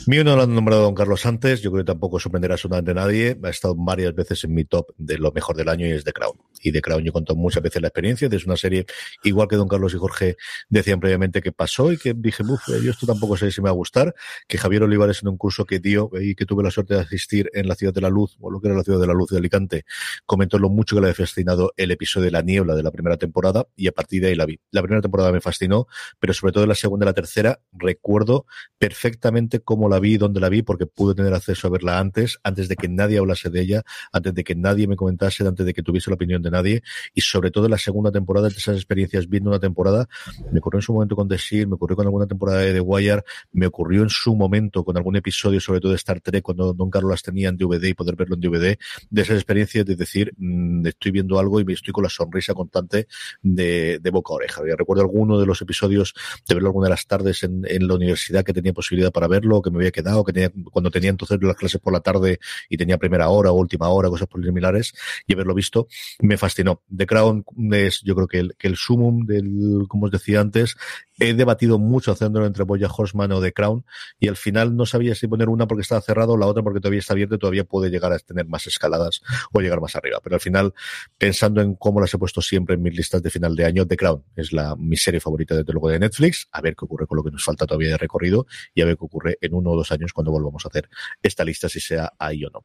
Mío 0.07 0.25
no 0.25 0.37
lo 0.37 0.43
han 0.43 0.55
nombrado 0.55 0.83
Don 0.83 0.95
Carlos 0.95 1.25
antes, 1.27 1.63
yo 1.63 1.71
creo 1.71 1.85
que 1.85 1.93
tampoco 1.93 2.19
sorprenderá 2.19 2.55
absolutamente 2.55 2.91
a 2.91 2.95
nadie. 2.95 3.39
Ha 3.43 3.49
estado 3.49 3.75
varias 3.77 4.15
veces 4.15 4.45
en 4.45 4.55
mi 4.55 4.65
top 4.65 4.93
de 4.97 5.19
lo 5.19 5.33
mejor 5.33 5.57
del 5.57 5.69
año 5.69 5.87
y 5.87 5.91
es 5.91 6.05
The 6.05 6.13
Crown. 6.13 6.37
Y 6.61 6.73
The 6.73 6.81
Crown 6.81 7.05
yo 7.05 7.13
contado 7.13 7.37
muchas 7.37 7.63
veces 7.63 7.81
la 7.83 7.89
experiencia, 7.89 8.29
es 8.31 8.47
una 8.47 8.57
serie, 8.57 8.87
igual 9.25 9.49
que 9.49 9.57
Don 9.57 9.69
Carlos 9.69 9.95
y 9.95 9.99
Jorge 9.99 10.37
decían 10.69 11.01
previamente 11.01 11.43
que 11.43 11.53
pasó 11.53 11.93
y 11.93 11.99
que 11.99 12.15
dije, 12.15 12.43
uff, 12.43 12.69
yo 12.83 12.91
esto 12.91 13.07
tampoco 13.07 13.37
sé 13.37 13.51
si 13.51 13.61
me 13.61 13.67
va 13.67 13.71
a 13.71 13.75
gustar, 13.75 14.15
que 14.47 14.59
Javier 14.59 14.83
Olivares 14.83 15.23
en 15.23 15.29
un 15.29 15.37
curso 15.37 15.65
que 15.65 15.79
dio 15.79 16.11
y 16.21 16.35
que 16.35 16.47
tuve 16.47 16.63
la 16.63 16.71
suerte 16.71 16.95
de 16.95 17.01
asistir 17.01 17.51
en 17.55 17.69
la 17.69 17.75
Ciudad 17.75 17.93
de 17.93 18.01
la 18.01 18.09
Luz, 18.09 18.37
o 18.41 18.51
lo 18.51 18.61
que 18.61 18.69
era 18.69 18.77
la 18.77 18.85
Ciudad 18.85 19.01
de 19.01 19.07
la 19.07 19.15
Luz 19.15 19.31
de 19.31 19.39
Alicante, 19.39 19.85
comentó 20.27 20.59
lo 20.59 20.69
mucho 20.69 20.97
que 20.97 21.01
le 21.01 21.09
había 21.09 21.15
fascinado 21.15 21.73
el 21.77 21.91
episodio 21.91 22.27
de 22.27 22.31
La 22.31 22.43
Niebla 22.43 22.75
de 22.75 22.83
la 22.83 22.91
primera 22.91 23.17
temporada 23.17 23.67
y 23.77 23.89
a 23.89 23.93
partir 23.93 24.23
de 24.23 24.29
ahí 24.29 24.35
la 24.35 24.47
vi. 24.47 24.61
La 24.71 24.83
primera 24.83 25.01
temporada 25.01 25.33
me 25.33 25.41
fascinó, 25.41 25.87
pero 26.19 26.35
sobre 26.35 26.53
todo 26.53 26.67
la 26.67 26.75
segunda 26.75 27.05
y 27.05 27.09
la 27.09 27.15
tercera 27.15 27.61
recuerdo 27.73 28.47
perfectamente 28.79 29.61
cómo 29.61 29.89
la 29.89 29.99
vi, 29.99 30.17
dónde 30.17 30.41
la 30.41 30.49
vi, 30.49 30.63
porque 30.63 30.87
pude 30.87 31.15
tener 31.15 31.35
acceso 31.35 31.67
a 31.67 31.71
verla 31.71 31.99
antes, 31.99 32.39
antes 32.43 32.69
de 32.69 32.77
que 32.77 32.89
nadie 32.89 33.19
hablase 33.19 33.51
de 33.51 33.61
ella, 33.61 33.83
antes 34.13 34.35
de 34.35 34.45
que 34.45 34.55
nadie 34.55 34.87
me 34.87 34.97
comentase, 34.97 35.47
antes 35.47 35.67
de 35.67 35.73
que 35.73 35.83
tuviese 35.83 36.11
la 36.11 36.15
opinión 36.15 36.43
de 36.43 36.50
nadie 36.51 36.83
y 37.15 37.21
sobre 37.21 37.51
todo 37.51 37.69
la 37.69 37.79
segunda 37.79 38.11
temporada 38.11 38.49
de 38.49 38.55
esas 38.55 38.77
experiencias 38.77 39.29
viendo 39.29 39.51
una 39.51 39.61
temporada, 39.61 40.09
me 40.53 40.59
ocurrió 40.59 40.79
en 40.79 40.83
su 40.83 40.93
momento 40.93 41.17
con 41.17 41.29
The 41.29 41.37
Shield, 41.37 41.69
me 41.69 41.75
ocurrió 41.75 41.97
con 41.97 42.07
alguna 42.07 42.27
temporada 42.27 42.61
de 42.61 42.73
The 42.73 42.81
Wire, 42.81 43.23
me 43.53 43.67
ocurrió 43.67 44.03
en 44.03 44.11
su 44.11 44.35
momento 44.35 44.85
con 44.85 44.97
algún 44.97 45.17
episodio, 45.17 45.61
sobre 45.61 45.81
todo 45.81 45.93
de 45.93 45.97
Star 45.97 46.21
Trek, 46.21 46.43
cuando 46.43 46.73
Don 46.73 46.91
Carlos 46.91 47.11
las 47.11 47.23
tenía 47.23 47.49
en 47.49 47.57
DVD 47.57 47.85
y 47.85 47.95
poder 47.95 48.17
verlo 48.17 48.35
en 48.35 48.41
DVD, 48.41 48.79
de 49.11 49.23
esas 49.23 49.37
experiencias 49.37 49.85
de 49.85 49.97
decir, 49.97 50.33
mmm, 50.37 50.87
estoy 50.87 51.11
viendo 51.13 51.39
algo 51.39 51.61
y 51.61 51.65
me 51.65 51.73
estoy 51.73 51.93
con 51.93 52.03
la 52.03 52.11
sonrisa 52.11 52.55
constante 52.55 53.07
de, 53.43 53.99
de 53.99 54.11
boca 54.11 54.33
a 54.33 54.37
oreja. 54.37 54.63
Yo 54.67 54.77
recuerdo 54.77 55.03
alguno 55.03 55.39
de 55.39 55.47
los 55.47 55.61
episodios 55.63 56.15
de 56.49 56.55
verlo 56.55 56.69
alguna 56.69 56.87
de 56.87 56.91
las 56.91 57.07
tardes 57.07 57.43
en, 57.43 57.63
en, 57.67 57.87
la 57.87 57.95
universidad 57.95 58.45
que 58.45 58.53
tenía 58.53 58.73
posibilidad 58.73 59.13
para 59.13 59.29
verlo, 59.29 59.63
que 59.63 59.71
me 59.71 59.79
había 59.79 59.91
quedado, 59.91 60.25
que 60.25 60.33
tenía, 60.33 60.51
cuando 60.71 60.91
tenía 60.91 61.11
entonces 61.11 61.39
las 61.43 61.57
clases 61.57 61.81
por 61.81 61.93
la 61.93 62.01
tarde 62.01 62.39
y 62.69 62.77
tenía 62.77 62.99
primera 62.99 63.29
hora 63.29 63.51
o 63.51 63.55
última 63.55 63.89
hora, 63.89 64.09
cosas 64.09 64.29
similares, 64.43 64.93
y 65.27 65.35
haberlo 65.35 65.55
visto, 65.55 65.89
me 66.21 66.37
fascinó. 66.41 66.83
The 66.95 67.07
Crown 67.07 67.45
es, 67.73 68.01
yo 68.03 68.17
creo 68.17 68.27
que 68.27 68.39
el, 68.39 68.57
que 68.57 68.67
el 68.67 68.77
sumum 68.77 69.27
del, 69.27 69.87
como 69.89 70.07
os 70.07 70.11
decía 70.11 70.41
antes, 70.41 70.77
he 71.21 71.35
debatido 71.35 71.79
mucho 71.79 72.13
haciéndolo 72.13 72.47
entre 72.47 72.65
Boya 72.65 72.89
Horseman 72.89 73.31
o 73.33 73.41
The 73.41 73.53
Crown 73.53 73.85
y 74.19 74.29
al 74.29 74.37
final 74.37 74.75
no 74.75 74.87
sabía 74.87 75.15
si 75.15 75.29
poner 75.29 75.49
una 75.49 75.67
porque 75.67 75.83
estaba 75.83 76.01
cerrado 76.01 76.33
o 76.33 76.37
la 76.37 76.47
otra 76.47 76.63
porque 76.63 76.81
todavía 76.81 77.01
está 77.01 77.13
abierta 77.13 77.37
y 77.37 77.39
todavía 77.39 77.65
puede 77.65 77.91
llegar 77.91 78.13
a 78.13 78.19
tener 78.19 78.47
más 78.47 78.67
escaladas 78.67 79.21
o 79.53 79.61
llegar 79.61 79.81
más 79.81 79.95
arriba. 79.95 80.19
Pero 80.23 80.37
al 80.37 80.41
final, 80.41 80.75
pensando 81.19 81.61
en 81.61 81.75
cómo 81.75 82.01
las 82.01 82.13
he 82.15 82.19
puesto 82.19 82.41
siempre 82.41 82.75
en 82.75 82.83
mis 82.83 82.97
listas 82.97 83.23
de 83.23 83.31
final 83.31 83.55
de 83.55 83.67
año, 83.67 83.87
The 83.87 83.97
Crown 83.97 84.25
es 84.35 84.53
la, 84.53 84.75
mi 84.77 84.97
serie 84.97 85.21
favorita 85.21 85.55
desde 85.55 85.73
luego 85.73 85.91
de 85.91 85.99
Netflix. 85.99 86.49
A 86.53 86.61
ver 86.63 86.75
qué 86.75 86.87
ocurre 86.87 87.07
con 87.07 87.17
lo 87.17 87.23
que 87.23 87.31
nos 87.31 87.45
falta 87.45 87.67
todavía 87.67 87.91
de 87.91 87.99
recorrido 87.99 88.47
y 88.75 88.81
a 88.81 88.87
ver 88.87 88.97
qué 88.97 89.05
ocurre 89.05 89.39
en 89.41 89.55
uno 89.55 89.71
o 89.71 89.77
dos 89.77 89.93
años 89.93 90.13
cuando 90.13 90.33
volvamos 90.33 90.65
a 90.65 90.69
hacer 90.69 90.89
esta 91.23 91.45
lista, 91.45 91.69
si 91.69 91.81
sea 91.81 92.13
ahí 92.19 92.45
o 92.45 92.51
no. 92.51 92.65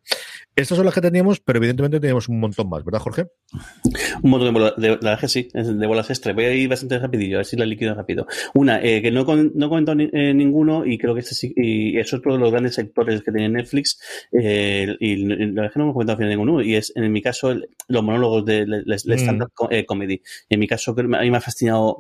Estas 0.56 0.78
son 0.78 0.86
las 0.86 0.94
que 0.94 1.02
teníamos, 1.02 1.42
pero 1.42 1.58
evidentemente 1.58 2.00
teníamos 2.00 2.30
un 2.30 2.40
montón 2.40 2.70
más, 2.70 2.84
¿verdad, 2.86 3.00
Jorge? 3.00 3.28
Un 4.24 4.32
montón 4.32 4.48
de 4.48 4.60
bolas, 4.60 4.74
de, 4.78 4.90
la 4.90 4.96
verdad 4.96 5.20
que 5.20 5.28
sí, 5.28 5.48
de 5.54 5.88
bolas 5.88 6.10
extra. 6.10 6.34
Voy 6.34 6.46
a 6.46 6.54
ir 6.54 6.70
bastante 6.70 7.00
rapidillo, 7.00 7.38
a 7.38 7.40
ver 7.40 7.46
si 7.46 7.56
la 7.56 7.66
liquido 7.66 7.94
rápido. 7.94 8.28
Una, 8.54 8.82
eh, 8.82 9.02
que 9.02 9.12
no, 9.12 9.26
con, 9.26 9.52
no 9.56 9.70
comentado 9.70 9.96
ni, 9.96 10.10
eh, 10.12 10.34
ninguno 10.34 10.86
y 10.86 10.98
creo 10.98 11.14
que 11.14 11.22
este 11.22 11.36
sí, 11.36 11.54
y 11.56 11.98
es 11.98 12.14
otro 12.14 12.34
de 12.34 12.40
los 12.40 12.52
grandes 12.52 12.76
sectores 12.76 13.22
que 13.22 13.32
tiene 13.32 13.50
Netflix 13.50 14.00
eh, 14.32 14.96
y 15.00 15.18
la 15.18 15.62
verdad 15.62 15.74
que 15.74 15.80
no 15.80 15.86
hemos 15.86 15.94
comentado 15.94 16.14
al 16.14 16.18
final 16.18 16.30
ninguno 16.30 16.62
y 16.62 16.76
es 16.76 16.92
en 16.96 17.12
mi 17.12 17.22
caso 17.22 17.52
el, 17.52 17.70
los 17.88 18.04
monólogos 18.04 18.46
de, 18.46 18.66
de, 18.66 18.84
de 18.86 19.18
stand-up 19.18 19.52
mm. 19.60 19.86
comedy. 19.86 20.22
En 20.50 20.60
mi 20.60 20.68
caso 20.68 20.96
a 20.98 21.04
mí 21.04 21.32
me 21.32 21.38
ha 21.38 21.42
fascinado 21.42 21.98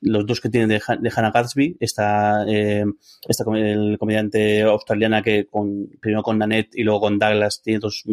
los 0.00 0.26
dos 0.26 0.40
que 0.40 0.48
tienen 0.48 0.68
de, 0.68 0.80
de 1.00 1.12
Hannah 1.14 1.30
Gatsby, 1.30 1.76
esta, 1.80 2.44
esta 2.46 3.44
el 3.54 3.98
comediante 3.98 4.62
australiana 4.62 5.22
que 5.22 5.46
con, 5.46 5.88
primero 6.00 6.22
con 6.22 6.38
Nanette 6.38 6.76
y 6.76 6.82
luego 6.82 7.00
con 7.00 7.18
Douglas 7.18 7.62
tiene 7.62 7.80
dos 7.80 8.04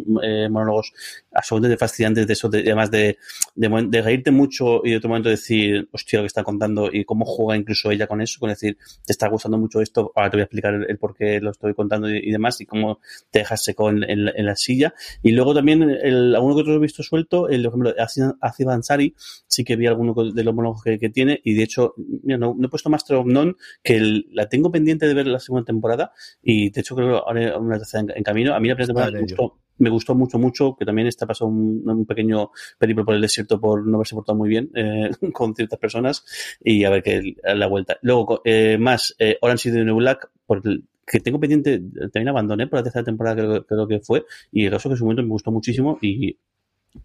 monólogos 0.50 0.94
absolutamente 1.32 1.78
fascinantes 1.78 2.28
de 2.28 2.34
eso, 2.34 2.50
de, 2.50 2.76
además 2.78 2.92
de, 2.92 3.18
de, 3.56 3.88
de 3.90 4.02
reírte 4.02 4.32
mucho 4.32 4.82
y 4.84 4.92
de 4.92 4.98
otro 4.98 5.10
momento 5.10 5.30
decir, 5.30 5.90
hostia, 5.92 6.20
lo 6.20 6.24
que 6.24 6.28
está 6.28 6.44
contando 6.44 6.90
y 6.92 7.06
cómo 7.06 7.26
juega 7.26 7.58
incluso 7.58 7.92
ella 7.92 8.08
con 8.08 8.22
eso, 8.22 8.40
con 8.40 8.50
decir, 8.50 8.78
te 9.06 9.12
está 9.12 9.28
gustando 9.28 9.58
mucho 9.58 9.82
esto, 9.82 10.12
ahora 10.16 10.30
te 10.30 10.38
voy 10.38 10.42
a 10.42 10.44
explicar 10.46 10.74
el, 10.74 10.86
el 10.90 10.98
por 10.98 11.16
qué 11.16 11.40
lo 11.42 11.52
estoy 11.52 11.74
contando 11.74 12.10
y, 12.10 12.18
y, 12.18 12.32
demás, 12.32 12.62
y 12.62 12.66
cómo 12.66 13.00
te 13.32 13.40
dejas 13.40 13.64
seco 13.64 13.90
en, 13.90 14.04
en, 14.04 14.28
en 14.28 14.46
la 14.46 14.56
silla. 14.56 14.94
Y 15.24 15.32
luego 15.32 15.54
también, 15.54 15.84
el, 15.84 16.36
alguno 16.36 16.56
que 16.56 16.62
otro 16.62 16.76
he 16.76 16.80
visto 16.80 17.04
suelto, 17.04 17.50
el, 17.50 17.64
por 17.64 17.72
ejemplo, 17.72 17.94
Aziz 18.42 18.68
Ansari, 18.68 19.14
sí 19.48 19.64
que 19.64 19.76
vi 19.76 19.88
alguno 19.88 20.14
de 20.14 20.44
los 20.44 20.54
monólogos 20.54 20.84
que, 20.84 21.00
que, 21.00 21.10
tiene, 21.10 21.42
y 21.44 21.54
de 21.56 21.64
hecho, 21.64 21.94
mira, 21.98 22.38
no, 22.38 22.56
no, 22.58 22.68
he 22.68 22.70
puesto 22.70 22.90
Master 22.90 23.18
of 23.18 23.26
None, 23.26 23.54
que 23.84 23.96
el, 23.98 24.28
la 24.32 24.48
tengo 24.48 24.72
pendiente 24.72 25.08
de 25.08 25.14
ver 25.14 25.28
la 25.28 25.40
segunda 25.40 25.66
temporada, 25.66 26.12
y 26.42 26.70
de 26.70 26.82
hecho 26.82 26.96
creo 26.96 27.10
que 27.10 27.16
ahora 27.16 27.58
una 27.58 27.78
tercera 27.78 28.02
en, 28.02 28.12
en, 28.18 28.24
camino. 28.24 28.54
A 28.54 28.60
mí 28.60 28.68
la 28.68 28.76
primera 28.76 28.88
temporada 28.88 29.12
me 29.12 29.22
gustó, 29.22 29.58
me 29.80 29.90
gustó 29.90 30.16
mucho, 30.16 30.40
mucho, 30.40 30.76
que 30.78 30.86
también 30.86 31.08
está 31.08 31.26
pasando 31.26 31.54
un, 31.54 32.06
pequeño 32.06 32.52
periplo 32.78 33.06
por 33.06 33.16
el 33.16 33.22
desierto 33.22 33.60
por 33.60 33.86
no 33.86 33.98
haberse 33.98 34.16
portado 34.16 34.38
muy 34.38 34.50
bien 34.50 34.70
eh, 34.76 35.10
con 35.34 35.56
ciertas 35.56 35.80
personas 35.80 36.26
y 36.64 36.84
a 36.84 36.90
ver 36.90 37.04
qué 37.04 37.36
la 37.44 37.68
vuelta. 37.68 37.98
Luego, 38.02 38.42
eh, 38.46 38.78
más 38.80 39.16
eh, 39.20 39.38
Orange 39.42 39.70
is 39.70 39.76
the 39.76 39.84
New 39.84 39.96
Black, 39.98 40.30
por 40.46 40.62
que 41.06 41.20
tengo 41.22 41.40
pendiente, 41.40 41.80
también 42.12 42.28
abandoné 42.28 42.68
por 42.68 42.80
la 42.80 42.84
tercera 42.84 43.06
temporada, 43.06 43.38
creo, 43.38 43.66
creo 43.66 43.88
que 43.88 44.00
fue, 44.02 44.26
y 44.52 44.66
el 44.66 44.72
caso 44.72 44.90
que 44.90 44.94
en 44.94 44.98
su 44.98 45.06
momento 45.06 45.24
me 45.24 45.30
gustó 45.30 45.52
muchísimo 45.52 45.98
y, 46.02 46.38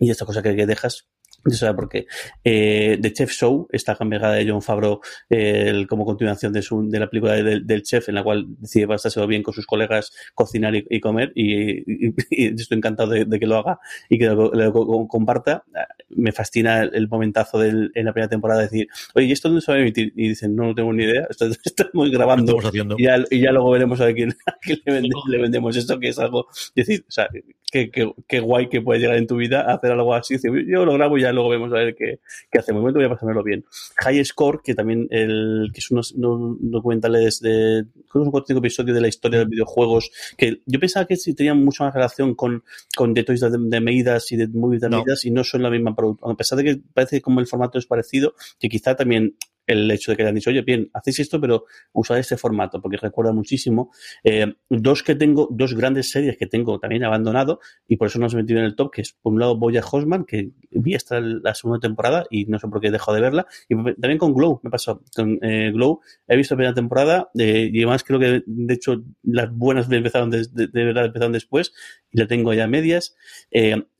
y 0.00 0.10
esta 0.10 0.26
cosa 0.26 0.42
que, 0.42 0.56
que 0.56 0.66
dejas 0.66 1.06
no 1.44 1.52
sé 1.52 1.74
por 1.74 1.88
qué. 1.88 2.06
Eh, 2.44 2.98
The 3.00 3.12
Chef 3.12 3.32
Show, 3.32 3.68
esta 3.72 3.96
cambiada 3.96 4.32
de 4.32 4.48
John 4.48 4.62
Favreau 4.62 5.00
eh, 5.28 5.86
como 5.88 6.04
continuación 6.04 6.52
de, 6.52 6.62
su, 6.62 6.88
de 6.88 7.00
la 7.00 7.08
película 7.08 7.34
de, 7.34 7.60
del 7.60 7.82
chef, 7.82 8.08
en 8.08 8.14
la 8.14 8.22
cual 8.22 8.46
decide 8.58 8.86
pasarse 8.86 9.24
bien 9.26 9.42
con 9.42 9.54
sus 9.54 9.66
colegas, 9.66 10.12
cocinar 10.34 10.74
y, 10.74 10.86
y 10.88 11.00
comer, 11.00 11.32
y, 11.34 11.80
y, 11.80 12.14
y, 12.30 12.54
estoy 12.54 12.78
encantado 12.78 13.10
de, 13.10 13.24
de, 13.24 13.40
que 13.40 13.46
lo 13.46 13.56
haga 13.56 13.80
y 14.08 14.18
que 14.18 14.26
lo, 14.26 14.52
lo, 14.52 14.72
comparta. 15.08 15.64
Me 16.10 16.32
fascina 16.32 16.82
el 16.82 17.08
momentazo 17.08 17.58
del, 17.58 17.90
en 17.94 18.04
la 18.04 18.12
primera 18.12 18.28
temporada 18.28 18.60
de 18.60 18.66
decir, 18.66 18.88
oye, 19.14 19.26
¿y 19.26 19.32
esto 19.32 19.48
dónde 19.48 19.62
se 19.62 19.72
va 19.72 19.78
a 19.78 19.80
emitir? 19.80 20.12
Y 20.16 20.28
dicen, 20.28 20.54
no, 20.54 20.66
no 20.66 20.74
tengo 20.74 20.92
ni 20.92 21.04
idea, 21.04 21.26
esto, 21.28 21.46
estamos 21.64 22.10
grabando. 22.10 22.52
Estamos 22.52 22.66
haciendo. 22.66 22.94
Y, 22.98 23.04
ya, 23.04 23.16
y 23.30 23.40
ya 23.40 23.52
luego 23.52 23.70
veremos 23.70 24.00
a 24.00 24.12
quién, 24.12 24.30
a 24.46 24.56
quién 24.60 24.80
le, 24.84 24.92
vendemos, 24.92 25.24
le, 25.28 25.38
vendemos, 25.38 25.76
esto, 25.76 25.98
que 25.98 26.08
es 26.08 26.18
algo, 26.18 26.46
decir, 26.74 27.04
o 27.08 27.10
sea, 27.10 27.28
qué, 27.72 27.90
qué, 27.90 28.12
qué 28.28 28.40
guay 28.40 28.68
que 28.68 28.82
puede 28.82 29.00
llegar 29.00 29.16
en 29.16 29.26
tu 29.26 29.36
vida 29.36 29.62
a 29.62 29.74
hacer 29.74 29.92
algo 29.92 30.14
así. 30.14 30.36
Yo 30.42 30.84
lo 30.84 30.92
grabo 30.92 31.16
y 31.16 31.22
ya 31.22 31.32
luego 31.32 31.48
vemos 31.48 31.72
a 31.72 31.76
ver 31.76 31.94
qué, 31.96 32.20
qué 32.50 32.58
hacemos. 32.58 32.80
De 32.80 32.82
momento 32.82 32.98
voy 32.98 33.06
a 33.06 33.08
pasármelo 33.08 33.42
bien. 33.42 33.64
High 33.96 34.24
Score, 34.24 34.60
que 34.62 34.74
también 34.74 35.08
el, 35.10 35.70
que 35.72 35.80
es 35.80 35.90
unos, 35.90 36.12
unos 36.12 36.58
documentales 36.60 37.40
de, 37.40 37.86
creo 38.10 38.30
que 38.30 38.38
es 38.38 38.50
un 38.50 38.58
episodio 38.58 38.92
de 38.92 39.00
la 39.00 39.08
historia 39.08 39.38
de 39.38 39.44
los 39.46 39.50
videojuegos, 39.50 40.10
que 40.36 40.60
yo 40.66 40.78
pensaba 40.78 41.06
que 41.06 41.16
sí 41.16 41.34
tenían 41.34 41.64
mucha 41.64 41.84
más 41.84 41.94
relación 41.94 42.34
con, 42.34 42.62
con 42.94 43.14
The 43.14 43.24
Toys 43.24 43.40
de, 43.40 43.50
de 43.50 43.80
Meidas 43.80 44.30
y 44.32 44.36
de 44.36 44.48
Movies 44.48 44.82
de 44.82 44.90
no. 44.90 44.98
Meidas 44.98 45.24
y 45.24 45.30
no 45.30 45.42
son 45.42 45.62
la 45.62 45.70
misma 45.70 45.96
producción. 45.96 46.30
A 46.30 46.36
pesar 46.36 46.58
de 46.58 46.64
que 46.64 46.80
parece 46.92 47.22
como 47.22 47.40
el 47.40 47.46
formato 47.46 47.78
es 47.78 47.86
parecido, 47.86 48.34
que 48.60 48.68
quizá 48.68 48.94
también 48.94 49.34
el 49.72 49.90
hecho 49.90 50.12
de 50.12 50.16
que 50.16 50.22
han 50.24 50.34
dicho, 50.34 50.50
oye, 50.50 50.62
bien, 50.62 50.90
hacéis 50.92 51.20
esto, 51.20 51.40
pero 51.40 51.64
usad 51.92 52.18
este 52.18 52.36
formato, 52.36 52.80
porque 52.80 52.96
recuerda 52.96 53.32
muchísimo. 53.32 53.90
Eh, 54.24 54.54
dos 54.68 55.02
que 55.02 55.14
tengo, 55.14 55.48
dos 55.50 55.74
grandes 55.74 56.10
series 56.10 56.36
que 56.36 56.46
tengo 56.46 56.78
también 56.78 57.04
abandonado, 57.04 57.60
y 57.86 57.96
por 57.96 58.08
eso 58.08 58.18
no 58.18 58.28
se 58.28 58.36
he 58.36 58.42
metido 58.42 58.60
en 58.60 58.66
el 58.66 58.76
top, 58.76 58.92
que 58.92 59.02
es, 59.02 59.12
por 59.12 59.32
un 59.32 59.40
lado, 59.40 59.56
Boya 59.56 59.82
Hosman, 59.90 60.24
que 60.24 60.50
vi 60.70 60.94
hasta 60.94 61.20
la 61.20 61.54
segunda 61.54 61.80
temporada, 61.80 62.24
y 62.30 62.46
no 62.46 62.58
sé 62.58 62.68
por 62.68 62.80
qué 62.80 62.88
he 62.88 62.90
dejado 62.90 63.14
de 63.14 63.22
verla, 63.22 63.46
y 63.68 63.74
también 63.74 64.18
con 64.18 64.34
Glow, 64.34 64.60
me 64.62 64.70
pasó, 64.70 65.02
con 65.14 65.38
eh, 65.42 65.70
Glow, 65.72 66.00
he 66.28 66.36
visto 66.36 66.54
la 66.54 66.56
primera 66.56 66.74
temporada, 66.74 67.30
eh, 67.38 67.70
y 67.72 67.78
además 67.78 68.04
creo 68.04 68.18
que, 68.18 68.42
de 68.46 68.74
hecho, 68.74 69.02
las 69.22 69.50
buenas 69.52 69.90
empezaron 69.90 70.30
de, 70.30 70.46
verdad 70.72 71.06
empezaron 71.06 71.32
después, 71.32 71.72
y 72.10 72.18
la 72.18 72.26
tengo 72.26 72.52
ya 72.54 72.64
a 72.64 72.68
medias. 72.68 73.14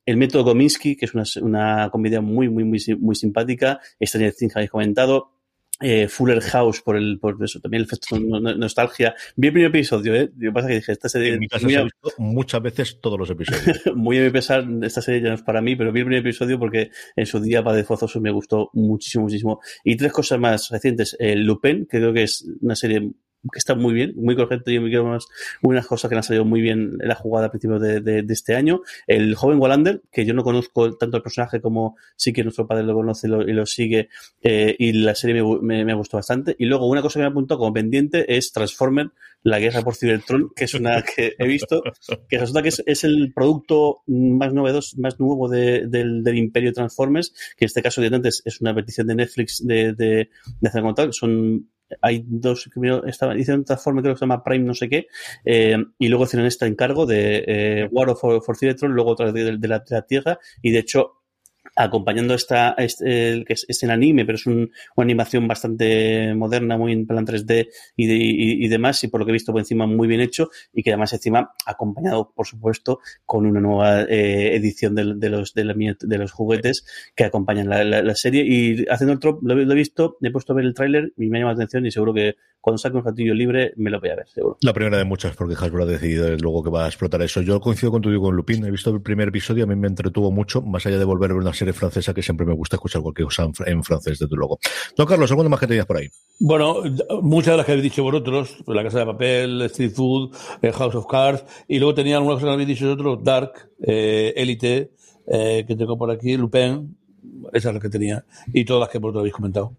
El 0.05 0.17
método 0.17 0.45
Gominsky, 0.45 0.97
que 0.97 1.05
es 1.05 1.15
una, 1.15 1.25
una 1.43 1.91
comedia 1.91 2.21
muy, 2.21 2.49
muy, 2.49 2.65
muy, 2.65 2.81
muy 2.99 3.15
simpática, 3.15 3.81
Stranger 4.01 4.35
Things 4.35 4.57
habéis 4.57 4.71
comentado, 4.71 5.31
eh, 5.83 6.09
Fuller 6.09 6.41
House 6.41 6.81
por 6.81 6.97
el 6.97 7.19
por 7.19 7.37
eso 7.43 7.61
también 7.61 7.83
el 7.83 7.87
efecto 7.87 8.19
no, 8.19 8.41
no, 8.41 8.55
nostalgia. 8.55 9.15
Vi 9.37 9.49
el 9.49 9.53
primer 9.53 9.71
episodio 9.71 10.15
eh 10.15 10.31
lo 10.37 10.51
que 10.51 10.53
pasa 10.53 10.69
que 10.69 10.75
dije 10.75 10.93
esta 10.93 11.09
serie 11.09 11.35
en 11.35 11.41
mi 11.41 11.49
caso 11.49 11.65
muy 11.65 11.75
a, 11.75 11.83
visto 11.85 12.13
muchas 12.19 12.63
veces 12.63 13.01
todos 13.01 13.19
los 13.19 13.31
episodios. 13.31 13.81
Muy 13.97 14.19
a 14.19 14.23
mi 14.23 14.31
pesar 14.31 14.67
esta 14.83 15.03
serie 15.03 15.23
ya 15.23 15.29
no 15.29 15.35
es 15.35 15.43
para 15.43 15.61
mí 15.61 15.77
pero 15.77 15.93
vi 15.93 16.01
el 16.01 16.07
primer 16.07 16.21
episodio 16.21 16.59
porque 16.59 16.91
en 17.17 17.27
su 17.27 17.41
día 17.41 17.63
para 17.63 17.77
de 17.77 17.85
Forzoso 17.85 18.21
me 18.21 18.31
gustó 18.31 18.71
muchísimo 18.73 19.25
muchísimo. 19.25 19.61
Y 19.85 19.97
tres 19.97 20.13
cosas 20.13 20.39
más 20.39 20.69
recientes. 20.71 21.17
Eh, 21.19 21.37
Lupin 21.37 21.87
que 21.87 21.99
creo 21.99 22.13
que 22.13 22.25
es 22.25 22.47
una 22.61 22.77
serie 22.77 23.13
que 23.51 23.59
está 23.59 23.75
muy 23.75 23.93
bien, 23.93 24.13
muy 24.17 24.37
correcto 24.37 24.71
y 24.71 24.79
más 24.79 25.27
unas 25.63 25.87
cosas 25.87 26.09
que 26.09 26.17
han 26.17 26.23
salido 26.23 26.45
muy 26.45 26.61
bien 26.61 26.97
en 27.01 27.09
la 27.09 27.15
jugada 27.15 27.47
a 27.47 27.51
principios 27.51 27.81
de, 27.81 28.01
de, 28.01 28.25
este 28.33 28.55
año. 28.55 28.83
El 29.07 29.35
joven 29.35 29.59
Wallander, 29.61 30.03
que 30.13 30.25
yo 30.25 30.35
no 30.35 30.45
conozco 30.45 30.97
tanto 30.97 31.17
el 31.17 31.23
personaje 31.23 31.61
como 31.61 31.97
sí 32.17 32.33
que 32.33 32.45
nuestro 32.45 32.67
padre 32.67 32.85
lo 32.85 32.95
conoce 32.95 33.27
y 33.27 33.53
lo, 33.53 33.67
sigue, 33.67 34.09
eh, 34.43 34.77
y 34.79 34.93
la 34.93 35.15
serie 35.15 35.43
me, 35.61 35.85
me, 35.85 35.95
gustó 35.95 36.19
bastante. 36.19 36.55
Y 36.59 36.67
luego 36.67 36.87
una 36.87 37.03
cosa 37.03 37.19
que 37.19 37.25
me 37.25 37.31
apuntó 37.31 37.59
como 37.59 37.73
pendiente 37.73 38.37
es 38.37 38.53
Transformer, 38.53 39.11
la 39.43 39.59
guerra 39.59 39.83
por 39.83 39.97
Cybertron, 39.97 40.51
que 40.55 40.65
es 40.65 40.75
una 40.75 41.03
que 41.03 41.35
he 41.39 41.47
visto, 41.47 41.83
que 42.29 42.39
resulta 42.39 42.63
que 42.63 42.69
es, 42.69 42.83
es 42.87 43.03
el 43.05 43.33
producto 43.35 44.03
más 44.07 44.53
novedoso, 44.53 44.97
más 45.01 45.19
nuevo 45.19 45.49
de, 45.49 45.87
del, 45.89 46.23
del, 46.23 46.39
Imperio 46.39 46.73
Transformers, 46.73 47.33
que 47.57 47.65
en 47.65 47.67
este 47.67 47.83
caso, 47.83 48.01
de 48.01 48.09
antes, 48.09 48.43
es 48.45 48.61
una 48.61 48.75
petición 48.75 49.09
de 49.09 49.17
Netflix 49.17 49.67
de, 49.67 49.95
de, 49.95 50.31
de 50.61 50.69
hacer 50.69 50.83
como 50.83 50.95
tal. 50.95 51.13
Son 51.13 51.69
hay 52.01 52.25
dos, 52.27 52.69
estaba, 53.07 53.37
hicieron 53.37 53.65
Transformers, 53.65 54.03
creo 54.05 54.15
que 54.15 54.19
se 54.19 54.25
llama 54.25 54.43
Prime 54.45 54.65
no 54.65 54.75
sé 54.75 54.89
qué, 54.89 55.07
eh, 55.45 55.77
y 55.99 56.09
luego 56.09 56.25
hicieron 56.25 56.47
este 56.47 56.67
encargo 56.67 57.07
de 57.07 57.45
eh, 57.47 57.89
War 57.91 58.11
of 58.11 58.21
for, 58.21 58.91
luego 58.91 59.11
otra 59.11 59.33
de, 59.33 59.59
de, 59.59 59.69
la, 59.69 59.79
de, 59.81 59.95
la, 59.95 60.03
Tierra, 60.03 60.39
y 60.61 60.71
de 60.71 60.79
hecho 60.79 61.22
acompañando 61.77 62.35
esta, 62.35 62.75
este, 62.79 63.45
que 63.47 63.53
es, 63.53 63.65
es, 63.69 63.83
en 63.83 63.91
anime, 63.91 64.25
pero 64.25 64.37
es 64.37 64.47
un, 64.47 64.71
una 64.97 65.05
animación 65.05 65.49
bastante 65.49 66.35
moderna, 66.35 66.77
muy 66.77 66.93
en 66.93 67.07
plan 67.07 67.27
3D 67.27 67.69
y, 67.97 68.07
de, 68.07 68.15
y, 68.15 68.65
y, 68.65 68.69
demás, 68.69 69.03
y 69.05 69.09
por 69.09 69.21
lo 69.21 69.27
que 69.27 69.33
he 69.33 69.33
visto 69.33 69.53
por 69.53 69.61
encima 69.61 69.87
muy 69.87 70.09
bien 70.09 70.21
hecho, 70.21 70.51
y 70.73 70.83
que 70.83 70.91
además 70.91 71.13
encima 71.13 71.53
acompañado, 71.67 72.33
por 72.35 72.47
supuesto, 72.47 73.01
con 73.25 73.47
una 73.47 73.61
nueva 73.61 74.03
eh, 74.03 74.57
edición 74.57 74.95
de, 74.95 75.15
de, 75.17 75.29
los, 75.31 75.55
de, 75.55 75.65
la, 75.65 75.75
de, 75.75 76.19
los 76.19 76.33
juguetes 76.33 76.85
que 77.15 77.25
acompañan 77.25 77.69
la, 77.69 77.85
la, 77.85 78.03
la, 78.03 78.15
serie. 78.15 78.45
Y 78.47 78.85
haciendo 78.89 79.13
el 79.13 79.19
trop, 79.19 79.43
lo, 79.43 79.55
lo, 79.55 79.73
he 79.73 79.77
visto, 79.77 80.17
he 80.21 80.31
puesto 80.31 80.53
a 80.53 80.57
ver 80.57 80.65
el 80.65 80.75
tráiler 80.75 81.13
y 81.17 81.29
me 81.29 81.39
ha 81.39 81.41
llamado 81.41 81.59
la 81.59 81.65
atención 81.65 81.87
y 81.87 81.91
seguro 81.91 82.15
que 82.15 82.37
cuando 82.63 82.79
saque 82.79 82.97
un 82.97 83.05
ratillo 83.05 83.35
libre 83.35 83.73
me 83.77 83.91
lo 83.91 84.01
voy 84.01 84.11
a 84.11 84.17
ver, 84.17 84.29
seguro. 84.29 84.57
La 84.61 84.73
primera 84.73 84.97
de 84.97 85.05
muchas, 85.05 85.35
porque 85.35 85.55
Hasbro 85.55 85.83
ha 85.83 85.87
decidido 85.87 86.29
luego 86.37 86.63
que 86.63 86.71
va 86.71 86.85
a 86.85 86.87
explotar 86.87 87.21
eso. 87.23 87.43
Yo 87.43 87.61
coincido 87.61 87.91
con 87.91 88.01
tu 88.01 88.21
con 88.21 88.37
Lupin, 88.37 88.65
he 88.65 88.71
visto 88.71 88.91
el 88.91 89.03
primer 89.03 89.29
episodio, 89.29 89.65
a 89.65 89.67
mí 89.67 89.75
me 89.75 89.89
entretuvo 89.89 90.31
mucho, 90.31 90.63
más 90.63 90.87
allá 90.87 90.99
de 90.99 91.05
volver 91.05 91.33
a 91.33 91.35
ver 91.35 91.43
una 91.43 91.53
serie 91.53 91.62
francesa 91.73 92.13
que 92.13 92.23
siempre 92.23 92.47
me 92.47 92.55
gusta 92.55 92.77
escuchar 92.77 93.03
cualquier 93.03 93.27
cosa 93.27 93.49
en 93.67 93.85
francés, 93.85 94.19
desde 94.19 94.35
luego. 94.35 94.59
Don 94.97 95.07
Carlos, 95.07 95.31
¿alguna 95.31 95.49
más 95.49 95.61
que 95.61 95.67
tenías 95.67 95.87
por 95.87 95.99
ahí? 95.99 96.09
Bueno, 96.41 96.83
muchas 97.23 97.53
de 97.53 97.57
las 97.59 97.67
que 97.67 97.73
habéis 97.73 97.85
dicho 97.85 98.03
vosotros, 98.03 98.57
pues 98.65 98.75
La 98.75 98.83
Casa 98.83 99.01
de 99.01 99.07
Papel, 99.07 99.63
Street 99.63 99.93
Food, 99.93 100.35
House 100.75 100.95
of 100.95 101.07
Cards, 101.07 101.45
y 101.69 101.79
luego 101.79 101.95
tenía 101.95 102.17
algunas 102.17 102.37
cosas 102.37 102.49
que 102.49 102.55
habéis 102.55 102.69
dicho 102.69 102.87
vosotros, 102.87 103.23
Dark, 103.23 103.53
eh, 103.81 104.33
Elite, 104.37 104.91
eh, 105.27 105.65
que 105.67 105.77
tengo 105.77 105.97
por 105.97 106.11
aquí, 106.11 106.37
Lupin, 106.37 106.97
esas 107.53 107.67
es 107.67 107.75
las 107.75 107.83
que 107.83 107.89
tenía, 107.89 108.25
y 108.53 108.65
todas 108.65 108.81
las 108.81 108.89
que 108.89 108.99
vosotros 108.99 109.21
habéis 109.21 109.35
comentado. 109.35 109.77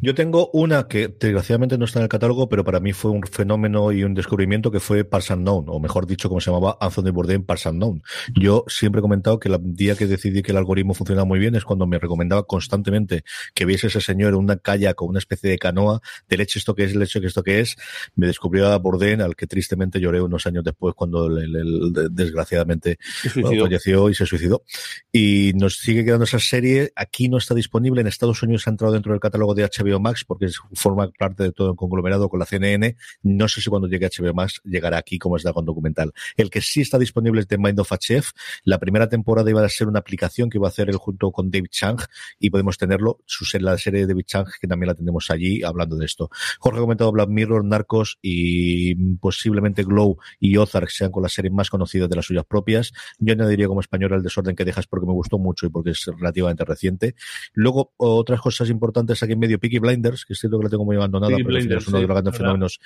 Yo 0.00 0.14
tengo 0.14 0.50
una 0.52 0.88
que 0.88 1.06
desgraciadamente 1.08 1.78
no 1.78 1.84
está 1.84 2.00
en 2.00 2.04
el 2.04 2.08
catálogo, 2.08 2.48
pero 2.48 2.64
para 2.64 2.80
mí 2.80 2.92
fue 2.92 3.12
un 3.12 3.22
fenómeno 3.22 3.92
y 3.92 4.02
un 4.02 4.14
descubrimiento 4.14 4.72
que 4.72 4.80
fue 4.80 5.04
Pars 5.04 5.30
Unknown, 5.30 5.66
o 5.68 5.78
mejor 5.78 6.06
dicho, 6.06 6.28
como 6.28 6.40
se 6.40 6.50
llamaba 6.50 6.76
Anthony 6.80 7.12
Bourdain 7.12 7.44
Pars 7.44 7.66
Unknown. 7.66 8.02
Yo 8.34 8.64
siempre 8.66 8.98
he 8.98 9.02
comentado 9.02 9.38
que 9.38 9.48
el 9.48 9.58
día 9.74 9.94
que 9.94 10.06
decidí 10.06 10.42
que 10.42 10.50
el 10.50 10.58
algoritmo 10.58 10.94
funcionaba 10.94 11.24
muy 11.24 11.38
bien 11.38 11.54
es 11.54 11.64
cuando 11.64 11.86
me 11.86 11.98
recomendaba 11.98 12.42
constantemente 12.44 13.22
que 13.54 13.64
viese 13.64 13.86
ese 13.86 14.00
señor 14.00 14.30
en 14.30 14.40
una 14.40 14.56
kayak 14.56 14.96
con 14.96 15.10
una 15.10 15.20
especie 15.20 15.50
de 15.50 15.58
canoa, 15.58 16.00
de 16.28 16.36
leche 16.36 16.58
esto 16.58 16.74
que 16.74 16.84
es, 16.84 16.96
leche 16.96 17.20
que 17.20 17.28
esto 17.28 17.44
que 17.44 17.60
es. 17.60 17.76
Me 18.16 18.26
descubrió 18.26 18.66
a 18.66 18.78
Bourdain, 18.78 19.20
al 19.20 19.36
que 19.36 19.46
tristemente 19.46 20.00
lloré 20.00 20.20
unos 20.20 20.44
años 20.46 20.64
después 20.64 20.94
cuando 20.96 21.26
el, 21.26 21.38
el, 21.38 21.56
el, 21.56 21.92
desgraciadamente 22.10 22.98
bueno, 23.36 23.64
falleció 23.64 24.10
y 24.10 24.14
se 24.14 24.26
suicidó. 24.26 24.64
Y 25.12 25.52
nos 25.54 25.76
sigue 25.76 26.04
quedando 26.04 26.24
esa 26.24 26.40
serie. 26.40 26.92
Aquí 26.96 27.28
no 27.28 27.38
está 27.38 27.54
disponible. 27.54 28.00
En 28.00 28.08
Estados 28.08 28.42
Unidos 28.42 28.66
ha 28.66 28.70
entrado 28.70 28.92
dentro 28.92 29.12
del 29.12 29.20
catálogo 29.20 29.35
de 29.36 29.64
HBO 29.64 30.00
Max 30.00 30.24
porque 30.26 30.48
forma 30.72 31.10
parte 31.18 31.42
de 31.44 31.52
todo 31.52 31.70
el 31.70 31.76
conglomerado 31.76 32.28
con 32.28 32.40
la 32.40 32.46
CNN. 32.46 32.96
No 33.22 33.48
sé 33.48 33.60
si 33.60 33.70
cuando 33.70 33.88
llegue 33.88 34.08
HBO 34.08 34.34
Max 34.34 34.60
llegará 34.64 34.98
aquí 34.98 35.18
como 35.18 35.36
está 35.36 35.52
con 35.52 35.64
documental. 35.64 36.12
El 36.36 36.50
que 36.50 36.60
sí 36.60 36.80
está 36.80 36.98
disponible 36.98 37.40
es 37.40 37.46
The 37.46 37.58
Mind 37.58 37.78
of 37.80 37.92
a 37.92 37.98
Chef. 37.98 38.30
La 38.64 38.78
primera 38.78 39.08
temporada 39.08 39.48
iba 39.50 39.64
a 39.64 39.68
ser 39.68 39.88
una 39.88 39.98
aplicación 39.98 40.50
que 40.50 40.58
iba 40.58 40.66
a 40.66 40.70
hacer 40.70 40.88
él 40.88 40.96
junto 40.96 41.30
con 41.30 41.50
David 41.50 41.68
Chang 41.70 41.98
y 42.38 42.50
podemos 42.50 42.78
tenerlo. 42.78 43.20
La 43.60 43.78
serie 43.78 44.00
de 44.00 44.06
David 44.06 44.24
Chang 44.26 44.46
que 44.60 44.66
también 44.66 44.88
la 44.88 44.94
tenemos 44.94 45.30
allí 45.30 45.62
hablando 45.62 45.96
de 45.96 46.06
esto. 46.06 46.30
Jorge 46.58 46.78
ha 46.78 46.82
comentado 46.82 47.12
Black 47.12 47.28
Mirror, 47.28 47.64
Narcos 47.64 48.18
y 48.22 48.94
posiblemente 49.16 49.84
Glow 49.84 50.18
y 50.40 50.56
Ozark 50.56 50.90
sean 50.90 51.10
con 51.10 51.22
las 51.22 51.32
series 51.32 51.52
más 51.52 51.70
conocidas 51.70 52.08
de 52.08 52.16
las 52.16 52.26
suyas 52.26 52.44
propias. 52.44 52.92
Yo 53.18 53.32
añadiría 53.32 53.68
como 53.68 53.80
español 53.80 54.12
el 54.14 54.22
desorden 54.22 54.56
que 54.56 54.64
dejas 54.64 54.86
porque 54.86 55.06
me 55.06 55.12
gustó 55.12 55.38
mucho 55.38 55.66
y 55.66 55.70
porque 55.70 55.90
es 55.90 56.04
relativamente 56.06 56.64
reciente. 56.64 57.14
Luego, 57.52 57.92
otras 57.96 58.40
cosas 58.40 58.70
importantes 58.70 59.22
aquí 59.26 59.34
en 59.34 59.38
medio, 59.38 59.58
Peaky 59.58 59.78
Blinders, 59.78 60.24
que 60.24 60.32
es 60.32 60.40
cierto 60.40 60.58
que 60.58 60.64
la 60.64 60.70
tengo 60.70 60.84
muy 60.84 60.96
abandonada, 60.96 61.36
pero 61.36 61.48
Blinders, 61.48 61.82
es 61.82 61.88
uno 61.88 61.98
sí, 61.98 62.02
de 62.02 62.08
los 62.08 62.14
grandes 62.14 62.36
fenómenos. 62.36 62.80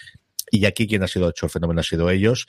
Y 0.51 0.65
aquí 0.65 0.89
quien 0.89 1.03
ha 1.03 1.09
sido 1.09 1.31
hecho 1.31 1.47
el 1.47 1.51
fenómeno 1.51 1.81
ha 1.81 1.85
sido 1.85 2.11
ellos. 2.11 2.47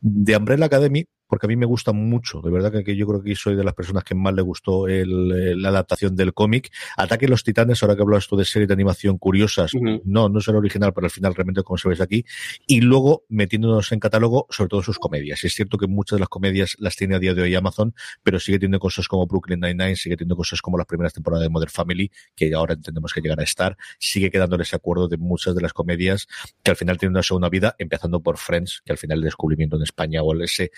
De 0.00 0.36
Umbrella 0.36 0.66
Academy, 0.66 1.06
porque 1.32 1.46
a 1.46 1.48
mí 1.48 1.56
me 1.56 1.64
gusta 1.64 1.94
mucho. 1.94 2.42
De 2.42 2.50
verdad 2.50 2.70
que, 2.70 2.84
que 2.84 2.94
yo 2.94 3.06
creo 3.06 3.22
que 3.22 3.34
soy 3.34 3.56
de 3.56 3.64
las 3.64 3.72
personas 3.72 4.04
que 4.04 4.14
más 4.14 4.34
le 4.34 4.42
gustó 4.42 4.86
el, 4.86 5.62
la 5.62 5.70
adaptación 5.70 6.14
del 6.14 6.34
cómic. 6.34 6.70
Ataque 6.98 7.26
los 7.26 7.42
Titanes, 7.42 7.82
ahora 7.82 7.96
que 7.96 8.02
hablas 8.02 8.28
tú 8.28 8.36
de 8.36 8.44
series 8.44 8.68
de 8.68 8.74
animación 8.74 9.16
curiosas, 9.16 9.72
uh 9.72 9.78
-huh. 9.78 10.02
no, 10.04 10.28
no 10.28 10.40
es 10.40 10.48
el 10.48 10.56
original, 10.56 10.92
pero 10.92 11.06
al 11.06 11.10
final 11.10 11.34
realmente 11.34 11.62
como 11.62 11.78
se 11.78 11.88
ves 11.88 12.02
aquí. 12.02 12.26
Y 12.66 12.82
luego 12.82 13.24
metiéndonos 13.30 13.92
en 13.92 14.00
catálogo, 14.00 14.46
sobre 14.50 14.68
todo 14.68 14.82
sus 14.82 14.98
comedias. 14.98 15.42
Es 15.42 15.54
cierto 15.54 15.78
que 15.78 15.86
muchas 15.86 16.16
de 16.16 16.20
las 16.20 16.28
comedias 16.28 16.76
las 16.78 16.96
tiene 16.96 17.14
a 17.14 17.18
día 17.18 17.32
de 17.32 17.40
hoy 17.40 17.54
Amazon, 17.54 17.94
pero 18.22 18.38
sigue 18.38 18.58
teniendo 18.58 18.78
cosas 18.78 19.08
como 19.08 19.26
Brooklyn 19.26 19.60
Nine-Nine, 19.60 19.96
sigue 19.96 20.18
teniendo 20.18 20.36
cosas 20.36 20.60
como 20.60 20.76
las 20.76 20.86
primeras 20.86 21.14
temporadas 21.14 21.44
de 21.44 21.48
Modern 21.48 21.72
Family, 21.72 22.10
que 22.36 22.52
ahora 22.52 22.74
entendemos 22.74 23.10
que 23.14 23.22
llegan 23.22 23.40
a 23.40 23.44
estar. 23.44 23.78
Sigue 23.98 24.30
quedándole 24.30 24.64
ese 24.64 24.76
acuerdo 24.76 25.08
de 25.08 25.16
muchas 25.16 25.54
de 25.54 25.62
las 25.62 25.72
comedias 25.72 26.26
que 26.62 26.72
al 26.72 26.76
final 26.76 26.98
tienen 26.98 27.14
una 27.14 27.22
segunda 27.22 27.48
vida, 27.48 27.74
empezando 27.78 28.20
por 28.20 28.36
Friends, 28.36 28.82
que 28.84 28.92
al 28.92 28.98
final 28.98 29.20
el 29.20 29.24
descubrimiento 29.24 29.76
en 29.76 29.82
España 29.84 30.22
o 30.22 30.38
ese 30.42 30.70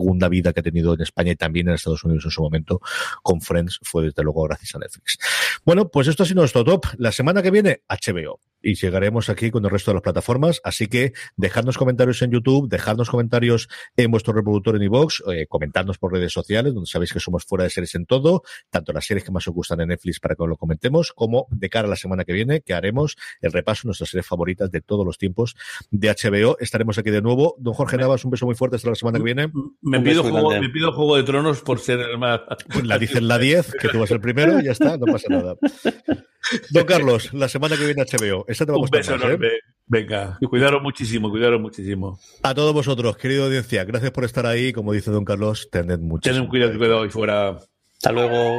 segunda 0.00 0.28
vida 0.28 0.52
que 0.52 0.60
ha 0.60 0.62
tenido 0.62 0.94
en 0.94 1.02
España 1.02 1.32
y 1.32 1.36
también 1.36 1.68
en 1.68 1.74
Estados 1.74 2.04
Unidos 2.04 2.24
en 2.24 2.30
su 2.30 2.42
momento 2.42 2.80
con 3.22 3.40
Friends 3.40 3.78
fue 3.82 4.04
desde 4.04 4.22
luego 4.22 4.44
gracias 4.44 4.74
a 4.74 4.78
Netflix. 4.78 5.18
Bueno, 5.64 5.88
pues 5.88 6.08
esto 6.08 6.22
ha 6.22 6.26
sido 6.26 6.40
nuestro 6.40 6.64
top. 6.64 6.86
La 6.96 7.12
semana 7.12 7.42
que 7.42 7.50
viene, 7.50 7.82
HBO 7.88 8.40
y 8.62 8.74
llegaremos 8.74 9.28
aquí 9.28 9.50
con 9.50 9.64
el 9.64 9.70
resto 9.70 9.90
de 9.90 9.96
las 9.96 10.02
plataformas. 10.02 10.60
Así 10.64 10.88
que 10.88 11.12
dejadnos 11.36 11.78
comentarios 11.78 12.22
en 12.22 12.30
YouTube, 12.30 12.68
dejadnos 12.68 13.10
comentarios 13.10 13.68
en 13.96 14.10
vuestro 14.10 14.32
reproductor 14.32 14.76
en 14.76 14.82
iVoox, 14.82 15.22
eh, 15.32 15.46
comentadnos 15.46 15.98
por 15.98 16.12
redes 16.12 16.32
sociales, 16.32 16.74
donde 16.74 16.88
sabéis 16.88 17.12
que 17.12 17.20
somos 17.20 17.44
fuera 17.44 17.64
de 17.64 17.70
series 17.70 17.94
en 17.94 18.06
todo, 18.06 18.42
tanto 18.70 18.92
las 18.92 19.06
series 19.06 19.24
que 19.24 19.32
más 19.32 19.46
os 19.48 19.54
gustan 19.54 19.80
en 19.80 19.88
Netflix 19.88 20.20
para 20.20 20.34
que 20.34 20.42
os 20.42 20.48
lo 20.48 20.56
comentemos, 20.56 21.12
como 21.12 21.46
de 21.50 21.68
cara 21.68 21.86
a 21.86 21.90
la 21.90 21.96
semana 21.96 22.24
que 22.24 22.32
viene, 22.32 22.60
que 22.60 22.74
haremos 22.74 23.16
el 23.40 23.52
repaso 23.52 23.82
de 23.82 23.88
nuestras 23.88 24.10
series 24.10 24.26
favoritas 24.26 24.70
de 24.70 24.80
todos 24.80 25.04
los 25.06 25.18
tiempos 25.18 25.56
de 25.90 26.08
HBO. 26.08 26.56
Estaremos 26.60 26.98
aquí 26.98 27.10
de 27.10 27.22
nuevo. 27.22 27.56
Don 27.58 27.74
Jorge 27.74 27.96
Navas, 27.96 28.24
un 28.24 28.30
beso 28.30 28.46
muy 28.46 28.54
fuerte 28.54 28.76
hasta 28.76 28.88
la 28.90 28.94
semana 28.94 29.18
que 29.18 29.24
viene. 29.24 29.52
Me 29.80 30.00
pido, 30.00 30.22
juego, 30.22 30.50
me 30.50 30.68
pido 30.68 30.92
Juego 30.92 31.16
de 31.16 31.22
Tronos 31.22 31.60
por 31.62 31.78
ser 31.78 32.00
el 32.00 32.18
más... 32.18 32.40
La 32.84 32.98
dicen 32.98 33.28
la 33.28 33.38
10, 33.38 33.74
que 33.80 33.88
tú 33.88 33.98
vas 33.98 34.10
el 34.10 34.20
primero 34.20 34.60
y 34.60 34.64
ya 34.64 34.72
está, 34.72 34.96
no 34.96 35.06
pasa 35.06 35.28
nada. 35.28 35.56
Don 36.70 36.84
Carlos, 36.84 37.32
la 37.32 37.48
semana 37.48 37.76
que 37.76 37.84
viene 37.84 38.04
HBO. 38.04 38.44
Esta 38.50 38.66
te 38.66 38.72
va 38.72 38.78
a 38.78 38.80
Un 38.80 38.88
beso 38.90 39.12
más, 39.12 39.22
enorme. 39.22 39.46
¿eh? 39.46 39.60
Venga, 39.86 40.38
cuidaros 40.48 40.82
muchísimo, 40.82 41.30
cuidaros 41.30 41.60
muchísimo. 41.60 42.18
A 42.42 42.52
todos 42.52 42.74
vosotros, 42.74 43.16
querida 43.16 43.44
audiencia, 43.44 43.84
gracias 43.84 44.10
por 44.10 44.24
estar 44.24 44.44
ahí. 44.44 44.72
Como 44.72 44.92
dice 44.92 45.12
Don 45.12 45.24
Carlos, 45.24 45.68
tened 45.70 46.00
mucho. 46.00 46.28
Tened 46.28 46.48
cuidado, 46.48 46.76
cuidado 46.76 47.06
y 47.06 47.10
fuera. 47.10 47.58
Hasta 47.92 48.12
luego. 48.12 48.58